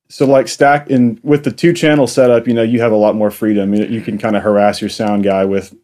So 0.08 0.26
like 0.26 0.48
stack 0.48 0.90
in 0.90 1.18
with 1.22 1.44
the 1.44 1.50
two 1.50 1.72
channel 1.72 2.06
setup, 2.06 2.46
you 2.46 2.54
know, 2.54 2.62
you 2.62 2.80
have 2.80 2.92
a 2.92 2.96
lot 2.96 3.16
more 3.16 3.30
freedom. 3.30 3.74
You, 3.74 3.84
you 3.86 4.00
can 4.00 4.18
kind 4.18 4.36
of 4.36 4.42
harass 4.42 4.80
your 4.80 4.90
sound 4.90 5.24
guy 5.24 5.44
with 5.44 5.74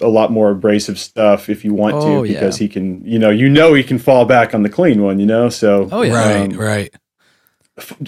a 0.00 0.08
lot 0.08 0.30
more 0.32 0.50
abrasive 0.50 0.98
stuff 0.98 1.48
if 1.48 1.64
you 1.64 1.74
want 1.74 1.96
Oh, 1.96 2.04
to, 2.04 2.10
yeah. 2.10 2.40
because 2.40 2.56
he 2.58 2.68
can, 2.68 3.04
you 3.04 3.18
know, 3.18 3.30
you 3.30 3.48
know, 3.48 3.74
he 3.74 3.82
can 3.82 3.98
fall 3.98 4.24
back 4.24 4.54
on 4.54 4.62
the 4.62 4.68
clean 4.68 5.02
one, 5.02 5.18
you 5.20 5.26
know. 5.26 5.48
So 5.48 5.88
Oh 5.92 6.02
yeah. 6.02 6.14
right, 6.14 6.52
Um, 6.52 6.58
right. 6.58 6.94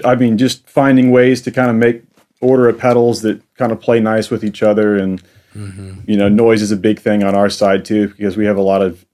I 0.05 0.15
mean, 0.17 0.39
just 0.39 0.69
finding 0.69 1.11
ways 1.11 1.43
to 1.43 1.51
kind 1.51 1.71
of 1.71 1.77
make 1.77 2.03
order 2.41 2.69
of 2.69 2.79
pedals 2.79 3.23
that 3.23 3.41
kind 3.55 3.73
of 3.73 3.81
play 3.81 4.01
nice 4.01 4.29
with 4.31 4.45
each 4.45 4.63
other 4.63 4.97
and 4.97 5.23
hmm 5.53 5.93
you 6.07 6.17
know 6.17 6.29
noise 6.29 6.63
is 6.63 6.73
a 6.73 6.77
big 6.77 6.99
thing 6.99 7.23
on 7.23 7.37
our 7.37 7.49
side 7.49 7.85
too 7.85 8.09
because 8.09 8.37
we 8.37 8.45
have 8.47 8.57
a 8.57 8.63
lot 8.63 8.83
of 8.83 9.07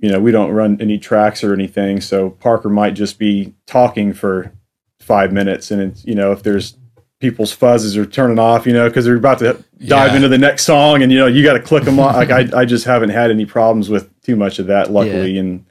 you 0.00 0.10
know 0.10 0.18
we 0.18 0.32
don't 0.32 0.50
run 0.50 0.76
any 0.80 0.98
tracks 0.98 1.44
or 1.44 1.52
anything 1.54 2.00
so 2.00 2.30
parker 2.30 2.68
might 2.68 2.94
just 2.94 3.16
be 3.18 3.54
talking 3.66 4.12
for 4.12 4.50
five 4.98 5.32
minutes 5.32 5.70
and 5.70 5.80
it's 5.80 6.04
you 6.04 6.14
know 6.16 6.32
if 6.32 6.42
there's 6.42 6.76
people's 7.20 7.56
fuzzes 7.56 7.96
are 7.96 8.04
turning 8.04 8.38
off 8.38 8.66
you 8.66 8.72
know 8.72 8.88
because 8.88 9.04
they're 9.04 9.16
about 9.16 9.38
to 9.38 9.54
dive 9.86 10.10
Yeah. 10.10 10.16
into 10.16 10.28
the 10.28 10.38
next 10.38 10.64
song 10.64 11.02
and 11.02 11.10
you 11.10 11.18
know 11.18 11.26
you 11.26 11.42
got 11.42 11.54
to 11.54 11.60
click 11.60 11.84
them 11.84 11.98
on 11.98 12.14
like 12.14 12.30
I, 12.30 12.48
I 12.60 12.64
just 12.64 12.84
haven't 12.84 13.10
had 13.10 13.30
any 13.30 13.46
problems 13.46 13.88
with 13.88 14.10
too 14.22 14.36
much 14.36 14.58
of 14.58 14.66
that 14.66 14.90
luckily 14.90 15.38
and 15.38 15.64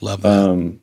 Love 0.00 0.22
that. 0.22 0.48
um 0.50 0.80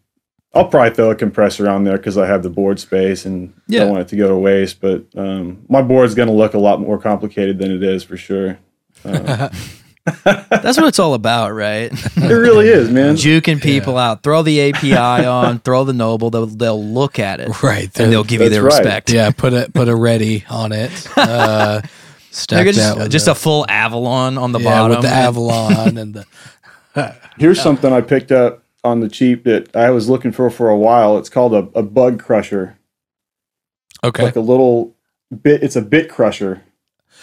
I'll 0.54 0.68
probably 0.68 0.96
throw 0.96 1.12
a 1.12 1.16
compressor 1.16 1.70
on 1.70 1.84
there 1.84 1.98
because 1.98 2.18
I 2.18 2.26
have 2.26 2.42
the 2.42 2.50
board 2.50 2.80
space 2.80 3.26
and 3.26 3.54
Yeah. 3.68 3.82
don't 3.82 3.90
want 3.92 4.02
it 4.04 4.08
to 4.08 4.16
go 4.16 4.30
to 4.30 4.36
waste. 4.38 4.82
But 4.82 5.04
um, 5.16 5.64
my 5.70 5.84
board's 5.84 6.16
going 6.16 6.30
to 6.30 6.34
look 6.34 6.56
a 6.56 6.58
lot 6.58 6.80
more 6.82 6.98
complicated 6.98 7.60
than 7.60 7.70
it 7.70 7.84
is 7.84 8.04
for 8.04 8.18
sure. 8.18 8.58
Uh, 9.06 9.50
That's 10.24 10.78
what 10.78 10.88
it's 10.88 11.00
all 11.00 11.14
about, 11.14 11.54
right? 11.54 11.92
it 11.92 12.34
really 12.34 12.68
is, 12.68 12.90
man. 12.90 13.16
Juking 13.16 13.62
people 13.62 13.98
out. 13.98 14.24
Throw 14.24 14.42
the 14.42 14.72
API 14.72 15.26
on. 15.26 15.60
Throw 15.68 15.84
the 15.84 15.94
Noble. 15.94 16.30
They'll 16.30 16.46
they'll 16.46 16.84
look 16.84 17.20
at 17.20 17.40
it 17.40 17.62
right. 17.62 17.90
and 18.00 18.12
they'll 18.12 18.24
give 18.24 18.42
you 18.42 18.50
That's 18.50 18.56
their 18.56 18.64
right. 18.64 18.78
respect. 18.80 19.10
yeah, 19.10 19.32
put 19.32 19.54
a 19.54 19.70
put 19.74 19.90
a 19.90 19.96
ready 19.96 20.46
on 20.50 20.72
it. 20.72 20.92
Uh, 21.18 21.82
stack 22.32 22.66
just, 22.68 22.98
with 22.98 23.12
just 23.12 23.26
the, 23.26 23.32
a 23.32 23.36
full 23.36 23.66
Avalon 23.68 24.38
on 24.38 24.52
the 24.54 24.60
yeah, 24.60 24.66
bottom. 24.66 24.98
with 24.98 25.02
the 25.02 25.10
Avalon 25.10 25.98
and 25.98 26.14
the 26.14 27.16
Here's 27.38 27.62
something 27.62 27.92
I 27.92 28.02
picked 28.02 28.32
up 28.32 28.64
on 28.84 29.02
the 29.02 29.10
cheap 29.10 29.44
that 29.44 29.76
I 29.76 29.90
was 29.90 30.10
looking 30.10 30.32
for 30.32 30.50
for 30.50 30.70
a 30.70 30.78
while. 30.78 31.18
It's 31.18 31.30
called 31.30 31.54
a, 31.54 31.68
a 31.78 31.84
bug 31.84 32.22
crusher. 32.24 32.78
okay. 34.04 34.24
Like 34.24 34.36
a 34.36 34.42
little 34.42 34.96
bit. 35.42 35.64
It's 35.64 35.76
a 35.76 35.82
bit 35.82 36.10
crusher. 36.10 36.64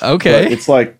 but 0.00 0.10
okay. 0.14 0.52
It's 0.52 0.68
like 0.68 0.98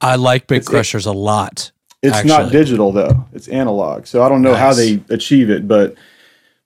I 0.00 0.16
like 0.16 0.46
Big 0.46 0.58
It's- 0.58 0.68
it- 0.68 0.70
Crushers 0.70 1.06
a 1.06 1.12
lot. 1.12 1.70
it's 2.02 2.24
not 2.24 2.50
digital 2.50 2.92
though. 2.92 3.26
It's 3.34 3.48
analog. 3.48 4.06
So 4.06 4.22
I 4.22 4.28
don't 4.28 4.42
know 4.42 4.54
how 4.54 4.72
they 4.72 5.00
achieve 5.10 5.50
it, 5.50 5.68
but 5.68 5.94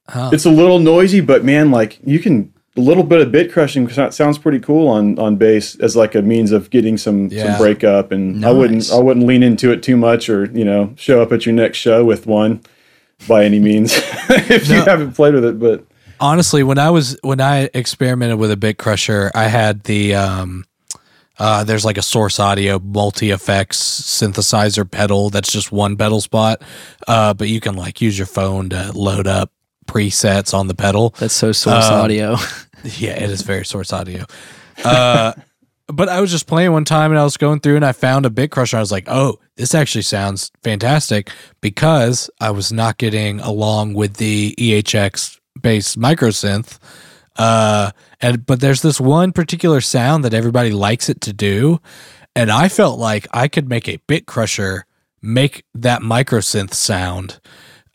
Huh. 0.08 0.30
it's 0.32 0.44
a 0.44 0.50
little 0.50 0.78
noisy, 0.78 1.20
but 1.20 1.44
man, 1.44 1.70
like 1.70 1.98
you 2.04 2.18
can 2.20 2.52
a 2.76 2.80
little 2.80 3.02
bit 3.04 3.20
of 3.20 3.30
bit 3.32 3.52
crushing 3.52 3.88
so- 3.88 4.10
sounds 4.10 4.36
pretty 4.38 4.58
cool 4.58 4.86
on 4.88 5.18
on 5.18 5.36
bass 5.36 5.76
as 5.80 5.96
like 5.96 6.14
a 6.14 6.22
means 6.22 6.52
of 6.52 6.70
getting 6.70 6.96
some 6.96 7.28
Yeah. 7.32 7.44
some 7.46 7.58
breakup. 7.58 8.12
And 8.12 8.44
I 8.44 8.50
wouldn't 8.52 8.90
I 8.92 8.98
wouldn't 8.98 9.26
lean 9.26 9.42
into 9.42 9.70
it 9.72 9.82
too 9.82 9.96
much, 9.96 10.28
or 10.28 10.44
you 10.52 10.64
know, 10.64 10.90
show 10.96 11.22
up 11.22 11.32
at 11.32 11.46
your 11.46 11.54
next 11.54 11.78
show 11.78 12.04
with 12.04 12.26
one 12.26 12.60
by 13.28 13.44
any 13.44 13.58
means 13.60 13.92
if 14.28 14.68
you 14.68 14.82
haven't 14.82 15.12
played 15.12 15.34
with 15.34 15.44
it. 15.44 15.58
But 15.58 15.84
Honestly, 16.20 16.62
when 16.62 16.78
I 16.78 16.90
was 16.90 17.16
when 17.22 17.40
I 17.40 17.70
experimented 17.74 18.38
with 18.38 18.50
a 18.50 18.56
bit 18.56 18.76
Crusher, 18.78 19.30
I 19.34 19.44
had 19.44 19.84
the 19.84 20.14
um 20.14 20.64
Uh, 21.38 21.64
there's 21.64 21.84
like 21.84 21.98
a 21.98 22.02
source 22.02 22.38
audio 22.38 22.78
multi 22.78 23.30
effects 23.30 23.78
synthesizer 24.02 24.88
pedal 24.88 25.30
that's 25.30 25.50
just 25.50 25.72
one 25.72 25.96
pedal 25.96 26.20
spot. 26.20 26.62
Uh, 27.08 27.34
but 27.34 27.48
you 27.48 27.60
can 27.60 27.74
like 27.74 28.00
use 28.00 28.16
your 28.18 28.26
phone 28.26 28.68
to 28.70 28.92
load 28.92 29.26
up 29.26 29.50
presets 29.86 30.54
on 30.54 30.68
the 30.68 30.74
pedal. 30.74 31.14
That's 31.18 31.34
so 31.34 31.52
source 31.52 31.86
Um, 31.86 32.00
audio. 32.00 32.36
Yeah, 32.98 33.12
it 33.12 33.30
is 33.30 33.40
very 33.40 33.64
source 33.64 33.94
audio. 33.94 34.26
Uh, 34.84 35.32
but 35.86 36.10
I 36.10 36.20
was 36.20 36.30
just 36.30 36.46
playing 36.46 36.70
one 36.72 36.84
time 36.84 37.12
and 37.12 37.18
I 37.18 37.24
was 37.24 37.38
going 37.38 37.60
through 37.60 37.76
and 37.76 37.84
I 37.84 37.92
found 37.92 38.26
a 38.26 38.30
bit 38.30 38.50
crusher. 38.50 38.76
I 38.76 38.80
was 38.80 38.92
like, 38.92 39.04
oh, 39.08 39.38
this 39.56 39.74
actually 39.74 40.02
sounds 40.02 40.52
fantastic 40.62 41.30
because 41.62 42.28
I 42.40 42.50
was 42.50 42.72
not 42.74 42.98
getting 42.98 43.40
along 43.40 43.94
with 43.94 44.18
the 44.18 44.54
EHX 44.58 45.38
based 45.62 45.96
micro 45.96 46.28
synth. 46.28 46.78
Uh, 47.36 47.90
and 48.20 48.46
but 48.46 48.60
there's 48.60 48.82
this 48.82 49.00
one 49.00 49.32
particular 49.32 49.80
sound 49.80 50.24
that 50.24 50.34
everybody 50.34 50.70
likes 50.70 51.08
it 51.08 51.20
to 51.22 51.32
do, 51.32 51.80
and 52.36 52.50
I 52.50 52.68
felt 52.68 52.98
like 52.98 53.26
I 53.32 53.48
could 53.48 53.68
make 53.68 53.88
a 53.88 53.98
bit 54.06 54.26
crusher 54.26 54.86
make 55.20 55.64
that 55.74 56.02
micro 56.02 56.40
synth 56.40 56.74
sound. 56.74 57.40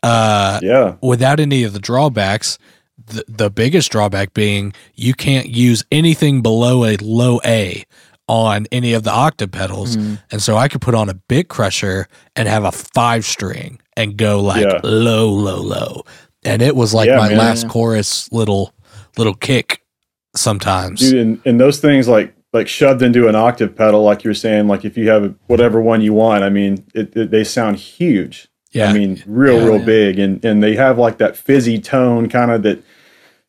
Uh, 0.02 0.58
Yeah. 0.62 0.94
without 1.02 1.40
any 1.40 1.62
of 1.64 1.72
the 1.72 1.78
drawbacks. 1.78 2.58
The, 3.06 3.24
the 3.28 3.50
biggest 3.50 3.90
drawback 3.90 4.34
being 4.34 4.72
you 4.94 5.14
can't 5.14 5.48
use 5.48 5.84
anything 5.90 6.42
below 6.42 6.84
a 6.84 6.96
low 6.98 7.40
A 7.44 7.84
on 8.28 8.66
any 8.70 8.92
of 8.92 9.02
the 9.02 9.10
octave 9.10 9.50
pedals. 9.50 9.96
And 9.96 10.40
so 10.40 10.56
I 10.56 10.68
could 10.68 10.80
put 10.80 10.94
on 10.94 11.08
a 11.08 11.14
bit 11.14 11.48
crusher 11.48 12.06
and 12.36 12.46
have 12.46 12.62
a 12.64 12.70
five 12.70 13.24
string 13.24 13.80
and 13.96 14.16
go 14.16 14.40
like 14.40 14.62
Yeah. 14.64 14.80
low, 14.84 15.28
low, 15.28 15.60
low. 15.60 16.02
And 16.44 16.62
it 16.62 16.76
was 16.76 16.94
like 16.94 17.08
Yeah, 17.08 17.16
my 17.16 17.30
man. 17.30 17.38
last 17.38 17.68
chorus 17.68 18.30
little 18.32 18.72
little 19.20 19.34
kick 19.34 19.82
sometimes. 20.34 21.00
Dude, 21.00 21.14
and, 21.18 21.40
and 21.44 21.60
those 21.60 21.78
things 21.80 22.08
like 22.08 22.34
like 22.52 22.66
shoved 22.66 23.02
into 23.02 23.28
an 23.28 23.36
octave 23.36 23.76
pedal, 23.76 24.02
like 24.02 24.24
you 24.24 24.30
were 24.30 24.34
saying, 24.34 24.66
like 24.66 24.84
if 24.84 24.96
you 24.98 25.08
have 25.08 25.34
whatever 25.46 25.80
one 25.80 26.00
you 26.00 26.12
want, 26.12 26.42
I 26.42 26.48
mean, 26.48 26.84
it, 26.94 27.16
it- 27.16 27.30
they 27.30 27.44
sound 27.44 27.76
huge. 27.76 28.48
Yeah. 28.72 28.88
I 28.88 28.92
mean, 28.92 29.22
real, 29.26 29.58
Yeah, 29.58 29.64
real 29.64 29.76
man. 29.78 29.86
big, 29.86 30.18
and 30.18 30.44
and 30.44 30.62
they 30.62 30.74
have 30.76 30.98
like 30.98 31.18
that 31.18 31.36
fizzy 31.36 31.78
tone, 31.80 32.28
kind 32.28 32.50
of 32.50 32.62
that 32.62 32.82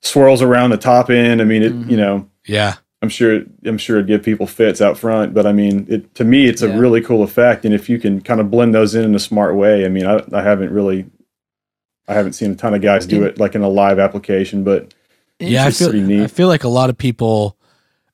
swirls 0.02 0.42
around 0.42 0.72
the 0.72 0.78
top 0.78 1.10
end. 1.10 1.42
I 1.42 1.46
mean, 1.46 1.62
it, 1.64 1.72
Mm-hmm. 1.74 1.90
you 1.92 1.98
know, 1.98 2.30
yeah. 2.48 2.76
I'm 3.04 3.10
sure, 3.10 3.42
I'm 3.66 3.80
sure 3.80 3.96
it'd 3.98 4.08
give 4.08 4.22
people 4.24 4.46
fits 4.46 4.80
out 4.82 4.96
front, 4.98 5.34
but 5.34 5.48
I 5.48 5.52
mean, 5.54 5.88
it 5.90 6.14
to 6.16 6.24
me, 6.24 6.46
it's 6.48 6.62
Yeah. 6.62 6.70
a 6.70 6.80
really 6.80 7.02
cool 7.02 7.24
effect, 7.24 7.66
and 7.66 7.74
if 7.74 7.90
you 7.90 7.98
can 8.00 8.22
kind 8.22 8.40
of 8.40 8.50
blend 8.52 8.74
those 8.76 8.94
in 8.96 9.04
in 9.04 9.16
a 9.16 9.20
smart 9.20 9.56
way, 9.56 9.86
I 9.86 9.90
mean, 9.90 10.06
I, 10.06 10.24
I 10.34 10.42
haven't 10.44 10.72
really, 10.72 11.06
I 12.08 12.14
haven't 12.14 12.34
seen 12.34 12.52
a 12.52 12.56
ton 12.56 12.74
of 12.76 12.82
guys 12.82 13.06
do 13.08 13.24
it 13.24 13.40
like 13.40 13.56
in 13.56 13.62
a 13.64 13.70
live 13.70 13.98
application, 14.00 14.64
but 14.64 14.94
Yeah, 15.42 15.66
I 15.66 15.72
feel 15.72 15.94
neat. 15.94 16.24
I 16.24 16.28
feel 16.28 16.48
like 16.48 16.64
a 16.64 16.70
lot 16.70 16.90
of 16.90 16.98
people 16.98 17.58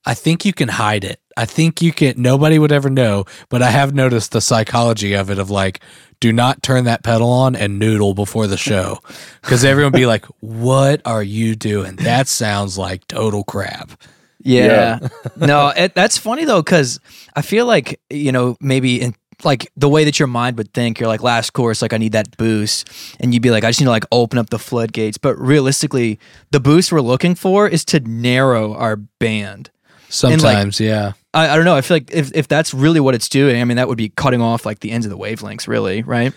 I 0.05 0.13
think 0.13 0.45
you 0.45 0.53
can 0.53 0.69
hide 0.69 1.03
it. 1.03 1.19
I 1.36 1.45
think 1.45 1.82
you 1.82 1.91
can 1.91 2.21
nobody 2.21 2.57
would 2.57 2.71
ever 2.71 2.89
know, 2.89 3.25
but 3.49 3.61
I 3.61 3.69
have 3.69 3.93
noticed 3.93 4.32
the 4.32 4.41
psychology 4.41 5.13
of 5.13 5.30
it 5.30 5.38
of 5.38 5.49
like 5.49 5.82
do 6.19 6.32
not 6.32 6.63
turn 6.63 6.86
that 6.86 7.03
pedal 7.03 7.30
on 7.30 7.55
and 7.55 7.78
noodle 7.78 8.15
before 8.15 8.47
the 8.47 8.57
show 8.57 8.99
cuz 9.43 9.63
everyone 9.63 9.91
be 9.91 10.05
like 10.05 10.25
what 10.39 11.01
are 11.05 11.23
you 11.23 11.55
doing? 11.55 11.97
That 11.97 12.28
sounds 12.28 12.78
like 12.78 13.07
total 13.07 13.43
crap. 13.43 13.91
Yeah. 14.39 14.99
no, 15.36 15.73
it, 15.75 15.93
that's 15.93 16.17
funny 16.17 16.45
though, 16.45 16.61
because 16.61 16.99
I 17.36 17.41
feel 17.41 17.65
like, 17.65 17.99
you 18.09 18.32
know, 18.32 18.55
maybe 18.61 19.01
in 19.01 19.13
like 19.43 19.71
the 19.77 19.89
way 19.89 20.03
that 20.03 20.19
your 20.19 20.27
mind 20.27 20.57
would 20.57 20.73
think, 20.73 20.99
you're 20.99 21.07
like, 21.07 21.21
last 21.21 21.53
course, 21.53 21.81
like, 21.81 21.93
I 21.93 21.97
need 21.97 22.13
that 22.13 22.35
boost. 22.38 22.89
And 23.19 23.33
you'd 23.33 23.43
be 23.43 23.51
like, 23.51 23.63
I 23.63 23.69
just 23.69 23.79
need 23.79 23.85
to 23.85 23.91
like 23.91 24.05
open 24.11 24.39
up 24.39 24.49
the 24.49 24.59
floodgates. 24.59 25.17
But 25.17 25.38
realistically, 25.38 26.19
the 26.51 26.59
boost 26.59 26.91
we're 26.91 27.01
looking 27.01 27.35
for 27.35 27.67
is 27.67 27.85
to 27.85 27.99
narrow 27.99 28.73
our 28.73 28.95
band. 28.95 29.69
Sometimes, 30.09 30.79
yeah. 30.79 31.13
I, 31.33 31.49
I 31.49 31.55
don't 31.55 31.65
know. 31.65 31.75
I 31.75 31.81
feel 31.81 31.95
like 31.95 32.11
if, 32.11 32.33
if 32.33 32.47
that's 32.47 32.73
really 32.73 32.99
what 32.99 33.13
it's 33.13 33.29
doing, 33.29 33.61
I 33.61 33.65
mean, 33.65 33.77
that 33.77 33.88
would 33.88 33.97
be 33.97 34.09
cutting 34.09 34.41
off 34.41 34.65
like 34.65 34.79
the 34.79 34.91
ends 34.91 35.05
of 35.05 35.09
the 35.09 35.17
wavelengths, 35.17 35.67
really, 35.67 36.01
right? 36.01 36.33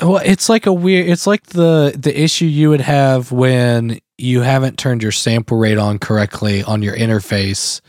Well, 0.00 0.20
it's 0.24 0.48
like 0.48 0.66
a 0.66 0.72
weird. 0.72 1.08
It's 1.08 1.26
like 1.26 1.44
the 1.46 1.94
the 1.96 2.18
issue 2.18 2.46
you 2.46 2.70
would 2.70 2.80
have 2.80 3.32
when 3.32 4.00
you 4.16 4.40
haven't 4.40 4.78
turned 4.78 5.02
your 5.02 5.12
sample 5.12 5.58
rate 5.58 5.76
on 5.76 5.98
correctly 5.98 6.62
on 6.62 6.80
your 6.80 6.96
interface, 6.96 7.82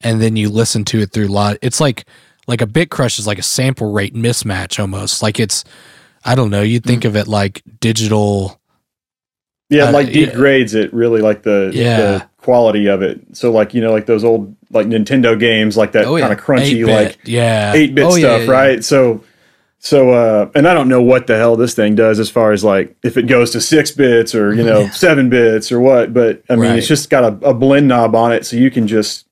and 0.00 0.22
then 0.22 0.36
you 0.36 0.48
listen 0.48 0.84
to 0.86 1.00
it 1.00 1.12
through 1.12 1.26
lot. 1.26 1.56
It's 1.62 1.80
like 1.80 2.04
like 2.46 2.60
a 2.60 2.66
bit 2.66 2.90
crush 2.90 3.18
is 3.18 3.26
like 3.26 3.38
a 3.38 3.42
sample 3.42 3.92
rate 3.92 4.14
mismatch 4.14 4.78
almost. 4.80 5.22
Like 5.22 5.38
it's 5.40 5.64
I 6.24 6.34
don't 6.34 6.50
know. 6.50 6.62
You'd 6.62 6.84
think 6.84 7.04
of 7.04 7.16
it 7.16 7.28
like 7.28 7.62
digital. 7.80 8.60
Yeah, 9.68 9.86
Uh, 9.88 9.92
like 9.92 10.08
yeah. 10.14 10.26
degrades 10.26 10.74
it 10.74 10.92
really 10.94 11.20
like 11.20 11.42
the, 11.42 11.70
Yeah. 11.74 12.00
the 12.00 12.26
quality 12.38 12.86
of 12.86 13.02
it. 13.02 13.20
So 13.32 13.50
like 13.50 13.74
you 13.74 13.80
know 13.80 13.92
like 13.92 14.06
those 14.06 14.22
old 14.24 14.54
like 14.70 14.86
Nintendo 14.86 15.38
games 15.38 15.76
like 15.76 15.92
that 15.92 16.04
Oh, 16.04 16.16
yeah. 16.16 16.28
kind 16.28 16.38
of 16.38 16.44
crunchy 16.44 16.80
8-bit, 16.82 16.86
like 16.86 17.18
yeah. 17.24 17.72
eight 17.74 17.94
bit 17.94 18.04
Oh, 18.06 18.10
stuff, 18.10 18.22
yeah, 18.40 18.44
yeah. 18.46 18.50
right? 18.50 18.84
So 18.84 19.24
so 19.78 20.10
uh 20.10 20.50
and 20.54 20.66
I 20.68 20.74
don't 20.74 20.88
know 20.88 21.02
what 21.02 21.26
the 21.26 21.36
hell 21.36 21.56
this 21.56 21.74
thing 21.74 21.94
does 21.96 22.18
as 22.20 22.30
far 22.30 22.52
as 22.52 22.62
like 22.64 22.96
if 23.02 23.16
it 23.16 23.24
goes 23.26 23.50
to 23.52 23.60
six 23.60 23.90
bits 23.90 24.34
or 24.34 24.54
you 24.54 24.62
know 24.62 24.86
seven 24.92 25.28
bits 25.28 25.70
or 25.72 25.80
what, 25.80 26.14
but 26.14 26.42
I 26.48 26.54
mean 26.54 26.70
Right. 26.70 26.78
it's 26.78 26.86
just 26.88 27.10
got 27.10 27.24
a, 27.24 27.48
a 27.48 27.54
blend 27.54 27.88
knob 27.88 28.14
on 28.14 28.32
it 28.32 28.46
so 28.46 28.56
you 28.56 28.70
can 28.70 28.86
just 28.86 29.25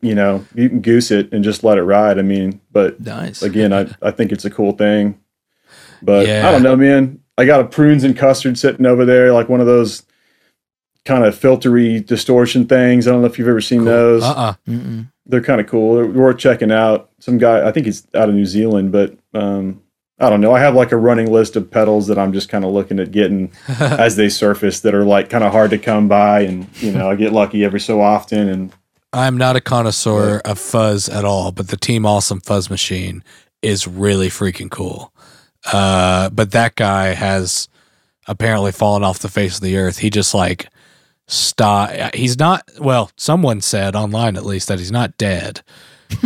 you 0.00 0.14
know 0.14 0.44
you 0.54 0.68
can 0.68 0.80
goose 0.80 1.10
it 1.10 1.32
and 1.32 1.42
just 1.44 1.62
let 1.64 1.78
it 1.78 1.82
ride. 1.82 2.18
I 2.18 2.22
mean, 2.22 2.60
but 2.70 3.00
Nice. 3.00 3.42
again, 3.42 3.72
I 3.72 3.88
I 4.02 4.10
think 4.10 4.32
it's 4.32 4.44
a 4.44 4.50
cool 4.50 4.72
thing. 4.72 5.18
But 6.02 6.26
Yeah. 6.26 6.48
I 6.48 6.52
don't 6.52 6.62
know, 6.62 6.76
man. 6.76 7.20
I 7.38 7.44
got 7.46 7.60
a 7.60 7.64
prunes 7.64 8.04
and 8.04 8.16
custard 8.16 8.58
sitting 8.58 8.86
over 8.86 9.04
there, 9.04 9.32
like 9.32 9.48
one 9.48 9.60
of 9.60 9.66
those 9.66 10.02
kind 11.04 11.24
of 11.24 11.38
filtery 11.38 12.04
distortion 12.04 12.66
things. 12.66 13.06
I 13.06 13.10
don't 13.12 13.20
know 13.22 13.26
if 13.26 13.38
you've 13.38 13.48
ever 13.48 13.60
seen 13.60 13.84
those. 13.84 14.22
Uh 14.22 14.32
uh 14.32 14.54
Mm-mm. 14.68 15.10
They're 15.26 15.40
kind 15.42 15.60
of 15.60 15.66
cool. 15.68 15.94
They're 15.96 16.06
worth 16.06 16.38
checking 16.38 16.72
out. 16.72 17.10
Some 17.20 17.38
guy, 17.38 17.66
I 17.66 17.72
think 17.72 17.86
he's 17.86 18.06
out 18.14 18.28
of 18.28 18.34
New 18.34 18.44
Zealand, 18.46 18.90
but 18.92 19.16
um, 19.34 19.80
I 20.18 20.28
don't 20.28 20.40
know. 20.40 20.52
I 20.52 20.58
have 20.60 20.74
like 20.74 20.90
a 20.92 20.96
running 20.96 21.30
list 21.32 21.54
of 21.56 21.70
pedals 21.70 22.08
that 22.08 22.18
I'm 22.18 22.32
just 22.32 22.48
kind 22.48 22.64
of 22.64 22.72
looking 22.72 22.98
at 23.00 23.12
getting 23.12 23.52
as 23.68 24.16
they 24.16 24.28
surface 24.28 24.80
that 24.80 24.94
are 24.94 25.04
like 25.04 25.30
kind 25.30 25.44
of 25.44 25.52
hard 25.52 25.70
to 25.70 25.78
come 25.78 26.08
by, 26.08 26.40
and 26.40 26.66
you 26.82 26.90
know 26.92 27.08
I 27.08 27.14
get 27.14 27.32
lucky 27.32 27.64
every 27.64 27.80
so 27.80 28.00
often. 28.00 28.48
And 28.48 28.72
I'm 29.12 29.36
not 29.36 29.56
a 29.56 29.60
connoisseur 29.60 30.40
of 30.44 30.58
fuzz 30.58 31.08
at 31.08 31.24
all, 31.24 31.52
but 31.52 31.68
the 31.68 31.76
Team 31.76 32.06
Awesome 32.06 32.40
fuzz 32.40 32.70
machine 32.70 33.22
is 33.60 33.86
really 33.86 34.28
freaking 34.28 34.70
cool. 34.70 35.12
Uh, 35.70 36.30
but 36.30 36.52
that 36.52 36.74
guy 36.74 37.08
has 37.08 37.68
apparently 38.26 38.72
fallen 38.72 39.02
off 39.04 39.18
the 39.18 39.28
face 39.28 39.56
of 39.56 39.62
the 39.62 39.76
earth. 39.76 39.98
He 39.98 40.10
just 40.10 40.34
like 40.34 40.68
stop. 41.28 42.14
He's 42.14 42.38
not. 42.38 42.68
Well, 42.80 43.10
someone 43.16 43.60
said 43.60 43.94
online 43.94 44.36
at 44.36 44.44
least 44.44 44.68
that 44.68 44.78
he's 44.78 44.92
not 44.92 45.16
dead, 45.18 45.62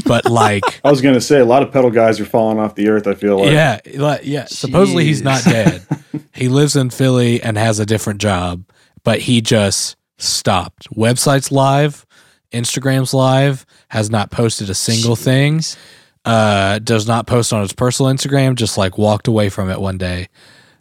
but 0.06 0.24
like. 0.30 0.62
I 0.84 0.90
was 0.90 1.00
gonna 1.00 1.20
say 1.20 1.40
a 1.40 1.44
lot 1.44 1.62
of 1.62 1.72
pedal 1.72 1.90
guys 1.90 2.20
are 2.20 2.24
falling 2.24 2.58
off 2.58 2.74
the 2.74 2.88
earth. 2.88 3.06
I 3.06 3.14
feel 3.14 3.38
like 3.38 3.52
Yeah, 3.52 3.80
like, 3.96 4.20
yeah. 4.24 4.46
Supposedly 4.46 5.04
he's 5.04 5.22
not 5.22 5.42
dead. 5.44 5.84
he 6.34 6.48
lives 6.48 6.76
in 6.76 6.90
Philly 6.90 7.42
and 7.42 7.58
has 7.58 7.78
a 7.78 7.86
different 7.86 8.20
job, 8.20 8.64
but 9.04 9.20
he 9.20 9.40
just 9.40 9.96
stopped. 10.18 10.88
Websites 10.94 11.50
live, 11.50 12.06
Instagram's 12.52 13.12
live, 13.14 13.66
has 13.88 14.10
not 14.10 14.30
posted 14.30 14.70
a 14.70 14.74
single 14.74 15.16
thing. 15.16 15.60
Uh, 16.24 16.78
does 16.80 17.06
not 17.06 17.26
post 17.26 17.52
on 17.52 17.62
his 17.62 17.72
personal 17.72 18.12
Instagram. 18.12 18.54
Just 18.56 18.76
like 18.76 18.98
walked 18.98 19.28
away 19.28 19.48
from 19.48 19.70
it 19.70 19.80
one 19.80 19.96
day, 19.98 20.28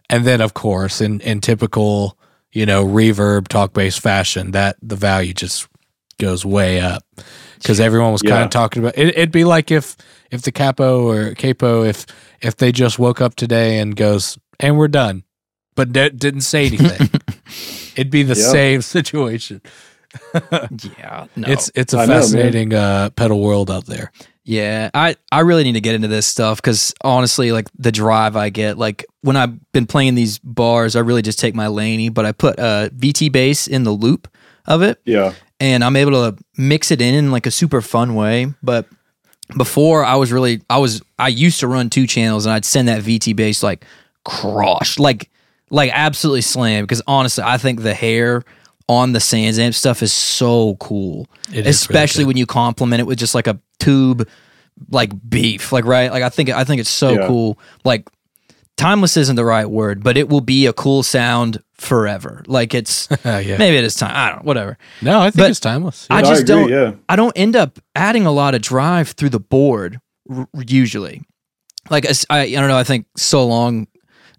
and 0.09 0.25
then 0.25 0.41
of 0.41 0.53
course, 0.55 1.01
in 1.01 1.19
in 1.21 1.39
typical 1.41 2.17
you 2.51 2.65
know 2.65 2.83
Reverb 2.85 3.47
TalkBass 3.47 3.99
fashion, 3.99 4.51
that 4.51 4.77
the 4.81 4.95
value 4.95 5.33
just 5.33 5.67
goes 6.17 6.45
way 6.45 6.79
up 6.79 7.03
because 7.59 7.79
everyone 7.79 8.11
was 8.13 8.21
kind 8.23 8.43
of 8.43 8.49
talking 8.49 8.81
about 8.81 8.97
it. 8.97 9.09
It'd 9.09 9.31
be 9.31 9.43
like 9.43 9.69
if 9.69 9.95
if 10.31 10.41
the 10.41 10.51
capo 10.51 11.07
or 11.07 11.35
capo 11.35 11.83
if 11.83 12.05
if 12.41 12.57
they 12.57 12.71
just 12.71 12.97
woke 12.97 13.21
up 13.21 13.35
today 13.35 13.77
and 13.79 13.95
goes 13.95 14.39
and 14.59 14.77
we're 14.77 14.87
done, 14.87 15.25
but 15.75 15.91
d- 15.93 16.09
didn't 16.09 16.41
say 16.41 16.65
anything. 16.67 17.09
It'd 17.95 18.09
be 18.11 18.23
the 18.23 18.35
Yeah. 18.35 18.47
same 18.51 18.81
situation. 18.97 19.61
Yeah. 20.97 21.27
No. 21.35 21.47
It's 21.47 21.71
it's 21.75 21.93
a 21.93 21.99
I 21.99 22.05
know, 22.05 22.13
fascinating 22.13 22.73
uh, 22.73 23.09
pedal 23.11 23.41
world 23.41 23.71
out 23.71 23.85
there. 23.85 24.11
Yeah, 24.43 24.91
I, 24.93 25.15
I 25.31 25.39
really 25.39 25.63
need 25.63 25.73
to 25.73 25.81
get 25.81 25.95
into 25.95 26.07
this 26.07 26.27
stuff 26.27 26.57
because 26.57 26.93
honestly, 27.01 27.51
like 27.51 27.67
the 27.79 27.91
drive 27.91 28.35
I 28.35 28.49
get, 28.49 28.77
like 28.77 29.03
when 29.21 29.35
I've 29.35 29.71
been 29.71 29.87
playing 29.87 30.13
these 30.13 30.37
bars, 30.37 30.95
I 30.95 30.99
really 30.99 31.23
just 31.23 31.39
take 31.39 31.55
my 31.55 31.65
Laney, 31.65 32.09
but 32.09 32.25
I 32.27 32.31
put 32.31 32.59
a 32.59 32.91
VT 32.95 33.31
bass 33.31 33.67
in 33.67 33.83
the 33.83 33.91
loop 33.91 34.27
of 34.67 34.83
it, 34.83 35.01
yeah, 35.03 35.33
and 35.59 35.83
I'm 35.83 35.95
able 35.95 36.11
to 36.11 36.37
mix 36.57 36.91
it 36.91 37.01
in 37.01 37.15
in 37.15 37.31
like 37.31 37.47
a 37.47 37.51
super 37.51 37.81
fun 37.81 38.13
way. 38.13 38.53
But 38.61 38.87
before, 39.57 40.05
I 40.05 40.15
was 40.15 40.31
really, 40.31 40.61
I 40.69 40.77
was, 40.77 41.01
I 41.17 41.29
used 41.29 41.59
to 41.61 41.67
run 41.67 41.89
two 41.89 42.05
channels, 42.05 42.45
and 42.45 42.53
I'd 42.53 42.65
send 42.65 42.87
that 42.87 43.01
VT 43.01 43.35
bass 43.35 43.63
like 43.63 43.83
crushed, 44.25 44.99
like, 44.99 45.31
like 45.71 45.89
absolutely 45.93 46.41
slam. 46.41 46.83
Because 46.83 47.01
honestly, 47.07 47.43
I 47.43 47.57
think 47.57 47.81
the 47.81 47.95
hair 47.95 48.43
on 48.87 49.13
the 49.13 49.19
SansAmp 49.19 49.73
stuff 49.73 50.03
is 50.03 50.13
so 50.13 50.75
cool 50.75 51.27
It 51.49 51.51
is 51.51 51.55
really 51.57 51.69
especially 51.69 52.23
good. 52.23 52.27
when 52.27 52.37
you 52.37 52.45
complement 52.45 52.99
it 52.99 53.05
with 53.05 53.17
just 53.17 53.33
like 53.35 53.47
a 53.47 53.59
tube 53.79 54.27
like 54.89 55.11
beef 55.29 55.71
like 55.71 55.85
right 55.85 56.11
like 56.11 56.21
i 56.23 56.27
think 56.29 56.49
i 56.49 56.63
think 56.65 56.81
it's 56.81 56.89
so 56.89 57.11
Yeah. 57.13 57.27
cool 57.27 57.57
like 57.83 58.07
timeless 58.77 59.15
isn't 59.15 59.37
the 59.37 59.45
right 59.45 59.69
word, 59.69 60.03
but 60.03 60.17
it 60.17 60.27
will 60.27 60.41
be 60.41 60.65
a 60.65 60.73
cool 60.73 61.01
sound 61.01 61.63
forever. 61.75 62.43
Like 62.45 62.73
it's 62.73 63.07
yeah. 63.25 63.55
maybe 63.57 63.77
it 63.77 63.85
is 63.85 63.95
time. 63.95 64.11
I 64.13 64.27
don't 64.29 64.39
know, 64.39 64.47
whatever. 64.47 64.77
No, 65.01 65.21
I 65.21 65.31
think 65.31 65.37
But- 65.43 65.51
it's 65.51 65.61
timeless. 65.61 66.07
I 66.09 66.21
No, 66.21 66.27
I 66.27 66.31
just 66.33 66.41
agree, 66.43 66.55
don't. 66.55 66.69
yeah. 66.69 66.91
I 67.07 67.15
don't 67.15 67.31
end 67.37 67.55
up 67.55 67.79
adding 67.95 68.25
a 68.25 68.33
lot 68.33 68.53
of 68.53 68.61
drive 68.61 69.11
through 69.11 69.29
the 69.29 69.39
board 69.39 70.01
r- 70.29 70.49
usually. 70.67 71.21
Like 71.89 72.05
I, 72.05 72.11
I 72.41 72.51
don't 72.51 72.67
know. 72.67 72.77
I 72.77 72.83
think 72.83 73.05
so 73.15 73.45
long. 73.47 73.87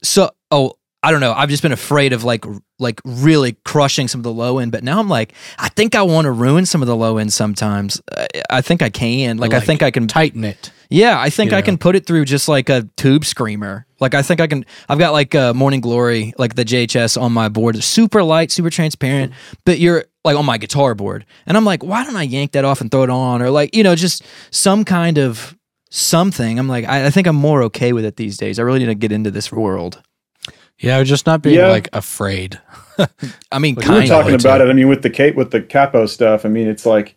So 0.03 0.31
oh, 0.51 0.75
I 1.07 1.13
don't 1.13 1.21
know. 1.21 1.33
I've 1.35 1.51
just 1.51 1.63
been 1.63 1.71
afraid 1.71 2.13
of 2.13 2.25
like 2.25 2.45
like 2.81 3.01
really 3.05 3.53
crushing 3.65 4.09
some 4.09 4.19
of 4.19 4.25
the 4.25 4.33
low 4.33 4.59
end. 4.59 4.73
But 4.73 4.83
now 4.83 4.99
I'm 4.99 5.09
like, 5.09 5.35
I 5.57 5.69
think 5.69 5.95
I 5.95 6.03
want 6.03 6.25
to 6.25 6.33
ruin 6.33 6.67
some 6.67 6.83
of 6.83 6.89
the 6.89 6.97
low 6.97 7.19
end 7.19 7.33
sometimes. 7.33 8.03
I, 8.11 8.27
I 8.51 8.61
think 8.61 8.83
I 8.83 8.91
can. 8.91 9.37
Like, 9.37 9.55
I 9.55 9.61
think 9.61 9.85
I 9.85 9.93
can. 9.93 10.09
Tighten 10.09 10.43
it. 10.43 10.73
Yeah, 10.91 11.21
I 11.21 11.31
think 11.31 11.53
I 11.53 11.61
know. 11.61 11.65
can 11.65 11.79
put 11.79 11.95
it 11.95 12.07
through 12.07 12.25
just 12.25 12.49
like 12.49 12.69
a 12.69 12.89
tube 12.97 13.25
screamer. 13.25 13.87
Like 14.01 14.15
I 14.15 14.23
think 14.23 14.41
I 14.41 14.49
can. 14.49 14.67
I've 14.89 14.99
got 14.99 15.13
like 15.13 15.33
uh, 15.37 15.55
Morning 15.55 15.81
Glory, 15.81 16.35
like 16.39 16.57
the 16.57 16.65
JHS 16.65 17.23
on 17.23 17.33
my 17.33 17.49
board, 17.49 17.81
super 17.85 18.25
light, 18.25 18.51
super 18.51 18.71
transparent. 18.71 19.33
But 19.65 19.79
you're 19.79 20.07
like 20.25 20.37
on 20.37 20.45
my 20.45 20.59
guitar 20.59 20.97
board, 20.97 21.25
and 21.47 21.57
I'm 21.57 21.65
like, 21.65 21.85
why 21.85 22.03
don't 22.03 22.17
I 22.17 22.25
yank 22.25 22.51
that 22.53 22.65
off 22.65 22.81
and 22.81 22.91
throw 22.91 23.05
it 23.05 23.11
on, 23.11 23.43
or 23.43 23.51
like 23.51 23.77
you 23.77 23.85
know, 23.85 23.95
just 23.95 24.25
some 24.51 24.85
kind 24.85 25.19
of 25.19 25.57
something. 25.89 26.59
I'm 26.59 26.67
like, 26.67 26.85
I, 26.85 27.07
I 27.07 27.11
think 27.11 27.29
I'm 27.29 27.37
more 27.37 27.63
okay 27.65 27.93
with 27.93 28.05
it 28.05 28.17
these 28.17 28.37
days. 28.37 28.59
I 28.59 28.63
really 28.63 28.81
need 28.81 28.87
to 28.87 28.97
get 28.97 29.13
into 29.13 29.31
this 29.31 29.53
world. 29.53 30.03
Yeah, 30.79 31.03
just 31.03 31.27
not 31.27 31.43
being 31.43 31.57
Yeah. 31.57 31.69
like 31.69 31.89
afraid. 31.93 32.61
I 33.53 33.59
mean, 33.59 33.75
we 33.75 33.81
were 33.81 33.83
kind 33.83 34.03
of. 34.05 34.09
talking 34.09 34.35
about 34.35 34.61
it. 34.61 34.69
I 34.69 34.73
mean, 34.73 34.89
with 34.89 35.03
the 35.03 35.11
cape, 35.11 35.35
with 35.35 35.51
the 35.51 35.63
capo 35.63 36.07
stuff. 36.07 36.45
I 36.45 36.49
mean, 36.49 36.69
it's 36.69 36.85
like 36.87 37.15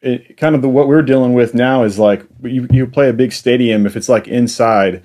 it, 0.00 0.36
kind 0.36 0.54
of 0.54 0.62
the 0.62 0.68
what 0.68 0.88
we're 0.88 1.02
dealing 1.02 1.32
with 1.34 1.54
now 1.54 1.84
is 1.84 1.98
like 1.98 2.24
you 2.42 2.66
you 2.70 2.86
play 2.86 3.08
a 3.08 3.12
big 3.12 3.32
stadium. 3.32 3.86
If 3.86 3.96
it's 3.96 4.08
like 4.08 4.28
inside, 4.28 5.02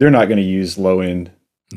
they're 0.00 0.10
not 0.10 0.26
going 0.28 0.38
to 0.38 0.42
use 0.44 0.76
low 0.78 1.00
end 1.00 1.30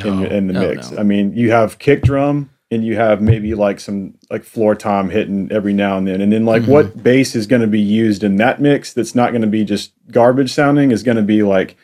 in, 0.03 0.25
in 0.25 0.47
the 0.47 0.53
No, 0.53 0.59
mix. 0.61 0.91
no. 0.91 0.97
I 0.99 1.03
mean, 1.03 1.33
you 1.35 1.51
have 1.51 1.79
kick 1.79 2.01
drum 2.01 2.49
and 2.71 2.83
you 2.83 2.95
have 2.95 3.21
maybe 3.21 3.53
like 3.53 3.79
some 3.79 4.15
like 4.31 4.43
floor 4.43 4.73
tom 4.75 5.09
hitting 5.09 5.49
every 5.51 5.71
now 5.73 5.97
and 5.97 6.07
then, 6.07 6.19
and 6.21 6.33
then 6.33 6.45
like 6.45 6.63
Mm-hmm. 6.63 6.71
what 6.71 7.03
bass 7.03 7.35
is 7.35 7.45
going 7.45 7.61
to 7.61 7.67
be 7.67 7.79
used 7.79 8.23
in 8.23 8.37
that 8.37 8.59
mix 8.59 8.91
that's 8.93 9.13
not 9.15 9.29
going 9.31 9.43
to 9.43 9.47
be 9.47 9.63
just 9.63 9.91
garbage 10.11 10.51
sounding 10.51 10.91
is 10.91 11.03
going 11.03 11.17
to 11.17 11.23
be 11.23 11.43
like 11.43 11.77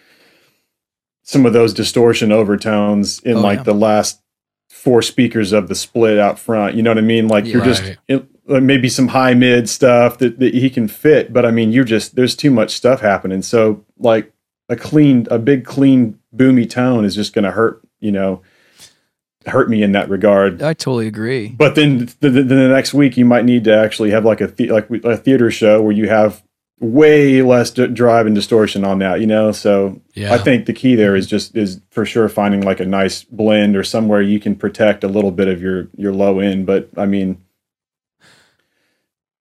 some 1.32 1.46
of 1.46 1.54
those 1.54 1.74
distortion 1.74 2.32
overtones 2.32 3.20
in 3.22 3.38
Oh, 3.38 3.42
like 3.42 3.60
yeah. 3.60 3.64
the 3.64 3.74
last 3.74 4.22
four 4.70 5.02
speakers 5.02 5.54
of 5.54 5.70
the 5.70 5.76
split 5.76 6.18
out 6.18 6.38
front. 6.38 6.76
You 6.76 6.84
know 6.84 6.90
what 6.90 6.98
I 6.98 7.02
mean? 7.02 7.30
Like 7.30 7.46
you're 7.46 7.64
just 7.64 7.84
it, 8.10 8.26
maybe 8.46 8.90
some 8.90 9.08
high 9.08 9.34
mid 9.34 9.70
stuff 9.70 10.18
that, 10.18 10.40
that 10.40 10.54
he 10.54 10.70
can 10.70 10.88
fit, 10.90 11.32
but 11.32 11.46
I 11.46 11.52
mean, 11.52 11.72
you're 11.72 11.86
just 11.86 12.16
there's 12.16 12.36
too 12.36 12.52
much 12.52 12.72
stuff 12.72 13.00
happening. 13.00 13.42
So 13.42 13.86
like 13.98 14.34
a 14.68 14.76
clean, 14.76 15.26
a 15.32 15.40
big 15.40 15.64
clean 15.64 16.20
boomy 16.36 16.70
tone 16.70 17.06
is 17.06 17.16
just 17.16 17.34
going 17.34 17.46
to 17.46 17.52
hurt. 17.52 17.82
You 18.02 18.12
know, 18.12 18.42
hurt 19.46 19.70
me 19.70 19.84
in 19.84 19.94
that 19.94 20.10
regard. 20.10 20.62
I 20.62 20.74
totally 20.74 21.08
agree. 21.08 21.50
But 21.50 21.76
then 21.76 22.10
the, 22.20 22.30
the, 22.30 22.44
the 22.44 22.68
next 22.68 22.94
week 22.94 23.16
you 23.16 23.26
might 23.26 23.46
need 23.46 23.64
to 23.66 23.76
actually 23.76 24.12
have 24.12 24.26
like 24.26 24.42
a 24.42 24.48
the, 24.48 24.70
like 24.70 24.90
a 25.06 25.16
theater 25.16 25.50
show 25.50 25.82
where 25.82 25.94
you 25.94 26.10
have 26.10 26.44
way 26.82 27.42
less 27.44 27.70
d- 27.72 27.88
drive 27.88 28.26
and 28.26 28.34
distortion 28.36 28.84
on 28.84 29.00
that. 29.00 29.22
You 29.22 29.28
know, 29.28 29.52
so 29.52 30.02
Yeah. 30.16 30.34
I 30.34 30.38
think 30.40 30.66
the 30.66 30.74
key 30.74 30.96
there 30.96 31.16
is 31.16 31.28
just 31.28 31.56
is 31.56 31.80
for 31.92 32.06
sure 32.06 32.28
finding 32.28 32.62
like 32.62 32.80
a 32.80 32.86
nice 32.86 33.24
blend 33.24 33.76
or 33.78 33.84
somewhere 33.84 34.22
you 34.22 34.40
can 34.40 34.56
protect 34.56 35.04
a 35.04 35.08
little 35.08 35.32
bit 35.32 35.48
of 35.48 35.62
your 35.62 35.88
your 35.96 36.12
low 36.14 36.40
end. 36.40 36.66
But 36.66 36.90
I 36.98 37.06
mean, 37.06 37.38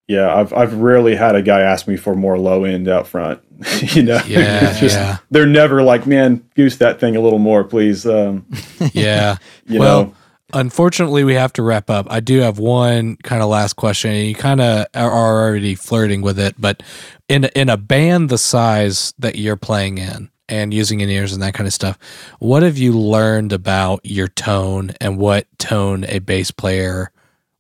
yeah, 0.09 0.35
I've 0.35 0.53
I've 0.53 0.75
rarely 0.75 1.15
had 1.15 1.37
a 1.37 1.43
guy 1.43 1.61
ask 1.61 1.87
me 1.87 1.97
for 1.97 2.15
more 2.17 2.39
low 2.39 2.65
end 2.65 2.89
out 2.89 3.07
front. 3.07 3.41
you 3.95 4.03
know, 4.03 4.21
Yeah, 4.27 4.79
just- 4.79 4.97
yeah. 4.97 5.19
they're 5.31 5.47
never 5.47 5.83
like, 5.83 6.07
man, 6.07 6.45
goose 6.57 6.77
that 6.79 6.99
thing 6.99 7.15
a 7.17 7.21
little 7.21 7.39
more, 7.39 7.63
please. 7.65 8.07
Um, 8.07 8.45
yeah. 8.93 9.37
you 9.67 9.79
Well, 9.81 10.05
know, 10.07 10.15
Unfortunately, 10.53 11.23
we 11.23 11.35
have 11.35 11.53
to 11.53 11.63
wrap 11.63 11.89
up. 11.91 12.09
I 12.11 12.19
do 12.19 12.41
have 12.41 12.59
one 12.59 13.15
kind 13.23 13.41
of 13.41 13.49
last 13.49 13.75
question, 13.75 14.11
and 14.11 14.27
you 14.27 14.35
kind 14.35 14.61
of 14.61 14.87
are 14.97 15.09
already 15.13 15.77
flirting 15.77 16.23
with 16.23 16.41
it. 16.41 16.57
But 16.59 16.83
in 17.31 17.45
in 17.55 17.71
a 17.71 17.77
band 17.79 18.29
the 18.29 18.37
size 18.37 19.15
that 19.19 19.37
you're 19.37 19.57
playing 19.57 19.99
in, 19.99 20.29
and 20.51 20.75
using 20.75 21.01
in 21.01 21.09
ears 21.09 21.33
and 21.33 21.41
that 21.43 21.55
kind 21.55 21.67
of 21.67 21.73
stuff, 21.73 21.97
what 22.41 22.63
have 22.63 22.77
you 22.77 22.93
learned 22.93 23.53
about 23.53 24.01
your 24.05 24.29
tone 24.29 24.91
and 25.01 25.17
what 25.17 25.47
tone 25.59 26.05
a 26.09 26.19
bass 26.19 26.51
player? 26.51 27.13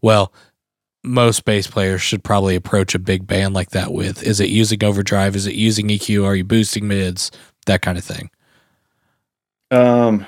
Well, 0.02 0.32
most 1.04 1.44
bass 1.44 1.66
players 1.66 2.02
should 2.02 2.24
probably 2.24 2.56
approach 2.56 2.94
a 2.94 2.98
big 2.98 3.26
band 3.26 3.54
like 3.54 3.70
that 3.70 3.92
with. 3.92 4.22
Is 4.22 4.40
it 4.40 4.50
using 4.50 4.82
overdrive? 4.84 5.36
Is 5.36 5.46
it 5.46 5.54
using 5.54 5.88
EQ? 5.88 6.24
Are 6.24 6.34
you 6.34 6.44
boosting 6.44 6.88
mids? 6.88 7.30
That 7.66 7.80
kind 7.80 7.96
of 7.96 8.04
thing. 8.04 8.30
Um, 9.70 10.26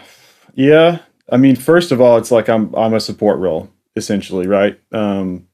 yeah. 0.55 1.01
I 1.31 1.37
mean, 1.37 1.57
first 1.57 1.91
of 1.91 2.01
all, 2.01 2.17
it's 2.17 2.31
like 2.31 2.49
I'm 2.49 2.73
I'm 2.75 2.95
a 2.95 3.01
support 3.01 3.39
role 3.39 3.69
essentially, 3.97 4.47
right? 4.47 4.81
Um, 4.93 5.49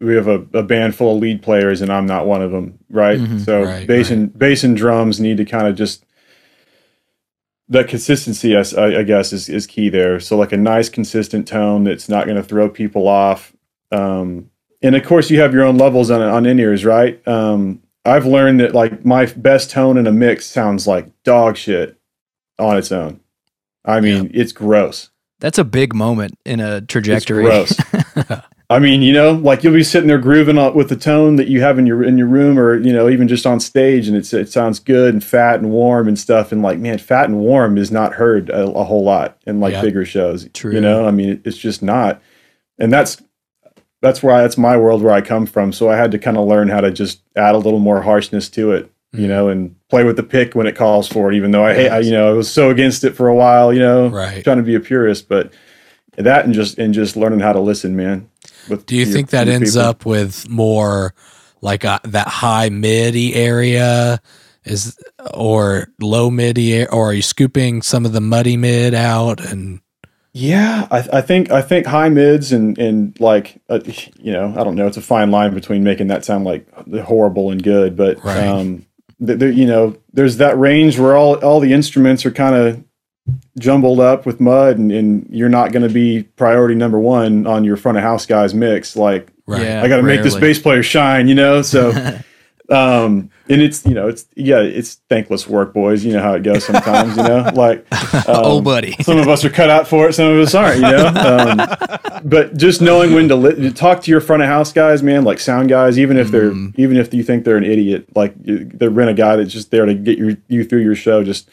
we 0.00 0.14
have 0.14 0.28
a, 0.28 0.44
a 0.54 0.62
band 0.62 0.94
full 0.94 1.14
of 1.16 1.20
lead 1.22 1.42
players, 1.42 1.80
and 1.82 1.92
I'm 1.92 2.06
not 2.06 2.26
one 2.26 2.42
of 2.42 2.50
them, 2.50 2.78
right? 2.88 3.18
Mhm. 3.18 3.44
so 3.44 3.62
Right, 3.64 3.86
bass 3.86 4.10
and 4.10 4.36
bass 4.38 4.64
and 4.64 4.76
drums 4.76 5.20
need 5.20 5.36
to 5.36 5.44
kind 5.44 5.66
of 5.66 5.76
just 5.76 6.04
that 7.68 7.86
consistency, 7.86 8.56
I 8.56 9.02
guess, 9.04 9.32
is 9.32 9.48
is 9.48 9.66
key 9.66 9.88
there. 9.90 10.18
So 10.20 10.36
like 10.36 10.52
a 10.52 10.56
nice 10.56 10.88
consistent 10.88 11.46
tone 11.46 11.84
that's 11.84 12.08
not 12.08 12.24
going 12.24 12.36
to 12.36 12.42
throw 12.42 12.68
people 12.68 13.06
off. 13.06 13.52
Um, 13.92 14.50
and 14.82 14.96
of 14.96 15.04
course, 15.04 15.30
you 15.30 15.40
have 15.40 15.52
your 15.54 15.64
own 15.64 15.76
levels 15.78 16.10
on 16.10 16.20
on 16.20 16.46
in 16.46 16.58
ears, 16.58 16.84
right? 16.84 17.20
Um, 17.28 17.82
I've 18.04 18.26
learned 18.26 18.60
that 18.60 18.74
like 18.74 19.04
my 19.04 19.26
best 19.26 19.70
tone 19.70 19.98
in 19.98 20.06
a 20.06 20.12
mix 20.12 20.46
sounds 20.46 20.86
like 20.86 21.06
dog 21.22 21.56
shit 21.56 21.96
on 22.58 22.76
its 22.78 22.90
own. 22.90 23.20
I 23.84 24.00
mean, 24.00 24.30
it's 24.34 24.52
gross. 24.52 25.10
That's 25.38 25.58
a 25.58 25.64
big 25.64 25.94
moment 25.94 26.38
in 26.44 26.60
a 26.60 26.76
It's 26.78 26.86
trajectory. 26.88 27.44
gross. 27.44 27.76
I 28.70 28.78
mean, 28.78 29.02
you 29.02 29.12
know, 29.12 29.32
like 29.32 29.64
you'll 29.64 29.74
be 29.74 29.82
sitting 29.82 30.06
there 30.06 30.16
grooving 30.18 30.54
with 30.74 30.88
the 30.88 30.94
tone 30.96 31.34
that 31.36 31.48
you 31.48 31.60
have 31.60 31.76
in 31.76 31.86
your 31.86 32.04
in 32.04 32.16
your 32.16 32.28
room, 32.28 32.56
or 32.56 32.76
you 32.78 32.92
know, 32.92 33.08
even 33.08 33.26
just 33.26 33.44
on 33.44 33.58
stage, 33.58 34.06
and 34.06 34.16
it's 34.16 34.32
it 34.32 34.48
sounds 34.48 34.78
good 34.78 35.12
and 35.12 35.24
fat 35.24 35.56
and 35.58 35.70
warm 35.72 36.06
and 36.06 36.16
stuff. 36.16 36.52
And 36.52 36.62
like, 36.62 36.78
man, 36.78 36.98
fat 36.98 37.24
and 37.28 37.40
warm 37.40 37.76
is 37.76 37.90
not 37.90 38.14
heard 38.14 38.48
a, 38.48 38.70
a 38.70 38.84
whole 38.84 39.02
lot 39.02 39.36
in 39.44 39.58
like 39.58 39.72
Yeah. 39.72 39.82
bigger 39.82 40.04
shows. 40.04 40.48
True. 40.54 40.72
You 40.72 40.80
know, 40.80 41.04
I 41.04 41.10
mean, 41.10 41.30
it, 41.30 41.40
it's 41.44 41.58
just 41.58 41.82
not. 41.82 42.22
And 42.78 42.92
that's 42.92 43.20
that's 44.02 44.22
where 44.22 44.36
I, 44.36 44.42
that's 44.42 44.56
my 44.56 44.76
world 44.76 45.02
where 45.02 45.12
I 45.12 45.20
come 45.20 45.46
from. 45.46 45.72
So 45.72 45.90
I 45.90 45.96
had 45.96 46.12
to 46.12 46.18
kind 46.18 46.36
of 46.36 46.46
learn 46.46 46.68
how 46.68 46.80
to 46.80 46.92
just 46.92 47.22
add 47.36 47.56
a 47.56 47.58
little 47.58 47.80
more 47.80 48.00
harshness 48.02 48.48
to 48.50 48.70
it, 48.70 48.88
you 49.12 49.26
Mhm. 49.26 49.28
know, 49.28 49.48
and 49.48 49.74
play 49.88 50.04
with 50.04 50.14
the 50.14 50.22
pick 50.22 50.54
when 50.54 50.68
it 50.68 50.76
calls 50.76 51.08
for 51.08 51.32
it. 51.32 51.34
Even 51.34 51.50
though 51.50 51.64
I 51.64 51.74
hate, 51.74 51.88
I, 51.90 51.98
you 51.98 52.12
know, 52.12 52.28
I 52.28 52.32
was 52.34 52.48
so 52.50 52.70
against 52.70 53.02
it 53.02 53.16
for 53.16 53.26
a 53.26 53.34
while, 53.34 53.72
you 53.74 53.80
know, 53.80 54.06
Right. 54.10 54.44
trying 54.44 54.58
to 54.58 54.62
be 54.62 54.76
a 54.76 54.80
purist, 54.80 55.28
but 55.28 55.52
that 56.16 56.44
and 56.44 56.54
just 56.54 56.78
and 56.78 56.92
just 56.94 57.16
learning 57.16 57.40
how 57.40 57.52
to 57.52 57.60
listen, 57.60 57.96
man. 57.96 58.28
Do 58.86 58.94
you 58.96 59.04
your- 59.04 59.12
think 59.14 59.30
that 59.30 59.48
ends 59.48 59.72
people. 59.74 59.86
up 59.88 60.06
with 60.06 60.48
more 60.48 61.14
like 61.62 61.84
a, 61.84 62.00
that 62.04 62.28
high 62.28 62.68
midi 62.68 63.34
area 63.34 64.20
is 64.64 64.98
or 65.34 65.88
low 66.00 66.30
midi 66.30 66.86
or 66.86 67.10
are 67.10 67.14
you 67.14 67.22
scooping 67.22 67.82
some 67.82 68.04
of 68.06 68.12
the 68.12 68.20
muddy 68.20 68.56
mid 68.56 68.92
out 68.94 69.40
and 69.40 69.80
Yeah, 70.32 70.86
I, 70.90 71.08
I 71.14 71.20
think 71.22 71.50
I 71.50 71.62
think 71.62 71.86
high 71.86 72.08
mids 72.10 72.52
and 72.52 72.78
and 72.78 73.18
like 73.20 73.60
uh, 73.68 73.80
you 74.18 74.32
know 74.32 74.54
I 74.56 74.62
don't 74.64 74.74
know 74.76 74.86
it's 74.86 74.96
a 74.98 75.02
fine 75.02 75.30
line 75.30 75.54
between 75.54 75.82
making 75.82 76.08
that 76.08 76.24
sound 76.24 76.44
like 76.44 76.66
horrible 77.02 77.50
and 77.50 77.62
good, 77.62 77.96
but 77.96 78.22
Right. 78.24 78.46
um, 78.46 78.84
th- 79.24 79.40
you 79.56 79.66
know 79.66 79.96
there's 80.12 80.36
that 80.36 80.58
range 80.58 80.98
where 80.98 81.16
all 81.16 81.36
all 81.44 81.60
the 81.60 81.72
instruments 81.72 82.24
are 82.26 82.30
kind 82.30 82.54
of 82.54 82.84
jumbled 83.60 84.00
up 84.00 84.26
with 84.26 84.40
mud, 84.40 84.78
and, 84.78 84.90
and 84.90 85.26
you're 85.30 85.48
not 85.48 85.70
going 85.72 85.86
to 85.86 85.92
be 85.94 86.24
priority 86.36 86.74
number 86.74 86.98
one 86.98 87.46
on 87.46 87.62
your 87.62 87.76
front 87.76 87.96
of 87.98 88.02
house 88.02 88.26
guys 88.26 88.54
mix. 88.54 88.96
Like 88.96 89.28
right 89.46 89.62
Yeah. 89.62 89.82
I 89.82 89.88
got 89.88 89.98
to 89.98 90.02
make 90.02 90.22
this 90.22 90.34
bass 90.36 90.58
player 90.58 90.82
shine, 90.82 91.28
you 91.28 91.34
know. 91.36 91.62
So, 91.62 91.90
um, 92.70 93.30
and 93.48 93.60
it's 93.60 93.84
you 93.84 93.94
know 93.94 94.06
it's 94.08 94.26
yeah 94.36 94.60
it's 94.60 94.94
thankless 95.08 95.46
work, 95.48 95.72
boys. 95.74 96.04
You 96.04 96.12
know 96.12 96.22
how 96.22 96.34
it 96.34 96.42
goes 96.42 96.64
sometimes, 96.64 97.16
you 97.16 97.22
know. 97.24 97.50
Like, 97.54 97.84
oh, 98.28 98.58
um, 98.58 98.64
buddy. 98.64 98.92
some 99.02 99.18
of 99.18 99.28
us 99.28 99.44
are 99.44 99.50
cut 99.50 99.70
out 99.70 99.88
for 99.88 100.08
it, 100.08 100.12
some 100.14 100.28
of 100.28 100.38
us 100.38 100.54
aren't, 100.54 100.76
you 100.76 100.82
know. 100.82 101.06
Um, 102.20 102.28
but 102.28 102.56
just 102.56 102.80
knowing 102.82 103.12
when 103.14 103.28
to, 103.28 103.34
li- 103.36 103.54
to 103.54 103.70
talk 103.72 104.02
to 104.02 104.10
your 104.10 104.20
front 104.20 104.42
of 104.42 104.48
house 104.48 104.72
guys, 104.72 105.02
man, 105.02 105.24
like 105.24 105.40
sound 105.40 105.68
guys, 105.68 105.98
even 105.98 106.16
if 106.16 106.30
they're 106.30 106.50
Mm. 106.50 106.74
even 106.76 106.96
if 106.96 107.12
you 107.14 107.22
think 107.22 107.44
they're 107.44 107.56
an 107.56 107.64
idiot, 107.64 108.06
like 108.14 108.34
you- 108.44 108.64
they 108.64 108.88
rent 108.88 109.10
a 109.10 109.14
guy 109.14 109.36
that's 109.36 109.52
just 109.52 109.70
there 109.70 109.84
to 109.86 109.94
get 109.94 110.18
your 110.18 110.36
you 110.48 110.64
through 110.64 110.82
your 110.82 110.94
show. 110.94 111.22
Just 111.24 111.48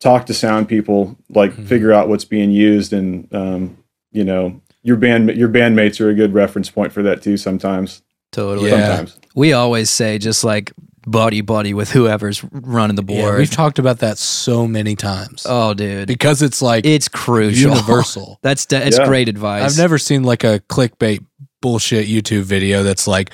talk 0.00 0.26
to 0.26 0.34
sound 0.34 0.68
people, 0.68 1.16
like 1.28 1.52
Mm-hmm. 1.52 1.66
figure 1.66 1.92
out 1.92 2.08
what's 2.08 2.24
being 2.24 2.50
used, 2.50 2.92
and 2.92 3.32
um, 3.34 3.76
you 4.12 4.24
know 4.24 4.60
your 4.82 4.96
band 4.96 5.30
your 5.36 5.48
bandmates 5.48 6.00
are 6.00 6.08
a 6.10 6.14
good 6.14 6.32
reference 6.34 6.70
point 6.70 6.92
for 6.92 7.02
that 7.02 7.22
too. 7.22 7.36
Sometimes, 7.36 8.02
Totally. 8.32 8.70
Yeah. 8.70 8.86
sometimes. 8.96 9.18
We 9.34 9.52
always 9.52 9.90
say 9.90 10.18
just 10.18 10.44
like 10.44 10.72
buddy 11.08 11.40
buddy 11.40 11.72
with 11.72 11.90
whoever's 11.92 12.42
running 12.50 12.96
the 12.96 13.04
yeah, 13.08 13.22
board. 13.22 13.38
we've 13.38 13.50
talked 13.50 13.78
about 13.78 14.00
that 14.00 14.18
so 14.18 14.66
many 14.66 14.96
times 14.96 15.46
oh, 15.48 15.72
dude, 15.72 16.08
because 16.08 16.42
it's 16.42 16.60
like 16.60 16.84
it's 16.84 17.06
crucial. 17.08 17.70
universal 17.70 18.40
That's 18.42 18.66
de- 18.66 18.84
it's 18.84 18.98
Yeah. 18.98 19.06
great 19.06 19.28
advice. 19.28 19.62
I've 19.72 19.78
never 19.80 19.98
seen 19.98 20.24
like 20.24 20.42
a 20.42 20.58
clickbait 20.68 21.24
bullshit 21.62 22.08
YouTube 22.08 22.42
video 22.42 22.82
that's 22.82 23.06
like 23.06 23.30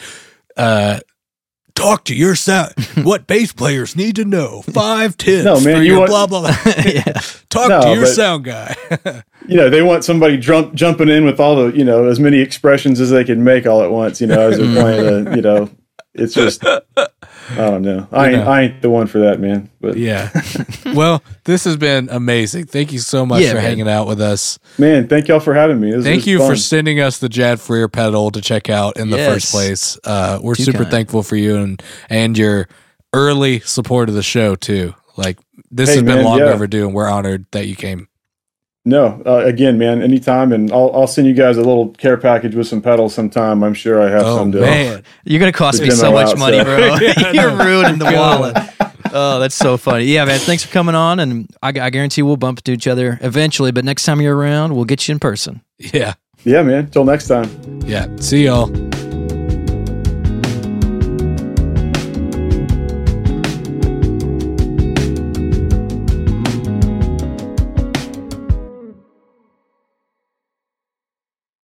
uh 0.58 1.00
talk 1.82 2.04
to 2.04 2.14
your 2.14 2.34
sound. 2.34 2.72
what 3.02 3.26
bass 3.26 3.52
players 3.52 3.96
need 3.96 4.16
to 4.16 4.24
know. 4.24 4.62
Five 4.62 5.16
tips 5.16 5.44
No, 5.44 5.60
man, 5.60 5.82
you 5.82 5.92
your 5.92 5.98
want- 6.00 6.10
blah 6.10 6.26
blah 6.26 6.40
blah. 6.40 6.52
Talk 7.48 7.68
No, 7.68 7.80
to 7.82 7.88
your 7.90 8.02
but- 8.02 8.14
sound 8.14 8.44
guy. 8.44 8.74
you 9.46 9.56
know, 9.56 9.68
they 9.68 9.82
want 9.82 10.04
somebody 10.04 10.38
jump, 10.38 10.74
jumping 10.74 11.08
in 11.08 11.24
with 11.24 11.38
all 11.38 11.56
the, 11.56 11.76
you 11.76 11.84
know, 11.84 12.06
as 12.06 12.18
many 12.18 12.38
expressions 12.40 13.00
as 13.00 13.10
they 13.10 13.24
can 13.24 13.44
make 13.44 13.66
all 13.66 13.82
at 13.82 13.90
once, 13.90 14.20
you 14.20 14.26
know, 14.26 14.48
as 14.48 14.56
they're 14.56 14.66
mm. 14.66 14.80
playing 14.80 15.26
a, 15.28 15.36
you 15.36 15.42
know, 15.42 15.70
it's 16.14 16.34
just, 16.34 16.64
I 16.66 16.76
don't 17.56 17.82
know. 17.82 18.06
I 18.12 18.28
ain't, 18.28 18.36
know. 18.36 18.44
I 18.50 18.60
ain't 18.62 18.82
the 18.82 18.90
one 18.90 19.06
for 19.06 19.18
that, 19.20 19.40
man. 19.40 19.70
But 19.80 19.96
yeah. 19.96 20.30
well, 20.94 21.22
this 21.44 21.64
has 21.64 21.76
been 21.76 22.08
amazing. 22.10 22.66
Thank 22.66 22.92
you 22.92 22.98
so 22.98 23.24
much 23.26 23.42
Yeah, 23.42 23.50
for 23.50 23.54
man. 23.56 23.64
hanging 23.64 23.88
out 23.88 24.06
with 24.06 24.20
us. 24.20 24.58
man, 24.78 25.08
thank 25.08 25.28
y'all 25.28 25.40
for 25.40 25.54
having 25.54 25.80
me. 25.80 25.90
This 25.92 26.04
Thank 26.04 26.26
you 26.26 26.38
fun. 26.38 26.50
for 26.50 26.56
sending 26.56 27.00
us 27.00 27.18
the 27.18 27.28
Jad 27.28 27.60
Freer 27.60 27.88
pedal 27.88 28.30
to 28.30 28.40
check 28.40 28.68
out 28.70 28.96
in 28.98 29.10
the 29.10 29.16
first 29.18 29.50
place. 29.52 29.98
Uh, 30.04 30.38
we're 30.42 30.54
Too 30.54 30.64
super 30.64 30.78
kind. 30.78 30.90
thankful 30.90 31.22
for 31.22 31.36
you 31.36 31.56
and 31.56 31.82
and 32.08 32.36
your 32.38 32.68
early 33.14 33.60
support 33.60 34.08
of 34.08 34.14
the 34.14 34.22
show 34.22 34.54
too. 34.54 34.94
Like 35.16 35.38
this 35.70 35.88
Hey, 35.90 35.96
has 35.96 36.02
been 36.04 36.24
long 36.24 36.38
yeah. 36.38 36.46
overdue, 36.52 36.86
and 36.86 36.94
we're 36.94 37.08
honored 37.08 37.46
that 37.52 37.66
you 37.66 37.76
came. 37.76 38.08
No, 38.84 39.22
uh, 39.24 39.42
again, 39.44 39.78
man, 39.78 40.02
anytime, 40.02 40.52
and 40.52 40.72
I'll, 40.72 40.90
I'll 40.92 41.06
send 41.06 41.28
you 41.28 41.34
guys 41.34 41.56
a 41.56 41.60
little 41.60 41.90
care 41.90 42.16
package 42.16 42.56
with 42.56 42.66
some 42.66 42.82
pedals 42.82 43.14
sometime. 43.14 43.62
I'm 43.62 43.74
sure 43.74 44.02
I 44.02 44.10
have 44.10 44.22
Oh 44.24 44.36
some. 44.38 44.50
To, 44.52 44.60
man, 44.60 45.04
You're 45.24 45.38
gonna 45.38 45.52
cost 45.52 45.78
The 45.78 45.84
me 45.84 45.90
so 45.92 46.10
much 46.12 46.30
out, 46.30 46.38
money, 46.38 46.58
so- 46.58 46.64
bro. 46.64 46.96
You're 47.32 47.56
ruining 47.56 47.98
the 48.00 48.06
wallet. 48.16 48.56
Oh, 49.14 49.38
that's 49.38 49.54
so 49.54 49.76
funny. 49.76 50.06
Yeah, 50.06 50.24
man. 50.24 50.40
Thanks 50.40 50.64
for 50.64 50.72
coming 50.72 50.94
on, 50.96 51.20
and 51.20 51.48
I, 51.62 51.68
I 51.68 51.90
guarantee 51.90 52.22
we'll 52.22 52.36
bump 52.36 52.58
into 52.58 52.72
each 52.72 52.88
other 52.88 53.18
eventually. 53.22 53.70
But 53.70 53.84
next 53.84 54.04
time 54.04 54.20
you're 54.20 54.36
around, 54.36 54.74
we'll 54.74 54.84
get 54.86 55.06
you 55.06 55.12
in 55.12 55.20
person. 55.20 55.60
yeah, 55.78 56.14
Yeah, 56.42 56.62
man. 56.62 56.90
Till 56.90 57.04
next 57.04 57.28
time. 57.28 57.48
yeah. 57.86 58.06
See 58.16 58.46
y'all. 58.46 58.66